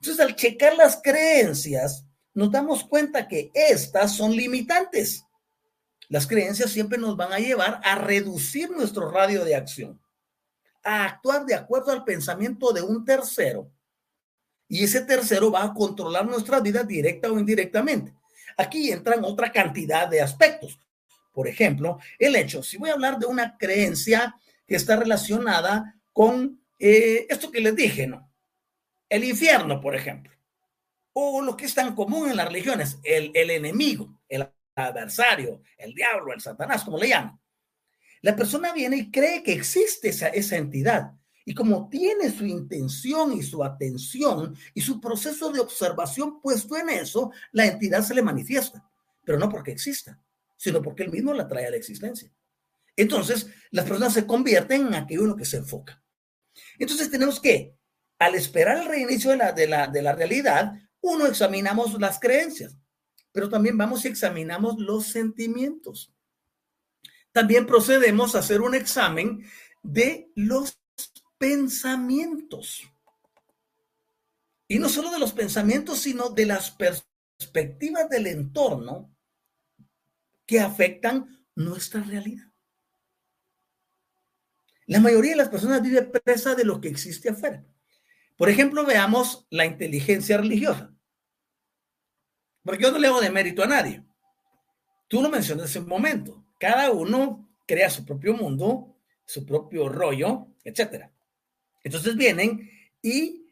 Entonces, 0.00 0.18
al 0.18 0.34
checar 0.34 0.74
las 0.76 1.00
creencias, 1.00 2.09
nos 2.34 2.50
damos 2.50 2.84
cuenta 2.84 3.26
que 3.26 3.50
estas 3.54 4.16
son 4.16 4.32
limitantes. 4.32 5.24
Las 6.08 6.26
creencias 6.26 6.70
siempre 6.70 6.98
nos 6.98 7.16
van 7.16 7.32
a 7.32 7.38
llevar 7.38 7.80
a 7.84 7.96
reducir 7.96 8.70
nuestro 8.70 9.10
radio 9.10 9.44
de 9.44 9.54
acción, 9.54 10.00
a 10.82 11.04
actuar 11.04 11.44
de 11.46 11.54
acuerdo 11.54 11.92
al 11.92 12.04
pensamiento 12.04 12.72
de 12.72 12.82
un 12.82 13.04
tercero. 13.04 13.70
Y 14.68 14.84
ese 14.84 15.00
tercero 15.02 15.50
va 15.50 15.64
a 15.64 15.74
controlar 15.74 16.26
nuestra 16.26 16.60
vida 16.60 16.84
directa 16.84 17.30
o 17.30 17.38
indirectamente. 17.38 18.14
Aquí 18.56 18.90
entran 18.90 19.24
otra 19.24 19.50
cantidad 19.50 20.08
de 20.08 20.20
aspectos. 20.20 20.78
Por 21.32 21.48
ejemplo, 21.48 21.98
el 22.18 22.36
hecho, 22.36 22.62
si 22.62 22.76
voy 22.76 22.90
a 22.90 22.94
hablar 22.94 23.18
de 23.18 23.26
una 23.26 23.56
creencia 23.56 24.36
que 24.66 24.76
está 24.76 24.96
relacionada 24.96 25.96
con 26.12 26.60
eh, 26.78 27.26
esto 27.28 27.50
que 27.50 27.60
les 27.60 27.74
dije, 27.74 28.06
¿no? 28.06 28.32
El 29.08 29.24
infierno, 29.24 29.80
por 29.80 29.96
ejemplo 29.96 30.39
o 31.12 31.42
lo 31.42 31.56
que 31.56 31.66
es 31.66 31.74
tan 31.74 31.94
común 31.94 32.30
en 32.30 32.36
las 32.36 32.46
religiones, 32.46 32.98
el, 33.02 33.32
enemigo, 33.34 34.20
el 34.28 34.48
adversario, 34.74 35.62
el 35.76 35.94
diablo, 35.94 36.32
el 36.32 36.40
satanás, 36.40 36.84
como 36.84 36.98
le 36.98 37.08
llaman. 37.08 37.40
La 38.22 38.36
persona 38.36 38.72
viene 38.72 38.96
y 38.96 39.10
cree 39.10 39.42
que 39.42 39.52
existe 39.52 40.10
esa, 40.10 40.28
esa 40.28 40.56
entidad. 40.56 41.12
Y 41.44 41.54
como 41.54 41.88
tiene 41.88 42.30
su 42.30 42.44
intención 42.44 43.32
y 43.32 43.42
su 43.42 43.64
atención 43.64 44.54
y 44.74 44.82
su 44.82 45.00
proceso 45.00 45.50
de 45.50 45.60
observación 45.60 46.40
puesto 46.40 46.76
en 46.76 46.90
eso, 46.90 47.32
la 47.52 47.66
entidad 47.66 48.02
se 48.02 48.14
le 48.14 48.22
manifiesta. 48.22 48.88
Pero 49.24 49.38
no 49.38 49.48
porque 49.48 49.72
exista, 49.72 50.22
sino 50.56 50.82
porque 50.82 51.02
él 51.04 51.10
mismo 51.10 51.32
la 51.32 51.48
trae 51.48 51.66
a 51.66 51.70
la 51.70 51.76
existencia. 51.76 52.30
Entonces, 52.96 53.48
las 53.70 53.86
personas 53.86 54.12
se 54.12 54.26
convierten 54.26 54.88
en 54.88 54.94
aquello 54.94 55.24
en 55.24 55.36
que 55.36 55.44
se 55.44 55.56
enfoca. 55.56 56.02
Entonces, 56.78 57.10
tenemos 57.10 57.40
que, 57.40 57.74
al 58.18 58.34
esperar 58.34 58.78
el 58.78 58.88
reinicio 58.88 59.30
de 59.30 59.38
la, 59.38 59.52
de 59.52 59.66
la, 59.66 59.86
de 59.86 60.02
la 60.02 60.12
realidad, 60.12 60.74
uno, 61.00 61.26
examinamos 61.26 61.98
las 62.00 62.18
creencias, 62.18 62.76
pero 63.32 63.48
también 63.48 63.78
vamos 63.78 64.04
y 64.04 64.08
examinamos 64.08 64.78
los 64.78 65.06
sentimientos. 65.06 66.12
También 67.32 67.66
procedemos 67.66 68.34
a 68.34 68.40
hacer 68.40 68.60
un 68.60 68.74
examen 68.74 69.44
de 69.82 70.30
los 70.34 70.80
pensamientos. 71.38 72.82
Y 74.68 74.78
no 74.78 74.88
solo 74.88 75.10
de 75.10 75.18
los 75.18 75.32
pensamientos, 75.32 76.00
sino 76.00 76.30
de 76.30 76.46
las 76.46 76.70
perspectivas 76.70 78.08
del 78.08 78.26
entorno 78.26 79.14
que 80.46 80.60
afectan 80.60 81.46
nuestra 81.54 82.02
realidad. 82.02 82.50
La 84.86 85.00
mayoría 85.00 85.32
de 85.32 85.36
las 85.36 85.48
personas 85.48 85.82
vive 85.82 86.02
presa 86.02 86.54
de 86.54 86.64
lo 86.64 86.80
que 86.80 86.88
existe 86.88 87.30
afuera. 87.30 87.64
Por 88.40 88.48
ejemplo, 88.48 88.86
veamos 88.86 89.46
la 89.50 89.66
inteligencia 89.66 90.38
religiosa. 90.38 90.96
Porque 92.64 92.84
yo 92.84 92.90
no 92.90 92.98
le 92.98 93.08
hago 93.08 93.20
de 93.20 93.28
mérito 93.28 93.62
a 93.62 93.66
nadie. 93.66 94.02
Tú 95.08 95.20
lo 95.20 95.28
mencionas 95.28 95.76
en 95.76 95.82
un 95.82 95.90
momento. 95.90 96.42
Cada 96.58 96.90
uno 96.90 97.54
crea 97.66 97.90
su 97.90 98.02
propio 98.02 98.32
mundo, 98.32 98.96
su 99.26 99.44
propio 99.44 99.90
rollo, 99.90 100.46
etc. 100.64 101.10
Entonces 101.84 102.16
vienen 102.16 102.70
y 103.02 103.44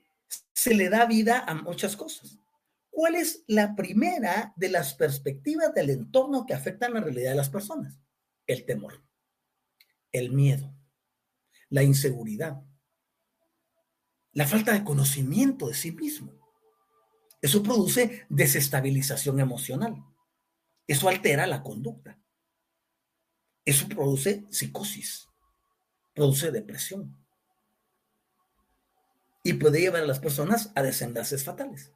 se 0.54 0.74
le 0.74 0.88
da 0.88 1.04
vida 1.04 1.44
a 1.46 1.52
muchas 1.52 1.94
cosas. 1.94 2.38
¿cuál 2.88 3.14
es 3.14 3.44
la 3.46 3.76
primera 3.76 4.54
de 4.56 4.70
las 4.70 4.94
perspectivas 4.94 5.74
del 5.74 5.90
entorno 5.90 6.46
que 6.46 6.54
afectan 6.54 6.94
la 6.94 7.00
realidad 7.00 7.32
de 7.32 7.36
las 7.36 7.50
personas? 7.50 8.00
El 8.46 8.64
temor, 8.64 9.04
el 10.12 10.32
miedo, 10.32 10.74
la 11.68 11.82
inseguridad, 11.82 12.62
la 14.38 14.46
falta 14.46 14.72
de 14.72 14.84
conocimiento 14.84 15.66
de 15.66 15.74
sí 15.74 15.90
mismo. 15.90 16.32
Eso 17.42 17.60
produce 17.60 18.24
desestabilización 18.28 19.40
emocional. 19.40 19.96
Eso 20.86 21.08
altera 21.08 21.44
la 21.48 21.60
conducta. 21.60 22.20
Eso 23.64 23.88
produce 23.88 24.46
psicosis, 24.48 25.26
produce 26.14 26.52
depresión 26.52 27.18
y 29.42 29.54
puede 29.54 29.80
llevar 29.80 30.04
a 30.04 30.06
las 30.06 30.20
personas 30.20 30.70
a 30.76 30.82
desenlaces 30.82 31.42
fatales. 31.42 31.92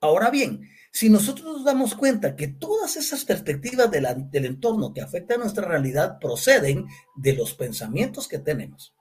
Ahora 0.00 0.30
bien, 0.30 0.70
si 0.92 1.10
nosotros 1.10 1.46
nos 1.46 1.64
damos 1.64 1.96
cuenta 1.96 2.36
que 2.36 2.46
todas 2.46 2.96
esas 2.96 3.24
perspectivas 3.24 3.90
del 3.90 4.44
entorno 4.44 4.94
que 4.94 5.00
afectan 5.00 5.40
a 5.40 5.44
nuestra 5.44 5.66
realidad 5.66 6.20
proceden 6.20 6.86
de 7.16 7.32
los 7.32 7.54
pensamientos 7.54 8.28
que 8.28 8.38
tenemos, 8.38 8.94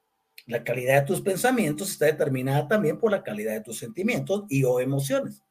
la 0.50 0.64
calidad 0.64 1.02
de 1.02 1.08
tus 1.08 1.22
pensamientos 1.22 1.92
está 1.92 2.08
determinada 2.08 2.68
también 2.68 2.98
por 2.98 3.12
la 3.12 3.24
calidad 3.24 3.54
de 3.54 3.62
tus 3.62 3.78
sentimientos 3.78 4.46
y 4.50 4.64
o 4.64 4.80
emociones. 4.80 5.44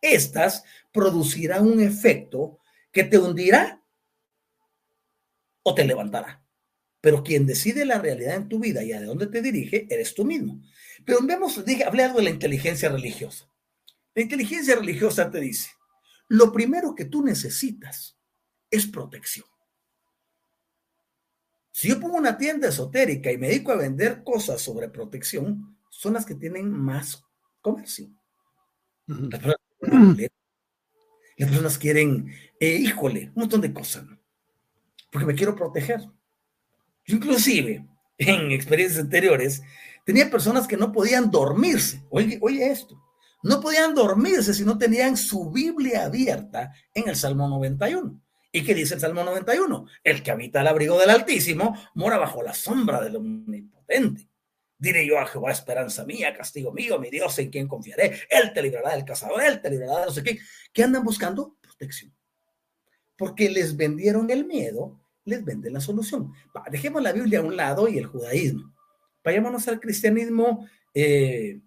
Estas 0.00 0.62
producirán 0.92 1.66
un 1.66 1.80
efecto 1.80 2.60
que 2.92 3.02
te 3.02 3.18
hundirá 3.18 3.82
o 5.64 5.74
te 5.74 5.84
levantará. 5.84 6.44
Pero 7.00 7.24
quien 7.24 7.44
decide 7.44 7.84
la 7.84 7.98
realidad 7.98 8.36
en 8.36 8.48
tu 8.48 8.60
vida 8.60 8.84
y 8.84 8.92
a 8.92 9.02
dónde 9.02 9.26
te 9.26 9.42
dirige 9.42 9.88
eres 9.90 10.14
tú 10.14 10.24
mismo. 10.24 10.62
Pero 11.04 11.18
vemos, 11.22 11.64
dije, 11.64 11.82
hablé 11.82 12.04
algo 12.04 12.18
de 12.18 12.24
la 12.24 12.30
inteligencia 12.30 12.88
religiosa. 12.88 13.50
La 14.14 14.22
inteligencia 14.22 14.76
religiosa 14.76 15.28
te 15.28 15.40
dice, 15.40 15.70
lo 16.28 16.52
primero 16.52 16.94
que 16.94 17.06
tú 17.06 17.24
necesitas 17.24 18.16
es 18.70 18.86
protección. 18.86 19.46
Si 21.76 21.88
yo 21.88 22.00
pongo 22.00 22.16
una 22.16 22.38
tienda 22.38 22.68
esotérica 22.68 23.30
y 23.30 23.36
me 23.36 23.48
dedico 23.48 23.70
a 23.70 23.76
vender 23.76 24.24
cosas 24.24 24.62
sobre 24.62 24.88
protección, 24.88 25.76
son 25.90 26.14
las 26.14 26.24
que 26.24 26.34
tienen 26.34 26.70
más 26.70 27.22
comercio. 27.60 28.08
Las 29.06 29.42
personas, 31.36 31.76
quieren, 31.76 32.32
eh, 32.58 32.76
híjole, 32.76 33.26
un 33.34 33.42
montón 33.42 33.60
de 33.60 33.74
cosas, 33.74 34.06
porque 35.12 35.26
me 35.26 35.34
quiero 35.34 35.54
proteger. 35.54 36.00
Yo 37.04 37.16
inclusive, 37.16 37.86
en 38.16 38.52
experiencias 38.52 39.04
anteriores, 39.04 39.62
tenía 40.06 40.30
personas 40.30 40.66
que 40.66 40.78
no 40.78 40.92
podían 40.92 41.30
dormirse. 41.30 42.02
Oye, 42.08 42.38
oye 42.40 42.70
esto, 42.70 42.98
no 43.42 43.60
podían 43.60 43.94
dormirse 43.94 44.54
si 44.54 44.64
no 44.64 44.78
tenían 44.78 45.18
su 45.18 45.50
Biblia 45.50 46.06
abierta 46.06 46.72
en 46.94 47.06
el 47.06 47.16
Salmo 47.16 47.46
91. 47.48 48.18
¿Y 48.56 48.64
qué 48.64 48.74
dice 48.74 48.94
el 48.94 49.00
Salmo 49.00 49.22
91? 49.22 49.86
El 50.02 50.22
que 50.22 50.30
habita 50.30 50.62
el 50.62 50.66
abrigo 50.66 50.98
del 50.98 51.10
Altísimo 51.10 51.76
mora 51.92 52.16
bajo 52.16 52.42
la 52.42 52.54
sombra 52.54 53.02
del 53.02 53.16
Omnipotente. 53.16 54.30
Diré 54.78 55.06
yo 55.06 55.18
a 55.18 55.26
Jehová, 55.26 55.52
esperanza 55.52 56.06
mía, 56.06 56.34
castigo 56.34 56.72
mío, 56.72 56.98
mi 56.98 57.10
Dios 57.10 57.38
en 57.38 57.50
quien 57.50 57.68
confiaré. 57.68 58.18
Él 58.30 58.54
te 58.54 58.62
librará 58.62 58.94
del 58.94 59.04
cazador, 59.04 59.42
él 59.42 59.60
te 59.60 59.68
librará 59.68 60.00
de 60.00 60.06
no 60.06 60.10
sé 60.10 60.22
qué. 60.22 60.38
¿Qué 60.72 60.82
andan 60.82 61.04
buscando? 61.04 61.58
Protección. 61.60 62.16
Porque 63.14 63.50
les 63.50 63.76
vendieron 63.76 64.30
el 64.30 64.46
miedo, 64.46 65.02
les 65.26 65.44
venden 65.44 65.74
la 65.74 65.80
solución. 65.80 66.32
dejemos 66.70 67.02
la 67.02 67.12
Biblia 67.12 67.40
a 67.40 67.42
un 67.42 67.58
lado 67.58 67.88
y 67.88 67.98
el 67.98 68.06
judaísmo. 68.06 68.74
Vayámonos 69.22 69.68
al 69.68 69.80
cristianismo 69.80 70.66
eh, 70.94 71.60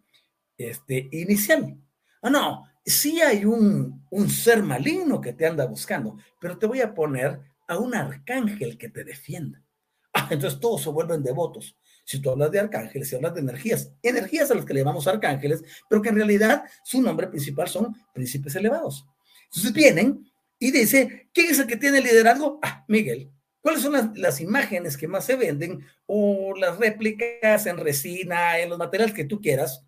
este, 0.58 1.08
inicial. 1.12 1.78
Ah, 2.24 2.32
no, 2.32 2.66
sí 2.90 3.22
hay 3.22 3.46
un, 3.46 4.06
un 4.10 4.30
ser 4.30 4.64
maligno 4.64 5.22
que 5.22 5.34
te 5.34 5.46
anda 5.46 5.66
buscando, 5.66 6.18
pero 6.40 6.58
te 6.58 6.66
voy 6.66 6.82
a 6.82 6.94
poner 6.94 7.40
a 7.68 7.78
un 7.78 7.94
arcángel 7.94 8.78
que 8.78 8.90
te 8.90 9.04
defienda. 9.04 9.64
Ah, 10.12 10.28
entonces 10.32 10.60
todos 10.60 10.82
se 10.82 10.90
vuelven 10.90 11.22
devotos. 11.22 11.78
Si 12.04 12.20
tú 12.20 12.32
hablas 12.32 12.50
de 12.50 12.60
arcángeles, 12.60 13.08
si 13.08 13.16
hablas 13.16 13.36
de 13.36 13.42
energías, 13.42 13.92
energías 14.02 14.50
a 14.50 14.56
las 14.56 14.66
que 14.66 14.74
le 14.74 14.80
llamamos 14.80 15.06
arcángeles, 15.06 15.64
pero 15.88 16.02
que 16.02 16.10
en 16.10 16.16
realidad 16.16 16.64
su 16.84 17.00
nombre 17.00 17.28
principal 17.28 17.68
son 17.68 17.96
príncipes 18.12 18.56
elevados. 18.56 19.06
Entonces 19.46 19.72
vienen 19.72 20.28
y 20.58 20.72
dice, 20.72 21.30
¿quién 21.32 21.52
es 21.52 21.60
el 21.60 21.68
que 21.68 21.78
tiene 21.78 22.02
liderazgo? 22.02 22.60
Ah, 22.64 22.84
Miguel. 22.88 23.30
¿Cuáles 23.62 23.84
son 23.84 23.94
las, 23.94 24.18
las, 24.18 24.42
imágenes 24.42 24.98
que 24.98 25.08
más 25.08 25.26
se 25.26 25.36
venden 25.36 25.86
o 26.08 26.56
las 26.58 26.80
réplicas 26.80 27.68
en 27.68 27.78
resina, 27.78 28.58
en 28.58 28.70
los 28.70 28.80
materiales 28.80 29.14
que 29.14 29.26
tú 29.26 29.40
quieras? 29.40 29.86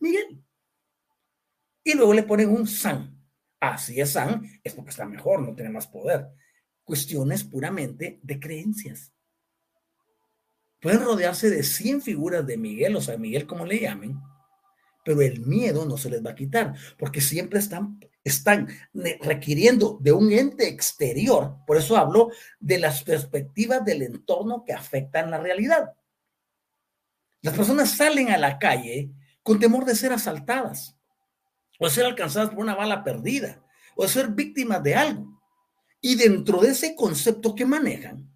Miguel 0.00 0.44
y 1.84 1.94
luego 1.94 2.14
le 2.14 2.22
ponen 2.22 2.48
un 2.48 2.66
San. 2.66 3.22
Así 3.60 4.00
es 4.00 4.12
San, 4.12 4.42
es 4.64 4.74
porque 4.74 4.90
está 4.90 5.04
mejor, 5.04 5.40
no 5.40 5.54
tiene 5.54 5.70
más 5.70 5.86
poder. 5.86 6.28
Cuestiones 6.82 7.44
puramente 7.44 8.18
de 8.22 8.40
creencias. 8.40 9.12
Pueden 10.80 11.02
rodearse 11.02 11.48
de 11.48 11.62
100 11.62 12.02
figuras 12.02 12.46
de 12.46 12.56
Miguel, 12.56 12.96
o 12.96 13.00
sea, 13.00 13.16
Miguel 13.16 13.46
como 13.46 13.64
le 13.64 13.80
llamen, 13.80 14.18
pero 15.04 15.22
el 15.22 15.40
miedo 15.40 15.86
no 15.86 15.96
se 15.96 16.10
les 16.10 16.24
va 16.24 16.30
a 16.30 16.34
quitar, 16.34 16.74
porque 16.98 17.20
siempre 17.20 17.58
están, 17.58 18.00
están 18.22 18.68
requiriendo 19.20 19.98
de 20.00 20.12
un 20.12 20.32
ente 20.32 20.68
exterior. 20.68 21.56
Por 21.66 21.76
eso 21.76 21.96
hablo 21.96 22.30
de 22.60 22.78
las 22.78 23.02
perspectivas 23.02 23.84
del 23.84 24.02
entorno 24.02 24.62
que 24.64 24.72
afectan 24.72 25.30
la 25.30 25.38
realidad. 25.38 25.94
Las 27.40 27.54
personas 27.54 27.90
salen 27.90 28.30
a 28.30 28.38
la 28.38 28.58
calle 28.58 29.10
con 29.42 29.58
temor 29.58 29.84
de 29.84 29.94
ser 29.94 30.12
asaltadas 30.12 30.96
o 31.78 31.88
ser 31.88 32.06
alcanzadas 32.06 32.50
por 32.50 32.58
una 32.58 32.74
bala 32.74 33.04
perdida, 33.04 33.64
o 33.96 34.06
ser 34.08 34.28
víctimas 34.28 34.82
de 34.82 34.94
algo. 34.94 35.40
Y 36.00 36.16
dentro 36.16 36.60
de 36.60 36.70
ese 36.70 36.94
concepto 36.94 37.54
que 37.54 37.64
manejan, 37.64 38.30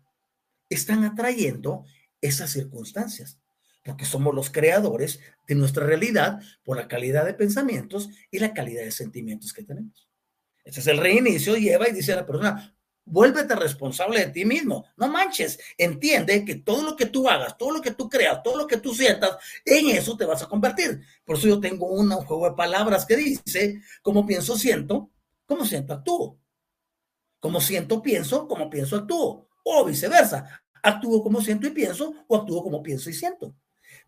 están 0.69 1.05
atrayendo 1.05 1.85
esas 2.21 2.51
circunstancias, 2.51 3.41
porque 3.85 4.05
somos 4.05 4.35
los 4.35 4.51
creadores 4.51 5.21
de 5.47 5.55
nuestra 5.55 5.87
realidad 5.87 6.41
por 6.65 6.77
la 6.77 6.89
calidad 6.89 7.25
de 7.25 7.35
pensamientos 7.35 8.11
y 8.31 8.39
la 8.39 8.53
calidad 8.53 8.83
de 8.83 8.91
sentimientos 8.91 9.53
que 9.53 9.63
tenemos. 9.63 10.09
Este 10.65 10.81
es 10.81 10.87
el 10.87 10.99
reinicio, 10.99 11.57
lleva 11.57 11.89
y 11.89 11.93
dice 11.93 12.13
a 12.13 12.17
la 12.17 12.27
persona, 12.27 12.78
vuélvete 13.11 13.55
responsable 13.55 14.21
de 14.21 14.33
ti 14.33 14.45
mismo. 14.45 14.87
No 14.97 15.09
manches, 15.09 15.59
entiende 15.77 16.45
que 16.45 16.57
todo 16.57 16.83
lo 16.83 16.97
que 16.97 17.07
tú 17.07 17.29
hagas, 17.29 17.57
todo 17.57 17.73
lo 17.73 17.81
que 17.81 17.93
tú 17.93 18.09
creas, 18.09 18.43
todo 18.43 18.57
lo 18.57 18.67
que 18.67 18.77
tú 18.77 18.95
sientas, 18.95 19.37
en 19.65 19.91
eso 19.91 20.17
te 20.17 20.25
vas 20.25 20.43
a 20.43 20.49
convertir. 20.49 21.01
Por 21.25 21.37
eso 21.37 21.49
yo 21.49 21.61
tengo 21.61 21.87
un 21.87 22.11
juego 22.11 22.51
de 22.51 22.57
palabras 22.57 23.07
que 23.07 23.17
dice, 23.17 23.81
como 24.03 24.27
pienso, 24.27 24.57
siento, 24.57 25.11
como 25.47 25.65
siento, 25.65 25.95
actúo. 25.95 26.39
Como 27.41 27.61
siento, 27.61 28.03
pienso, 28.03 28.47
como 28.47 28.69
pienso, 28.69 28.97
actúo. 28.97 29.49
O 29.65 29.85
viceversa, 29.85 30.63
actúo 30.83 31.23
como 31.23 31.41
siento 31.41 31.67
y 31.67 31.71
pienso, 31.71 32.15
o 32.27 32.37
actúo 32.37 32.63
como 32.63 32.83
pienso 32.83 33.11
y 33.11 33.15
siento. 33.15 33.55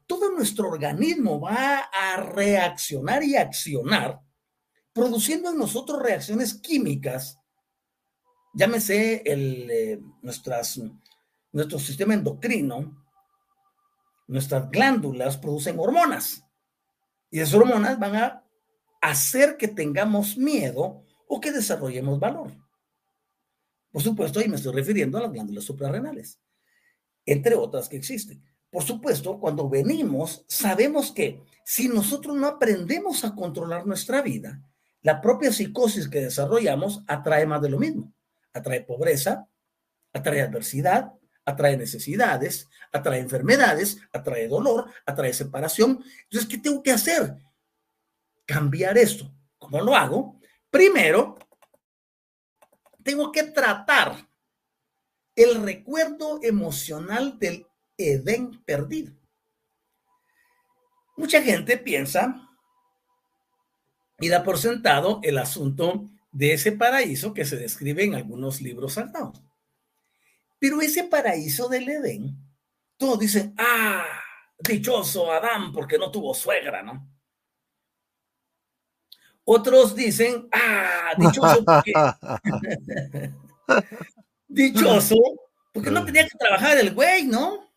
Todo 0.06 0.30
nuestro 0.32 0.68
organismo 0.68 1.40
va 1.40 1.78
a 1.92 2.16
reaccionar 2.16 3.22
y 3.22 3.36
accionar, 3.36 4.20
produciendo 4.92 5.50
en 5.50 5.58
nosotros 5.58 6.02
reacciones 6.02 6.54
químicas 6.54 7.39
llámese 8.52 9.22
el, 9.24 9.70
eh, 9.70 10.00
nuestro 10.22 11.78
sistema 11.78 12.14
endocrino, 12.14 12.96
nuestras 14.26 14.70
glándulas 14.70 15.36
producen 15.36 15.78
hormonas. 15.78 16.44
Y 17.30 17.40
esas 17.40 17.54
hormonas 17.54 17.98
van 17.98 18.16
a 18.16 18.44
hacer 19.00 19.56
que 19.56 19.68
tengamos 19.68 20.36
miedo 20.36 21.04
o 21.26 21.40
que 21.40 21.52
desarrollemos 21.52 22.18
valor. 22.18 22.52
Por 23.92 24.02
supuesto, 24.02 24.38
ahí 24.38 24.48
me 24.48 24.56
estoy 24.56 24.72
refiriendo 24.72 25.18
a 25.18 25.22
las 25.22 25.32
glándulas 25.32 25.64
suprarrenales, 25.64 26.40
entre 27.26 27.54
otras 27.54 27.88
que 27.88 27.96
existen. 27.96 28.42
Por 28.70 28.84
supuesto, 28.84 29.40
cuando 29.40 29.68
venimos, 29.68 30.44
sabemos 30.46 31.10
que 31.10 31.42
si 31.64 31.88
nosotros 31.88 32.36
no 32.36 32.46
aprendemos 32.46 33.24
a 33.24 33.34
controlar 33.34 33.86
nuestra 33.86 34.22
vida, 34.22 34.62
la 35.02 35.20
propia 35.20 35.52
psicosis 35.52 36.08
que 36.08 36.20
desarrollamos 36.20 37.02
atrae 37.08 37.46
más 37.46 37.62
de 37.62 37.70
lo 37.70 37.78
mismo 37.78 38.12
atrae 38.52 38.82
pobreza, 38.82 39.48
atrae 40.12 40.42
adversidad, 40.42 41.12
atrae 41.44 41.76
necesidades, 41.76 42.68
atrae 42.92 43.20
enfermedades, 43.20 43.98
atrae 44.12 44.48
dolor, 44.48 44.90
atrae 45.06 45.32
separación. 45.32 46.04
Entonces, 46.24 46.48
¿qué 46.48 46.58
tengo 46.58 46.82
que 46.82 46.92
hacer? 46.92 47.36
Cambiar 48.46 48.98
esto. 48.98 49.32
¿Cómo 49.58 49.80
lo 49.80 49.94
hago? 49.94 50.40
Primero, 50.70 51.36
tengo 53.02 53.32
que 53.32 53.44
tratar 53.44 54.28
el 55.34 55.62
recuerdo 55.62 56.40
emocional 56.42 57.38
del 57.38 57.66
Edén 57.96 58.62
perdido. 58.64 59.14
Mucha 61.16 61.42
gente 61.42 61.76
piensa 61.76 62.48
y 64.18 64.28
da 64.28 64.42
por 64.42 64.58
sentado 64.58 65.20
el 65.22 65.38
asunto 65.38 66.10
de 66.32 66.52
ese 66.52 66.72
paraíso 66.72 67.34
que 67.34 67.44
se 67.44 67.56
describe 67.56 68.04
en 68.04 68.14
algunos 68.14 68.60
libros 68.60 68.94
sagrados. 68.94 69.42
Pero 70.58 70.80
ese 70.80 71.04
paraíso 71.04 71.68
del 71.68 71.88
Edén, 71.88 72.36
todos 72.96 73.18
dicen, 73.18 73.54
ah, 73.58 74.04
dichoso 74.58 75.32
Adán 75.32 75.72
porque 75.72 75.98
no 75.98 76.10
tuvo 76.10 76.34
suegra, 76.34 76.82
¿no? 76.82 77.08
Otros 79.44 79.94
dicen, 79.94 80.48
ah, 80.52 81.14
dichoso 81.16 81.64
porque... 81.64 81.92
dichoso 84.48 85.16
porque 85.72 85.90
no 85.90 86.04
tenía 86.06 86.24
que 86.24 86.38
trabajar 86.38 86.78
el 86.78 86.94
güey, 86.94 87.24
¿no? 87.24 87.69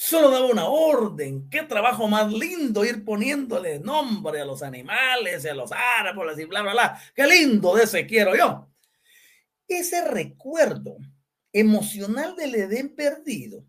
Solo 0.00 0.30
daba 0.30 0.46
una 0.46 0.68
orden. 0.68 1.50
Qué 1.50 1.64
trabajo 1.64 2.06
más 2.06 2.32
lindo 2.32 2.84
ir 2.84 3.04
poniéndole 3.04 3.80
nombre 3.80 4.40
a 4.40 4.44
los 4.44 4.62
animales, 4.62 5.44
a 5.44 5.54
los 5.54 5.72
árboles 5.72 6.38
y 6.38 6.44
bla, 6.44 6.62
bla, 6.62 6.70
bla. 6.70 7.02
Qué 7.16 7.26
lindo 7.26 7.74
de 7.74 7.82
ese 7.82 8.06
quiero 8.06 8.36
yo. 8.36 8.70
Ese 9.66 10.04
recuerdo 10.04 10.98
emocional 11.52 12.36
del 12.36 12.54
Edén 12.54 12.94
perdido 12.94 13.66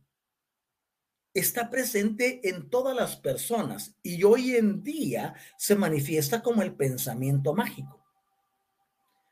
está 1.34 1.68
presente 1.68 2.48
en 2.48 2.70
todas 2.70 2.96
las 2.96 3.16
personas 3.16 3.96
y 4.04 4.24
hoy 4.24 4.56
en 4.56 4.84
día 4.84 5.34
se 5.58 5.76
manifiesta 5.76 6.44
como 6.44 6.62
el 6.62 6.76
pensamiento 6.76 7.56
mágico. 7.56 8.06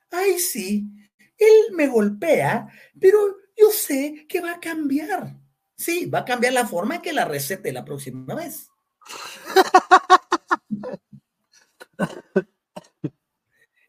Ay, 0.10 0.40
sí, 0.40 0.88
él 1.38 1.76
me 1.76 1.86
golpea, 1.90 2.68
pero 3.00 3.20
yo 3.56 3.70
sé 3.70 4.26
que 4.28 4.42
va 4.42 4.54
a 4.54 4.60
cambiar. 4.60 5.38
Sí, 5.78 6.06
va 6.08 6.20
a 6.20 6.26
cambiar 6.26 6.54
la 6.54 6.68
forma 6.68 7.02
que 7.02 7.14
la 7.14 7.26
recete 7.26 7.72
la 7.72 7.86
próxima 7.86 8.34
vez. 8.34 8.70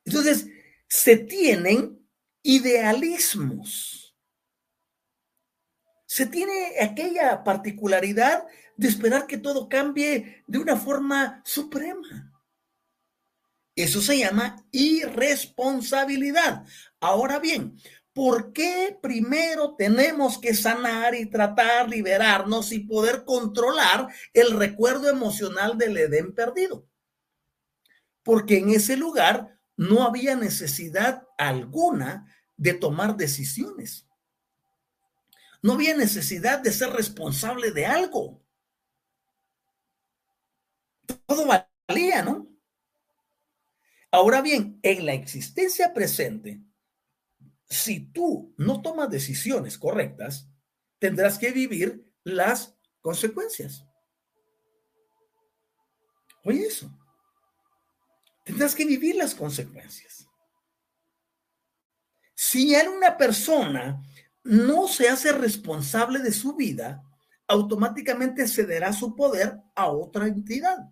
Entonces, 0.05 0.47
se 0.87 1.17
tienen 1.17 2.07
idealismos. 2.43 4.17
Se 6.07 6.27
tiene 6.27 6.81
aquella 6.81 7.43
particularidad 7.45 8.47
de 8.77 8.89
esperar 8.89 9.27
que 9.27 9.39
todo 9.39 9.69
cambie 9.69 10.43
de 10.47 10.59
una 10.59 10.77
forma 10.77 11.43
suprema. 11.45 12.33
Eso 13.75 14.01
se 14.01 14.19
llama 14.19 14.57
irresponsabilidad. 14.73 16.65
Ahora 17.01 17.39
bien, 17.39 17.79
¿por 18.19 18.53
qué 18.53 18.99
primero 19.01 19.77
tenemos 19.77 20.39
que 20.39 20.53
sanar 20.53 21.15
y 21.15 21.27
tratar, 21.27 21.89
liberarnos 21.89 22.73
y 22.73 22.81
poder 22.81 23.25
controlar 23.25 24.09
el 24.35 24.59
recuerdo 24.59 25.09
emocional 25.09 25.79
del 25.79 25.97
Edén 25.97 26.35
perdido? 26.35 26.85
Porque 28.25 28.59
en 28.59 28.71
ese 28.71 28.97
lugar 28.97 29.57
no 29.77 30.03
había 30.03 30.35
necesidad 30.35 31.29
alguna 31.39 32.27
de 32.57 32.75
tomar 32.75 33.17
decisiones. 33.17 34.05
No 35.63 35.75
había 35.75 35.97
necesidad 35.97 36.59
de 36.59 36.73
ser 36.73 36.91
responsable 36.91 37.71
de 37.71 37.87
algo. 37.87 38.43
Todo 41.25 41.47
valía, 41.47 42.25
¿no? 42.25 42.49
Ahora 44.11 44.43
bien, 44.43 44.81
en 44.83 45.07
la 45.07 45.13
existencia 45.13 45.95
presente, 45.95 46.61
si 47.69 48.01
tú 48.01 48.55
no 48.57 48.81
tomas 48.83 49.11
decisiones 49.11 49.79
correctas, 49.79 50.49
tendrás 50.99 51.39
que 51.39 51.53
vivir 51.53 52.11
las 52.25 52.77
consecuencias. 53.01 53.85
Oye 56.45 56.67
eso. 56.67 56.91
Tendrás 58.45 58.75
que 58.75 58.87
vivir 58.87 59.17
las 59.17 59.35
consecuencias. 59.35 60.27
Si 62.35 62.75
una 62.75 63.17
persona 63.17 64.03
no 64.43 64.89
se 64.89 65.09
hace 65.09 65.33
responsable 65.33 66.21
de 66.21 66.33
su 66.33 66.57
vida, 66.57 67.03
automáticamente 67.47 68.49
cederá 68.49 68.93
su 68.93 69.15
poder 69.15 69.61
a 69.75 69.89
otra 69.89 70.27
entidad. 70.27 70.91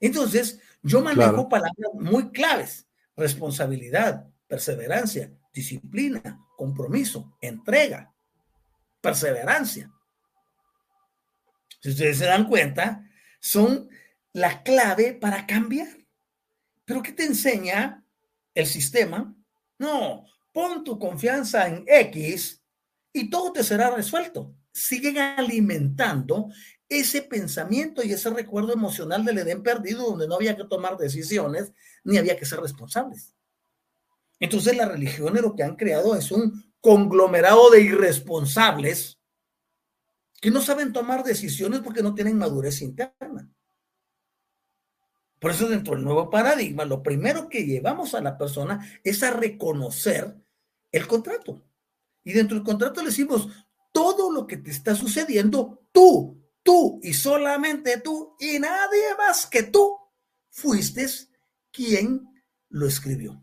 Entonces, 0.00 0.60
yo 0.82 1.02
manejo 1.02 1.48
palabras 1.48 1.90
muy 1.94 2.30
claves. 2.30 2.88
Responsabilidad, 3.16 4.26
perseverancia, 4.48 5.30
disciplina, 5.52 6.44
compromiso, 6.56 7.36
entrega, 7.40 8.12
perseverancia. 9.00 9.92
Si 11.80 11.90
ustedes 11.90 12.18
se 12.18 12.24
dan 12.24 12.48
cuenta, 12.48 13.08
son 13.40 13.88
la 14.32 14.62
clave 14.62 15.12
para 15.12 15.46
cambiar. 15.46 15.88
Pero 16.84 17.02
¿qué 17.02 17.12
te 17.12 17.24
enseña 17.24 18.04
el 18.54 18.66
sistema? 18.66 19.34
No, 19.78 20.24
pon 20.52 20.82
tu 20.82 20.98
confianza 20.98 21.68
en 21.68 21.84
X 21.86 22.62
y 23.12 23.30
todo 23.30 23.52
te 23.52 23.62
será 23.62 23.90
resuelto. 23.90 24.54
Siguen 24.72 25.18
alimentando 25.18 26.48
ese 26.88 27.22
pensamiento 27.22 28.02
y 28.02 28.12
ese 28.12 28.30
recuerdo 28.30 28.72
emocional 28.72 29.24
del 29.24 29.38
Edén 29.38 29.62
perdido 29.62 30.04
donde 30.04 30.26
no 30.26 30.36
había 30.36 30.56
que 30.56 30.64
tomar 30.64 30.96
decisiones 30.96 31.72
ni 32.02 32.16
había 32.16 32.36
que 32.36 32.46
ser 32.46 32.60
responsables. 32.60 33.34
Entonces 34.40 34.76
las 34.76 34.88
religiones 34.88 35.42
lo 35.42 35.54
que 35.54 35.62
han 35.62 35.76
creado 35.76 36.14
es 36.16 36.30
un 36.30 36.72
conglomerado 36.80 37.70
de 37.70 37.82
irresponsables 37.82 39.18
que 40.40 40.50
no 40.50 40.60
saben 40.60 40.92
tomar 40.92 41.24
decisiones 41.24 41.80
porque 41.80 42.02
no 42.02 42.14
tienen 42.14 42.38
madurez 42.38 42.80
interna. 42.82 43.50
Por 45.40 45.52
eso 45.52 45.68
dentro 45.68 45.94
del 45.94 46.04
nuevo 46.04 46.30
paradigma, 46.30 46.84
lo 46.84 47.02
primero 47.02 47.48
que 47.48 47.64
llevamos 47.64 48.14
a 48.14 48.20
la 48.20 48.36
persona 48.36 49.00
es 49.04 49.22
a 49.22 49.30
reconocer 49.30 50.36
el 50.90 51.06
contrato. 51.06 51.64
Y 52.24 52.32
dentro 52.32 52.56
del 52.56 52.64
contrato 52.64 53.00
le 53.00 53.08
decimos, 53.08 53.48
todo 53.92 54.32
lo 54.32 54.46
que 54.46 54.56
te 54.56 54.70
está 54.70 54.94
sucediendo, 54.94 55.86
tú, 55.92 56.42
tú 56.62 57.00
y 57.02 57.14
solamente 57.14 58.00
tú 58.00 58.36
y 58.38 58.58
nadie 58.58 59.16
más 59.16 59.46
que 59.46 59.64
tú 59.64 59.96
fuiste 60.50 61.06
quien 61.70 62.28
lo 62.68 62.86
escribió. 62.86 63.42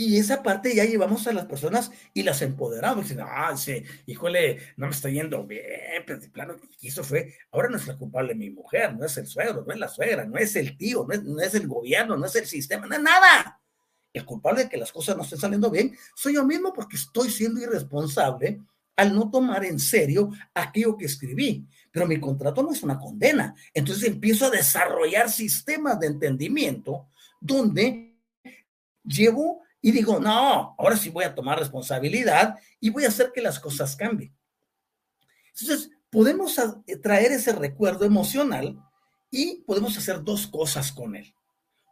Y 0.00 0.16
esa 0.16 0.44
parte 0.44 0.76
ya 0.76 0.84
llevamos 0.84 1.26
a 1.26 1.32
las 1.32 1.46
personas 1.46 1.90
y 2.14 2.22
las 2.22 2.40
empoderamos. 2.40 3.08
Dicen, 3.08 3.18
ah, 3.20 3.56
sí, 3.56 3.82
híjole, 4.06 4.58
no 4.76 4.86
me 4.86 4.92
está 4.92 5.08
yendo 5.10 5.44
bien, 5.44 6.04
pero 6.06 6.20
de 6.20 6.28
plano, 6.28 6.54
eso 6.80 7.02
fue, 7.02 7.34
ahora 7.50 7.68
no 7.68 7.78
es 7.78 7.86
la 7.88 7.96
culpable 7.96 8.32
mi 8.36 8.48
mujer, 8.48 8.94
no 8.94 9.04
es 9.04 9.16
el 9.16 9.26
suegro, 9.26 9.64
no 9.66 9.72
es 9.72 9.78
la 9.80 9.88
suegra, 9.88 10.24
no 10.24 10.36
es 10.38 10.54
el 10.54 10.76
tío, 10.76 11.04
no 11.04 11.40
es, 11.40 11.54
el 11.56 11.66
gobierno, 11.66 12.16
no 12.16 12.26
es 12.26 12.36
el 12.36 12.46
sistema, 12.46 12.86
no 12.86 12.94
es 12.94 13.02
nada. 13.02 13.60
El 14.12 14.24
culpable 14.24 14.62
de 14.62 14.68
que 14.68 14.76
las 14.76 14.92
cosas 14.92 15.16
no 15.16 15.24
estén 15.24 15.40
saliendo 15.40 15.68
bien 15.68 15.98
soy 16.14 16.34
yo 16.34 16.44
mismo 16.44 16.72
porque 16.72 16.94
estoy 16.94 17.28
siendo 17.28 17.60
irresponsable 17.60 18.60
al 18.94 19.12
no 19.12 19.28
tomar 19.32 19.64
en 19.64 19.80
serio 19.80 20.30
aquello 20.54 20.96
que 20.96 21.06
escribí. 21.06 21.66
Pero 21.90 22.06
mi 22.06 22.20
contrato 22.20 22.62
no 22.62 22.70
es 22.70 22.84
una 22.84 23.00
condena. 23.00 23.52
Entonces 23.74 24.04
empiezo 24.04 24.46
a 24.46 24.50
desarrollar 24.50 25.28
sistemas 25.28 25.98
de 25.98 26.06
entendimiento 26.06 27.08
donde 27.40 28.14
llevo 29.02 29.64
y 29.80 29.92
digo, 29.92 30.18
no, 30.18 30.74
ahora 30.78 30.96
sí 30.96 31.10
voy 31.10 31.24
a 31.24 31.34
tomar 31.34 31.58
responsabilidad 31.58 32.56
y 32.80 32.90
voy 32.90 33.04
a 33.04 33.08
hacer 33.08 33.30
que 33.32 33.40
las 33.40 33.60
cosas 33.60 33.94
cambien. 33.94 34.36
Entonces, 35.60 35.90
podemos 36.10 36.56
traer 37.02 37.32
ese 37.32 37.52
recuerdo 37.52 38.04
emocional 38.04 38.78
y 39.30 39.62
podemos 39.62 39.96
hacer 39.96 40.22
dos 40.22 40.46
cosas 40.46 40.92
con 40.92 41.14
él. 41.14 41.32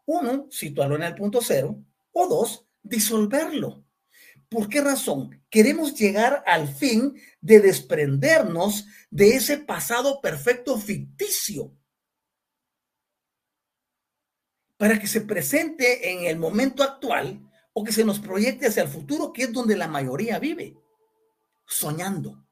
Uno, 0.04 0.46
situarlo 0.50 0.96
en 0.96 1.02
el 1.02 1.14
punto 1.14 1.40
cero, 1.42 1.82
o 2.12 2.28
dos, 2.28 2.66
disolverlo. 2.82 3.84
¿Por 4.48 4.68
qué 4.68 4.80
razón? 4.80 5.42
Queremos 5.50 5.94
llegar 5.94 6.42
al 6.46 6.68
fin 6.68 7.20
de 7.40 7.60
desprendernos 7.60 8.86
de 9.10 9.30
ese 9.30 9.58
pasado 9.58 10.20
perfecto 10.20 10.78
ficticio 10.78 11.76
para 14.76 15.00
que 15.00 15.06
se 15.06 15.22
presente 15.22 16.12
en 16.12 16.26
el 16.26 16.38
momento 16.38 16.82
actual 16.82 17.40
o 17.78 17.84
que 17.84 17.92
se 17.92 18.06
nos 18.06 18.18
proyecte 18.18 18.66
hacia 18.66 18.84
el 18.84 18.88
futuro, 18.88 19.34
que 19.34 19.42
es 19.42 19.52
donde 19.52 19.76
la 19.76 19.86
mayoría 19.86 20.38
vive, 20.38 20.78
soñando. 21.66 22.42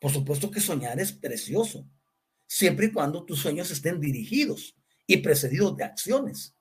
Por 0.00 0.10
supuesto 0.10 0.50
que 0.50 0.58
soñar 0.58 0.98
es 0.98 1.12
precioso, 1.12 1.86
siempre 2.46 2.86
y 2.86 2.90
cuando 2.90 3.26
tus 3.26 3.40
sueños 3.40 3.70
estén 3.70 4.00
dirigidos 4.00 4.74
y 5.06 5.18
precedidos 5.18 5.76
de 5.76 5.84
acciones. 5.84 6.54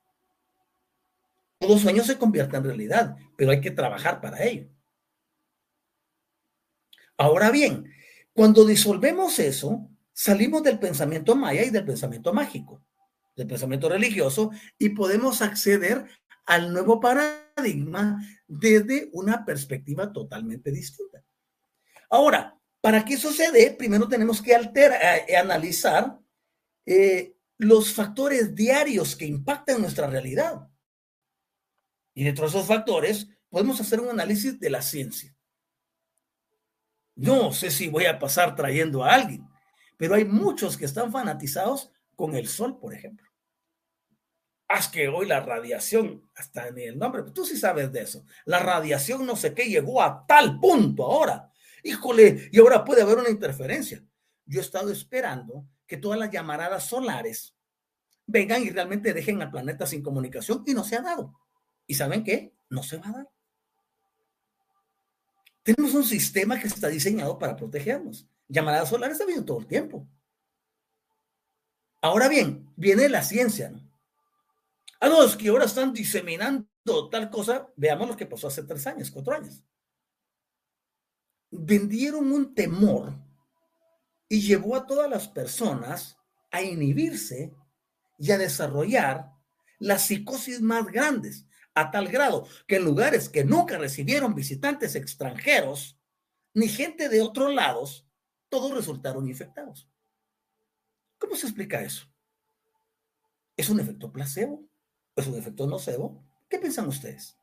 Todo 1.58 1.78
sueño 1.78 2.04
se 2.04 2.18
convierte 2.18 2.58
en 2.58 2.66
realidad, 2.66 3.16
pero 3.38 3.52
hay 3.52 3.62
que 3.62 3.72
trabajar 3.72 4.20
para 4.20 4.44
ello. 4.44 4.68
Ahora 7.16 7.52
bien, 7.52 7.90
cuando 8.34 8.66
disolvemos 8.66 9.40
eso, 9.40 9.90
salimos 10.12 10.62
del 10.62 10.78
pensamiento 10.78 11.38
maya 11.38 11.64
y 11.64 11.70
del 11.70 11.86
pensamiento 11.86 12.34
mágico, 12.34 12.84
del 13.38 13.48
pensamiento 13.48 13.88
religioso, 13.88 14.52
y 14.78 14.90
podemos 14.90 15.42
acceder 15.42 16.06
al 16.46 16.74
nuevo 16.74 17.00
paradigma 17.00 18.22
desde 18.48 19.10
una 19.14 19.46
perspectiva 19.46 20.12
totalmente 20.12 20.72
distinta. 20.72 21.24
Ahora, 22.10 22.60
para 22.82 23.04
que 23.06 23.14
eso 23.14 23.32
se 23.32 23.52
dé, 23.52 23.72
primero 23.72 24.08
tenemos 24.08 24.42
que 24.42 24.54
alterar, 24.54 25.26
eh, 25.28 25.38
analizar 25.38 26.20
eh, 26.86 27.36
los 27.58 27.94
factores 27.94 28.54
diarios 28.54 29.16
que 29.16 29.26
impactan 29.26 29.82
nuestra 29.82 30.08
realidad. 30.08 30.70
Y 32.14 32.24
dentro 32.26 32.44
de 32.44 32.50
esos 32.50 32.68
factores, 32.68 33.28
podemos 33.50 33.80
hacer 33.80 34.00
un 34.00 34.10
análisis 34.10 34.60
de 34.60 34.70
la 34.70 34.82
ciencia. 34.82 35.36
No 37.16 37.52
sé 37.52 37.72
si 37.72 37.88
voy 37.88 38.06
a 38.06 38.20
pasar 38.20 38.56
trayendo 38.56 39.04
a 39.04 39.14
alguien, 39.14 39.48
pero 39.98 40.16
hay 40.16 40.26
muchos 40.26 40.76
que 40.78 40.86
están 40.86 41.12
fanatizados 41.12 41.92
con 42.16 42.36
el 42.36 42.48
sol, 42.48 42.80
por 42.80 42.94
ejemplo. 42.94 43.33
Haz 44.68 44.88
que 44.90 45.08
hoy 45.08 45.28
la 45.28 45.42
radiación, 45.42 46.30
hasta 46.36 46.72
ni 46.72 46.84
el 46.84 46.98
nombre, 46.98 47.24
tú 47.34 47.46
sí 47.46 47.58
sabes 47.58 47.92
de 47.92 48.02
eso. 48.02 48.26
La 48.46 48.60
radiación 48.60 49.26
no 49.26 49.36
sé 49.36 49.54
qué 49.54 49.66
llegó 49.66 50.02
a 50.02 50.26
tal 50.26 50.60
punto 50.60 51.06
ahora. 51.06 51.52
Híjole, 51.84 52.50
y 52.52 52.60
ahora 52.60 52.84
puede 52.84 53.02
haber 53.02 53.18
una 53.18 53.30
interferencia. 53.30 54.04
Yo 54.46 54.60
he 54.60 54.64
estado 54.64 54.92
esperando 54.92 55.66
que 55.86 55.98
todas 55.98 56.18
las 56.18 56.32
llamaradas 56.32 56.86
solares 56.86 57.56
vengan 58.26 58.64
y 58.64 58.70
realmente 58.70 59.14
dejen 59.14 59.42
al 59.42 59.52
planeta 59.52 59.86
sin 59.86 60.02
comunicación 60.02 60.64
y 60.66 60.74
no 60.74 60.84
se 60.84 60.96
ha 60.96 61.02
dado. 61.02 61.40
¿Y 61.86 61.96
saben 61.96 62.24
qué? 62.24 62.56
No 62.70 62.84
se 62.84 62.98
va 62.98 63.10
a 63.10 63.12
dar. 63.12 63.30
Tenemos 65.62 65.94
un 65.94 66.04
sistema 66.04 66.60
que 66.60 66.68
está 66.68 66.88
diseñado 66.88 67.38
para 67.38 67.56
protegernos. 67.56 68.28
Llamaradas 68.48 68.90
solares 68.90 69.20
ha 69.20 69.24
habido 69.24 69.46
todo 69.46 69.60
el 69.60 69.68
tiempo. 69.68 70.08
Ahora 72.02 72.28
bien, 72.28 72.70
viene 72.76 73.08
la 73.08 73.24
ciencia. 73.24 73.70
¿no? 73.70 73.83
A 75.04 75.10
los 75.10 75.36
que 75.36 75.50
ahora 75.50 75.66
están 75.66 75.92
diseminando 75.92 77.10
tal 77.12 77.30
cosa, 77.30 77.68
veamos 77.76 78.08
lo 78.08 78.16
que 78.16 78.26
pasó 78.26 78.48
hace 78.48 78.64
tres 78.64 78.88
años, 78.88 79.12
cuatro 79.12 79.34
años. 79.34 79.62
Vendieron 81.52 82.32
un 82.32 82.56
temor 82.56 83.14
y 84.30 84.40
llevó 84.40 84.78
a 84.78 84.88
todas 84.88 85.10
las 85.10 85.28
personas 85.28 86.18
a 86.52 86.62
inhibirse 86.62 87.54
y 88.18 88.32
a 88.32 88.38
desarrollar 88.38 89.30
las 89.78 90.08
psicosis 90.08 90.62
más 90.62 90.86
grandes, 90.86 91.48
a 91.74 91.92
tal 91.92 92.08
grado 92.08 92.48
que 92.66 92.78
en 92.78 92.86
lugares 92.86 93.28
que 93.28 93.44
nunca 93.44 93.78
recibieron 93.78 94.34
visitantes 94.34 94.96
extranjeros, 94.96 96.00
ni 96.54 96.70
gente 96.70 97.10
de 97.10 97.22
otros 97.22 97.54
lados, 97.54 98.08
todos 98.48 98.72
resultaron 98.72 99.28
infectados. 99.28 99.90
¿Cómo 101.18 101.36
se 101.36 101.48
explica 101.48 101.82
eso? 101.82 102.08
¿Es 103.58 103.70
un 103.70 103.82
efecto 103.82 104.10
placebo? 104.10 104.66
¿Es 105.16 105.28
un 105.28 105.36
efecto 105.36 105.68
nocebo? 105.68 106.24
¿Qué 106.50 106.60
piensan 106.60 106.88
ustedes? 106.88 107.38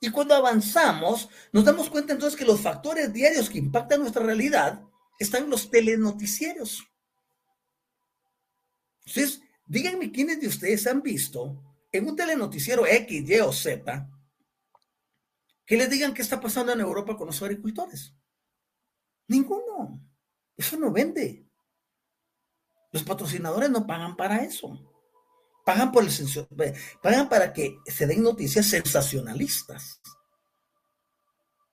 Y 0.00 0.10
cuando 0.10 0.34
avanzamos, 0.34 1.28
nos 1.52 1.64
damos 1.64 1.88
cuenta 1.88 2.12
entonces 2.12 2.38
que 2.38 2.44
los 2.44 2.60
factores 2.60 3.12
diarios 3.12 3.48
que 3.48 3.58
impactan 3.58 4.00
nuestra 4.00 4.22
realidad 4.22 4.82
están 5.18 5.44
en 5.44 5.50
los 5.50 5.70
teleноticieros. 5.70 6.84
Entonces, 9.06 9.40
díganme 9.66 10.12
quiénes 10.12 10.40
de 10.40 10.48
ustedes 10.48 10.86
han 10.86 11.02
visto 11.02 11.62
en 11.90 12.08
un 12.08 12.16
telenoticiero 12.16 12.86
X, 12.86 13.28
Y 13.28 13.38
o 13.40 13.52
Z 13.52 14.10
que 15.66 15.76
les 15.76 15.88
digan 15.88 16.12
qué 16.12 16.22
está 16.22 16.40
pasando 16.40 16.72
en 16.72 16.80
Europa 16.80 17.16
con 17.16 17.26
los 17.26 17.40
agricultores. 17.40 18.14
Ninguno. 19.28 20.00
Eso 20.56 20.76
no 20.76 20.92
vende. 20.92 21.48
Los 22.92 23.02
patrocinadores 23.02 23.70
no 23.70 23.86
pagan 23.86 24.16
para 24.16 24.44
eso. 24.44 24.93
Pagan, 25.64 25.92
por 25.92 26.04
el, 26.04 26.10
pagan 27.02 27.28
para 27.28 27.52
que 27.52 27.78
se 27.86 28.06
den 28.06 28.22
noticias 28.22 28.66
sensacionalistas. 28.66 30.00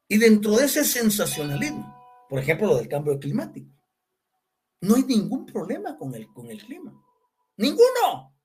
Y 0.08 0.18
dentro 0.18 0.56
de 0.56 0.66
ese 0.66 0.84
sensacionalismo, 0.86 1.96
por 2.30 2.40
ejemplo, 2.40 2.68
lo 2.68 2.78
del 2.78 2.88
cambio 2.88 3.20
climático, 3.20 3.70
no 4.82 4.96
hay 4.96 5.04
ningún 5.04 5.46
problema 5.46 5.98
con 5.98 6.16
el, 6.16 6.28
con 6.34 6.50
el 6.50 6.64
clima. 6.64 6.94
Ninguno. 7.58 8.36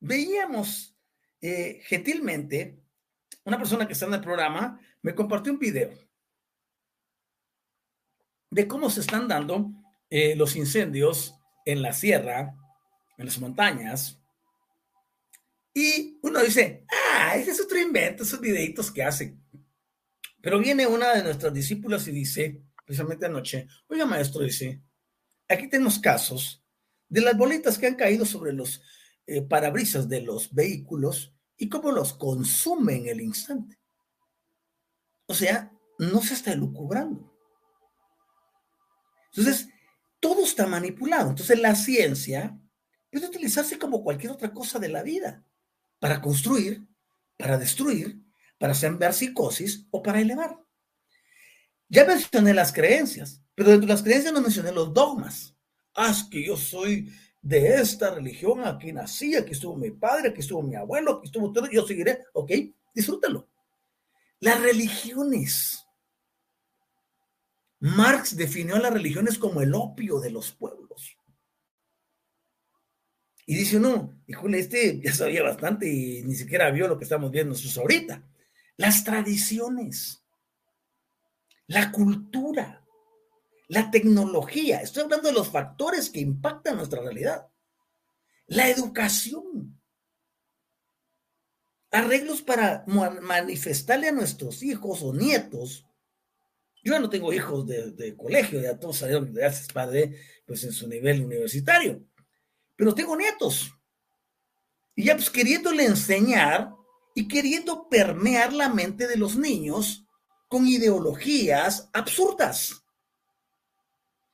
Veíamos 0.00 0.96
eh, 1.40 1.80
gentilmente, 1.84 2.82
una 3.44 3.58
persona 3.58 3.86
que 3.86 3.92
está 3.92 4.06
en 4.06 4.14
el 4.14 4.20
programa 4.20 4.80
me 5.02 5.14
compartió 5.14 5.52
un 5.52 5.58
video 5.58 5.92
de 8.50 8.68
cómo 8.68 8.90
se 8.90 9.00
están 9.00 9.26
dando 9.28 9.72
eh, 10.10 10.36
los 10.36 10.56
incendios 10.56 11.34
en 11.64 11.82
la 11.82 11.92
sierra, 11.92 12.54
en 13.18 13.26
las 13.26 13.38
montañas. 13.38 14.18
Y 15.74 16.18
uno 16.22 16.40
dice, 16.40 16.84
ah, 16.88 17.36
ese 17.36 17.52
es 17.52 17.60
otro 17.60 17.78
invento, 17.78 18.22
esos 18.22 18.40
videitos 18.40 18.90
que 18.90 19.02
hacen. 19.02 19.42
Pero 20.40 20.58
viene 20.58 20.86
una 20.86 21.14
de 21.14 21.22
nuestras 21.22 21.54
discípulas 21.54 22.06
y 22.08 22.12
dice, 22.12 22.62
precisamente 22.84 23.26
anoche, 23.26 23.68
oiga 23.88 24.04
maestro, 24.04 24.42
dice, 24.42 24.82
aquí 25.48 25.68
tenemos 25.68 25.98
casos 25.98 26.62
de 27.08 27.20
las 27.20 27.36
bolitas 27.36 27.78
que 27.78 27.86
han 27.86 27.94
caído 27.94 28.24
sobre 28.24 28.52
los 28.52 28.82
eh, 29.26 29.42
parabrisas 29.42 30.08
de 30.08 30.20
los 30.20 30.52
vehículos 30.52 31.34
y 31.56 31.68
cómo 31.68 31.92
los 31.92 32.12
consume 32.14 32.96
en 32.96 33.06
el 33.08 33.20
instante. 33.20 33.78
O 35.26 35.34
sea, 35.34 35.72
no 35.98 36.20
se 36.22 36.34
está 36.34 36.52
elucubrando. 36.52 37.32
Entonces, 39.26 39.68
todo 40.20 40.44
está 40.44 40.66
manipulado. 40.66 41.30
Entonces, 41.30 41.58
la 41.58 41.74
ciencia 41.74 42.58
puede 43.12 43.26
utilizarse 43.26 43.78
como 43.78 44.02
cualquier 44.02 44.32
otra 44.32 44.52
cosa 44.52 44.80
de 44.80 44.88
la 44.88 45.04
vida, 45.04 45.44
para 46.00 46.20
construir, 46.20 46.84
para 47.36 47.58
destruir, 47.58 48.18
para 48.58 48.74
sembrar 48.74 49.14
psicosis 49.14 49.86
o 49.90 50.02
para 50.02 50.20
elevar. 50.20 50.58
Ya 51.88 52.04
mencioné 52.04 52.54
las 52.54 52.72
creencias, 52.72 53.44
pero 53.54 53.70
dentro 53.70 53.86
de 53.86 53.92
las 53.92 54.02
creencias 54.02 54.32
no 54.32 54.40
mencioné 54.40 54.72
los 54.72 54.92
dogmas 54.92 55.52
haz 55.94 56.24
que 56.24 56.44
yo 56.44 56.56
soy 56.56 57.12
de 57.40 57.80
esta 57.80 58.14
religión, 58.14 58.64
aquí 58.64 58.92
nací, 58.92 59.34
aquí 59.34 59.52
estuvo 59.52 59.76
mi 59.76 59.90
padre, 59.90 60.30
aquí 60.30 60.40
estuvo 60.40 60.62
mi 60.62 60.76
abuelo, 60.76 61.14
aquí 61.14 61.26
estuvo 61.26 61.52
todo, 61.52 61.68
yo 61.70 61.86
seguiré, 61.86 62.24
ok, 62.32 62.50
disfrútalo. 62.94 63.48
Las 64.40 64.60
religiones. 64.60 65.84
Marx 67.80 68.36
definió 68.36 68.76
a 68.76 68.80
las 68.80 68.92
religiones 68.92 69.38
como 69.38 69.60
el 69.60 69.74
opio 69.74 70.20
de 70.20 70.30
los 70.30 70.52
pueblos. 70.52 71.16
Y 73.52 73.54
dice 73.54 73.78
no, 73.78 74.18
híjole, 74.26 74.60
este 74.60 74.98
ya 75.02 75.12
sabía 75.12 75.42
bastante 75.42 75.86
y 75.86 76.22
ni 76.22 76.34
siquiera 76.34 76.70
vio 76.70 76.88
lo 76.88 76.96
que 76.96 77.04
estamos 77.04 77.30
viendo 77.30 77.54
ahorita. 77.76 78.26
Las 78.78 79.04
tradiciones, 79.04 80.24
la 81.66 81.92
cultura, 81.92 82.82
la 83.68 83.90
tecnología, 83.90 84.80
estoy 84.80 85.02
hablando 85.02 85.28
de 85.28 85.34
los 85.34 85.50
factores 85.50 86.08
que 86.08 86.20
impactan 86.20 86.78
nuestra 86.78 87.02
realidad, 87.02 87.46
la 88.46 88.70
educación, 88.70 89.78
arreglos 91.90 92.40
para 92.40 92.86
manifestarle 92.86 94.08
a 94.08 94.12
nuestros 94.12 94.62
hijos 94.62 95.02
o 95.02 95.12
nietos. 95.12 95.84
Yo 96.82 96.98
no 96.98 97.10
tengo 97.10 97.34
hijos 97.34 97.66
de, 97.66 98.16
colegio, 98.16 98.62
ya 98.62 98.78
todos 98.78 99.04
que 99.34 99.44
haces 99.44 99.70
padre 99.70 100.16
pues 100.46 100.64
en 100.64 100.72
su 100.72 100.88
nivel 100.88 101.22
universitario, 101.22 102.02
pero 102.76 102.94
tengo 102.94 103.16
nietos. 103.16 103.72
Y 104.94 105.04
ya 105.04 105.14
pues 105.14 105.30
queriéndole 105.30 105.84
enseñar 105.84 106.72
y 107.14 107.28
queriendo 107.28 107.88
permear 107.88 108.52
la 108.52 108.68
mente 108.68 109.06
de 109.06 109.16
los 109.16 109.36
niños 109.36 110.04
con 110.48 110.66
ideologías 110.66 111.88
absurdas. 111.92 112.84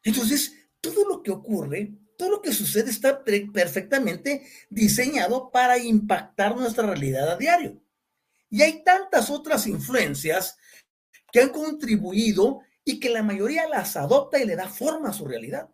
Entonces, 0.02 0.54
todo 0.80 1.08
lo 1.08 1.22
que 1.22 1.30
ocurre, 1.30 1.92
todo 2.16 2.30
lo 2.30 2.42
que 2.42 2.52
sucede 2.52 2.90
está 2.90 3.22
perfectamente 3.24 4.46
diseñado 4.68 5.50
para 5.50 5.78
impactar 5.78 6.56
nuestra 6.56 6.86
realidad 6.86 7.30
a 7.30 7.36
diario. 7.36 7.80
Y 8.50 8.62
hay 8.62 8.82
tantas 8.82 9.30
otras 9.30 9.66
influencias 9.66 10.56
que 11.30 11.40
han 11.40 11.50
contribuido 11.50 12.60
y 12.84 12.98
que 12.98 13.10
la 13.10 13.22
mayoría 13.22 13.68
las 13.68 13.96
adopta 13.96 14.38
y 14.38 14.46
le 14.46 14.56
da 14.56 14.68
forma 14.68 15.10
a 15.10 15.12
su 15.12 15.26
realidad. 15.26 15.68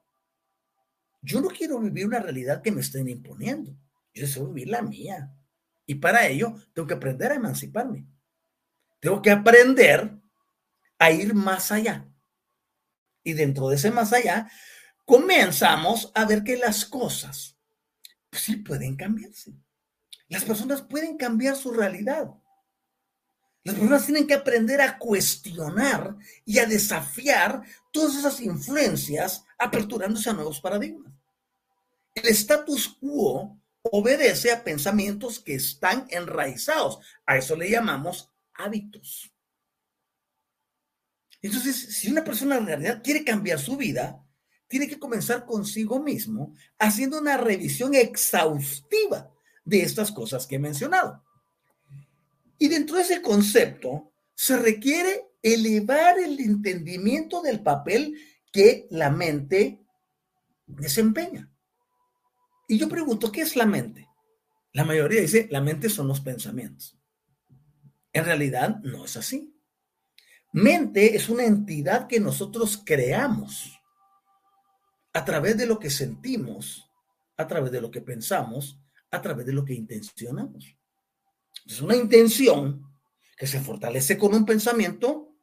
Yo 1.25 1.41
no 1.41 1.49
quiero 1.49 1.81
vivir 1.81 2.07
una 2.07 2.21
realidad 2.21 2.61
que 2.61 2.71
me 2.71 2.83
estén 2.83 3.09
imponiendo. 3.09 3.75
Yo 4.13 4.23
deseo 4.23 4.47
vivir 4.47 4.69
la 4.69 4.83
mía. 4.83 5.35
Y 5.87 5.95
para 5.97 6.27
ello 6.27 6.55
tengo 6.75 6.87
que 6.87 6.95
aprender 6.95 7.33
a 7.33 7.37
emanciparme. 7.37 8.07
Tengo 9.01 9.23
que 9.23 9.31
aprender 9.31 10.19
a 10.99 11.11
ir 11.11 11.35
más 11.35 11.73
allá. 11.73 12.07
Y 13.23 13.33
dentro 13.33 13.69
de 13.69 13.77
ese 13.77 13.91
más 13.91 14.13
allá, 14.13 14.51
comenzamos 15.07 16.13
a 16.15 16.27
ver 16.27 16.45
que 16.45 16.59
las 16.59 16.85
cosas 16.85 17.59
pues 18.29 18.43
sí 18.43 18.57
pueden 18.57 18.97
cambiarse. 18.97 19.55
Las 20.29 20.45
personas 20.45 20.83
pueden 20.83 21.17
cambiar 21.17 21.57
su 21.57 21.73
realidad. 21.73 22.35
Las 23.63 23.77
personas 23.77 24.05
tienen 24.05 24.27
que 24.27 24.35
aprender 24.35 24.81
a 24.83 24.99
cuestionar 24.99 26.17
y 26.45 26.59
a 26.59 26.67
desafiar 26.67 27.63
todas 27.91 28.17
esas 28.17 28.41
influencias, 28.41 29.45
aperturándose 29.59 30.29
a 30.29 30.35
nuevos 30.35 30.61
paradigmas. 30.61 31.14
El 32.15 32.29
status 32.29 32.89
quo 33.01 33.61
obedece 33.83 34.53
a 34.53 34.65
pensamientos 34.65 35.41
que 35.41 35.55
están 35.55 36.07
enraizados. 36.11 37.01
A 37.27 37.37
eso 37.37 37.57
le 37.57 37.71
llamamos 37.71 38.33
hábitos. 38.55 39.33
Entonces, 41.43 41.77
si 41.77 42.11
una 42.11 42.25
persona 42.25 42.57
en 42.57 42.67
realidad 42.67 43.03
quiere 43.03 43.25
cambiar 43.25 43.59
su 43.59 43.77
vida, 43.77 44.25
tiene 44.67 44.89
que 44.89 44.99
comenzar 44.99 45.45
consigo 45.45 46.01
mismo 46.01 46.55
haciendo 46.79 47.21
una 47.21 47.37
revisión 47.37 47.95
exhaustiva 47.95 49.31
de 49.65 49.83
estas 49.83 50.11
cosas 50.11 50.47
que 50.47 50.57
he 50.57 50.59
mencionado. 50.59 51.23
Y 52.59 52.69
dentro 52.69 52.97
de 52.97 53.03
ese 53.03 53.21
concepto 53.21 54.13
se 54.35 54.57
requiere 54.57 55.29
elevar 55.43 56.19
el 56.19 56.41
entendimiento 56.41 57.43
del 57.43 57.61
papel 57.61 58.19
que 58.51 58.87
la 58.91 59.11
mente 59.11 59.85
desempeña. 60.67 61.54
Y 62.69 62.79
yo 62.79 62.89
pregunto, 62.89 63.31
¿qué 63.31 63.43
es 63.43 63.57
la 63.57 63.67
mente? 63.67 64.09
La 64.73 64.85
mayoría 64.85 65.21
dice, 65.21 65.49
la 65.51 65.61
mente 65.61 65.89
son 65.89 66.09
los 66.09 66.21
pensamientos. 66.21 66.99
En 68.13 68.25
realidad 68.25 68.81
no 68.83 69.05
es 69.05 69.17
así. 69.17 69.55
Mente 70.53 71.17
es 71.17 71.29
una 71.29 71.45
entidad 71.45 72.07
que 72.07 72.21
nosotros 72.21 72.83
creamos 72.85 73.79
a 75.13 75.25
través 75.25 75.57
de 75.57 75.67
lo 75.67 75.79
que 75.79 75.91
sentimos, 75.91 76.89
a 77.37 77.47
través 77.47 77.73
de 77.73 77.81
lo 77.81 77.91
que 77.91 78.01
pensamos, 78.01 78.81
a 79.11 79.21
través 79.21 79.47
de 79.47 79.53
lo 79.53 79.65
que 79.65 79.75
intencionamos. 79.75 80.77
Es 81.67 81.81
una 81.81 81.97
intención 81.97 82.85
que 83.37 83.47
se 83.47 83.61
fortalece 83.61 84.17
con 84.17 84.35
un 84.35 84.45
pensamiento 84.45 85.37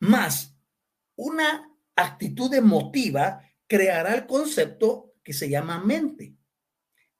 más 0.00 0.56
una 1.16 1.72
actitud 1.96 2.52
emotiva 2.52 3.42
creará 3.66 4.14
el 4.14 4.26
concepto 4.26 5.05
que 5.26 5.32
se 5.32 5.48
llama 5.48 5.82
mente. 5.82 6.36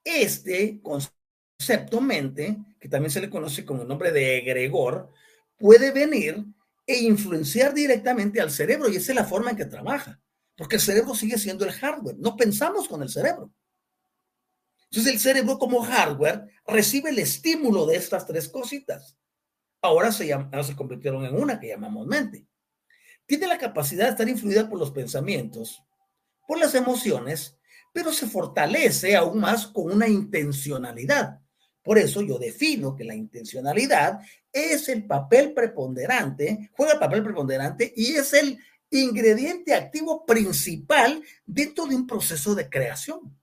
Este 0.04 0.80
concepto 0.80 2.00
mente, 2.00 2.56
que 2.78 2.88
también 2.88 3.10
se 3.10 3.20
le 3.20 3.28
conoce 3.28 3.64
con 3.64 3.80
el 3.80 3.88
nombre 3.88 4.12
de 4.12 4.38
egregor, 4.38 5.10
puede 5.58 5.90
venir 5.90 6.44
e 6.86 6.98
influenciar 6.98 7.74
directamente 7.74 8.40
al 8.40 8.52
cerebro 8.52 8.88
y 8.88 8.94
esa 8.94 9.10
es 9.10 9.16
la 9.16 9.24
forma 9.24 9.50
en 9.50 9.56
que 9.56 9.64
trabaja, 9.64 10.20
porque 10.56 10.76
el 10.76 10.82
cerebro 10.82 11.16
sigue 11.16 11.36
siendo 11.36 11.64
el 11.64 11.72
hardware, 11.72 12.16
no 12.16 12.36
pensamos 12.36 12.86
con 12.86 13.02
el 13.02 13.08
cerebro. 13.08 13.52
Entonces 14.88 15.12
el 15.12 15.18
cerebro 15.18 15.58
como 15.58 15.82
hardware 15.82 16.46
recibe 16.64 17.10
el 17.10 17.18
estímulo 17.18 17.86
de 17.86 17.96
estas 17.96 18.24
tres 18.24 18.48
cositas. 18.48 19.18
Ahora 19.82 20.12
se, 20.12 20.32
ahora 20.32 20.62
se 20.62 20.76
convirtieron 20.76 21.24
en 21.24 21.34
una 21.34 21.58
que 21.58 21.66
llamamos 21.66 22.06
mente. 22.06 22.46
Tiene 23.26 23.48
la 23.48 23.58
capacidad 23.58 24.04
de 24.04 24.10
estar 24.12 24.28
influida 24.28 24.70
por 24.70 24.78
los 24.78 24.92
pensamientos, 24.92 25.82
por 26.46 26.60
las 26.60 26.76
emociones, 26.76 27.56
pero 27.96 28.12
se 28.12 28.26
fortalece 28.26 29.16
aún 29.16 29.40
más 29.40 29.68
con 29.68 29.90
una 29.90 30.06
intencionalidad. 30.06 31.40
Por 31.82 31.96
eso 31.96 32.20
yo 32.20 32.38
defino 32.38 32.94
que 32.94 33.04
la 33.04 33.14
intencionalidad 33.14 34.20
es 34.52 34.90
el 34.90 35.06
papel 35.06 35.54
preponderante, 35.54 36.68
juega 36.76 36.92
el 36.92 36.98
papel 36.98 37.22
preponderante 37.22 37.90
y 37.96 38.12
es 38.16 38.34
el 38.34 38.58
ingrediente 38.90 39.72
activo 39.72 40.26
principal 40.26 41.22
dentro 41.46 41.86
de 41.86 41.96
un 41.96 42.06
proceso 42.06 42.54
de 42.54 42.68
creación. 42.68 43.34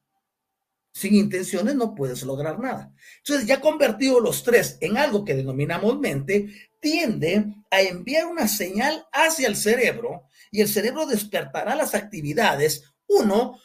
Sin 0.94 1.16
intenciones 1.16 1.74
no 1.74 1.96
puedes 1.96 2.22
lograr 2.22 2.60
nada. 2.60 2.94
Entonces, 3.26 3.48
ya 3.48 3.60
convertido 3.60 4.20
los 4.20 4.44
tres 4.44 4.78
en 4.82 4.98
algo 4.98 5.26
que 5.26 5.34
denominamos 5.34 6.00
mente, 6.00 6.70
tiende 6.80 7.56
a 7.72 7.82
enviar 7.82 8.28
una 8.28 8.48
señal 8.48 9.04
hacia 9.12 9.48
el 9.48 9.56
cerebro 9.56 10.28
y 10.52 10.62
el 10.62 10.68
cerebro 10.68 11.08
despertará 11.08 11.74
las 11.74 11.96
actividades, 11.96 12.84
uno, 13.08 13.58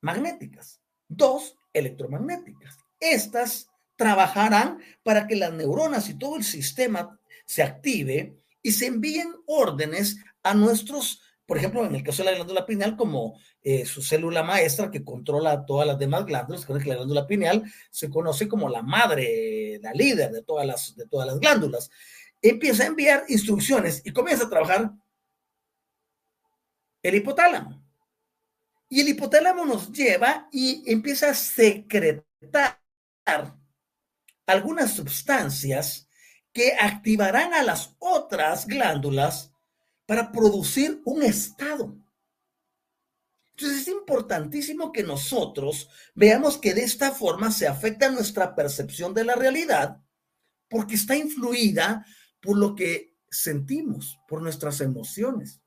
magnéticas, 0.00 0.80
dos, 1.08 1.56
electromagnéticas. 1.72 2.78
Estas 2.98 3.68
trabajarán 3.96 4.80
para 5.02 5.26
que 5.26 5.36
las 5.36 5.52
neuronas 5.52 6.08
y 6.08 6.18
todo 6.18 6.36
el 6.36 6.44
sistema 6.44 7.18
se 7.46 7.62
active 7.62 8.36
y 8.62 8.72
se 8.72 8.86
envíen 8.86 9.34
órdenes 9.46 10.18
a 10.42 10.54
nuestros 10.54 11.22
por 11.50 11.58
ejemplo, 11.58 11.84
en 11.84 11.96
el 11.96 12.04
caso 12.04 12.22
de 12.22 12.30
la 12.30 12.36
glándula 12.36 12.64
pineal, 12.64 12.96
como 12.96 13.36
eh, 13.60 13.84
su 13.84 14.02
célula 14.02 14.44
maestra 14.44 14.88
que 14.88 15.02
controla 15.02 15.66
todas 15.66 15.84
las 15.84 15.98
demás 15.98 16.24
glándulas, 16.24 16.64
que 16.64 16.72
la 16.72 16.94
glándula 16.94 17.26
pineal 17.26 17.64
se 17.90 18.08
conoce 18.08 18.46
como 18.46 18.68
la 18.68 18.82
madre, 18.82 19.80
la 19.82 19.92
líder 19.92 20.30
de 20.30 20.44
todas 20.44 20.64
las, 20.64 20.94
de 20.94 21.08
todas 21.08 21.26
las 21.26 21.40
glándulas, 21.40 21.90
empieza 22.40 22.84
a 22.84 22.86
enviar 22.86 23.24
instrucciones 23.26 24.00
y 24.04 24.12
comienza 24.12 24.44
a 24.44 24.48
trabajar 24.48 24.92
el 27.02 27.14
hipotálamo. 27.16 27.82
Y 28.90 29.00
el 29.00 29.08
hipotálamo 29.08 29.64
nos 29.64 29.92
lleva 29.92 30.48
y 30.50 30.82
empieza 30.90 31.30
a 31.30 31.34
secretar 31.34 32.82
algunas 34.46 34.92
sustancias 34.92 36.08
que 36.52 36.74
activarán 36.74 37.54
a 37.54 37.62
las 37.62 37.94
otras 38.00 38.66
glándulas 38.66 39.52
para 40.06 40.32
producir 40.32 41.00
un 41.04 41.22
estado. 41.22 41.96
Entonces 43.52 43.82
es 43.82 43.88
importantísimo 43.88 44.90
que 44.90 45.04
nosotros 45.04 45.88
veamos 46.16 46.58
que 46.58 46.74
de 46.74 46.82
esta 46.82 47.12
forma 47.12 47.52
se 47.52 47.68
afecta 47.68 48.10
nuestra 48.10 48.56
percepción 48.56 49.14
de 49.14 49.24
la 49.24 49.36
realidad 49.36 50.02
porque 50.68 50.96
está 50.96 51.14
influida 51.14 52.04
por 52.40 52.58
lo 52.58 52.74
que 52.74 53.16
sentimos, 53.30 54.18
por 54.26 54.42
nuestras 54.42 54.80
emociones, 54.80 55.59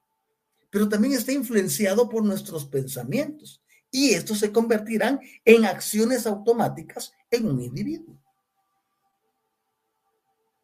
pero 0.73 0.89
también 0.89 1.13
está 1.13 1.31
influenciado 1.31 2.09
por 2.09 2.25
nuestros 2.25 2.65
pensamientos 2.65 3.61
y 3.91 4.15
estos 4.15 4.39
se 4.39 4.51
convertirán 4.51 5.21
en 5.45 5.65
acciones 5.65 6.25
automáticas 6.25 7.13
en 7.29 7.45
un 7.45 7.61
individuo. 7.61 8.19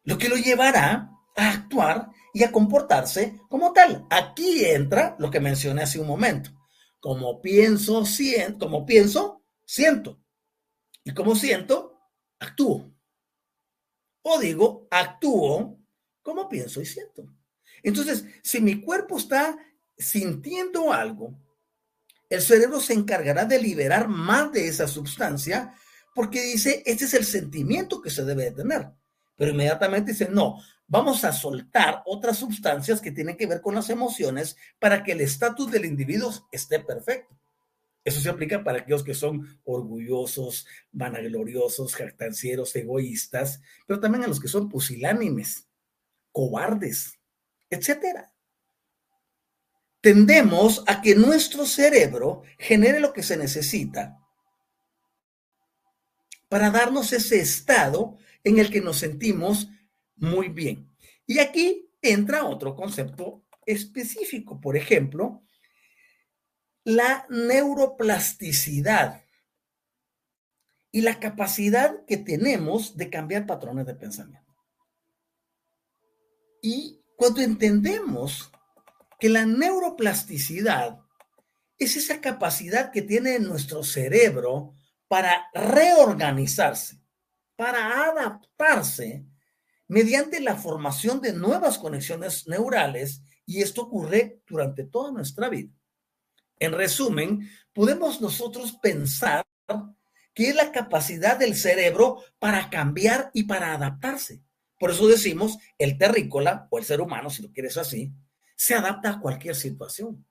Lo 0.02 0.18
que 0.18 0.28
lo 0.28 0.34
llevará 0.34 1.12
a 1.36 1.50
actuar 1.50 2.10
y 2.34 2.42
a 2.42 2.50
comportarse 2.50 3.40
como 3.48 3.72
tal. 3.72 4.04
Aquí 4.10 4.64
entra 4.64 5.14
lo 5.20 5.30
que 5.30 5.38
mencioné 5.38 5.82
hace 5.82 6.00
un 6.00 6.08
momento. 6.08 6.50
Como 6.98 7.40
pienso, 7.40 8.04
siento, 8.04 8.66
como 8.66 8.84
pienso, 8.84 9.44
siento. 9.64 10.20
Y 11.04 11.14
como 11.14 11.36
siento, 11.36 12.00
actúo. 12.40 12.92
O 14.22 14.40
digo, 14.40 14.88
actúo 14.90 15.78
como 16.20 16.48
pienso 16.48 16.80
y 16.80 16.86
siento. 16.86 17.32
Entonces, 17.84 18.24
si 18.42 18.60
mi 18.60 18.80
cuerpo 18.80 19.16
está 19.16 19.56
sintiendo 20.00 20.92
algo, 20.92 21.34
el 22.28 22.40
cerebro 22.40 22.80
se 22.80 22.94
encargará 22.94 23.44
de 23.44 23.60
liberar 23.60 24.08
más 24.08 24.52
de 24.52 24.68
esa 24.68 24.86
sustancia 24.86 25.74
porque 26.14 26.42
dice, 26.42 26.82
este 26.86 27.04
es 27.04 27.14
el 27.14 27.24
sentimiento 27.24 28.00
que 28.00 28.10
se 28.10 28.24
debe 28.24 28.44
de 28.44 28.52
tener. 28.52 28.90
Pero 29.36 29.52
inmediatamente 29.52 30.12
dice, 30.12 30.28
no, 30.30 30.60
vamos 30.86 31.24
a 31.24 31.32
soltar 31.32 32.02
otras 32.04 32.38
sustancias 32.38 33.00
que 33.00 33.12
tienen 33.12 33.36
que 33.36 33.46
ver 33.46 33.60
con 33.60 33.74
las 33.74 33.90
emociones 33.90 34.56
para 34.78 35.02
que 35.02 35.12
el 35.12 35.20
estatus 35.20 35.70
del 35.70 35.84
individuo 35.84 36.32
esté 36.52 36.80
perfecto. 36.80 37.38
Eso 38.04 38.20
se 38.20 38.30
aplica 38.30 38.64
para 38.64 38.78
aquellos 38.78 39.04
que 39.04 39.14
son 39.14 39.60
orgullosos, 39.64 40.66
vanagloriosos, 40.90 41.94
jactancieros, 41.94 42.74
egoístas, 42.74 43.60
pero 43.86 44.00
también 44.00 44.24
a 44.24 44.26
los 44.26 44.40
que 44.40 44.48
son 44.48 44.68
pusilánimes, 44.68 45.68
cobardes, 46.32 47.18
etcétera. 47.68 48.29
Tendemos 50.00 50.82
a 50.86 51.02
que 51.02 51.14
nuestro 51.14 51.66
cerebro 51.66 52.42
genere 52.58 53.00
lo 53.00 53.12
que 53.12 53.22
se 53.22 53.36
necesita 53.36 54.18
para 56.48 56.70
darnos 56.70 57.12
ese 57.12 57.40
estado 57.40 58.16
en 58.42 58.58
el 58.58 58.70
que 58.70 58.80
nos 58.80 58.98
sentimos 58.98 59.68
muy 60.16 60.48
bien. 60.48 60.90
Y 61.26 61.38
aquí 61.38 61.90
entra 62.02 62.44
otro 62.44 62.74
concepto 62.74 63.44
específico, 63.66 64.60
por 64.60 64.76
ejemplo, 64.76 65.42
la 66.82 67.26
neuroplasticidad 67.28 69.22
y 70.90 71.02
la 71.02 71.20
capacidad 71.20 72.04
que 72.06 72.16
tenemos 72.16 72.96
de 72.96 73.10
cambiar 73.10 73.46
patrones 73.46 73.86
de 73.86 73.94
pensamiento. 73.94 74.56
Y 76.62 77.00
cuando 77.16 77.42
entendemos 77.42 78.50
que 79.20 79.28
la 79.28 79.46
neuroplasticidad 79.46 80.98
es 81.78 81.96
esa 81.96 82.20
capacidad 82.20 82.90
que 82.90 83.02
tiene 83.02 83.38
nuestro 83.38 83.84
cerebro 83.84 84.74
para 85.08 85.48
reorganizarse, 85.52 87.00
para 87.56 88.06
adaptarse 88.06 89.24
mediante 89.88 90.40
la 90.40 90.56
formación 90.56 91.20
de 91.20 91.32
nuevas 91.32 91.78
conexiones 91.78 92.46
neurales 92.46 93.22
y 93.44 93.62
esto 93.62 93.82
ocurre 93.82 94.42
durante 94.46 94.84
toda 94.84 95.10
nuestra 95.10 95.48
vida. 95.48 95.72
En 96.58 96.72
resumen, 96.72 97.50
podemos 97.72 98.20
nosotros 98.20 98.78
pensar 98.80 99.44
que 100.32 100.48
es 100.48 100.54
la 100.54 100.70
capacidad 100.72 101.38
del 101.38 101.56
cerebro 101.56 102.22
para 102.38 102.70
cambiar 102.70 103.30
y 103.34 103.44
para 103.44 103.74
adaptarse. 103.74 104.42
Por 104.78 104.92
eso 104.92 105.08
decimos, 105.08 105.58
el 105.76 105.98
terrícola 105.98 106.68
o 106.70 106.78
el 106.78 106.84
ser 106.84 107.00
humano, 107.00 107.28
si 107.28 107.42
lo 107.42 107.52
quieres 107.52 107.76
así, 107.76 108.12
se 108.60 108.74
adapta 108.74 109.12
a 109.12 109.20
cualquier 109.20 109.54
situación. 109.54 110.26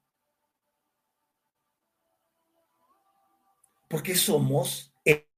Porque 3.89 4.14
somos 4.14 4.93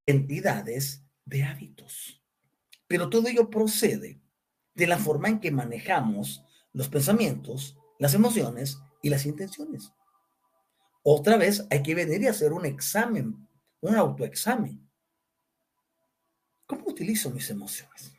entidades 0.05 1.01
de 1.23 1.41
hábitos. 1.41 2.21
Pero 2.87 3.09
todo 3.09 3.29
ello 3.29 3.49
procede 3.49 4.19
de 4.75 4.87
la 4.87 4.97
forma 4.97 5.29
en 5.29 5.39
que 5.39 5.51
manejamos 5.51 6.43
los 6.73 6.89
pensamientos, 6.89 7.77
las 7.97 8.13
emociones 8.13 8.77
y 9.01 9.09
las 9.09 9.25
intenciones. 9.25 9.93
Otra 11.01 11.37
vez 11.37 11.65
hay 11.69 11.81
que 11.81 11.95
venir 11.95 12.23
y 12.23 12.27
hacer 12.27 12.51
un 12.51 12.65
examen, 12.65 13.47
un 13.79 13.95
autoexamen. 13.95 14.85
¿Cómo 16.67 16.87
utilizo 16.87 17.29
mis 17.29 17.49
emociones? 17.49 18.11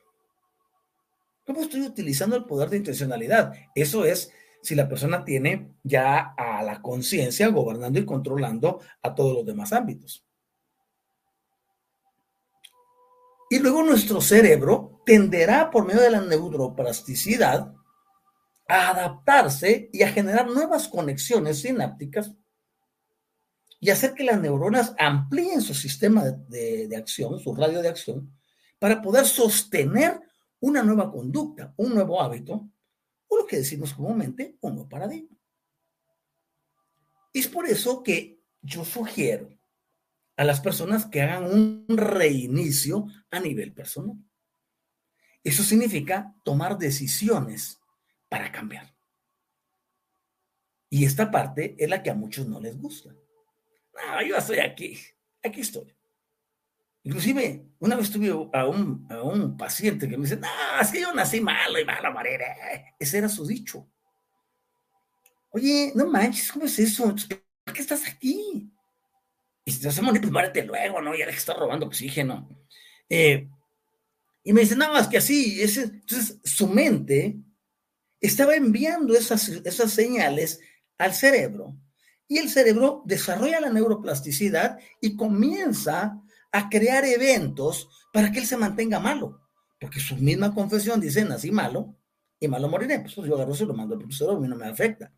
¿Cómo 1.44 1.60
estoy 1.60 1.82
utilizando 1.82 2.36
el 2.36 2.46
poder 2.46 2.70
de 2.70 2.78
intencionalidad? 2.78 3.52
Eso 3.74 4.06
es 4.06 4.32
si 4.62 4.74
la 4.74 4.88
persona 4.88 5.24
tiene 5.24 5.74
ya 5.82 6.34
a 6.36 6.62
la 6.62 6.80
conciencia 6.80 7.48
gobernando 7.48 7.98
y 7.98 8.06
controlando 8.06 8.80
a 9.02 9.14
todos 9.14 9.34
los 9.34 9.44
demás 9.44 9.72
ámbitos. 9.72 10.24
Y 13.50 13.58
luego 13.58 13.82
nuestro 13.82 14.20
cerebro 14.20 15.02
tenderá 15.04 15.70
por 15.70 15.84
medio 15.84 16.00
de 16.00 16.10
la 16.10 16.22
neuroplasticidad 16.22 17.74
a 18.68 18.90
adaptarse 18.90 19.90
y 19.92 20.02
a 20.02 20.08
generar 20.08 20.46
nuevas 20.46 20.88
conexiones 20.88 21.60
sinápticas 21.60 22.32
y 23.80 23.90
hacer 23.90 24.14
que 24.14 24.24
las 24.24 24.40
neuronas 24.40 24.94
amplíen 24.96 25.60
su 25.60 25.74
sistema 25.74 26.24
de, 26.24 26.86
de, 26.86 26.96
acción, 26.96 27.40
su 27.40 27.52
radio 27.54 27.82
de 27.82 27.88
acción, 27.88 28.32
para 28.78 29.02
poder 29.02 29.26
sostener 29.26 30.20
una 30.60 30.84
nueva 30.84 31.10
conducta, 31.10 31.74
un 31.76 31.92
nuevo 31.92 32.22
hábito, 32.22 32.70
lo 33.36 33.46
que 33.46 33.56
decimos 33.56 33.94
comúnmente, 33.94 34.56
un 34.60 34.74
nuevo 34.74 34.88
paradigma. 34.88 35.36
Es 37.32 37.48
por 37.48 37.66
eso 37.66 38.02
que 38.02 38.42
yo 38.60 38.84
sugiero 38.84 39.48
a 40.36 40.44
las 40.44 40.60
personas 40.60 41.06
que 41.06 41.22
hagan 41.22 41.44
un 41.44 41.86
reinicio 41.88 43.06
a 43.30 43.40
nivel 43.40 43.72
personal. 43.72 44.16
Eso 45.44 45.62
significa 45.62 46.34
tomar 46.44 46.78
decisiones 46.78 47.80
para 48.28 48.52
cambiar. 48.52 48.94
Y 50.88 51.04
esta 51.04 51.30
parte 51.30 51.74
es 51.78 51.88
la 51.88 52.02
que 52.02 52.10
a 52.10 52.14
muchos 52.14 52.46
no 52.46 52.60
les 52.60 52.78
gusta. 52.78 53.10
No, 53.10 54.26
yo 54.26 54.36
estoy 54.36 54.58
aquí, 54.58 54.98
aquí 55.42 55.60
estoy. 55.60 55.94
Inclusive, 57.04 57.66
una 57.80 57.96
vez 57.96 58.10
tuve 58.10 58.30
a 58.30 58.66
un, 58.66 59.06
a 59.10 59.22
un 59.22 59.56
paciente 59.56 60.08
que 60.08 60.16
me 60.16 60.24
dice, 60.24 60.36
no, 60.36 60.48
es 60.80 60.90
que 60.90 61.00
yo 61.00 61.12
nací 61.12 61.40
malo 61.40 61.78
y 61.80 61.84
malo 61.84 62.12
moriré. 62.12 62.94
Ese 62.98 63.18
era 63.18 63.28
su 63.28 63.46
dicho. 63.46 63.88
Oye, 65.50 65.92
no 65.94 66.06
manches, 66.06 66.52
¿cómo 66.52 66.66
es 66.66 66.78
eso? 66.78 67.14
¿Por 67.64 67.74
qué 67.74 67.82
estás 67.82 68.06
aquí? 68.06 68.70
Y 69.64 69.72
si 69.72 69.80
te 69.80 69.90
pues 69.90 70.32
muérete 70.32 70.64
luego, 70.64 71.00
¿no? 71.00 71.14
Ya 71.14 71.26
que 71.26 71.32
está 71.32 71.54
robando 71.54 71.86
oxígeno. 71.86 72.48
Eh, 73.08 73.48
y 74.44 74.52
me 74.52 74.62
dice, 74.62 74.76
no, 74.76 74.96
es 74.98 75.06
que 75.06 75.18
así, 75.18 75.60
entonces 75.62 76.40
su 76.44 76.66
mente 76.66 77.36
estaba 78.20 78.54
enviando 78.54 79.14
esas, 79.14 79.48
esas 79.48 79.92
señales 79.92 80.60
al 80.98 81.14
cerebro 81.14 81.76
y 82.26 82.38
el 82.38 82.48
cerebro 82.48 83.02
desarrolla 83.04 83.60
la 83.60 83.70
neuroplasticidad 83.70 84.78
y 85.00 85.16
comienza 85.16 86.20
a 86.52 86.68
crear 86.68 87.04
eventos 87.04 87.88
para 88.12 88.30
que 88.30 88.38
él 88.38 88.46
se 88.46 88.56
mantenga 88.56 89.00
malo. 89.00 89.40
Porque 89.80 89.98
su 89.98 90.16
misma 90.16 90.54
confesión 90.54 91.00
dice, 91.00 91.24
nací 91.24 91.50
malo 91.50 91.96
y 92.38 92.46
malo 92.46 92.68
moriré. 92.68 93.00
Pues, 93.00 93.14
pues 93.14 93.28
yo 93.28 93.34
agarro 93.34 93.54
y 93.58 93.64
lo 93.64 93.74
mando 93.74 93.94
al 93.94 94.00
profesor, 94.00 94.36
a 94.36 94.38
mí 94.38 94.46
no 94.46 94.56
me 94.56 94.66
afecta. 94.66 95.12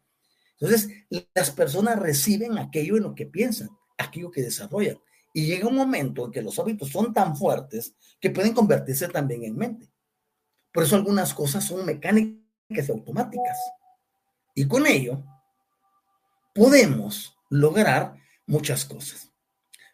Entonces, 0.58 0.88
las 1.34 1.50
personas 1.50 1.98
reciben 1.98 2.56
aquello 2.58 2.96
en 2.96 3.02
lo 3.02 3.14
que 3.14 3.26
piensan, 3.26 3.68
aquello 3.98 4.30
que 4.30 4.42
desarrollan. 4.42 4.98
Y 5.32 5.46
llega 5.46 5.68
un 5.68 5.74
momento 5.74 6.24
en 6.24 6.30
que 6.30 6.40
los 6.40 6.58
hábitos 6.58 6.90
son 6.90 7.12
tan 7.12 7.36
fuertes 7.36 7.94
que 8.20 8.30
pueden 8.30 8.54
convertirse 8.54 9.08
también 9.08 9.42
en 9.42 9.56
mente. 9.56 9.90
Por 10.72 10.84
eso 10.84 10.96
algunas 10.96 11.34
cosas 11.34 11.64
son 11.64 11.84
mecánicas 11.84 12.88
y 12.88 12.90
automáticas. 12.90 13.58
Y 14.54 14.66
con 14.66 14.86
ello 14.86 15.24
podemos 16.54 17.36
lograr 17.50 18.16
muchas 18.46 18.84
cosas. 18.84 19.32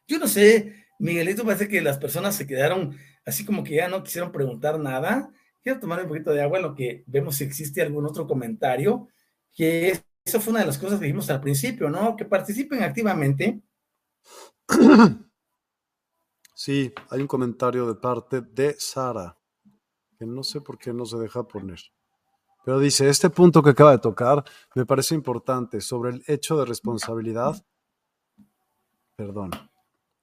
Yo 0.06 0.18
no 0.18 0.28
sé 0.28 0.79
Miguelito, 1.00 1.44
parece 1.44 1.66
que 1.66 1.80
las 1.80 1.96
personas 1.96 2.36
se 2.36 2.46
quedaron 2.46 2.94
así 3.24 3.44
como 3.46 3.64
que 3.64 3.76
ya 3.76 3.88
no 3.88 4.02
quisieron 4.02 4.30
preguntar 4.32 4.78
nada. 4.78 5.32
Quiero 5.62 5.80
tomar 5.80 6.02
un 6.02 6.08
poquito 6.08 6.30
de 6.30 6.42
agua 6.42 6.58
en 6.58 6.64
lo 6.64 6.74
que 6.74 7.04
vemos 7.06 7.36
si 7.36 7.44
existe 7.44 7.80
algún 7.80 8.04
otro 8.04 8.26
comentario, 8.26 9.08
que 9.56 9.98
eso 10.22 10.40
fue 10.40 10.52
una 10.52 10.60
de 10.60 10.66
las 10.66 10.76
cosas 10.76 10.98
que 10.98 11.06
dijimos 11.06 11.30
al 11.30 11.40
principio, 11.40 11.88
¿no? 11.88 12.16
Que 12.16 12.24
participen 12.26 12.82
activamente. 12.82 13.60
Sí, 16.54 16.92
hay 17.08 17.22
un 17.22 17.26
comentario 17.26 17.86
de 17.86 17.94
parte 17.94 18.42
de 18.42 18.76
Sara, 18.78 19.34
que 20.18 20.26
no 20.26 20.42
sé 20.42 20.60
por 20.60 20.76
qué 20.76 20.92
no 20.92 21.06
se 21.06 21.16
deja 21.16 21.48
poner. 21.48 21.80
Pero 22.66 22.78
dice, 22.78 23.08
este 23.08 23.30
punto 23.30 23.62
que 23.62 23.70
acaba 23.70 23.92
de 23.92 23.98
tocar 23.98 24.44
me 24.74 24.84
parece 24.84 25.14
importante 25.14 25.80
sobre 25.80 26.10
el 26.10 26.22
hecho 26.26 26.58
de 26.58 26.66
responsabilidad. 26.66 27.64
Perdón. 29.16 29.52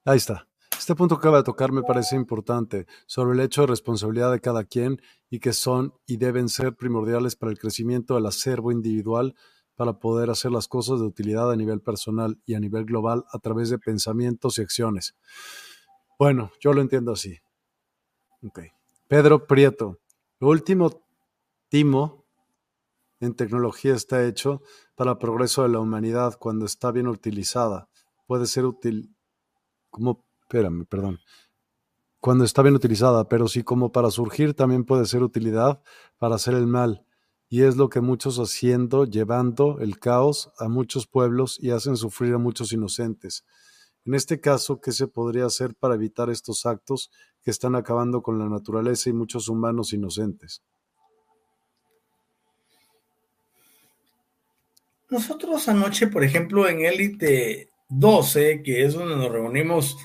Ahí 0.06 0.18
está. 0.18 0.48
Este 0.78 0.96
punto 0.96 1.16
que 1.16 1.20
acaba 1.20 1.38
de 1.38 1.44
tocar 1.44 1.72
me 1.72 1.84
parece 1.84 2.16
importante 2.16 2.86
sobre 3.08 3.34
el 3.34 3.40
hecho 3.42 3.62
de 3.62 3.68
responsabilidad 3.68 4.32
de 4.32 4.40
cada 4.40 4.64
quien 4.64 5.02
y 5.30 5.40
que 5.40 5.52
son 5.52 5.94
y 6.06 6.18
deben 6.18 6.50
ser 6.50 6.76
primordiales 6.76 7.36
para 7.36 7.52
el 7.52 7.60
crecimiento 7.60 8.16
del 8.16 8.28
acervo 8.28 8.72
individual 8.72 9.36
para 9.76 10.00
poder 10.00 10.30
hacer 10.30 10.52
las 10.52 10.68
cosas 10.68 11.00
de 11.00 11.06
utilidad 11.06 11.52
a 11.52 11.56
nivel 11.56 11.82
personal 11.82 12.40
y 12.46 12.56
a 12.56 12.60
nivel 12.60 12.86
global 12.86 13.26
a 13.32 13.40
través 13.40 13.70
de 13.70 13.80
pensamientos 13.80 14.58
y 14.58 14.62
acciones. 14.62 15.16
Bueno, 16.18 16.52
yo 16.60 16.74
lo 16.74 16.82
entiendo 16.82 17.12
así. 17.12 17.38
Pedro 19.08 19.46
Prieto. 19.46 20.00
Lo 20.40 20.50
último 20.50 21.04
timo 21.70 22.26
en 23.20 23.36
tecnología 23.36 23.94
está 23.94 24.26
hecho 24.26 24.62
para 24.96 25.12
el 25.12 25.18
progreso 25.18 25.64
de 25.64 25.70
la 25.70 25.80
humanidad 25.80 26.38
cuando 26.40 26.66
está 26.66 26.92
bien 26.92 27.08
utilizada. 27.08 27.90
Puede 28.26 28.46
ser 28.46 28.66
útil 28.66 29.16
como 29.90 30.27
espérame, 30.48 30.86
perdón, 30.86 31.20
cuando 32.22 32.46
está 32.46 32.62
bien 32.62 32.76
utilizada, 32.76 33.28
pero 33.28 33.50
sí 33.50 33.64
como 33.64 33.92
para 33.92 34.10
surgir 34.12 34.54
también 34.54 34.86
puede 34.86 35.06
ser 35.06 35.24
utilidad 35.24 35.82
para 36.18 36.36
hacer 36.36 36.54
el 36.54 36.66
mal. 36.66 37.04
Y 37.50 37.64
es 37.64 37.78
lo 37.78 37.90
que 37.90 38.02
muchos 38.02 38.38
haciendo, 38.38 39.06
llevando 39.06 39.80
el 39.80 40.00
caos 40.00 40.52
a 40.58 40.68
muchos 40.68 41.06
pueblos 41.08 41.58
y 41.62 41.72
hacen 41.72 41.96
sufrir 41.96 42.34
a 42.34 42.38
muchos 42.38 42.74
inocentes. 42.74 43.46
En 44.06 44.14
este 44.16 44.40
caso, 44.40 44.82
¿qué 44.82 44.92
se 44.92 45.08
podría 45.08 45.46
hacer 45.46 45.76
para 45.76 45.96
evitar 45.96 46.30
estos 46.30 46.66
actos 46.66 47.12
que 47.44 47.52
están 47.52 47.76
acabando 47.76 48.22
con 48.22 48.40
la 48.40 48.50
naturaleza 48.50 49.10
y 49.10 49.14
muchos 49.14 49.48
humanos 49.48 49.94
inocentes? 49.94 50.64
Nosotros 55.10 55.68
anoche, 55.70 56.08
por 56.08 56.24
ejemplo, 56.24 56.68
en 56.68 56.82
Élite 56.82 57.70
12, 57.90 58.62
que 58.64 58.84
es 58.84 58.94
donde 58.94 59.16
nos 59.16 59.32
reunimos 59.32 59.98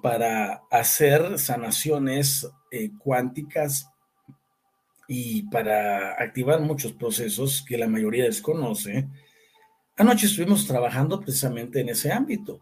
para 0.00 0.62
hacer 0.70 1.38
sanaciones 1.38 2.48
eh, 2.70 2.90
cuánticas 2.98 3.88
y 5.08 5.42
para 5.50 6.12
activar 6.12 6.60
muchos 6.60 6.92
procesos 6.92 7.64
que 7.66 7.76
la 7.76 7.88
mayoría 7.88 8.24
desconoce, 8.24 9.08
anoche 9.96 10.26
estuvimos 10.26 10.66
trabajando 10.66 11.20
precisamente 11.20 11.80
en 11.80 11.88
ese 11.88 12.12
ámbito 12.12 12.60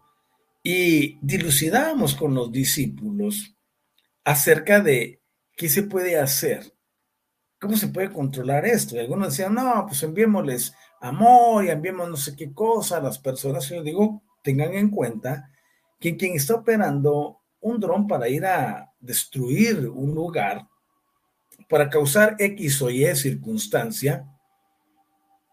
y 0.63 1.17
dilucidamos 1.21 2.15
con 2.15 2.33
los 2.33 2.51
discípulos 2.51 3.55
acerca 4.23 4.81
de 4.81 5.21
qué 5.55 5.69
se 5.69 5.83
puede 5.83 6.19
hacer, 6.19 6.73
cómo 7.59 7.77
se 7.77 7.87
puede 7.89 8.11
controlar 8.11 8.65
esto. 8.65 8.95
Y 8.95 8.99
algunos 8.99 9.29
decían, 9.29 9.53
no, 9.53 9.85
pues 9.87 10.01
enviémosles 10.03 10.73
amor 11.01 11.65
y 11.65 11.69
enviemos 11.69 12.09
no 12.09 12.17
sé 12.17 12.35
qué 12.35 12.53
cosa 12.53 12.97
a 12.97 13.01
las 13.01 13.19
personas. 13.19 13.69
Y 13.69 13.75
yo 13.75 13.83
digo, 13.83 14.23
tengan 14.43 14.73
en 14.73 14.89
cuenta 14.89 15.51
que 15.99 16.17
quien 16.17 16.35
está 16.35 16.55
operando 16.55 17.39
un 17.61 17.79
dron 17.79 18.07
para 18.07 18.29
ir 18.29 18.45
a 18.45 18.91
destruir 18.99 19.87
un 19.87 20.13
lugar, 20.13 20.67
para 21.69 21.89
causar 21.89 22.35
X 22.39 22.81
o 22.81 22.89
Y 22.89 23.15
circunstancia, 23.15 24.25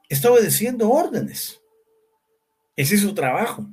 está 0.09 0.31
obedeciendo 0.31 0.90
órdenes. 0.90 1.60
Ese 2.77 2.94
es 2.94 3.01
su 3.01 3.14
trabajo. 3.14 3.66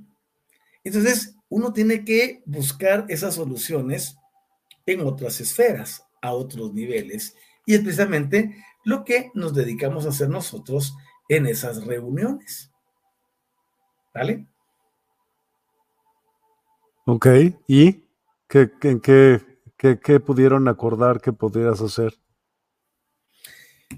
Entonces, 0.83 1.35
uno 1.49 1.71
tiene 1.71 2.03
que 2.03 2.41
buscar 2.45 3.05
esas 3.09 3.35
soluciones 3.35 4.17
en 4.85 5.01
otras 5.01 5.39
esferas, 5.39 6.03
a 6.21 6.33
otros 6.33 6.73
niveles, 6.73 7.35
y 7.65 7.75
es 7.75 7.81
precisamente 7.81 8.57
lo 8.83 9.05
que 9.05 9.31
nos 9.33 9.53
dedicamos 9.53 10.05
a 10.05 10.09
hacer 10.09 10.29
nosotros 10.29 10.95
en 11.29 11.45
esas 11.45 11.85
reuniones. 11.85 12.71
¿Vale? 14.13 14.47
Ok, 17.05 17.27
¿y 17.67 18.05
qué, 18.47 18.71
qué, 18.79 19.01
qué, 19.77 19.99
qué 19.99 20.19
pudieron 20.21 20.69
acordar 20.69 21.19
que 21.19 21.33
pudieras 21.33 21.81
hacer? 21.81 22.13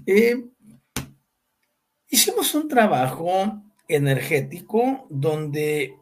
Eh, 0.04 0.44
hicimos 2.08 2.52
un 2.56 2.66
trabajo 2.66 3.62
energético 3.86 5.06
donde 5.08 5.94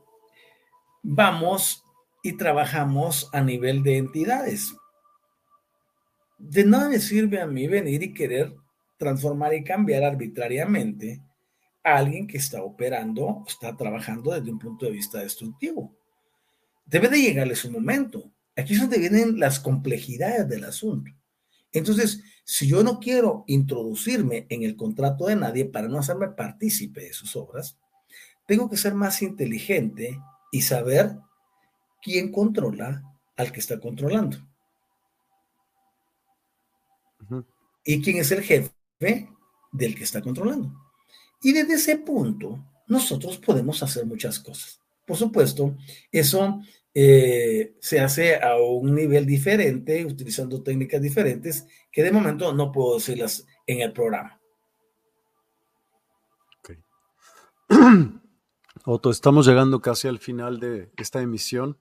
vamos 1.02 1.84
y 2.22 2.38
trabajamos 2.38 3.28
a 3.34 3.42
nivel 3.42 3.82
de 3.82 3.98
entidades. 3.98 4.74
De 6.38 6.64
nada 6.64 6.88
me 6.88 7.00
sirve 7.00 7.38
a 7.38 7.46
mí 7.46 7.66
venir 7.66 8.02
y 8.02 8.14
querer 8.14 8.54
transformar 8.96 9.52
y 9.52 9.62
cambiar 9.62 10.04
arbitrariamente 10.04 11.20
a 11.82 11.98
alguien 11.98 12.26
que 12.26 12.38
está 12.38 12.62
operando, 12.62 13.44
está 13.46 13.76
trabajando 13.76 14.32
desde 14.32 14.50
un 14.50 14.58
punto 14.58 14.86
de 14.86 14.92
vista 14.92 15.18
destructivo 15.18 15.94
debe 16.84 17.08
de 17.08 17.20
llegarle 17.20 17.56
su 17.56 17.70
momento. 17.70 18.32
Aquí 18.56 18.74
es 18.74 18.80
donde 18.80 18.98
vienen 18.98 19.38
las 19.38 19.58
complejidades 19.60 20.48
del 20.48 20.64
asunto. 20.64 21.10
Entonces, 21.72 22.22
si 22.44 22.68
yo 22.68 22.84
no 22.84 23.00
quiero 23.00 23.44
introducirme 23.46 24.46
en 24.48 24.62
el 24.62 24.76
contrato 24.76 25.26
de 25.26 25.36
nadie 25.36 25.64
para 25.64 25.88
no 25.88 25.98
hacerme 25.98 26.28
partícipe 26.28 27.00
de 27.00 27.12
sus 27.12 27.34
obras, 27.34 27.78
tengo 28.46 28.68
que 28.70 28.76
ser 28.76 28.94
más 28.94 29.22
inteligente 29.22 30.18
y 30.52 30.60
saber 30.60 31.16
quién 32.02 32.30
controla 32.30 33.02
al 33.36 33.50
que 33.50 33.60
está 33.60 33.80
controlando. 33.80 34.38
Y 37.84 38.02
quién 38.02 38.18
es 38.18 38.30
el 38.30 38.42
jefe 38.42 39.30
del 39.72 39.94
que 39.96 40.04
está 40.04 40.20
controlando. 40.20 40.72
Y 41.42 41.52
desde 41.52 41.74
ese 41.74 41.96
punto, 41.96 42.64
nosotros 42.86 43.38
podemos 43.38 43.82
hacer 43.82 44.06
muchas 44.06 44.38
cosas. 44.38 44.83
Por 45.06 45.16
supuesto, 45.16 45.76
eso 46.10 46.60
eh, 46.94 47.76
se 47.80 48.00
hace 48.00 48.36
a 48.36 48.56
un 48.56 48.94
nivel 48.94 49.26
diferente, 49.26 50.04
utilizando 50.04 50.62
técnicas 50.62 51.02
diferentes, 51.02 51.66
que 51.90 52.02
de 52.02 52.12
momento 52.12 52.54
no 52.54 52.70
puedo 52.70 52.94
decirlas 52.94 53.46
en 53.66 53.80
el 53.80 53.92
programa. 53.92 54.40
Okay. 56.60 56.76
Otto, 58.86 59.10
estamos 59.10 59.46
llegando 59.46 59.80
casi 59.80 60.08
al 60.08 60.18
final 60.18 60.60
de 60.60 60.92
esta 60.96 61.20
emisión, 61.20 61.78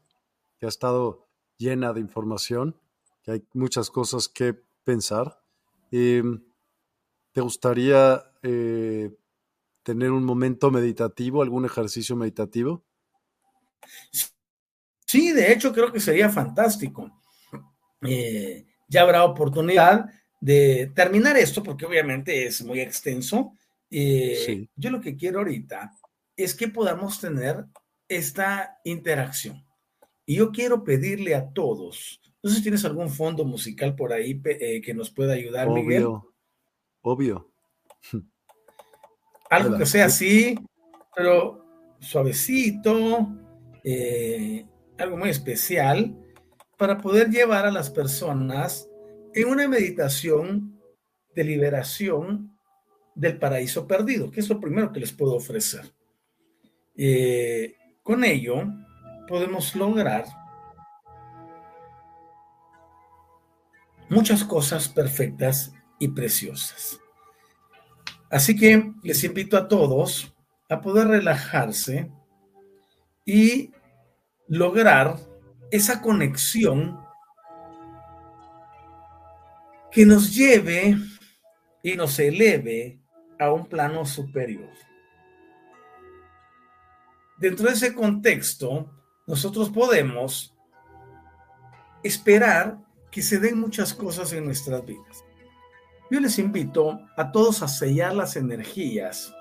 que 0.58 0.66
ha 0.66 0.70
estado 0.70 1.28
llena 1.58 1.94
de 1.94 2.00
información, 2.00 2.80
que 3.22 3.32
hay 3.32 3.44
muchas 3.54 3.90
cosas 3.90 4.28
que 4.28 4.56
pensar. 4.84 5.42
Em, 5.92 6.44
¿Te 7.34 7.42
gustaría 7.42 8.24
eh, 8.42 9.16
tener 9.84 10.12
un 10.12 10.24
momento 10.24 10.72
meditativo, 10.72 11.42
algún 11.42 11.66
ejercicio 11.66 12.16
meditativo? 12.16 12.84
Sí, 15.06 15.32
de 15.32 15.52
hecho 15.52 15.72
creo 15.72 15.92
que 15.92 16.00
sería 16.00 16.30
fantástico. 16.30 17.22
Eh, 18.02 18.66
ya 18.88 19.02
habrá 19.02 19.24
oportunidad 19.24 20.06
de 20.42 20.92
terminar 20.94 21.38
esto 21.38 21.64
porque 21.64 21.86
obviamente 21.86 22.46
es 22.46 22.64
muy 22.64 22.80
extenso. 22.80 23.54
Eh, 23.90 24.68
yo 24.76 24.90
lo 24.90 25.00
que 25.00 25.16
quiero 25.16 25.40
ahorita 25.40 25.92
es 26.36 26.56
que 26.56 26.68
podamos 26.68 27.20
tener 27.20 27.66
esta 28.08 28.80
interacción. 28.84 29.64
Y 30.26 30.36
yo 30.38 30.52
quiero 30.52 30.84
pedirle 30.84 31.36
a 31.36 31.50
todos, 31.52 32.20
no 32.42 32.50
sé 32.50 32.58
si 32.58 32.64
tienes 32.64 32.84
algún 32.86 33.10
fondo 33.10 33.46
musical 33.46 33.96
por 33.96 34.14
ahí 34.14 34.42
eh, 34.46 34.82
que 34.82 34.94
nos 34.94 35.10
pueda 35.12 35.34
ayudar, 35.34 35.68
obvio, 35.68 35.84
Miguel. 35.84 36.08
Obvio. 37.02 37.52
Algo 39.50 39.78
que 39.78 39.86
sea 39.86 40.06
así, 40.06 40.58
pero 41.16 41.64
suavecito, 42.00 43.43
eh, 43.84 44.66
algo 44.98 45.18
muy 45.18 45.30
especial, 45.30 46.16
para 46.78 46.98
poder 46.98 47.30
llevar 47.30 47.66
a 47.66 47.72
las 47.72 47.90
personas 47.90 48.90
en 49.34 49.48
una 49.48 49.68
meditación 49.68 50.80
de 51.36 51.44
liberación 51.44 52.58
del 53.16 53.38
paraíso 53.38 53.88
perdido, 53.88 54.32
que 54.32 54.40
es 54.40 54.50
lo 54.50 54.60
primero 54.60 54.92
que 54.92 55.00
les 55.00 55.12
puedo 55.12 55.36
ofrecer. 55.36 55.94
Eh, 56.96 57.76
con 58.02 58.24
ello 58.24 58.66
podemos 59.28 59.76
lograr 59.76 60.26
muchas 64.10 64.44
cosas 64.44 64.88
perfectas 64.90 65.74
y 66.00 66.10
preciosas. 66.10 67.00
Así 68.30 68.56
que 68.56 68.92
les 69.04 69.24
invito 69.24 69.58
a 69.58 69.68
todos 69.68 70.36
a 70.70 70.82
poder 70.82 71.08
relajarse 71.08 72.12
y 73.26 73.72
lograr 74.48 75.18
esa 75.72 76.02
conexión 76.02 77.00
que 79.92 80.06
nos 80.06 80.36
lleve 80.36 80.98
y 81.82 81.96
nos 81.96 82.18
eleve 82.20 83.00
a 83.40 83.52
un 83.52 83.66
plano 83.68 84.06
superior. 84.06 84.70
Dentro 87.38 87.68
de 87.68 87.74
ese 87.74 87.94
contexto, 87.94 88.90
nosotros 89.28 89.70
podemos 89.70 90.56
esperar 92.04 92.80
que 93.12 93.22
se 93.22 93.40
den 93.40 93.60
muchas 93.60 93.94
cosas 93.94 94.34
en 94.34 94.46
nuestras 94.46 94.86
vidas. 94.86 95.24
Yo 96.10 96.20
les 96.20 96.38
invito 96.40 97.00
a 97.18 97.32
todos 97.32 97.62
a 97.64 97.68
sellar 97.68 98.16
las 98.16 98.36
energías 98.36 99.34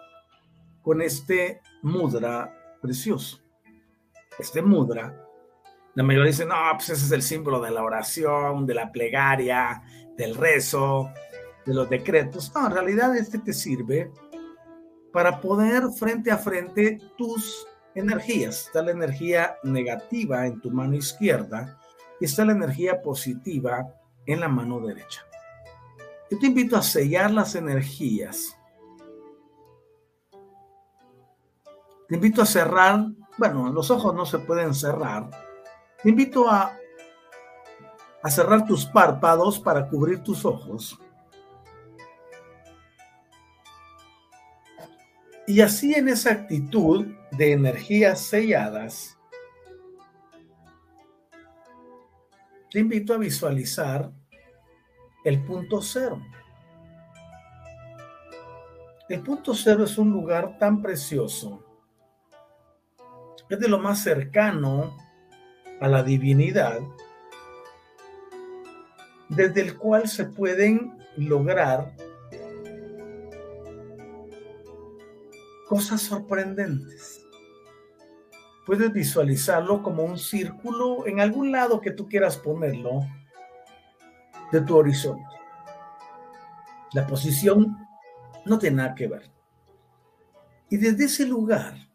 con 0.83 1.03
este 1.03 1.61
mudra 1.83 2.79
precioso. 2.81 3.43
Este 4.39 4.63
mudra, 4.63 5.15
la 5.95 6.03
mayoría 6.03 6.31
dice, 6.31 6.47
no, 6.47 6.55
pues 6.75 6.91
ese 6.91 7.05
es 7.05 7.13
el 7.13 7.23
símbolo 7.23 7.61
de 7.61 7.71
la 7.71 7.83
oración, 7.83 8.67
de 8.67 8.75
la 8.75 8.91
plegaria, 8.91 9.83
del 10.17 10.35
rezo, 10.35 11.11
de 11.67 11.75
los 11.75 11.89
decretos. 11.89 12.53
No, 12.55 12.67
en 12.67 12.73
realidad 12.73 13.17
este 13.17 13.39
te 13.39 13.53
sirve 13.53 14.11
para 15.13 15.41
poder 15.41 15.91
frente 15.91 16.31
a 16.31 16.39
frente 16.39 16.99
tus 17.19 17.67
energías. 17.95 18.67
Está 18.67 18.83
la 18.83 18.93
energía 18.93 19.57
negativa 19.63 20.47
en 20.47 20.61
tu 20.61 20.71
mano 20.71 20.97
izquierda 20.97 21.79
y 22.21 22.25
está 22.25 22.45
la 22.45 22.53
energía 22.53 23.03
positiva 23.03 23.95
en 24.27 24.41
la 24.41 24.49
mano 24.49 24.81
derecha. 24.81 25.23
Yo 26.31 26.39
te 26.39 26.47
invito 26.47 26.77
a 26.77 26.83
sellar 26.83 27.31
las 27.31 27.55
energías. 27.55 28.57
Te 32.09 32.15
invito 32.15 32.41
a 32.41 32.47
cerrar, 32.47 33.07
bueno, 33.39 33.73
los 33.73 33.91
ojos 33.91 34.15
no 34.15 34.27
se 34.27 34.39
pueden 34.39 34.75
cerrar. 34.75 35.31
Te 36.03 36.09
invito 36.09 36.49
a, 36.49 36.77
a 38.23 38.31
cerrar 38.31 38.67
tus 38.67 38.87
párpados 38.87 39.59
para 39.59 39.89
cubrir 39.89 40.23
tus 40.23 40.45
ojos. 40.45 40.99
Y 45.47 45.61
así 45.61 45.95
en 45.95 46.09
esa 46.09 46.33
actitud 46.33 47.07
de 47.33 47.53
energías 47.53 48.21
selladas, 48.21 49.19
te 52.71 52.79
invito 52.79 53.13
a 53.13 53.19
visualizar 53.19 54.11
el 55.25 55.45
punto 55.45 55.83
cero. 55.83 56.23
El 59.09 59.23
punto 59.23 59.55
cero 59.55 59.85
es 59.85 59.99
un 59.99 60.11
lugar 60.11 60.57
tan 60.59 60.81
precioso. 60.81 61.72
Es 63.53 63.61
de 63.61 63.69
lo 63.69 63.79
más 63.79 64.03
cercano 64.03 64.97
a 65.79 65.87
la 65.87 66.03
divinidad, 66.03 66.81
desde 69.29 69.61
el 69.61 69.77
cual 69.77 70.09
se 70.09 70.25
pueden 70.25 70.99
lograr 71.19 71.95
cosas 75.69 76.01
sorprendentes. 76.01 77.27
Puedes 78.65 78.91
visualizarlo 78.91 79.83
como 79.83 80.03
un 80.03 80.17
círculo 80.17 81.07
en 81.07 81.21
algún 81.21 81.53
lado 81.53 81.83
que 81.83 81.91
tú 81.91 82.09
quieras 82.09 82.39
ponerlo 82.39 83.01
de 84.51 84.63
tu 84.63 84.79
horizonte. 84.79 85.37
La 86.95 87.07
posición 87.07 87.77
no 88.47 88.59
tiene 88.59 88.77
nada 88.77 88.95
que 88.95 89.09
ver. 89.09 89.31
Y 90.71 90.79
desde 90.79 91.05
ese 91.05 91.27
lugar, 91.27 91.92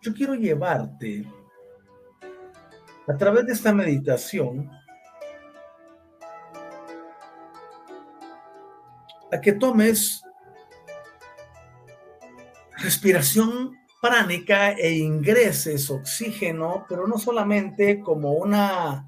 yo 0.00 0.14
quiero 0.14 0.34
llevarte 0.34 1.26
a 3.06 3.16
través 3.16 3.46
de 3.46 3.52
esta 3.52 3.72
meditación 3.72 4.70
a 9.32 9.40
que 9.40 9.52
tomes 9.52 10.22
respiración 12.78 13.76
pránica 14.00 14.72
e 14.72 14.92
ingreses 14.92 15.90
oxígeno, 15.90 16.86
pero 16.88 17.06
no 17.06 17.18
solamente 17.18 18.00
como 18.00 18.32
una 18.32 19.06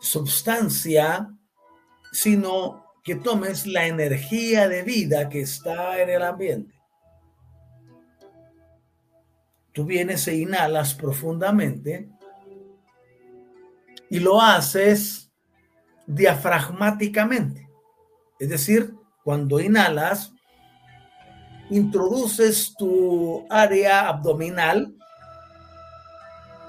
sustancia, 0.00 1.30
sino 2.10 2.86
que 3.04 3.16
tomes 3.16 3.66
la 3.66 3.86
energía 3.86 4.68
de 4.68 4.82
vida 4.82 5.28
que 5.28 5.42
está 5.42 6.00
en 6.00 6.08
el 6.08 6.22
ambiente. 6.22 6.79
Tú 9.72 9.84
vienes 9.84 10.26
e 10.28 10.36
inhalas 10.36 10.94
profundamente 10.94 12.10
y 14.08 14.18
lo 14.18 14.40
haces 14.40 15.30
diafragmáticamente. 16.06 17.68
Es 18.38 18.48
decir, 18.48 18.94
cuando 19.22 19.60
inhalas, 19.60 20.32
introduces 21.70 22.74
tu 22.76 23.46
área 23.48 24.08
abdominal 24.08 24.92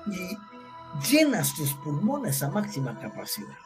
y 0.05 0.37
llenas 1.09 1.55
tus 1.55 1.73
pulmones 1.75 2.43
a 2.43 2.49
máxima 2.49 2.99
capacidad. 2.99 3.57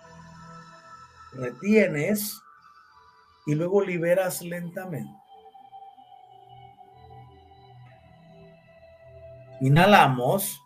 Retienes 1.33 2.39
y 3.45 3.55
luego 3.55 3.81
liberas 3.81 4.41
lentamente. 4.41 5.24
Inhalamos. 9.61 10.61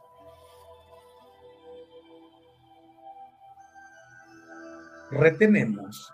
retenemos 5.12 6.12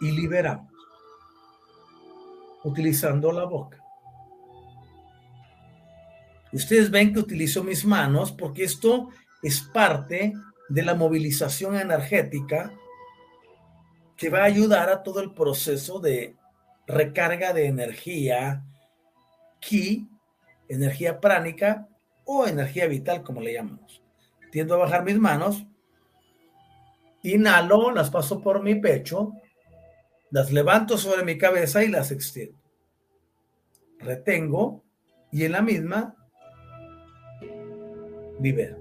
y 0.00 0.10
liberamos 0.10 0.72
utilizando 2.64 3.32
la 3.32 3.44
boca. 3.44 3.78
Ustedes 6.52 6.90
ven 6.90 7.12
que 7.12 7.20
utilizo 7.20 7.62
mis 7.62 7.84
manos 7.84 8.32
porque 8.32 8.64
esto 8.64 9.10
es 9.42 9.60
parte 9.60 10.34
de 10.68 10.82
la 10.82 10.94
movilización 10.94 11.76
energética 11.76 12.72
que 14.16 14.28
va 14.28 14.40
a 14.40 14.44
ayudar 14.44 14.90
a 14.90 15.02
todo 15.02 15.20
el 15.20 15.32
proceso 15.32 16.00
de 16.00 16.36
recarga 16.86 17.52
de 17.52 17.66
energía, 17.66 18.64
ki, 19.60 20.08
energía 20.70 21.20
pránica 21.20 21.88
o 22.24 22.46
energía 22.46 22.86
vital, 22.86 23.22
como 23.22 23.40
le 23.40 23.54
llamamos. 23.54 24.02
Tiendo 24.52 24.74
a 24.74 24.78
bajar 24.78 25.04
mis 25.04 25.18
manos, 25.18 25.66
inhalo, 27.22 27.90
las 27.90 28.10
paso 28.10 28.40
por 28.40 28.62
mi 28.62 28.76
pecho, 28.76 29.32
las 30.30 30.52
levanto 30.52 30.96
sobre 30.96 31.24
mi 31.24 31.36
cabeza 31.36 31.82
y 31.82 31.88
las 31.88 32.12
extiendo. 32.12 32.58
Retengo 33.98 34.84
y 35.32 35.44
en 35.44 35.52
la 35.52 35.60
misma 35.60 36.14
libero. 38.40 38.78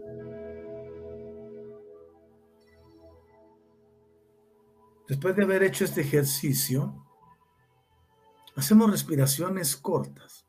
Después 5.08 5.36
de 5.36 5.44
haber 5.44 5.64
hecho 5.64 5.86
este 5.86 6.02
ejercicio, 6.02 7.04
hacemos 8.56 8.92
respiraciones 8.92 9.76
cortas 9.76 10.49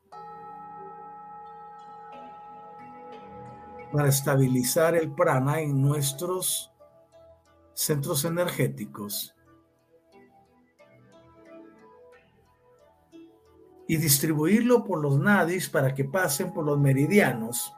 para 3.91 4.09
estabilizar 4.09 4.95
el 4.95 5.11
prana 5.11 5.59
en 5.59 5.81
nuestros 5.81 6.71
centros 7.73 8.25
energéticos 8.25 9.35
y 13.87 13.97
distribuirlo 13.97 14.85
por 14.85 15.01
los 15.01 15.19
nadis 15.19 15.69
para 15.69 15.93
que 15.93 16.05
pasen 16.05 16.53
por 16.53 16.65
los 16.65 16.79
meridianos 16.79 17.73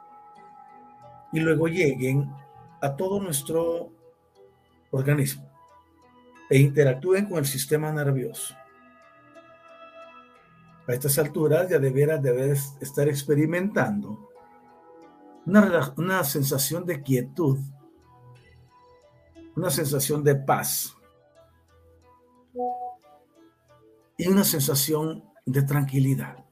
y 1.32 1.40
luego 1.40 1.66
lleguen 1.66 2.30
a 2.80 2.94
todo 2.94 3.20
nuestro 3.20 3.90
organismo 4.90 5.50
e 6.48 6.58
interactúen 6.58 7.26
con 7.26 7.38
el 7.38 7.46
sistema 7.46 7.90
nervioso. 7.90 8.54
A 10.86 10.92
estas 10.92 11.18
alturas 11.18 11.68
ya 11.68 11.78
deberás 11.78 12.22
debes 12.22 12.76
estar 12.80 13.08
experimentando 13.08 14.33
una, 15.46 15.92
una 15.96 16.24
sensación 16.24 16.84
de 16.84 17.02
quietud, 17.02 17.58
una 19.56 19.70
sensación 19.70 20.24
de 20.24 20.34
paz 20.34 20.96
y 24.16 24.28
una 24.28 24.44
sensación 24.44 25.24
de 25.44 25.62
tranquilidad. 25.62 26.44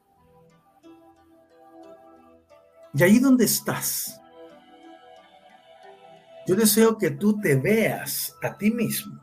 Y 2.95 3.03
ahí 3.03 3.19
donde 3.19 3.47
estás, 3.47 4.21
yo 6.47 6.55
deseo 6.55 6.99
que 6.99 7.11
tú 7.11 7.41
te 7.41 7.57
veas 7.57 8.37
a 8.43 8.57
ti 8.57 8.71
mismo 8.71 9.23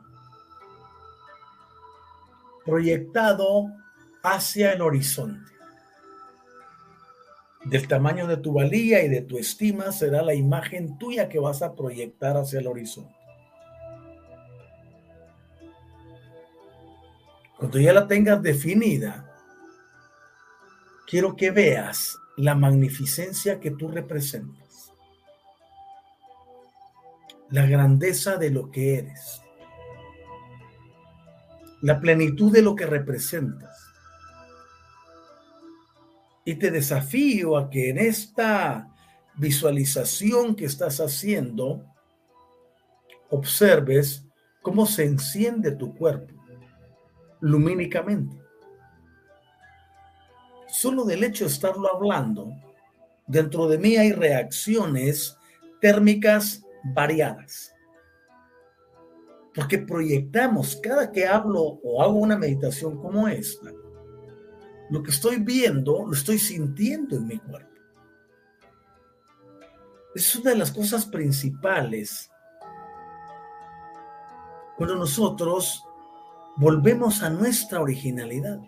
proyectado 2.69 3.65
hacia 4.23 4.73
el 4.73 4.81
horizonte. 4.81 5.51
Del 7.65 7.87
tamaño 7.87 8.27
de 8.27 8.37
tu 8.37 8.53
valía 8.53 9.03
y 9.03 9.09
de 9.09 9.21
tu 9.21 9.37
estima 9.37 9.91
será 9.91 10.21
la 10.21 10.33
imagen 10.33 10.97
tuya 10.97 11.27
que 11.29 11.39
vas 11.39 11.61
a 11.61 11.75
proyectar 11.75 12.37
hacia 12.37 12.59
el 12.59 12.67
horizonte. 12.67 13.15
Cuando 17.57 17.79
ya 17.79 17.91
la 17.91 18.07
tengas 18.07 18.41
definida, 18.41 19.29
quiero 21.05 21.35
que 21.35 21.51
veas 21.51 22.17
la 22.37 22.55
magnificencia 22.55 23.59
que 23.59 23.71
tú 23.71 23.89
representas 23.89 24.69
la 27.51 27.65
grandeza 27.65 28.37
de 28.37 28.51
lo 28.51 28.69
que 28.71 28.99
eres, 28.99 29.41
la 31.81 31.99
plenitud 31.99 32.51
de 32.51 32.61
lo 32.61 32.75
que 32.75 32.85
representas. 32.85 33.88
Y 36.45 36.55
te 36.55 36.71
desafío 36.71 37.57
a 37.57 37.69
que 37.69 37.89
en 37.89 37.97
esta 37.97 38.93
visualización 39.37 40.55
que 40.55 40.65
estás 40.65 40.99
haciendo, 40.99 41.85
observes 43.29 44.25
cómo 44.61 44.85
se 44.85 45.05
enciende 45.05 45.71
tu 45.71 45.95
cuerpo 45.95 46.33
lumínicamente. 47.41 48.35
Solo 50.67 51.03
del 51.05 51.23
hecho 51.23 51.45
de 51.45 51.51
estarlo 51.51 51.93
hablando, 51.93 52.53
dentro 53.27 53.67
de 53.67 53.77
mí 53.77 53.97
hay 53.97 54.11
reacciones 54.11 55.37
térmicas 55.81 56.63
variadas. 56.83 57.73
Porque 59.55 59.79
proyectamos 59.79 60.75
cada 60.75 61.11
que 61.11 61.25
hablo 61.25 61.79
o 61.83 62.03
hago 62.03 62.19
una 62.19 62.37
meditación 62.37 62.97
como 62.97 63.27
esta, 63.27 63.71
lo 64.89 65.03
que 65.03 65.11
estoy 65.11 65.37
viendo 65.37 66.05
lo 66.05 66.13
estoy 66.13 66.39
sintiendo 66.39 67.15
en 67.15 67.27
mi 67.27 67.37
cuerpo. 67.37 67.69
Es 70.15 70.35
una 70.35 70.51
de 70.51 70.57
las 70.57 70.71
cosas 70.71 71.05
principales 71.05 72.29
cuando 74.75 74.95
nosotros 74.95 75.83
volvemos 76.57 77.21
a 77.21 77.29
nuestra 77.29 77.81
originalidad. 77.81 78.59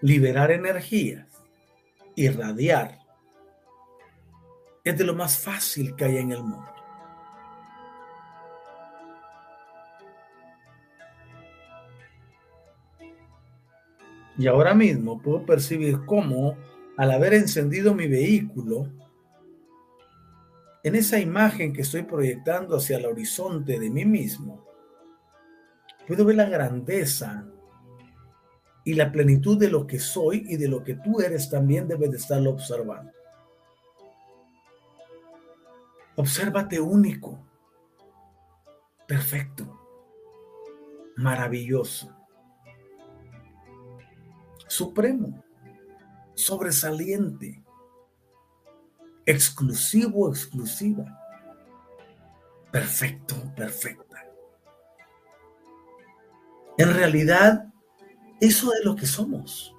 Liberar 0.00 0.50
energías, 0.50 1.26
irradiar, 2.14 2.98
es 4.84 4.96
de 4.98 5.04
lo 5.04 5.14
más 5.14 5.38
fácil 5.38 5.96
que 5.96 6.04
hay 6.04 6.18
en 6.18 6.32
el 6.32 6.42
mundo. 6.42 6.75
Y 14.38 14.46
ahora 14.46 14.74
mismo 14.74 15.20
puedo 15.20 15.44
percibir 15.44 16.04
cómo, 16.04 16.56
al 16.96 17.10
haber 17.10 17.34
encendido 17.34 17.94
mi 17.94 18.06
vehículo, 18.06 18.90
en 20.82 20.94
esa 20.94 21.18
imagen 21.18 21.72
que 21.72 21.82
estoy 21.82 22.02
proyectando 22.02 22.76
hacia 22.76 22.98
el 22.98 23.06
horizonte 23.06 23.78
de 23.78 23.90
mí 23.90 24.04
mismo, 24.04 24.64
puedo 26.06 26.24
ver 26.24 26.36
la 26.36 26.48
grandeza 26.48 27.44
y 28.84 28.94
la 28.94 29.10
plenitud 29.10 29.58
de 29.58 29.68
lo 29.68 29.86
que 29.86 29.98
soy 29.98 30.44
y 30.48 30.56
de 30.56 30.68
lo 30.68 30.84
que 30.84 30.94
tú 30.94 31.20
eres 31.20 31.50
también 31.50 31.88
debes 31.88 32.10
de 32.12 32.18
estarlo 32.18 32.50
observando. 32.50 33.10
Obsérvate 36.14 36.80
único, 36.80 37.38
perfecto, 39.08 39.78
maravilloso, 41.16 42.15
supremo, 44.76 45.42
sobresaliente, 46.34 47.62
exclusivo, 49.24 50.28
exclusiva, 50.28 51.04
perfecto, 52.70 53.36
perfecta. 53.56 54.26
En 56.76 56.92
realidad, 56.92 57.72
eso 58.38 58.70
es 58.74 58.84
lo 58.84 58.94
que 58.96 59.06
somos. 59.06 59.74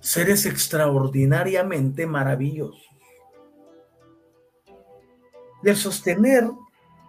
Seres 0.00 0.46
extraordinariamente 0.46 2.06
maravillosos 2.06 2.88
de 5.62 5.74
sostener 5.74 6.44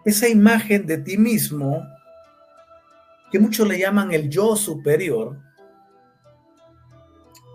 esa 0.03 0.27
imagen 0.27 0.85
de 0.85 0.97
ti 0.97 1.17
mismo, 1.17 1.81
que 3.31 3.39
muchos 3.39 3.65
le 3.67 3.79
llaman 3.79 4.11
el 4.11 4.29
yo 4.29 4.57
superior, 4.57 5.44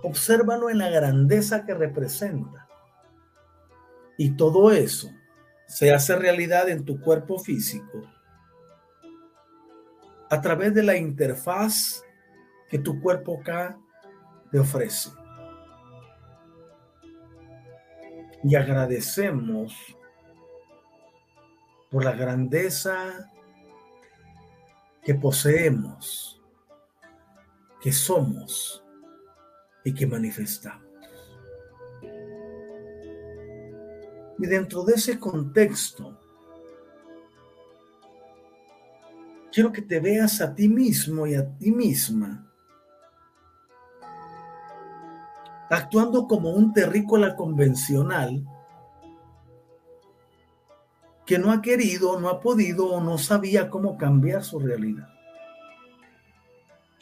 obsérvalo 0.03 0.71
en 0.71 0.79
la 0.79 0.91
grandeza 0.91 1.65
que 1.65 1.75
representa. 1.75 2.69
Y 4.17 4.33
todo 4.33 4.71
eso 4.71 5.11
se 5.67 5.93
hace 5.93 6.17
realidad 6.17 6.69
en 6.69 6.85
tu 6.85 7.01
cuerpo 7.01 7.39
físico 7.39 8.03
a 10.31 10.41
través 10.41 10.73
de 10.75 10.83
la 10.83 10.97
interfaz 10.97 12.05
que 12.69 12.79
tu 12.79 13.01
cuerpo 13.01 13.41
acá 13.41 13.77
te 14.51 14.59
ofrece. 14.61 15.11
Y 18.45 18.55
agradecemos 18.55 19.75
por 21.91 22.05
la 22.05 22.13
grandeza 22.13 23.31
que 25.03 25.15
poseemos, 25.15 26.41
que 27.81 27.93
somos 27.93 28.80
y 29.85 29.95
que 29.95 30.07
manifestamos. 30.07 30.89
Y 34.39 34.47
dentro 34.47 34.85
de 34.85 34.95
ese 34.95 35.19
contexto, 35.19 36.19
quiero 39.53 39.71
que 39.71 39.83
te 39.83 40.01
veas 40.01 40.41
a 40.41 40.55
ti 40.55 40.69
mismo 40.69 41.27
y 41.27 41.35
a 41.35 41.47
ti 41.59 41.71
misma 41.71 42.47
actuando 45.71 46.27
como 46.27 46.51
un 46.51 46.73
terrícola 46.73 47.37
convencional 47.37 48.45
que 51.25 51.39
no 51.39 51.53
ha 51.53 51.63
querido, 51.63 52.19
no 52.19 52.29
ha 52.29 52.41
podido 52.41 52.89
o 52.89 53.01
no 53.01 53.17
sabía 53.19 53.71
cómo 53.71 53.97
cambiar 53.97 54.43
su 54.43 54.59
realidad. 54.59 55.09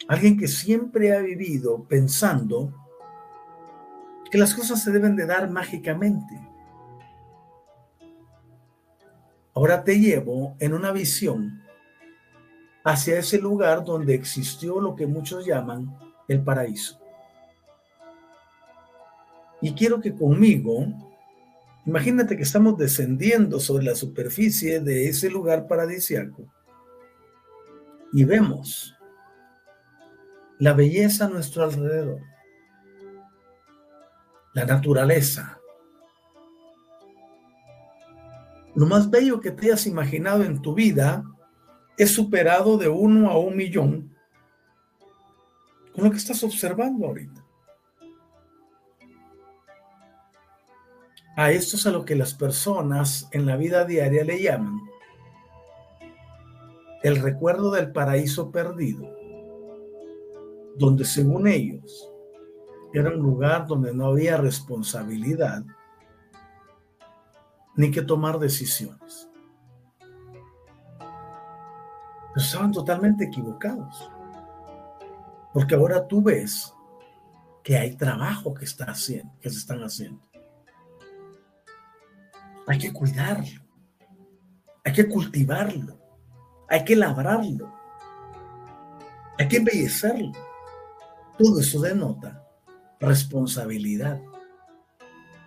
Alguien 0.06 0.38
que 0.38 0.48
siempre 0.48 1.12
ha 1.14 1.20
vivido 1.20 1.84
pensando 1.84 2.72
que 4.30 4.38
las 4.38 4.54
cosas 4.54 4.82
se 4.82 4.90
deben 4.90 5.16
de 5.16 5.26
dar 5.26 5.50
mágicamente. 5.50 6.40
Ahora 9.54 9.82
te 9.82 9.98
llevo 9.98 10.54
en 10.60 10.72
una 10.72 10.92
visión 10.92 11.62
hacia 12.84 13.18
ese 13.18 13.38
lugar 13.38 13.84
donde 13.84 14.14
existió 14.14 14.80
lo 14.80 14.94
que 14.94 15.06
muchos 15.06 15.44
llaman 15.44 15.98
el 16.28 16.42
paraíso. 16.42 16.98
Y 19.60 19.72
quiero 19.72 20.00
que 20.00 20.14
conmigo, 20.14 20.86
imagínate 21.84 22.36
que 22.36 22.44
estamos 22.44 22.78
descendiendo 22.78 23.58
sobre 23.58 23.84
la 23.84 23.94
superficie 23.94 24.80
de 24.80 25.08
ese 25.08 25.28
lugar 25.28 25.66
paradisiaco 25.66 26.44
y 28.12 28.24
vemos 28.24 28.94
la 30.58 30.72
belleza 30.72 31.26
a 31.26 31.28
nuestro 31.28 31.64
alrededor, 31.64 32.20
la 34.54 34.64
naturaleza. 34.64 35.60
Lo 38.74 38.86
más 38.86 39.10
bello 39.10 39.40
que 39.40 39.50
te 39.50 39.66
hayas 39.66 39.86
imaginado 39.86 40.44
en 40.44 40.60
tu 40.60 40.74
vida 40.74 41.24
es 41.96 42.12
superado 42.12 42.78
de 42.78 42.88
uno 42.88 43.30
a 43.30 43.38
un 43.38 43.56
millón 43.56 44.14
con 45.94 46.04
lo 46.04 46.10
que 46.10 46.18
estás 46.18 46.44
observando 46.44 47.06
ahorita. 47.06 47.44
A 51.36 51.50
esto 51.52 51.76
es 51.76 51.86
a 51.86 51.90
lo 51.90 52.04
que 52.04 52.16
las 52.16 52.34
personas 52.34 53.28
en 53.32 53.46
la 53.46 53.56
vida 53.56 53.84
diaria 53.84 54.24
le 54.24 54.42
llaman 54.42 54.78
el 57.02 57.20
recuerdo 57.20 57.70
del 57.70 57.92
paraíso 57.92 58.50
perdido, 58.50 59.17
donde 60.78 61.04
según 61.04 61.46
ellos 61.48 62.10
era 62.92 63.10
un 63.10 63.18
lugar 63.18 63.66
donde 63.66 63.92
no 63.92 64.06
había 64.06 64.36
responsabilidad 64.36 65.64
ni 67.76 67.90
que 67.90 68.02
tomar 68.02 68.38
decisiones. 68.38 69.28
Pero 70.98 72.46
estaban 72.46 72.72
totalmente 72.72 73.24
equivocados, 73.24 74.10
porque 75.52 75.74
ahora 75.74 76.06
tú 76.06 76.22
ves 76.22 76.74
que 77.62 77.76
hay 77.76 77.96
trabajo 77.96 78.54
que, 78.54 78.64
está 78.64 78.86
haciendo, 78.86 79.32
que 79.40 79.50
se 79.50 79.58
están 79.58 79.80
haciendo. 79.82 80.22
Hay 82.66 82.78
que 82.78 82.92
cuidarlo, 82.92 83.62
hay 84.84 84.92
que 84.92 85.08
cultivarlo, 85.08 85.98
hay 86.68 86.84
que 86.84 86.96
labrarlo, 86.96 87.72
hay 89.38 89.48
que 89.48 89.58
embellecerlo. 89.58 90.47
Todo 91.38 91.60
eso 91.60 91.80
denota 91.80 92.44
responsabilidad, 93.00 94.20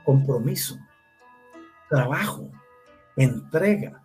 compromiso, 0.06 0.78
trabajo, 1.90 2.50
entrega, 3.18 4.02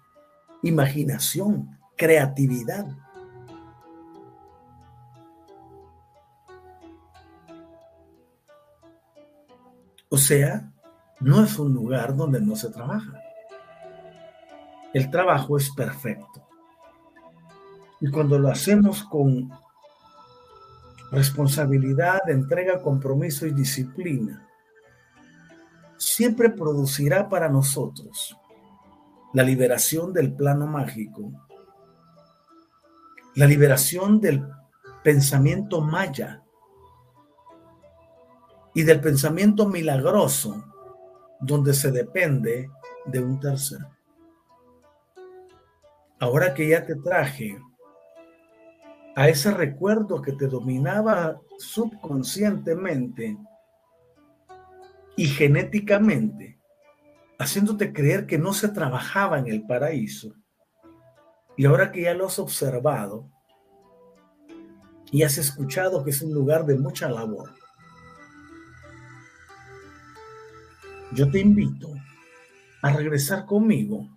imaginación, 0.62 1.78
creatividad. 1.96 2.86
O 10.08 10.16
sea, 10.16 10.72
no 11.20 11.44
es 11.44 11.58
un 11.58 11.72
lugar 11.72 12.16
donde 12.16 12.40
no 12.40 12.56
se 12.56 12.70
trabaja. 12.70 13.20
El 14.92 15.10
trabajo 15.10 15.56
es 15.56 15.70
perfecto. 15.70 16.42
Y 18.00 18.10
cuando 18.10 18.38
lo 18.38 18.48
hacemos 18.48 19.04
con 19.04 19.50
responsabilidad, 21.16 22.28
entrega, 22.28 22.82
compromiso 22.82 23.46
y 23.46 23.52
disciplina, 23.52 24.46
siempre 25.96 26.50
producirá 26.50 27.26
para 27.26 27.48
nosotros 27.48 28.36
la 29.32 29.42
liberación 29.42 30.12
del 30.12 30.34
plano 30.34 30.66
mágico, 30.66 31.32
la 33.34 33.46
liberación 33.46 34.20
del 34.20 34.46
pensamiento 35.02 35.80
maya 35.80 36.42
y 38.74 38.82
del 38.82 39.00
pensamiento 39.00 39.66
milagroso 39.66 40.62
donde 41.40 41.72
se 41.72 41.92
depende 41.92 42.68
de 43.06 43.20
un 43.20 43.40
tercero. 43.40 43.90
Ahora 46.18 46.52
que 46.52 46.68
ya 46.68 46.84
te 46.84 46.96
traje 46.96 47.58
a 49.16 49.30
ese 49.30 49.50
recuerdo 49.50 50.20
que 50.20 50.32
te 50.32 50.46
dominaba 50.46 51.40
subconscientemente 51.58 53.38
y 55.16 55.26
genéticamente, 55.26 56.60
haciéndote 57.38 57.94
creer 57.94 58.26
que 58.26 58.36
no 58.36 58.52
se 58.52 58.68
trabajaba 58.68 59.38
en 59.38 59.46
el 59.48 59.66
paraíso, 59.66 60.34
y 61.56 61.64
ahora 61.64 61.90
que 61.90 62.02
ya 62.02 62.12
lo 62.12 62.26
has 62.26 62.38
observado 62.38 63.26
y 65.10 65.22
has 65.22 65.38
escuchado 65.38 66.04
que 66.04 66.10
es 66.10 66.20
un 66.20 66.34
lugar 66.34 66.66
de 66.66 66.76
mucha 66.76 67.08
labor, 67.08 67.54
yo 71.14 71.30
te 71.30 71.40
invito 71.40 71.88
a 72.82 72.92
regresar 72.92 73.46
conmigo 73.46 74.10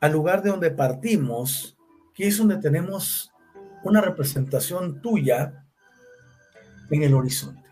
al 0.00 0.10
lugar 0.10 0.42
de 0.42 0.50
donde 0.50 0.72
partimos, 0.72 1.78
que 2.14 2.28
es 2.28 2.38
donde 2.38 2.58
tenemos 2.58 3.32
una 3.84 4.00
representación 4.00 5.00
tuya 5.00 5.64
en 6.90 7.02
el 7.02 7.14
horizonte. 7.14 7.62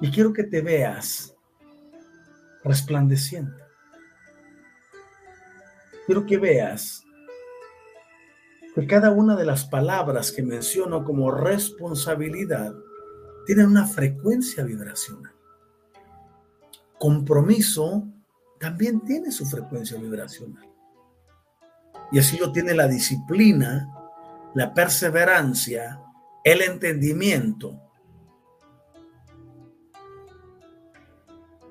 Y 0.00 0.10
quiero 0.10 0.32
que 0.32 0.44
te 0.44 0.62
veas 0.62 1.34
resplandeciente. 2.64 3.62
Quiero 6.06 6.26
que 6.26 6.38
veas 6.38 7.04
que 8.74 8.86
cada 8.86 9.10
una 9.10 9.36
de 9.36 9.44
las 9.44 9.64
palabras 9.64 10.32
que 10.32 10.42
menciono 10.42 11.04
como 11.04 11.30
responsabilidad 11.30 12.74
tienen 13.46 13.66
una 13.66 13.86
frecuencia 13.86 14.64
vibracional. 14.64 15.32
Compromiso 16.98 18.08
también 18.60 19.00
tiene 19.00 19.32
su 19.32 19.46
frecuencia 19.46 19.98
vibracional. 19.98 20.68
Y 22.12 22.18
así 22.18 22.36
lo 22.36 22.52
tiene 22.52 22.74
la 22.74 22.86
disciplina, 22.86 23.88
la 24.54 24.74
perseverancia, 24.74 25.98
el 26.44 26.60
entendimiento. 26.60 27.80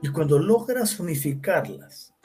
Y 0.01 0.09
cuando 0.09 0.39
logras 0.39 0.99
unificarlas, 0.99 2.15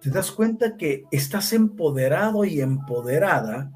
te 0.00 0.08
das 0.08 0.30
cuenta 0.30 0.76
que 0.78 1.04
estás 1.10 1.52
empoderado 1.52 2.46
y 2.46 2.62
empoderada 2.62 3.70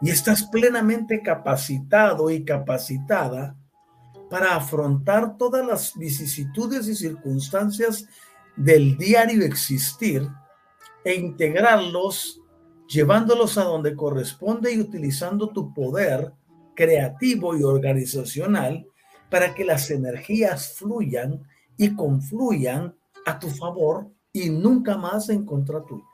y 0.00 0.08
estás 0.08 0.44
plenamente 0.44 1.20
capacitado 1.20 2.30
y 2.30 2.44
capacitada 2.44 3.56
para 4.30 4.54
afrontar 4.54 5.36
todas 5.36 5.66
las 5.66 5.98
vicisitudes 5.98 6.88
y 6.88 6.94
circunstancias 6.94 8.06
del 8.56 8.96
diario 8.96 9.44
existir 9.44 10.28
e 11.04 11.14
integrarlos, 11.14 12.40
llevándolos 12.88 13.56
a 13.58 13.64
donde 13.64 13.96
corresponde 13.96 14.72
y 14.72 14.80
utilizando 14.80 15.48
tu 15.48 15.72
poder 15.72 16.32
creativo 16.74 17.56
y 17.56 17.62
organizacional 17.62 18.86
para 19.30 19.54
que 19.54 19.64
las 19.64 19.90
energías 19.90 20.74
fluyan 20.74 21.42
y 21.76 21.94
confluyan 21.94 22.94
a 23.26 23.38
tu 23.38 23.48
favor 23.48 24.10
y 24.32 24.50
nunca 24.50 24.96
más 24.96 25.28
en 25.28 25.44
contra 25.44 25.82
tuyo. 25.84 26.04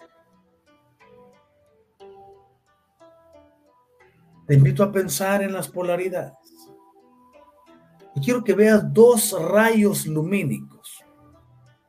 Te 4.46 4.54
invito 4.54 4.84
a 4.84 4.92
pensar 4.92 5.42
en 5.42 5.52
las 5.52 5.68
polaridades. 5.68 6.34
Quiero 8.22 8.44
que 8.44 8.54
veas 8.54 8.92
dos 8.92 9.36
rayos 9.38 10.06
lumínicos. 10.06 10.75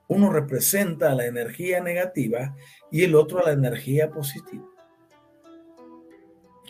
Uno 0.08 0.32
representa 0.32 1.12
a 1.12 1.16
la 1.16 1.26
energía 1.26 1.82
negativa 1.82 2.56
y 2.92 3.04
el 3.04 3.16
otro 3.16 3.40
a 3.40 3.44
la 3.44 3.52
energía 3.52 4.10
positiva. 4.10 4.66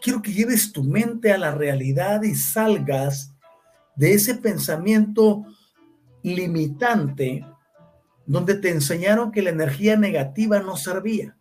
Quiero 0.01 0.22
que 0.22 0.34
lleves 0.34 0.72
tu 0.72 0.84
mente 0.84 1.31
a 1.31 1.38
la 1.38 1.51
realidad 1.51 2.23
y 2.23 2.35
salgas 2.35 3.34
de 3.95 4.14
ese 4.14 4.35
pensamiento 4.35 5.45
limitante 6.23 7.45
donde 8.26 8.55
te 8.55 8.69
enseñaron 8.69 9.31
que 9.31 9.41
la 9.41 9.49
energía 9.49 9.95
negativa 9.95 10.59
no 10.59 10.76
servía, 10.76 11.38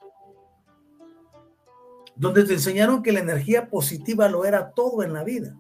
donde 2.14 2.44
te 2.44 2.54
enseñaron 2.54 3.02
que 3.02 3.12
la 3.12 3.20
energía 3.20 3.68
positiva 3.68 4.28
lo 4.28 4.44
era 4.44 4.70
todo 4.70 5.02
en 5.02 5.12
la 5.12 5.24
vida. 5.24 5.56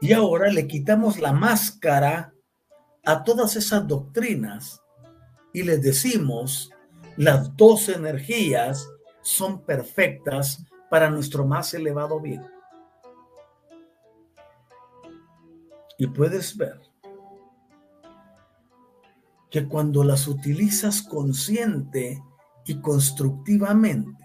Y 0.00 0.12
ahora 0.12 0.50
le 0.50 0.66
quitamos 0.66 1.18
la 1.18 1.32
máscara 1.32 2.32
a 3.04 3.22
todas 3.24 3.56
esas 3.56 3.86
doctrinas 3.86 4.82
y 5.52 5.62
les 5.62 5.82
decimos, 5.82 6.70
las 7.16 7.56
dos 7.56 7.88
energías 7.88 8.88
son 9.22 9.62
perfectas 9.62 10.64
para 10.88 11.10
nuestro 11.10 11.44
más 11.44 11.74
elevado 11.74 12.20
bien. 12.20 12.44
Y 15.98 16.06
puedes 16.06 16.56
ver 16.56 16.80
que 19.50 19.66
cuando 19.66 20.04
las 20.04 20.28
utilizas 20.28 21.02
consciente 21.02 22.22
y 22.64 22.80
constructivamente, 22.80 24.24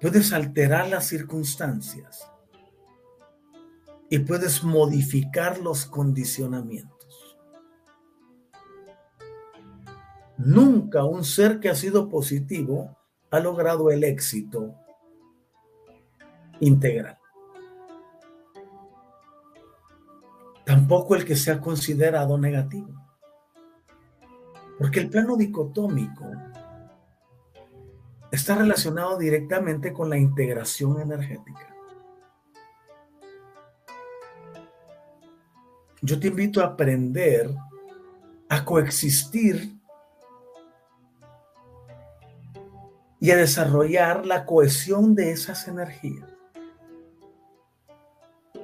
puedes 0.00 0.32
alterar 0.32 0.88
las 0.88 1.06
circunstancias 1.06 2.30
y 4.08 4.18
puedes 4.20 4.62
modificar 4.62 5.58
los 5.58 5.86
condicionamientos. 5.86 6.99
Nunca 10.44 11.04
un 11.04 11.24
ser 11.24 11.60
que 11.60 11.68
ha 11.68 11.74
sido 11.74 12.08
positivo 12.08 12.96
ha 13.30 13.40
logrado 13.40 13.90
el 13.90 14.04
éxito 14.04 14.74
integral. 16.60 17.18
Tampoco 20.64 21.14
el 21.14 21.24
que 21.24 21.36
se 21.36 21.50
ha 21.50 21.60
considerado 21.60 22.38
negativo. 22.38 22.88
Porque 24.78 25.00
el 25.00 25.10
plano 25.10 25.36
dicotómico 25.36 26.24
está 28.30 28.54
relacionado 28.56 29.18
directamente 29.18 29.92
con 29.92 30.08
la 30.08 30.16
integración 30.16 31.00
energética. 31.00 31.70
yo 36.02 36.18
te 36.18 36.28
invito 36.28 36.60
a 36.60 36.66
aprender 36.66 37.54
a 38.48 38.64
coexistir 38.64 39.79
y 43.20 43.30
a 43.30 43.36
desarrollar 43.36 44.24
la 44.24 44.46
cohesión 44.46 45.14
de 45.14 45.30
esas 45.30 45.68
energías. 45.68 46.28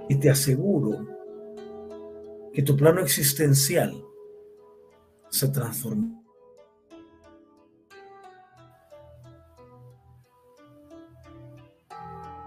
Y 0.08 0.16
te 0.16 0.30
aseguro 0.30 1.06
que 2.52 2.62
tu 2.62 2.76
plano 2.76 3.00
existencial 3.00 4.02
se 5.28 5.48
transforma. 5.48 6.22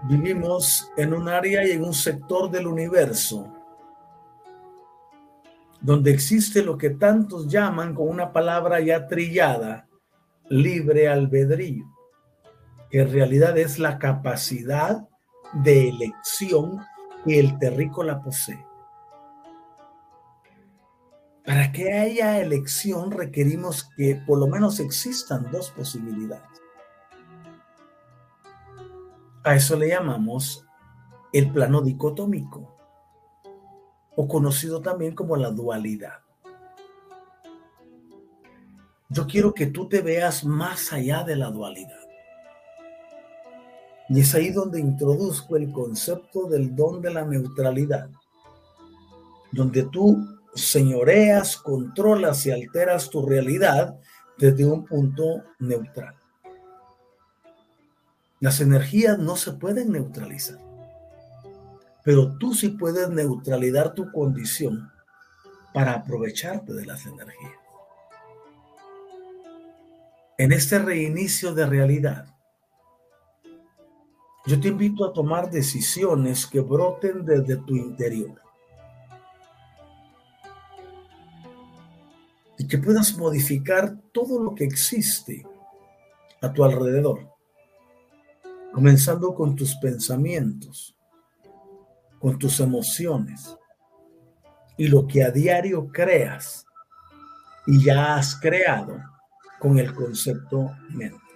Vivimos 0.08 0.90
en 0.96 1.14
un 1.14 1.28
área 1.28 1.64
y 1.64 1.72
en 1.72 1.84
un 1.84 1.94
sector 1.94 2.50
del 2.50 2.66
universo 2.66 3.54
donde 5.80 6.10
existe 6.10 6.62
lo 6.62 6.76
que 6.76 6.90
tantos 6.90 7.48
llaman 7.48 7.94
con 7.94 8.08
una 8.08 8.32
palabra 8.32 8.80
ya 8.80 9.06
trillada, 9.06 9.88
libre 10.48 11.08
albedrío, 11.08 11.86
que 12.90 13.00
en 13.00 13.12
realidad 13.12 13.56
es 13.56 13.78
la 13.78 13.98
capacidad 13.98 15.08
de 15.52 15.88
elección 15.88 16.80
que 17.24 17.38
el 17.40 17.58
terrícola 17.58 18.20
posee. 18.20 18.64
Para 21.44 21.72
que 21.72 21.92
haya 21.92 22.40
elección 22.40 23.10
requerimos 23.10 23.88
que 23.96 24.16
por 24.26 24.38
lo 24.38 24.46
menos 24.46 24.80
existan 24.80 25.50
dos 25.50 25.70
posibilidades. 25.70 26.44
A 29.42 29.54
eso 29.54 29.76
le 29.76 29.88
llamamos 29.88 30.66
el 31.32 31.50
plano 31.50 31.80
dicotómico 31.80 32.76
o 34.16 34.28
conocido 34.28 34.82
también 34.82 35.14
como 35.14 35.36
la 35.36 35.50
dualidad. 35.50 36.20
Yo 39.08 39.26
quiero 39.26 39.54
que 39.54 39.66
tú 39.66 39.88
te 39.88 40.02
veas 40.02 40.44
más 40.44 40.92
allá 40.92 41.24
de 41.24 41.36
la 41.36 41.50
dualidad. 41.50 41.99
Y 44.10 44.20
es 44.20 44.34
ahí 44.34 44.50
donde 44.50 44.78
introduzco 44.78 45.56
el 45.56 45.72
concepto 45.72 46.48
del 46.48 46.76
don 46.76 47.00
de 47.00 47.14
la 47.14 47.24
neutralidad, 47.24 48.10
donde 49.52 49.84
tú 49.84 50.26
señoreas, 50.54 51.56
controlas 51.56 52.44
y 52.44 52.50
alteras 52.50 53.08
tu 53.08 53.24
realidad 53.24 53.98
desde 54.36 54.66
un 54.66 54.84
punto 54.84 55.44
neutral. 55.60 56.14
Las 58.40 58.60
energías 58.60 59.18
no 59.18 59.36
se 59.36 59.52
pueden 59.52 59.92
neutralizar 59.92 60.58
pero 62.02 62.36
tú 62.38 62.54
sí 62.54 62.70
puedes 62.70 63.08
neutralizar 63.10 63.94
tu 63.94 64.10
condición 64.10 64.90
para 65.72 65.92
aprovecharte 65.92 66.72
de 66.72 66.86
las 66.86 67.06
energías. 67.06 67.52
En 70.38 70.52
este 70.52 70.78
reinicio 70.78 71.54
de 71.54 71.66
realidad, 71.66 72.26
yo 74.46 74.58
te 74.58 74.68
invito 74.68 75.04
a 75.04 75.12
tomar 75.12 75.50
decisiones 75.50 76.46
que 76.46 76.60
broten 76.60 77.24
desde 77.24 77.56
tu 77.56 77.76
interior 77.76 78.40
y 82.58 82.66
que 82.66 82.78
puedas 82.78 83.16
modificar 83.16 83.96
todo 84.12 84.42
lo 84.42 84.54
que 84.54 84.64
existe 84.64 85.46
a 86.42 86.52
tu 86.52 86.64
alrededor, 86.64 87.30
comenzando 88.72 89.34
con 89.34 89.56
tus 89.56 89.76
pensamientos, 89.76 90.96
con 92.18 92.38
tus 92.38 92.60
emociones 92.60 93.56
y 94.76 94.88
lo 94.88 95.06
que 95.06 95.22
a 95.22 95.30
diario 95.30 95.88
creas 95.88 96.64
y 97.66 97.84
ya 97.84 98.16
has 98.16 98.40
creado 98.40 98.98
con 99.58 99.78
el 99.78 99.94
concepto 99.94 100.70
mente. 100.90 101.29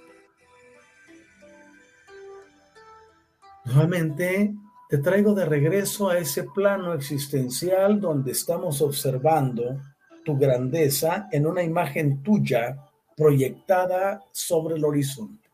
Nuevamente 3.65 4.55
te 4.89 4.99
traigo 4.99 5.35
de 5.35 5.47
regreso 5.47 6.11
a 6.11 6.19
ese 6.19 6.45
plano 6.45 6.93
existencial 6.93 8.01
donde 8.01 8.33
estamos 8.33 8.83
observando 8.83 9.81
tu 10.25 10.37
grandeza 10.37 11.29
en 11.33 11.47
una 11.47 11.63
imagen 11.63 12.23
tuya 12.23 12.77
proyectada 13.17 14.23
sobre 14.33 14.77
el 14.77 14.85
horizonte. 14.85 15.45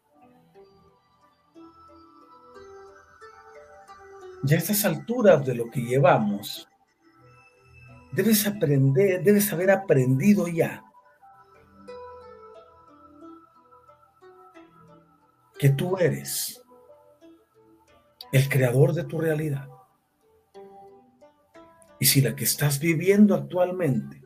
ya 4.42 4.56
a 4.56 4.58
estas 4.58 4.84
alturas 4.84 5.44
de 5.44 5.54
lo 5.54 5.70
que 5.70 5.80
llevamos, 5.80 6.68
debes 8.12 8.46
aprender, 8.46 9.22
debes 9.22 9.52
haber 9.52 9.70
aprendido 9.70 10.48
ya 10.48 10.82
que 15.58 15.68
tú 15.68 15.98
eres 15.98 16.59
el 18.32 18.48
creador 18.48 18.92
de 18.92 19.04
tu 19.04 19.18
realidad. 19.20 19.68
Y 21.98 22.06
si 22.06 22.20
la 22.20 22.34
que 22.34 22.44
estás 22.44 22.78
viviendo 22.78 23.34
actualmente 23.34 24.22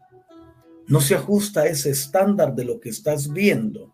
no 0.86 1.01
se 1.01 1.14
ajusta 1.14 1.62
a 1.62 1.66
ese 1.66 1.90
estándar 1.90 2.55
de 2.55 2.64
lo 2.64 2.78
que 2.78 2.90
estás 2.90 3.32
viendo 3.32 3.93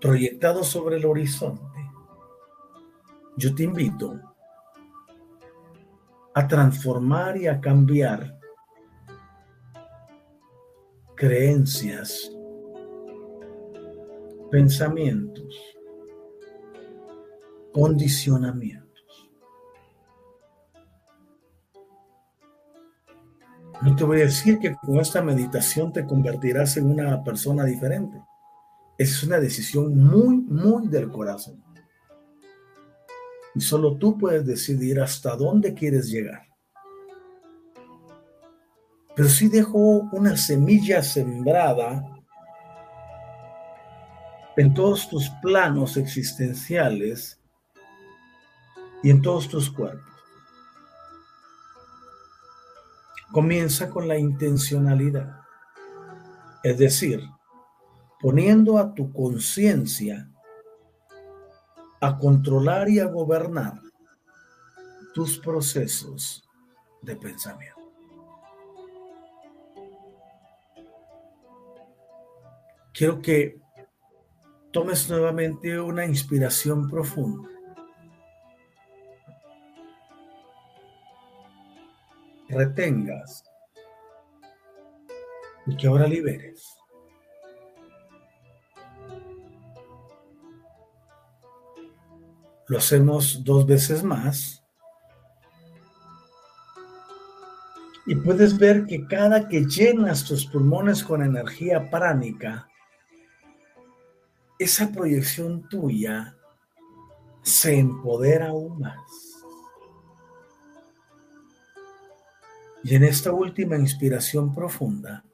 proyectado 0.00 0.64
sobre 0.64 0.96
el 0.96 1.04
horizonte, 1.04 1.62
yo 3.36 3.54
te 3.54 3.64
invito 3.64 4.18
a 6.34 6.46
transformar 6.46 7.36
y 7.36 7.48
a 7.48 7.60
cambiar 7.60 8.38
creencias, 11.16 12.32
pensamientos, 14.50 15.79
condicionamientos. 17.72 18.90
No 23.82 23.96
te 23.96 24.04
voy 24.04 24.20
a 24.20 24.24
decir 24.24 24.58
que 24.58 24.74
con 24.74 25.00
esta 25.00 25.22
meditación 25.22 25.92
te 25.92 26.04
convertirás 26.04 26.76
en 26.76 26.90
una 26.90 27.24
persona 27.24 27.64
diferente. 27.64 28.22
Es 28.98 29.22
una 29.22 29.40
decisión 29.40 29.96
muy, 29.96 30.36
muy 30.36 30.88
del 30.88 31.10
corazón. 31.10 31.64
Y 33.54 33.60
solo 33.60 33.96
tú 33.96 34.18
puedes 34.18 34.44
decidir 34.44 35.00
hasta 35.00 35.34
dónde 35.34 35.72
quieres 35.72 36.10
llegar. 36.10 36.42
Pero 39.16 39.28
si 39.28 39.48
dejo 39.48 39.78
una 40.12 40.36
semilla 40.36 41.02
sembrada 41.02 42.04
en 44.56 44.74
todos 44.74 45.08
tus 45.08 45.30
planos 45.42 45.96
existenciales 45.96 47.39
y 49.02 49.10
en 49.10 49.22
todos 49.22 49.48
tus 49.48 49.70
cuerpos. 49.70 50.10
comienza 53.32 53.90
con 53.90 54.08
la 54.08 54.18
intencionalidad. 54.18 55.40
Es 56.62 56.78
decir, 56.78 57.22
poniendo 58.20 58.78
a 58.78 58.92
tu 58.94 59.12
conciencia 59.12 60.28
a 62.00 62.16
controlar 62.18 62.88
y 62.88 62.98
a 62.98 63.06
gobernar 63.06 63.80
tus 65.14 65.38
procesos 65.38 66.48
de 67.02 67.16
pensamiento. 67.16 67.76
Quiero 72.92 73.20
que 73.20 73.58
tomes 74.72 75.08
nuevamente 75.08 75.78
una 75.80 76.04
inspiración 76.04 76.88
profunda. 76.88 77.48
Retengas 82.50 83.44
y 85.66 85.76
que 85.76 85.86
ahora 85.86 86.06
liberes. 86.06 86.76
Lo 92.66 92.78
hacemos 92.78 93.42
dos 93.44 93.66
veces 93.66 94.02
más. 94.02 94.64
Y 98.06 98.14
puedes 98.16 98.58
ver 98.58 98.86
que 98.86 99.06
cada 99.06 99.48
que 99.48 99.64
llenas 99.64 100.24
tus 100.24 100.46
pulmones 100.46 101.04
con 101.04 101.22
energía 101.22 101.90
pránica, 101.90 102.68
esa 104.58 104.90
proyección 104.90 105.68
tuya 105.68 106.36
se 107.42 107.78
empodera 107.78 108.48
aún 108.48 108.80
más. 108.80 109.29
Y 112.82 112.94
en 112.94 113.04
esta 113.04 113.32
última 113.32 113.76
inspiración 113.76 114.54
profunda, 114.54 115.24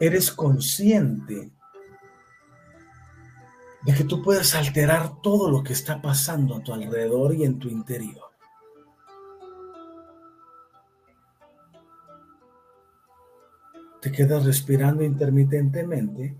eres 0.00 0.30
consciente 0.30 1.50
de 3.82 3.94
que 3.94 4.04
tú 4.04 4.22
puedes 4.22 4.54
alterar 4.54 5.20
todo 5.22 5.50
lo 5.50 5.62
que 5.62 5.72
está 5.72 6.00
pasando 6.00 6.56
a 6.56 6.62
tu 6.62 6.72
alrededor 6.72 7.34
y 7.34 7.44
en 7.44 7.58
tu 7.58 7.68
interior. 7.68 8.28
Te 14.00 14.12
quedas 14.12 14.44
respirando 14.44 15.02
intermitentemente. 15.02 16.36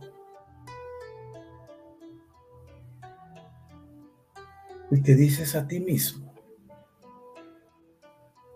Y 4.90 5.02
te 5.02 5.15
dices 5.15 5.55
a 5.55 5.66
ti 5.66 5.81
mismo, 5.81 6.27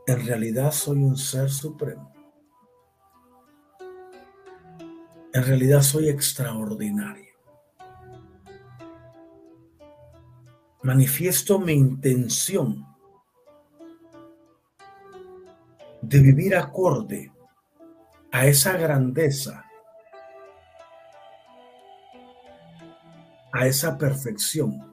en 0.06 0.26
realidad 0.26 0.72
soy 0.72 0.98
un 0.98 1.16
ser 1.16 1.50
supremo. 1.50 2.12
En 5.34 5.44
realidad 5.44 5.82
soy 5.82 6.08
extraordinario. 6.08 7.32
manifiesto 10.82 11.60
mi 11.60 11.74
intención 11.74 12.84
de 16.00 16.18
vivir 16.18 16.56
acorde 16.56 17.32
a 18.32 18.46
esa 18.46 18.76
grandeza, 18.76 19.64
a 23.52 23.66
esa 23.66 23.96
perfección 23.96 24.91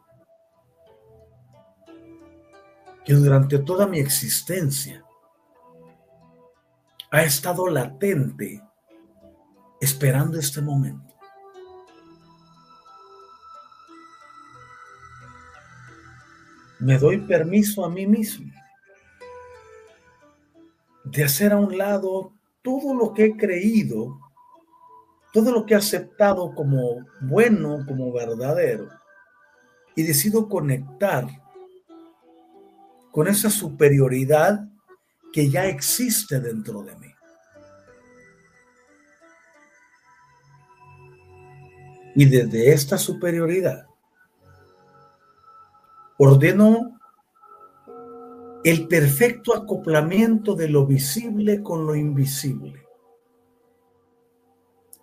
que 3.10 3.16
durante 3.16 3.58
toda 3.58 3.88
mi 3.88 3.98
existencia 3.98 5.04
ha 7.10 7.24
estado 7.24 7.68
latente 7.68 8.62
esperando 9.82 10.38
este 10.38 10.62
momento. 10.62 11.16
me 16.78 17.00
doy 17.00 17.18
permiso 17.22 17.84
a 17.84 17.90
mí 17.90 18.06
mismo 18.06 18.54
de 21.04 21.24
hacer 21.24 21.52
a 21.52 21.58
un 21.58 21.76
lado 21.80 22.32
todo 22.62 22.94
lo 22.94 23.16
que 23.16 23.26
he 23.26 23.36
creído, 23.36 24.20
todo 25.34 25.52
lo 25.52 25.66
que 25.66 25.74
he 25.74 25.78
aceptado 25.78 26.54
como 26.54 27.08
bueno, 27.22 27.84
como 27.88 28.14
verdadero, 28.14 28.88
y 29.96 30.04
decido 30.04 30.48
conectar 30.48 31.28
con 33.12 33.28
esa 33.28 33.50
superioridad 33.50 34.68
que 35.32 35.50
ya 35.50 35.66
existe 35.66 36.40
dentro 36.40 36.84
de 36.84 36.96
mí. 36.98 37.08
Y 42.16 42.26
desde 42.26 42.74
esta 42.74 42.98
superioridad 42.98 43.90
Ordeno 46.22 47.00
el 48.66 48.90
perfecto 48.90 49.56
acoplamiento 49.56 50.54
de 50.54 50.68
lo 50.68 50.86
visible 50.86 51.64
con 51.64 51.88
lo 51.88 51.96
invisible. 51.96 52.86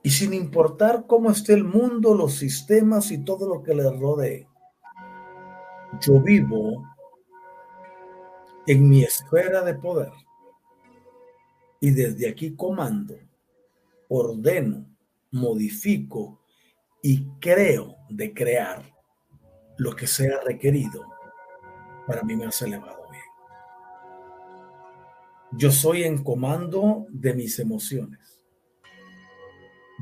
Y 0.03 0.11
sin 0.11 0.35
importar 0.35 1.07
cómo 1.07 1.31
esté 1.31 1.55
el 1.55 1.65
mundo, 1.65 2.15
los 2.15 2.35
sistemas 2.35 3.11
y 3.11 3.25
todo 3.25 3.49
lo 3.49 3.63
que 3.63 3.75
le 3.75 3.91
rodee, 3.99 4.47
yo 6.03 6.21
vivo 6.21 6.85
en 8.67 8.89
mi 8.89 9.03
esfera 9.03 9.63
de 9.63 9.75
poder. 9.75 10.13
Y 11.81 11.91
desde 11.91 12.29
aquí 12.29 12.55
comando, 12.55 13.17
ordeno, 14.09 14.87
modifico 15.31 16.41
y 17.03 17.27
creo 17.39 17.97
de 18.09 18.33
crear 18.33 18.83
lo 19.79 19.95
que 19.95 20.07
sea 20.07 20.41
requerido 20.45 21.07
para 22.07 22.23
mi 22.23 22.37
más 22.37 22.61
elevado 22.63 23.03
bien. 23.11 23.23
Yo 25.53 25.71
soy 25.71 26.05
en 26.05 26.23
comando 26.23 27.07
de 27.11 27.35
mis 27.35 27.59
emociones. 27.59 28.41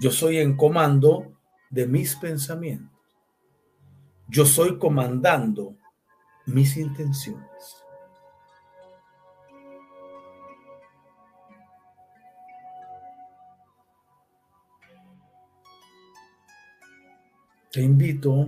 Yo 0.00 0.10
soy 0.10 0.38
en 0.38 0.56
comando 0.56 1.38
de 1.70 1.86
mis 1.86 2.16
pensamientos. 2.16 2.90
Yo 4.28 4.46
soy 4.46 4.78
comandando 4.78 5.76
mis 6.46 6.76
intenciones. 6.76 7.83
Te 17.74 17.82
invito 17.82 18.46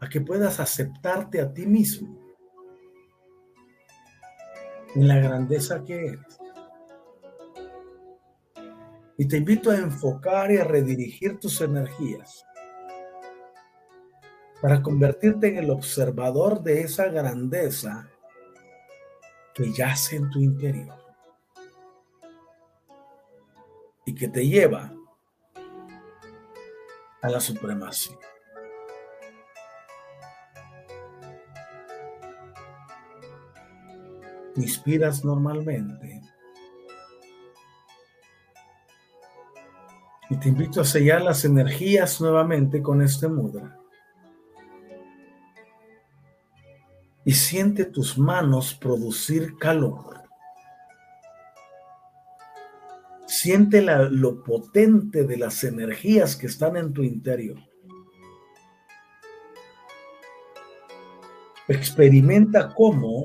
a 0.00 0.08
que 0.08 0.22
puedas 0.22 0.58
aceptarte 0.60 1.42
a 1.42 1.52
ti 1.52 1.66
mismo 1.66 2.18
en 4.94 5.08
la 5.08 5.18
grandeza 5.18 5.84
que 5.84 6.06
eres. 6.06 6.38
Y 9.18 9.28
te 9.28 9.36
invito 9.36 9.70
a 9.70 9.76
enfocar 9.76 10.50
y 10.50 10.56
a 10.56 10.64
redirigir 10.64 11.38
tus 11.38 11.60
energías 11.60 12.46
para 14.62 14.80
convertirte 14.80 15.48
en 15.48 15.58
el 15.58 15.68
observador 15.68 16.62
de 16.62 16.80
esa 16.80 17.08
grandeza 17.08 18.08
que 19.52 19.70
yace 19.70 20.16
en 20.16 20.30
tu 20.30 20.40
interior 20.40 20.96
y 24.06 24.14
que 24.14 24.28
te 24.28 24.46
lleva 24.46 24.97
a 27.22 27.28
la 27.28 27.40
supremacía. 27.40 28.16
inspiras 34.62 35.24
normalmente. 35.24 36.22
Y 40.30 40.36
te 40.36 40.48
invito 40.48 40.80
a 40.80 40.84
sellar 40.84 41.22
las 41.22 41.44
energías 41.44 42.20
nuevamente 42.20 42.82
con 42.82 43.00
este 43.00 43.28
mudra. 43.28 43.78
Y 47.24 47.32
siente 47.32 47.84
tus 47.84 48.18
manos 48.18 48.74
producir 48.74 49.56
calor. 49.56 50.27
Siente 53.48 53.80
lo 53.80 54.44
potente 54.44 55.24
de 55.24 55.38
las 55.38 55.64
energías 55.64 56.36
que 56.36 56.48
están 56.48 56.76
en 56.76 56.92
tu 56.92 57.02
interior. 57.02 57.56
Experimenta 61.66 62.74
cómo 62.74 63.24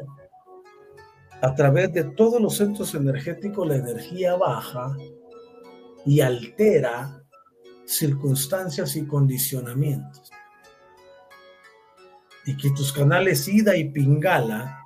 a 1.42 1.54
través 1.54 1.92
de 1.92 2.06
todos 2.06 2.42
los 2.42 2.56
centros 2.56 2.96
energéticos 2.96 3.68
la 3.68 3.76
energía 3.76 4.38
baja 4.38 4.96
y 6.06 6.22
altera 6.22 7.22
circunstancias 7.84 8.96
y 8.96 9.06
condicionamientos. 9.06 10.32
y 12.46 12.56
que 12.56 12.70
tus 12.70 12.94
canales 12.94 13.46
Ida 13.50 13.76
y 13.76 13.90
Pingala 13.90 14.86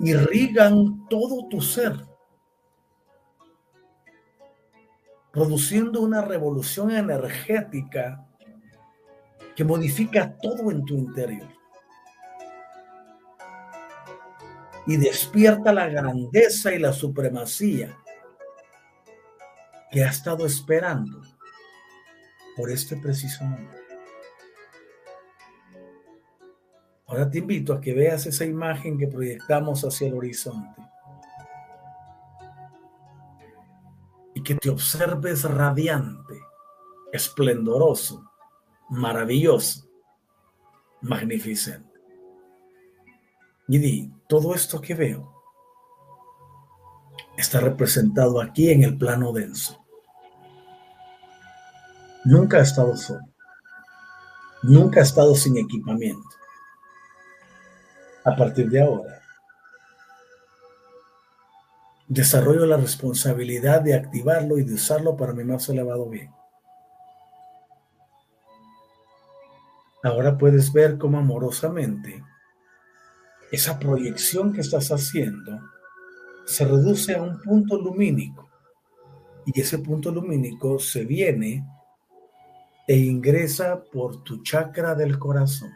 irrigan 0.00 1.08
todo 1.08 1.48
tu 1.48 1.62
ser, 1.62 2.11
produciendo 5.32 6.02
una 6.02 6.20
revolución 6.22 6.90
energética 6.90 8.24
que 9.56 9.64
modifica 9.64 10.36
todo 10.38 10.70
en 10.70 10.84
tu 10.84 10.94
interior. 10.94 11.48
Y 14.86 14.96
despierta 14.96 15.72
la 15.72 15.88
grandeza 15.88 16.74
y 16.74 16.78
la 16.78 16.92
supremacía 16.92 17.96
que 19.90 20.04
ha 20.04 20.10
estado 20.10 20.44
esperando 20.44 21.22
por 22.56 22.70
este 22.70 22.96
preciso 22.96 23.44
momento. 23.44 23.76
Ahora 27.06 27.30
te 27.30 27.38
invito 27.38 27.74
a 27.74 27.80
que 27.80 27.94
veas 27.94 28.26
esa 28.26 28.44
imagen 28.44 28.98
que 28.98 29.06
proyectamos 29.06 29.82
hacia 29.82 30.08
el 30.08 30.14
horizonte 30.14 30.91
que 34.42 34.54
te 34.54 34.70
observes 34.70 35.44
radiante, 35.44 36.40
esplendoroso, 37.12 38.30
maravilloso, 38.90 39.88
magnificente. 41.00 42.00
Y 43.68 43.78
di, 43.78 44.12
todo 44.28 44.54
esto 44.54 44.80
que 44.80 44.94
veo 44.94 45.32
está 47.36 47.60
representado 47.60 48.40
aquí 48.40 48.70
en 48.70 48.82
el 48.82 48.98
plano 48.98 49.32
denso. 49.32 49.84
Nunca 52.24 52.58
ha 52.58 52.62
estado 52.62 52.96
solo. 52.96 53.20
Nunca 54.62 55.00
ha 55.00 55.02
estado 55.02 55.34
sin 55.34 55.58
equipamiento. 55.58 56.28
A 58.24 58.36
partir 58.36 58.70
de 58.70 58.80
ahora, 58.80 59.21
desarrollo 62.12 62.66
la 62.66 62.76
responsabilidad 62.76 63.80
de 63.80 63.94
activarlo 63.94 64.58
y 64.58 64.64
de 64.64 64.74
usarlo 64.74 65.16
para 65.16 65.32
mi 65.32 65.44
más 65.44 65.68
elevado 65.70 66.08
bien. 66.10 66.30
Ahora 70.02 70.36
puedes 70.36 70.72
ver 70.72 70.98
cómo 70.98 71.18
amorosamente 71.18 72.22
esa 73.50 73.78
proyección 73.78 74.52
que 74.52 74.60
estás 74.60 74.90
haciendo 74.90 75.60
se 76.44 76.64
reduce 76.64 77.14
a 77.14 77.22
un 77.22 77.40
punto 77.40 77.78
lumínico 77.78 78.50
y 79.46 79.60
ese 79.60 79.78
punto 79.78 80.10
lumínico 80.10 80.78
se 80.78 81.04
viene 81.04 81.64
e 82.88 82.96
ingresa 82.96 83.82
por 83.92 84.22
tu 84.22 84.42
chakra 84.42 84.94
del 84.94 85.18
corazón 85.18 85.70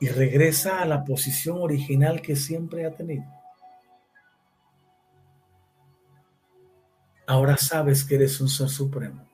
y 0.00 0.08
regresa 0.08 0.82
a 0.82 0.86
la 0.86 1.04
posición 1.04 1.58
original 1.58 2.20
que 2.20 2.36
siempre 2.36 2.86
ha 2.86 2.94
tenido. 2.94 3.24
Ahora 7.26 7.56
sabes 7.56 8.04
que 8.04 8.14
eres 8.14 8.40
un 8.40 8.48
ser 8.48 8.68
supremo, 8.68 9.28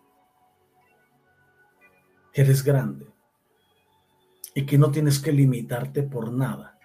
que 2.32 2.40
eres 2.40 2.62
grande 2.62 3.06
y 4.54 4.64
que 4.64 4.78
no 4.78 4.90
tienes 4.90 5.18
que 5.18 5.32
limitarte 5.32 6.02
por 6.02 6.32
nada, 6.32 6.78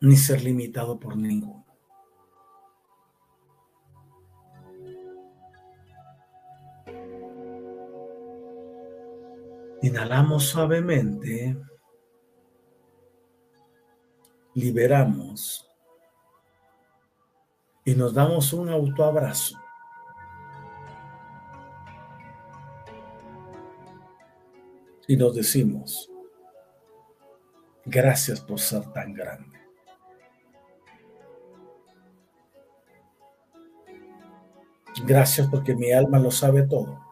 ni 0.00 0.16
ser 0.16 0.42
limitado 0.42 1.00
por 1.00 1.16
ninguno. 1.16 1.66
Inhalamos 9.82 10.44
suavemente. 10.44 11.56
Liberamos. 14.58 15.70
Y 17.84 17.94
nos 17.94 18.12
damos 18.12 18.52
un 18.52 18.68
autoabrazo. 18.68 19.56
Y 25.06 25.16
nos 25.16 25.36
decimos, 25.36 26.10
gracias 27.84 28.40
por 28.40 28.58
ser 28.58 28.84
tan 28.92 29.14
grande. 29.14 29.56
Gracias 35.06 35.46
porque 35.46 35.76
mi 35.76 35.92
alma 35.92 36.18
lo 36.18 36.32
sabe 36.32 36.62
todo. 36.66 37.07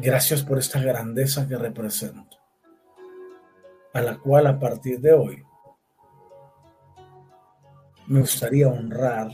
Gracias 0.00 0.44
por 0.44 0.58
esta 0.58 0.80
grandeza 0.80 1.48
que 1.48 1.56
represento, 1.56 2.38
a 3.92 4.00
la 4.00 4.16
cual 4.16 4.46
a 4.46 4.56
partir 4.56 5.00
de 5.00 5.12
hoy 5.12 5.44
me 8.06 8.20
gustaría 8.20 8.68
honrar 8.68 9.28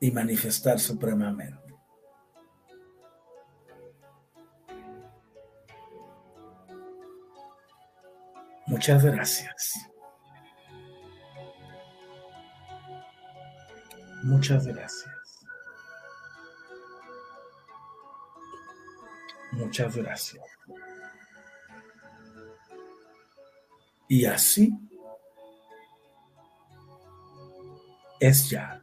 y 0.00 0.10
manifestar 0.10 0.80
supremamente. 0.80 1.72
Muchas 8.66 9.04
gracias. 9.04 9.88
Muchas 14.24 14.66
gracias. 14.66 15.19
Muchas 19.52 19.96
gracias. 19.96 20.44
Y 24.08 24.24
así 24.24 24.72
es 28.18 28.50
ya. 28.50 28.82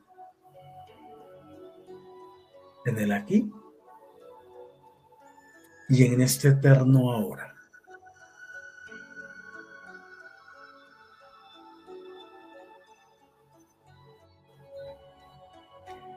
En 2.86 2.98
el 2.98 3.12
aquí 3.12 3.52
y 5.90 6.06
en 6.06 6.22
este 6.22 6.50
eterno 6.50 7.12
ahora. 7.12 7.54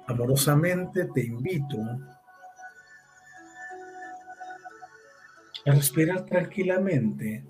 Amorosamente 0.07 1.07
te 1.07 1.25
invito 1.25 1.79
respirar 5.65 6.25
tranquilamente 6.27 7.45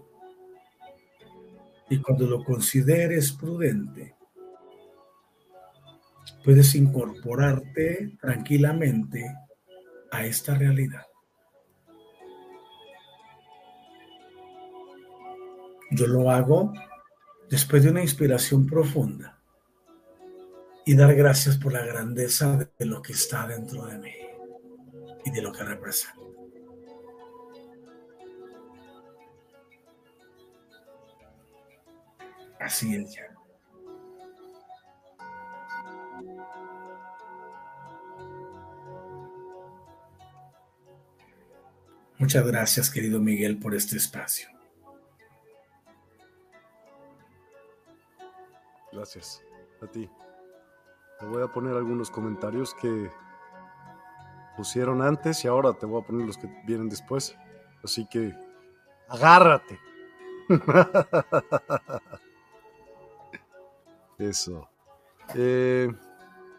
y 1.89 1.99
cuando 1.99 2.27
lo 2.27 2.45
consideres 2.45 3.33
prudente, 3.33 4.15
puedes 6.45 6.75
incorporarte 6.75 8.17
tranquilamente 8.21 9.25
a 10.11 10.25
esta 10.25 10.55
realidad. 10.55 11.07
Yo 15.91 16.07
lo 16.07 16.31
hago 16.31 16.73
después 17.49 17.83
de 17.83 17.91
una 17.91 18.03
inspiración 18.03 18.65
profunda 18.67 19.41
y 20.87 20.95
dar 20.95 21.15
gracias 21.15 21.57
por 21.57 21.73
la 21.73 21.85
grandeza 21.85 22.71
de 22.79 22.87
lo 22.87 23.03
que 23.03 23.13
está 23.13 23.49
dentro 23.49 23.87
de 23.87 23.99
mí 23.99 24.15
y 25.25 25.31
de 25.33 25.43
lo 25.43 25.53
que 25.53 25.65
representa. 25.65 26.30
Así 32.61 32.95
es 32.95 33.15
ya. 33.15 33.23
Muchas 42.19 42.47
gracias, 42.47 42.91
querido 42.91 43.19
Miguel, 43.19 43.59
por 43.59 43.75
este 43.75 43.97
espacio. 43.97 44.51
Gracias 48.93 49.43
a 49.81 49.87
ti. 49.87 50.11
Te 51.19 51.25
voy 51.25 51.43
a 51.43 51.47
poner 51.47 51.75
algunos 51.75 52.11
comentarios 52.11 52.75
que 52.75 53.11
pusieron 54.55 55.01
antes 55.01 55.43
y 55.47 55.49
ahora 55.49 55.73
te 55.73 55.87
voy 55.87 56.03
a 56.03 56.05
poner 56.05 56.27
los 56.27 56.37
que 56.37 56.47
vienen 56.67 56.91
después. 56.91 57.35
Así 57.83 58.07
que 58.07 58.35
agárrate. 59.09 59.81
Eso. 64.21 64.69
Eh, 65.35 65.91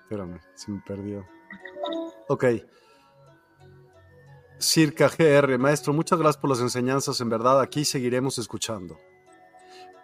espérame, 0.04 0.40
se 0.56 0.72
me 0.72 0.82
perdió. 0.82 1.26
Ok. 2.28 2.46
Circa 4.58 5.10
GR, 5.10 5.58
maestro, 5.60 5.94
muchas 5.94 6.18
gracias 6.18 6.42
por 6.42 6.50
las 6.50 6.60
enseñanzas. 6.60 7.22
En 7.22 7.30
verdad, 7.30 7.62
aquí 7.62 7.86
seguiremos 7.86 8.40
escuchando. 8.40 8.98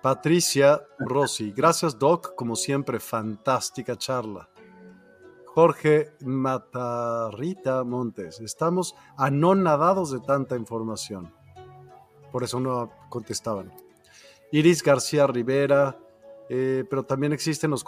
Patricia 0.03 0.83
Rossi, 0.99 1.51
gracias 1.51 1.97
Doc, 1.97 2.35
como 2.35 2.55
siempre, 2.55 2.99
fantástica 2.99 3.97
charla. 3.97 4.49
Jorge 5.47 6.11
Matarrita 6.23 7.83
Montes, 7.83 8.39
estamos 8.39 8.95
anonadados 9.17 10.11
de 10.11 10.19
tanta 10.19 10.55
información. 10.55 11.33
Por 12.31 12.43
eso 12.43 12.59
no 12.59 12.91
contestaban. 13.09 13.73
Iris 14.51 14.83
García 14.83 15.25
Rivera, 15.25 15.97
eh, 16.49 16.85
pero 16.89 17.03
también 17.03 17.33
existen 17.33 17.71
los, 17.71 17.85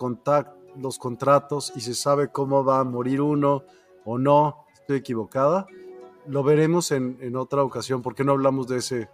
los 0.78 1.00
contratos 1.00 1.74
y 1.76 1.82
se 1.82 1.94
sabe 1.94 2.32
cómo 2.32 2.64
va 2.64 2.80
a 2.80 2.84
morir 2.84 3.22
uno 3.22 3.64
o 4.06 4.18
no. 4.18 4.66
Estoy 4.74 4.98
equivocada. 4.98 5.68
Lo 6.28 6.44
veremos 6.44 6.92
en, 6.92 7.18
en 7.22 7.36
otra 7.36 7.64
ocasión. 7.64 8.02
¿Por 8.02 8.16
qué 8.16 8.24
no 8.24 8.34
hablamos 8.34 8.68
de 8.68 8.78
ese? 8.78 9.10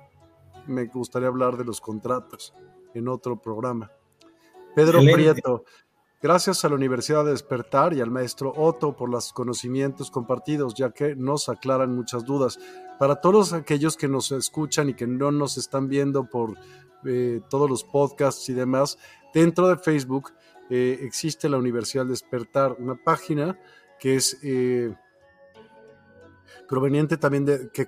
Me 0.68 0.86
gustaría 0.86 1.28
hablar 1.28 1.58
de 1.58 1.66
los 1.66 1.80
contratos 1.80 2.54
en 2.94 3.08
otro 3.08 3.40
programa. 3.40 3.92
Pedro 4.76 5.00
Prieto, 5.00 5.64
gracias 6.22 6.66
a 6.66 6.70
la 6.70 6.76
Universidad 6.76 7.24
de 7.24 7.32
Despertar 7.32 7.94
y 7.94 8.02
al 8.02 8.12
maestro 8.12 8.52
Otto 8.56 8.96
por 8.96 9.10
los 9.10 9.32
conocimientos 9.32 10.12
compartidos, 10.12 10.74
ya 10.74 10.92
que 10.92 11.16
nos 11.16 11.48
aclaran 11.48 11.96
muchas 11.96 12.26
dudas. 12.26 12.60
Para 13.00 13.22
todos 13.22 13.54
aquellos 13.54 13.96
que 13.96 14.08
nos 14.08 14.32
escuchan 14.32 14.90
y 14.90 14.94
que 14.94 15.08
no 15.08 15.32
nos 15.32 15.58
están 15.58 15.88
viendo 15.88 16.30
por 16.30 16.58
eh, 17.06 17.42
todos 17.50 17.70
los 17.70 17.84
podcasts 17.84 18.50
y 18.50 18.54
demás, 18.54 18.98
dentro 19.36 19.68
de 19.68 19.78
Facebook 19.78 20.32
eh, 20.70 21.00
existe 21.02 21.50
la 21.50 21.58
Universidad 21.58 22.06
de 22.06 22.12
Despertar, 22.12 22.78
una 22.80 22.96
página 22.96 23.60
que 24.00 24.16
es 24.16 24.40
eh, 24.42 24.96
proveniente 26.68 27.18
también 27.18 27.46
de, 27.46 27.70
que 27.70 27.86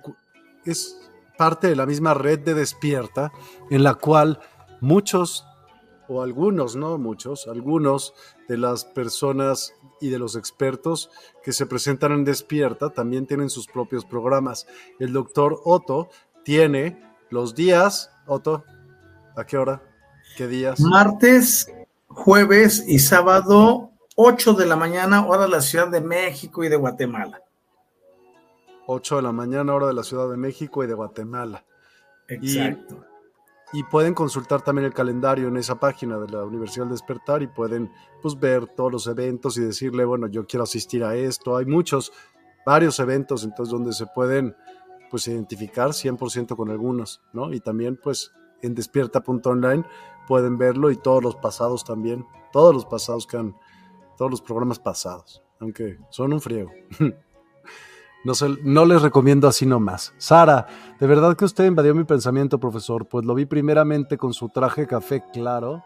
es 0.64 1.10
parte 1.38 1.68
de 1.68 1.76
la 1.76 1.86
misma 1.86 2.14
red 2.14 2.40
de 2.40 2.54
Despierta, 2.54 3.32
en 3.70 3.82
la 3.82 3.94
cual 3.94 4.40
muchos, 4.80 5.46
o 6.06 6.22
algunos, 6.22 6.76
no 6.76 6.98
muchos, 6.98 7.48
algunos 7.48 8.12
de 8.46 8.58
las 8.58 8.84
personas 8.84 9.72
y 10.00 10.10
de 10.10 10.18
los 10.18 10.36
expertos 10.36 11.10
que 11.42 11.52
se 11.52 11.66
presentan 11.66 12.12
en 12.12 12.24
Despierta 12.24 12.90
también 12.90 13.26
tienen 13.26 13.48
sus 13.48 13.66
propios 13.66 14.04
programas. 14.04 14.66
El 14.98 15.12
doctor 15.14 15.60
Otto 15.64 16.10
tiene 16.44 17.00
los 17.30 17.54
días, 17.54 18.10
Otto, 18.26 18.64
¿a 19.34 19.44
qué 19.46 19.56
hora? 19.56 19.87
¿Qué 20.36 20.46
días? 20.46 20.80
Martes, 20.80 21.72
jueves 22.08 22.84
y 22.86 22.98
sábado, 22.98 23.92
8 24.16 24.54
de 24.54 24.66
la 24.66 24.76
mañana, 24.76 25.26
hora 25.26 25.44
de 25.44 25.48
la 25.50 25.60
Ciudad 25.60 25.88
de 25.88 26.00
México 26.00 26.64
y 26.64 26.68
de 26.68 26.76
Guatemala. 26.76 27.42
8 28.86 29.16
de 29.16 29.22
la 29.22 29.32
mañana, 29.32 29.74
hora 29.74 29.86
de 29.86 29.94
la 29.94 30.02
Ciudad 30.02 30.28
de 30.30 30.36
México 30.36 30.82
y 30.82 30.86
de 30.86 30.94
Guatemala. 30.94 31.64
Exacto. 32.26 33.04
Y, 33.72 33.84
pueden 33.84 34.14
consultar 34.14 34.62
también 34.62 34.86
el 34.86 34.94
calendario 34.94 35.48
en 35.48 35.56
esa 35.58 35.78
página 35.78 36.18
de 36.18 36.28
la 36.28 36.42
Universidad 36.42 36.86
del 36.86 36.92
Despertar 36.92 37.42
y 37.42 37.48
pueden 37.48 37.92
pues, 38.22 38.38
ver 38.40 38.66
todos 38.66 38.90
los 38.90 39.06
eventos 39.06 39.58
y 39.58 39.60
decirle, 39.60 40.04
bueno, 40.06 40.26
yo 40.26 40.46
quiero 40.46 40.64
asistir 40.64 41.04
a 41.04 41.14
esto. 41.14 41.56
Hay 41.56 41.66
muchos, 41.66 42.12
varios 42.64 42.98
eventos, 42.98 43.44
entonces, 43.44 43.70
donde 43.70 43.92
se 43.92 44.06
pueden 44.06 44.56
pues 45.10 45.28
identificar 45.28 45.90
100% 45.90 46.56
con 46.56 46.70
algunos, 46.70 47.20
¿no? 47.32 47.52
Y 47.52 47.60
también, 47.60 47.98
pues, 48.02 48.32
en 48.62 48.74
despierta.online 48.74 49.84
pueden 50.28 50.58
verlo 50.58 50.90
y 50.90 50.96
todos 50.96 51.22
los 51.22 51.34
pasados 51.34 51.82
también, 51.82 52.26
todos 52.52 52.74
los 52.74 52.84
pasados 52.84 53.26
que 53.26 53.38
han, 53.38 53.56
todos 54.16 54.30
los 54.30 54.42
programas 54.42 54.78
pasados, 54.78 55.42
aunque 55.58 55.98
son 56.10 56.32
un 56.32 56.40
friego. 56.40 56.70
No, 58.24 58.32
no, 58.64 58.84
les 58.84 59.00
recomiendo 59.00 59.46
así 59.46 59.64
nomás. 59.64 60.12
Sara, 60.18 60.66
de 60.98 61.06
verdad 61.06 61.36
que 61.36 61.44
usted 61.44 61.66
invadió 61.66 61.94
mi 61.94 62.02
pensamiento, 62.02 62.58
profesor, 62.58 63.06
pues 63.06 63.24
lo 63.24 63.32
vi 63.32 63.46
primeramente 63.46 64.18
con 64.18 64.34
su 64.34 64.48
traje 64.48 64.88
café 64.88 65.22
claro, 65.32 65.84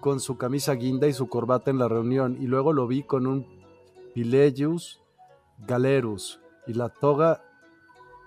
con 0.00 0.20
su 0.20 0.38
camisa 0.38 0.72
guinda 0.72 1.06
y 1.06 1.12
su 1.12 1.28
corbata 1.28 1.70
en 1.70 1.78
la 1.78 1.86
reunión, 1.86 2.38
y 2.40 2.46
luego 2.46 2.72
lo 2.72 2.86
vi 2.86 3.02
con 3.02 3.26
un 3.26 3.46
Pileus 4.14 5.02
Galerus 5.58 6.40
y 6.66 6.72
la 6.72 6.88
toga 6.88 7.42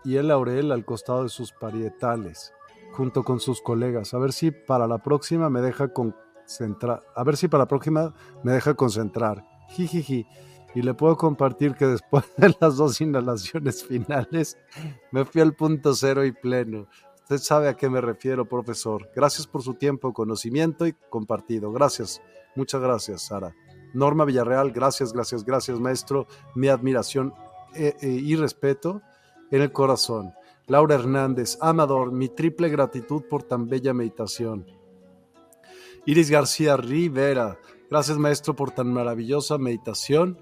y 0.03 0.17
el 0.17 0.27
laurel 0.27 0.71
al 0.71 0.85
costado 0.85 1.23
de 1.23 1.29
sus 1.29 1.51
parietales, 1.51 2.53
junto 2.93 3.23
con 3.23 3.39
sus 3.39 3.61
colegas. 3.61 4.13
A 4.13 4.17
ver 4.17 4.33
si 4.33 4.51
para 4.51 4.87
la 4.87 4.97
próxima 4.99 5.49
me 5.49 5.61
deja 5.61 5.89
concentrar. 5.89 7.03
A 7.15 7.23
ver 7.23 7.37
si 7.37 7.47
para 7.47 7.63
la 7.63 7.67
próxima 7.67 8.13
me 8.43 8.53
deja 8.53 8.73
concentrar. 8.73 9.43
Jijiji 9.69 10.25
y 10.75 10.81
le 10.81 10.93
puedo 10.93 11.17
compartir 11.17 11.75
que 11.75 11.87
después 11.87 12.25
de 12.37 12.55
las 12.59 12.77
dos 12.77 13.01
inhalaciones 13.01 13.83
finales 13.83 14.57
me 15.11 15.25
fui 15.25 15.41
al 15.41 15.55
punto 15.55 15.93
cero 15.93 16.25
y 16.25 16.31
pleno. 16.31 16.87
Usted 17.23 17.39
sabe 17.39 17.67
a 17.67 17.73
qué 17.73 17.89
me 17.89 17.99
refiero, 17.99 18.47
profesor. 18.47 19.09
Gracias 19.15 19.47
por 19.47 19.61
su 19.61 19.73
tiempo, 19.73 20.13
conocimiento 20.13 20.85
y 20.85 20.93
compartido. 21.09 21.71
Gracias. 21.71 22.21
Muchas 22.55 22.79
gracias, 22.79 23.23
Sara. 23.23 23.53
Norma 23.93 24.23
Villarreal, 24.23 24.71
gracias, 24.71 25.13
gracias, 25.13 25.43
gracias, 25.43 25.79
maestro. 25.79 26.27
Mi 26.55 26.67
admiración 26.67 27.33
eh, 27.75 27.95
eh, 28.01 28.07
y 28.07 28.35
respeto 28.35 29.01
en 29.51 29.61
el 29.61 29.71
corazón. 29.71 30.31
Laura 30.67 30.95
Hernández, 30.95 31.57
Amador, 31.61 32.11
mi 32.11 32.27
triple 32.27 32.67
gratitud 32.67 33.23
por 33.29 33.43
tan 33.43 33.67
bella 33.67 33.93
meditación. 33.93 34.65
Iris 36.05 36.29
García 36.29 36.75
Rivera, 36.75 37.57
gracias 37.89 38.17
maestro 38.17 38.53
por 38.53 38.71
tan 38.71 38.91
maravillosa 38.91 39.57
meditación 39.57 40.37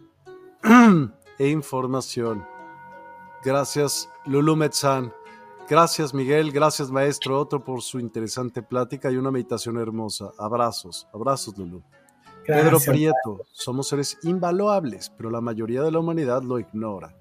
e 1.39 1.47
información. 1.49 2.43
Gracias, 3.43 4.09
Lulu 4.25 4.55
Metzán. 4.55 5.13
Gracias, 5.69 6.13
Miguel. 6.13 6.51
Gracias, 6.51 6.89
maestro 6.89 7.39
Otro, 7.39 7.63
por 7.63 7.83
su 7.83 7.99
interesante 7.99 8.63
plática 8.63 9.11
y 9.11 9.17
una 9.17 9.29
meditación 9.29 9.77
hermosa. 9.77 10.31
Abrazos, 10.39 11.07
abrazos, 11.13 11.55
Lulu. 11.55 11.83
Pedro 12.47 12.79
Prieto, 12.79 13.45
somos 13.51 13.87
seres 13.87 14.17
invaluables, 14.23 15.11
pero 15.15 15.29
la 15.29 15.41
mayoría 15.41 15.83
de 15.83 15.91
la 15.91 15.99
humanidad 15.99 16.41
lo 16.41 16.59
ignora. 16.59 17.15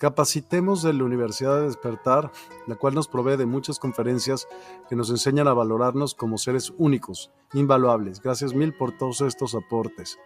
Capacitemos 0.00 0.82
de 0.82 0.94
la 0.94 1.04
Universidad 1.04 1.56
de 1.56 1.66
Despertar, 1.66 2.32
la 2.66 2.74
cual 2.74 2.94
nos 2.94 3.06
provee 3.06 3.36
de 3.36 3.44
muchas 3.44 3.78
conferencias 3.78 4.48
que 4.88 4.96
nos 4.96 5.10
enseñan 5.10 5.46
a 5.46 5.52
valorarnos 5.52 6.14
como 6.14 6.38
seres 6.38 6.72
únicos, 6.78 7.30
invaluables. 7.52 8.22
Gracias 8.22 8.54
mil 8.54 8.74
por 8.74 8.96
todos 8.96 9.20
estos 9.20 9.54
aportes. 9.54 10.18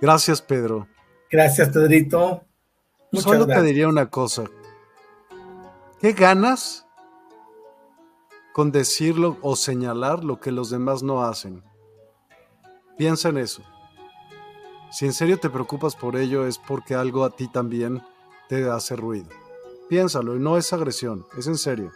Gracias, 0.00 0.40
Pedro. 0.40 0.88
Gracias, 1.30 1.68
Pedrito. 1.68 2.42
Solo 3.12 3.46
te 3.46 3.62
diría 3.62 3.86
una 3.86 4.08
cosa. 4.08 4.44
¿Qué 6.00 6.14
ganas 6.14 6.86
con 8.54 8.72
decirlo 8.72 9.36
o 9.42 9.56
señalar 9.56 10.24
lo 10.24 10.40
que 10.40 10.52
los 10.52 10.70
demás 10.70 11.02
no 11.02 11.22
hacen? 11.22 11.62
Piensa 12.96 13.28
en 13.28 13.36
eso. 13.36 13.62
Si 14.90 15.04
en 15.04 15.12
serio 15.12 15.38
te 15.38 15.50
preocupas 15.50 15.94
por 15.96 16.16
ello 16.16 16.46
es 16.46 16.56
porque 16.56 16.94
algo 16.94 17.24
a 17.24 17.36
ti 17.36 17.46
también 17.46 18.02
te 18.50 18.68
hace 18.68 18.96
ruido. 18.96 19.28
Piénsalo 19.88 20.34
y 20.34 20.40
no 20.40 20.56
es 20.56 20.72
agresión, 20.72 21.24
es 21.38 21.46
en 21.46 21.56
serio. 21.56 21.92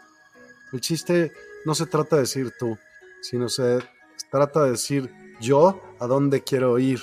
El 0.72 0.80
chiste 0.80 1.32
no 1.66 1.74
se 1.74 1.86
trata 1.86 2.14
de 2.14 2.22
decir 2.22 2.52
tú, 2.56 2.78
sino 3.22 3.48
se 3.48 3.80
trata 4.30 4.62
de 4.62 4.70
decir 4.70 5.12
yo 5.40 5.82
a 5.98 6.06
dónde 6.06 6.44
quiero 6.44 6.78
ir 6.78 7.00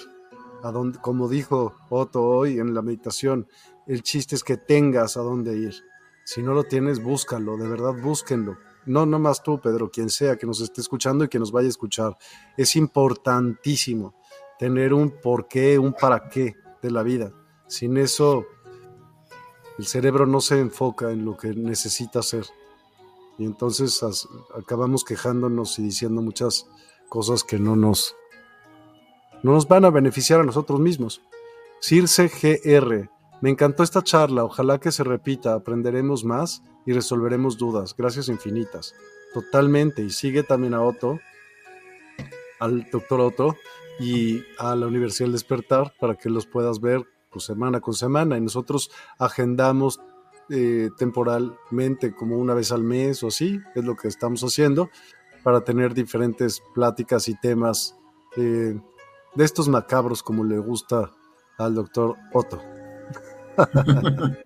a 0.63 0.71
dónde, 0.71 0.99
como 0.99 1.27
dijo 1.27 1.73
Otto 1.89 2.23
hoy 2.23 2.59
en 2.59 2.73
la 2.73 2.81
meditación, 2.81 3.47
el 3.87 4.03
chiste 4.03 4.35
es 4.35 4.43
que 4.43 4.55
tengas 4.55 5.17
a 5.17 5.21
dónde 5.21 5.57
ir. 5.57 5.73
Si 6.23 6.41
no 6.41 6.53
lo 6.53 6.63
tienes, 6.63 7.03
búscalo, 7.03 7.57
de 7.57 7.67
verdad 7.67 7.93
búsquenlo. 8.01 8.57
No, 8.85 9.05
no 9.05 9.19
más 9.19 9.43
tú, 9.43 9.59
Pedro, 9.59 9.91
quien 9.91 10.09
sea 10.09 10.37
que 10.37 10.45
nos 10.45 10.61
esté 10.61 10.79
escuchando 10.79 11.25
y 11.25 11.27
que 11.27 11.39
nos 11.39 11.51
vaya 11.51 11.65
a 11.65 11.69
escuchar. 11.69 12.15
Es 12.55 12.77
importantísimo 12.77 14.15
tener 14.57 14.93
un 14.93 15.19
porqué, 15.19 15.77
un 15.77 15.93
para 15.93 16.29
qué 16.29 16.55
de 16.81 16.91
la 16.91 17.03
vida. 17.03 17.33
Sin 17.67 17.97
eso, 17.97 18.45
el 19.81 19.87
cerebro 19.87 20.27
no 20.27 20.41
se 20.41 20.59
enfoca 20.59 21.09
en 21.09 21.25
lo 21.25 21.35
que 21.35 21.55
necesita 21.55 22.19
hacer. 22.19 22.45
Y 23.39 23.45
entonces 23.45 23.99
acabamos 24.55 25.03
quejándonos 25.03 25.79
y 25.79 25.81
diciendo 25.81 26.21
muchas 26.21 26.67
cosas 27.09 27.43
que 27.43 27.57
no 27.57 27.75
nos 27.75 28.15
no 29.41 29.53
nos 29.53 29.67
van 29.67 29.85
a 29.85 29.89
beneficiar 29.89 30.39
a 30.39 30.43
nosotros 30.43 30.79
mismos. 30.79 31.23
Circe 31.79 32.27
GR, 32.27 33.09
me 33.41 33.49
encantó 33.49 33.81
esta 33.81 34.03
charla, 34.03 34.43
ojalá 34.43 34.79
que 34.79 34.91
se 34.91 35.03
repita, 35.03 35.55
aprenderemos 35.55 36.23
más 36.23 36.61
y 36.85 36.93
resolveremos 36.93 37.57
dudas. 37.57 37.95
Gracias 37.97 38.29
infinitas. 38.29 38.93
Totalmente, 39.33 40.03
y 40.03 40.11
sigue 40.11 40.43
también 40.43 40.75
a 40.75 40.83
Otto, 40.83 41.19
al 42.59 42.87
doctor 42.91 43.19
Otto 43.19 43.55
y 43.99 44.43
a 44.59 44.75
la 44.75 44.85
Universidad 44.85 45.25
del 45.25 45.33
Despertar 45.33 45.91
para 45.99 46.13
que 46.13 46.29
los 46.29 46.45
puedas 46.45 46.79
ver 46.79 47.03
semana 47.39 47.79
con 47.79 47.93
semana. 47.93 48.37
Y 48.37 48.41
nosotros 48.41 48.91
agendamos 49.17 49.99
eh, 50.49 50.89
temporalmente 50.97 52.13
como 52.13 52.37
una 52.37 52.53
vez 52.53 52.71
al 52.71 52.83
mes 52.83 53.23
o 53.23 53.27
así, 53.27 53.59
es 53.73 53.83
lo 53.85 53.95
que 53.95 54.09
estamos 54.09 54.43
haciendo, 54.43 54.89
para 55.43 55.61
tener 55.63 55.93
diferentes 55.93 56.61
pláticas 56.73 57.29
y 57.29 57.35
temas 57.39 57.95
eh, 58.35 58.77
de 59.35 59.45
estos 59.45 59.69
macabros 59.69 60.21
como 60.21 60.43
le 60.43 60.59
gusta 60.59 61.11
al 61.57 61.75
doctor 61.75 62.17
Otto. 62.33 62.61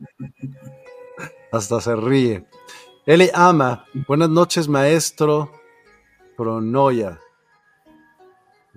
Hasta 1.52 1.82
se 1.82 1.96
ríe. 1.96 2.48
Él 3.06 3.30
ama. 3.34 3.86
Buenas 4.08 4.30
noches, 4.30 4.68
maestro. 4.68 5.52
Pronoya. 6.36 7.20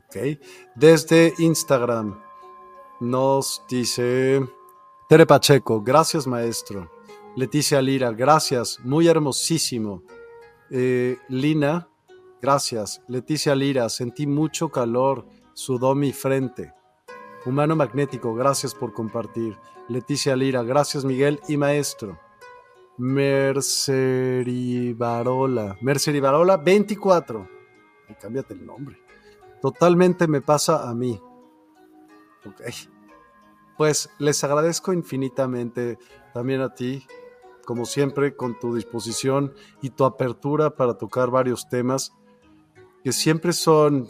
Ok. 0.07 0.39
Desde 0.75 1.35
Instagram 1.39 2.28
nos 3.01 3.63
dice 3.69 4.47
Tere 5.09 5.27
Pacheco, 5.27 5.83
gracias 5.83 6.27
maestro. 6.27 6.91
Leticia 7.37 7.81
Lira, 7.81 8.11
gracias, 8.13 8.81
muy 8.85 9.09
hermosísimo. 9.09 10.03
Eh, 10.71 11.17
Lina, 11.29 11.89
gracias. 12.43 13.01
Leticia 13.09 13.55
Lira, 13.55 13.89
sentí 13.89 14.27
mucho 14.27 14.69
calor, 14.71 15.25
sudó 15.55 15.95
mi 15.95 16.13
frente. 16.13 16.75
Humano 17.47 17.77
Magnético, 17.77 18.35
gracias 18.35 18.75
por 18.75 18.93
compartir. 18.93 19.57
Leticia 19.89 20.37
Lira, 20.37 20.63
gracias 20.63 21.05
Miguel 21.05 21.41
y 21.49 21.57
maestro. 21.57 22.19
Merceribarola, 22.99 25.79
Merceribarola 25.81 26.57
24. 26.57 27.49
Y 28.09 28.15
cámbiate 28.15 28.55
el 28.55 28.67
nombre. 28.67 28.99
Totalmente 29.63 30.27
me 30.27 30.41
pasa 30.41 30.89
a 30.89 30.95
mí. 30.95 31.21
Ok. 32.49 32.63
Pues 33.77 34.11
les 34.19 34.43
agradezco 34.43 34.93
infinitamente 34.93 35.99
también 36.35 36.61
a 36.61 36.75
ti, 36.75 37.07
como 37.65 37.85
siempre, 37.85 38.35
con 38.35 38.59
tu 38.59 38.75
disposición 38.75 39.55
y 39.83 39.91
tu 39.91 40.05
apertura 40.05 40.75
para 40.75 40.95
tocar 40.95 41.31
varios 41.31 41.69
temas 41.69 42.13
que 43.05 43.13
siempre 43.13 43.53
son 43.53 44.09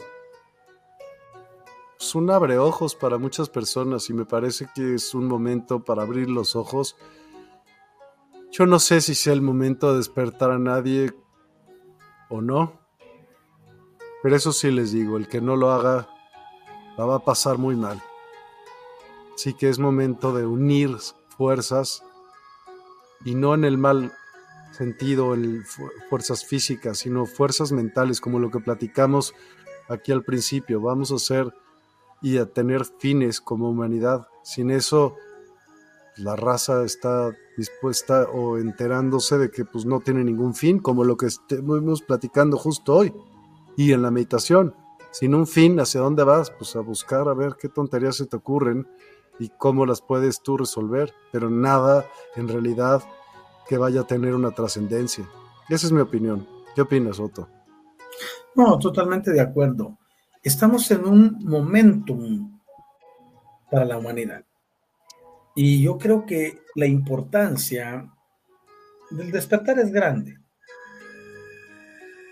pues, 1.97 2.15
un 2.15 2.31
abre 2.31 2.57
ojos 2.57 2.95
para 2.95 3.17
muchas 3.17 3.49
personas 3.49 4.09
y 4.09 4.13
me 4.13 4.25
parece 4.25 4.67
que 4.73 4.95
es 4.95 5.13
un 5.13 5.27
momento 5.27 5.83
para 5.83 6.03
abrir 6.03 6.29
los 6.29 6.55
ojos. 6.55 6.95
Yo 8.51 8.65
no 8.65 8.79
sé 8.79 9.01
si 9.01 9.13
sea 9.13 9.33
el 9.33 9.41
momento 9.41 9.91
de 9.91 9.97
despertar 9.97 10.51
a 10.51 10.59
nadie 10.59 11.13
o 12.29 12.41
no, 12.41 12.79
pero 14.23 14.35
eso 14.35 14.51
sí 14.51 14.71
les 14.71 14.91
digo, 14.91 15.17
el 15.17 15.27
que 15.27 15.41
no 15.41 15.55
lo 15.55 15.71
haga 15.71 16.09
la 16.97 17.05
va 17.05 17.15
a 17.15 17.23
pasar 17.23 17.57
muy 17.57 17.75
mal. 17.75 18.01
Así 19.39 19.53
que 19.53 19.69
es 19.69 19.79
momento 19.79 20.33
de 20.33 20.45
unir 20.45 20.97
fuerzas 21.29 22.03
y 23.23 23.35
no 23.35 23.53
en 23.53 23.63
el 23.63 23.77
mal 23.77 24.11
sentido, 24.73 25.33
en 25.33 25.63
fuerzas 26.09 26.43
físicas, 26.43 26.97
sino 26.97 27.25
fuerzas 27.25 27.71
mentales, 27.71 28.19
como 28.19 28.39
lo 28.39 28.51
que 28.51 28.59
platicamos 28.59 29.33
aquí 29.87 30.11
al 30.11 30.25
principio. 30.25 30.81
Vamos 30.81 31.13
a 31.13 31.15
hacer 31.15 31.53
y 32.21 32.37
a 32.37 32.47
tener 32.47 32.83
fines 32.83 33.39
como 33.39 33.69
humanidad. 33.69 34.27
Sin 34.43 34.71
eso, 34.71 35.15
la 36.17 36.35
raza 36.35 36.83
está 36.83 37.31
dispuesta 37.55 38.23
o 38.23 38.57
enterándose 38.57 39.37
de 39.37 39.51
que 39.51 39.63
pues 39.63 39.85
no 39.85 40.01
tiene 40.01 40.25
ningún 40.25 40.53
fin, 40.53 40.79
como 40.79 41.05
lo 41.05 41.15
que 41.15 41.27
estamos 41.27 42.01
platicando 42.01 42.57
justo 42.57 42.93
hoy 42.93 43.13
y 43.77 43.93
en 43.93 44.01
la 44.01 44.11
meditación. 44.11 44.75
Sin 45.11 45.33
un 45.33 45.47
fin, 45.47 45.79
¿hacia 45.79 46.01
dónde 46.01 46.25
vas? 46.25 46.51
Pues 46.51 46.75
a 46.75 46.81
buscar 46.81 47.29
a 47.29 47.33
ver 47.33 47.55
qué 47.57 47.69
tonterías 47.69 48.17
se 48.17 48.25
te 48.25 48.35
ocurren 48.35 48.85
y 49.39 49.49
cómo 49.49 49.85
las 49.85 50.01
puedes 50.01 50.41
tú 50.41 50.57
resolver, 50.57 51.13
pero 51.31 51.49
nada 51.49 52.05
en 52.35 52.47
realidad 52.47 53.01
que 53.67 53.77
vaya 53.77 54.01
a 54.01 54.07
tener 54.07 54.35
una 54.35 54.51
trascendencia. 54.51 55.25
Esa 55.69 55.87
es 55.87 55.91
mi 55.91 56.01
opinión. 56.01 56.47
¿Qué 56.75 56.81
opinas, 56.81 57.19
Otto? 57.19 57.47
No, 58.55 58.77
totalmente 58.77 59.31
de 59.31 59.41
acuerdo. 59.41 59.97
Estamos 60.43 60.89
en 60.91 61.05
un 61.05 61.37
momentum 61.41 62.59
para 63.69 63.85
la 63.85 63.97
humanidad. 63.97 64.43
Y 65.55 65.81
yo 65.81 65.97
creo 65.97 66.25
que 66.25 66.61
la 66.75 66.85
importancia 66.85 68.11
del 69.11 69.31
despertar 69.31 69.79
es 69.79 69.91
grande. 69.91 70.37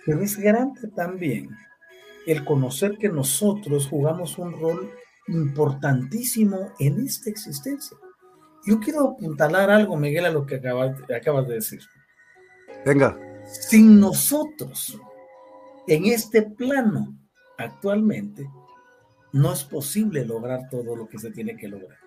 Pero 0.06 0.22
es 0.22 0.38
grande 0.38 0.88
también 0.96 1.50
el 2.26 2.44
conocer 2.44 2.98
que 2.98 3.10
nosotros 3.10 3.88
jugamos 3.88 4.38
un 4.38 4.54
rol 4.60 4.92
importantísimo 5.28 6.72
en 6.80 7.06
esta 7.06 7.30
existencia. 7.30 7.98
Yo 8.66 8.80
quiero 8.80 9.12
apuntalar 9.12 9.70
algo, 9.70 9.96
Miguel, 9.96 10.26
a 10.26 10.32
lo 10.32 10.46
que 10.46 10.56
acabas, 10.56 10.98
acabas 11.14 11.48
de 11.48 11.56
decir. 11.56 11.82
Venga. 12.86 13.18
Sin 13.46 14.00
nosotros, 14.00 15.00
en 15.88 16.06
este 16.06 16.42
plano, 16.42 17.16
actualmente, 17.58 18.50
no 19.32 19.54
es 19.54 19.64
posible 19.64 20.26
lograr 20.26 20.70
todo 20.70 20.96
lo 20.96 21.08
que 21.08 21.20
se 21.20 21.32
tiene 21.32 21.56
que 21.56 21.68
lograr. 21.68 21.98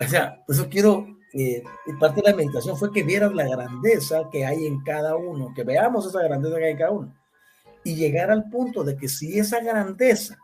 O 0.00 0.04
sea, 0.08 0.42
eso 0.48 0.68
quiero, 0.68 1.06
eh, 1.32 1.62
parte 1.98 2.20
de 2.20 2.30
la 2.30 2.36
meditación 2.36 2.76
fue 2.76 2.92
que 2.92 3.02
vieras 3.02 3.32
la 3.32 3.48
grandeza 3.48 4.28
que 4.30 4.44
hay 4.44 4.66
en 4.66 4.82
cada 4.82 5.16
uno, 5.16 5.52
que 5.54 5.64
veamos 5.64 6.06
esa 6.06 6.22
grandeza 6.22 6.56
que 6.56 6.64
hay 6.64 6.72
en 6.72 6.78
cada 6.78 6.90
uno, 6.90 7.14
y 7.84 7.94
llegar 7.94 8.30
al 8.30 8.50
punto 8.50 8.82
de 8.84 8.96
que 8.96 9.08
si 9.08 9.38
esa 9.38 9.60
grandeza 9.60 10.38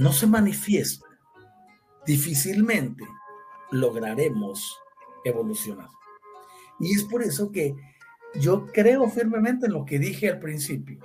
no 0.00 0.14
se 0.14 0.26
manifiesta, 0.26 1.06
difícilmente 2.06 3.06
lograremos 3.70 4.80
evolucionar. 5.26 5.90
Y 6.78 6.94
es 6.94 7.04
por 7.04 7.22
eso 7.22 7.52
que 7.52 7.76
yo 8.36 8.64
creo 8.72 9.10
firmemente 9.10 9.66
en 9.66 9.74
lo 9.74 9.84
que 9.84 9.98
dije 9.98 10.30
al 10.30 10.38
principio. 10.38 11.00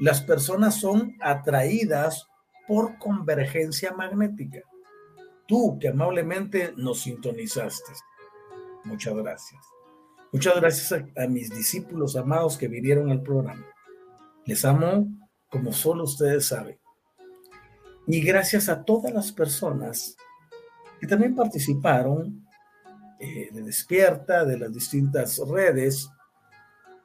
Las 0.00 0.20
personas 0.22 0.80
son 0.80 1.16
atraídas 1.20 2.26
por 2.66 2.98
convergencia 2.98 3.92
magnética. 3.92 4.62
Tú 5.46 5.78
que 5.78 5.88
amablemente 5.90 6.74
nos 6.76 7.02
sintonizaste. 7.02 7.92
Muchas 8.82 9.14
gracias. 9.14 9.64
Muchas 10.32 10.56
gracias 10.56 11.04
a, 11.16 11.26
mis 11.28 11.50
discípulos 11.50 12.16
amados 12.16 12.58
que 12.58 12.66
vinieron 12.66 13.12
al 13.12 13.22
programa. 13.22 13.64
Les 14.44 14.64
amo 14.64 15.06
como 15.48 15.72
solo 15.72 16.02
ustedes 16.02 16.46
saben. 16.46 16.79
Y 18.12 18.22
gracias 18.22 18.68
a 18.68 18.82
todas 18.82 19.14
las 19.14 19.30
personas 19.30 20.16
que 20.98 21.06
también 21.06 21.36
participaron 21.36 22.44
eh, 23.20 23.50
de 23.52 23.62
Despierta, 23.62 24.44
de 24.44 24.58
las 24.58 24.74
distintas 24.74 25.38
redes, 25.38 26.10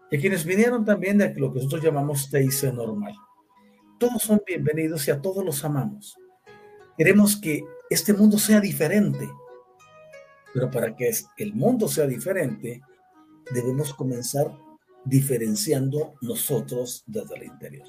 y 0.09 0.17
quienes 0.17 0.43
vinieron 0.43 0.83
también 0.83 1.19
de 1.19 1.31
lo 1.35 1.53
que 1.53 1.57
nosotros 1.57 1.83
llamamos 1.83 2.31
TIC 2.31 2.73
normal. 2.73 3.13
Todos 3.99 4.23
son 4.23 4.41
bienvenidos 4.47 5.07
y 5.07 5.11
a 5.11 5.21
todos 5.21 5.45
los 5.45 5.63
amamos. 5.63 6.17
Queremos 6.97 7.35
que 7.35 7.63
este 7.91 8.11
mundo 8.13 8.39
sea 8.39 8.59
diferente, 8.59 9.29
pero 10.55 10.71
para 10.71 10.95
que 10.95 11.11
el 11.37 11.53
mundo 11.53 11.87
sea 11.87 12.07
diferente, 12.07 12.81
debemos 13.53 13.93
comenzar 13.93 14.51
diferenciando 15.03 16.15
nosotros 16.21 17.03
desde 17.05 17.35
el 17.35 17.43
interior. 17.43 17.87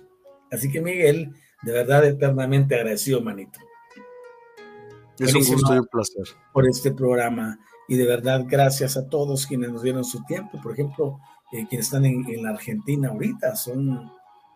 Así 0.50 0.70
que 0.70 0.82
Miguel, 0.82 1.34
de 1.62 1.72
verdad 1.72 2.04
eternamente 2.04 2.74
agradecido, 2.74 3.20
manito. 3.20 3.58
Es 5.18 5.34
un 5.34 5.44
gusto 5.44 5.74
y 5.74 5.78
un 5.78 5.86
placer. 5.86 6.24
Por 6.52 6.68
este 6.68 6.92
programa. 6.92 7.58
Y 7.88 7.96
de 7.96 8.06
verdad, 8.06 8.44
gracias 8.46 8.96
a 8.96 9.08
todos 9.08 9.46
quienes 9.46 9.70
nos 9.70 9.82
dieron 9.82 10.04
su 10.04 10.22
tiempo. 10.24 10.60
Por 10.60 10.72
ejemplo, 10.72 11.20
eh, 11.52 11.66
quienes 11.68 11.86
están 11.86 12.04
en, 12.04 12.42
la 12.42 12.50
Argentina 12.50 13.08
ahorita, 13.08 13.54
son 13.56 14.12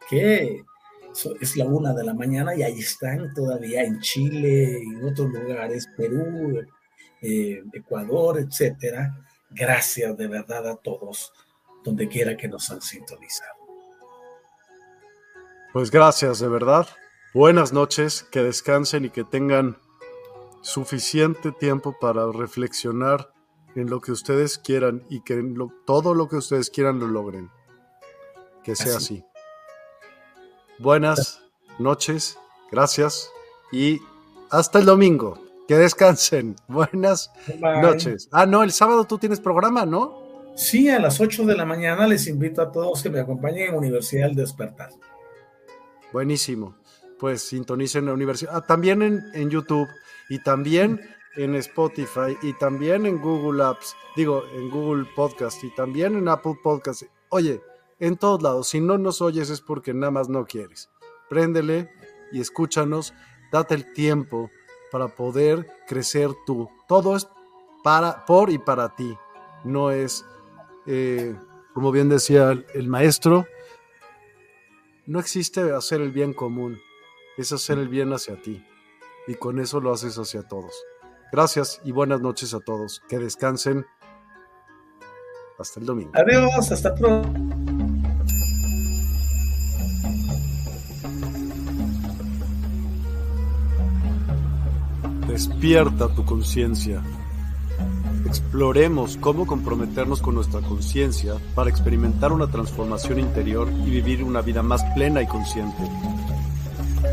que 0.08 0.62
es 1.40 1.56
la 1.56 1.64
una 1.64 1.92
de 1.92 2.04
la 2.04 2.14
mañana 2.14 2.54
y 2.54 2.62
ahí 2.62 2.78
están 2.78 3.32
todavía 3.34 3.82
en 3.82 4.00
Chile 4.00 4.80
en 4.80 5.04
otros 5.04 5.28
lugares, 5.30 5.88
Perú, 5.96 6.60
eh, 7.22 7.62
Ecuador, 7.72 8.38
etcétera. 8.38 9.16
Gracias 9.50 10.16
de 10.16 10.28
verdad 10.28 10.68
a 10.68 10.76
todos, 10.76 11.32
donde 11.84 12.08
quiera 12.08 12.36
que 12.36 12.48
nos 12.48 12.70
han 12.70 12.80
sintonizado. 12.80 13.59
Pues 15.72 15.92
gracias, 15.92 16.40
de 16.40 16.48
verdad. 16.48 16.88
Buenas 17.32 17.72
noches, 17.72 18.24
que 18.24 18.42
descansen 18.42 19.04
y 19.04 19.10
que 19.10 19.22
tengan 19.22 19.76
suficiente 20.62 21.52
tiempo 21.52 21.96
para 22.00 22.26
reflexionar 22.32 23.32
en 23.76 23.88
lo 23.88 24.00
que 24.00 24.10
ustedes 24.10 24.58
quieran 24.58 25.04
y 25.08 25.22
que 25.22 25.40
todo 25.86 26.14
lo 26.14 26.28
que 26.28 26.36
ustedes 26.36 26.70
quieran 26.70 26.98
lo 26.98 27.06
logren. 27.06 27.50
Que 28.64 28.74
sea 28.74 28.96
así. 28.96 29.24
Buenas 30.80 31.42
noches, 31.78 32.36
gracias 32.72 33.30
y 33.70 34.00
hasta 34.50 34.80
el 34.80 34.86
domingo. 34.86 35.38
Que 35.68 35.76
descansen. 35.76 36.56
Buenas 36.66 37.30
noches. 37.60 38.28
Ah, 38.32 38.44
no, 38.44 38.64
el 38.64 38.72
sábado 38.72 39.04
tú 39.04 39.18
tienes 39.18 39.38
programa, 39.38 39.86
¿no? 39.86 40.18
Sí, 40.56 40.88
a 40.88 40.98
las 40.98 41.20
8 41.20 41.46
de 41.46 41.56
la 41.56 41.64
mañana 41.64 42.08
les 42.08 42.26
invito 42.26 42.60
a 42.60 42.72
todos 42.72 43.04
que 43.04 43.08
me 43.08 43.20
acompañen 43.20 43.68
en 43.68 43.76
Universidad 43.76 44.26
del 44.26 44.34
Despertar. 44.34 44.90
Buenísimo. 46.12 46.76
Pues 47.18 47.42
sintonicen 47.42 48.06
la 48.06 48.14
universidad. 48.14 48.56
Ah, 48.56 48.66
también 48.66 49.02
en, 49.02 49.50
YouTube 49.50 49.88
y 50.28 50.42
también 50.42 51.00
en 51.36 51.54
Spotify 51.56 52.36
y 52.42 52.54
también 52.54 53.06
en 53.06 53.20
Google 53.20 53.62
Apps, 53.62 53.94
digo, 54.16 54.42
en 54.54 54.70
Google 54.70 55.06
Podcast 55.14 55.62
y 55.62 55.74
también 55.74 56.16
en 56.16 56.28
Apple 56.28 56.58
Podcast. 56.62 57.02
Oye, 57.28 57.60
en 57.98 58.16
todos 58.16 58.42
lados, 58.42 58.68
si 58.68 58.80
no 58.80 58.96
nos 58.96 59.20
oyes 59.20 59.50
es 59.50 59.60
porque 59.60 59.92
nada 59.92 60.10
más 60.10 60.28
no 60.28 60.46
quieres. 60.46 60.88
Préndele 61.28 61.90
y 62.32 62.40
escúchanos, 62.40 63.12
date 63.52 63.74
el 63.74 63.92
tiempo 63.92 64.50
para 64.90 65.08
poder 65.08 65.66
crecer 65.86 66.30
tú. 66.46 66.68
Todo 66.88 67.14
es 67.16 67.28
para, 67.84 68.24
por 68.24 68.50
y 68.50 68.58
para 68.58 68.94
ti, 68.96 69.16
no 69.64 69.90
es 69.90 70.24
eh, 70.86 71.36
Como 71.74 71.92
bien 71.92 72.08
decía 72.08 72.52
el 72.74 72.88
maestro, 72.88 73.46
no 75.10 75.18
existe 75.18 75.72
hacer 75.72 76.00
el 76.00 76.12
bien 76.12 76.32
común, 76.32 76.80
es 77.36 77.50
hacer 77.50 77.80
el 77.80 77.88
bien 77.88 78.12
hacia 78.12 78.40
ti. 78.40 78.64
Y 79.26 79.34
con 79.34 79.58
eso 79.58 79.80
lo 79.80 79.92
haces 79.92 80.16
hacia 80.18 80.44
todos. 80.46 80.72
Gracias 81.32 81.80
y 81.82 81.90
buenas 81.90 82.20
noches 82.20 82.54
a 82.54 82.60
todos. 82.60 83.02
Que 83.08 83.18
descansen. 83.18 83.84
Hasta 85.58 85.80
el 85.80 85.86
domingo. 85.86 86.12
Adiós, 86.14 86.70
hasta 86.70 86.94
pronto. 86.94 87.28
Despierta 95.26 96.14
tu 96.14 96.24
conciencia. 96.24 97.02
Exploremos 98.30 99.16
cómo 99.16 99.44
comprometernos 99.44 100.22
con 100.22 100.36
nuestra 100.36 100.60
conciencia 100.60 101.34
para 101.56 101.68
experimentar 101.68 102.30
una 102.30 102.46
transformación 102.46 103.18
interior 103.18 103.68
y 103.84 103.90
vivir 103.90 104.22
una 104.22 104.40
vida 104.40 104.62
más 104.62 104.84
plena 104.94 105.20
y 105.20 105.26
consciente. 105.26 105.82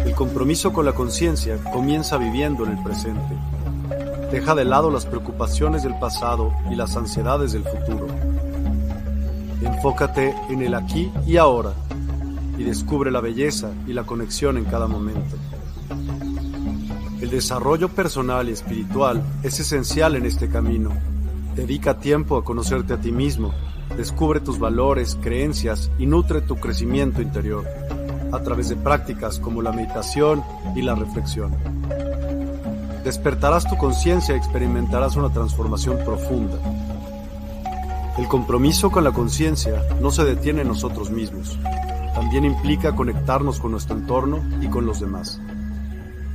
El 0.06 0.14
compromiso 0.14 0.72
con 0.72 0.86
la 0.86 0.94
conciencia 0.94 1.58
comienza 1.74 2.20
viviendo 2.20 2.66
en 2.66 2.78
el 2.78 2.84
presente. 2.84 3.36
Deja 4.32 4.54
de 4.54 4.66
lado 4.66 4.92
las 4.92 5.08
preocupaciones 5.08 5.82
del 5.82 5.98
pasado 5.98 6.54
y 6.70 6.76
las 6.76 6.96
ansiedades 6.96 7.52
del 7.52 7.64
futuro. 7.64 8.06
Enfócate 9.64 10.36
en 10.50 10.62
el 10.62 10.76
aquí 10.76 11.12
y 11.26 11.38
ahora 11.38 11.74
y 12.60 12.64
descubre 12.64 13.10
la 13.10 13.22
belleza 13.22 13.72
y 13.88 13.94
la 13.94 14.04
conexión 14.04 14.56
en 14.56 14.66
cada 14.66 14.86
momento. 14.86 15.36
El 17.20 17.32
desarrollo 17.32 17.90
personal 17.90 18.48
y 18.48 18.52
espiritual 18.52 19.24
es 19.42 19.60
esencial 19.60 20.16
en 20.16 20.28
este 20.28 20.48
camino. 20.48 21.07
Dedica 21.58 21.98
tiempo 21.98 22.38
a 22.38 22.44
conocerte 22.44 22.94
a 22.94 23.02
ti 23.02 23.12
mismo, 23.12 23.52
descubre 23.98 24.40
tus 24.40 24.60
valores, 24.60 25.18
creencias 25.20 25.90
y 25.98 26.06
nutre 26.06 26.42
tu 26.42 26.58
crecimiento 26.58 27.20
interior 27.20 27.66
a 28.32 28.44
través 28.44 28.70
de 28.70 28.76
prácticas 28.76 29.40
como 29.40 29.64
la 29.64 29.72
meditación 29.72 30.44
y 30.76 30.84
la 30.84 30.94
reflexión. 30.94 31.56
Despertarás 33.04 33.68
tu 33.68 33.76
conciencia 33.76 34.36
y 34.36 34.38
experimentarás 34.38 35.16
una 35.16 35.34
transformación 35.34 35.98
profunda. 36.06 36.60
El 38.20 38.28
compromiso 38.28 38.92
con 38.92 39.04
la 39.04 39.12
conciencia 39.12 39.82
no 40.00 40.12
se 40.12 40.26
detiene 40.26 40.62
en 40.62 40.68
nosotros 40.68 41.10
mismos, 41.10 41.58
también 42.14 42.46
implica 42.46 42.96
conectarnos 42.96 43.60
con 43.60 43.72
nuestro 43.72 43.98
entorno 43.98 44.44
y 44.62 44.68
con 44.68 44.86
los 44.86 45.00
demás. 45.00 45.42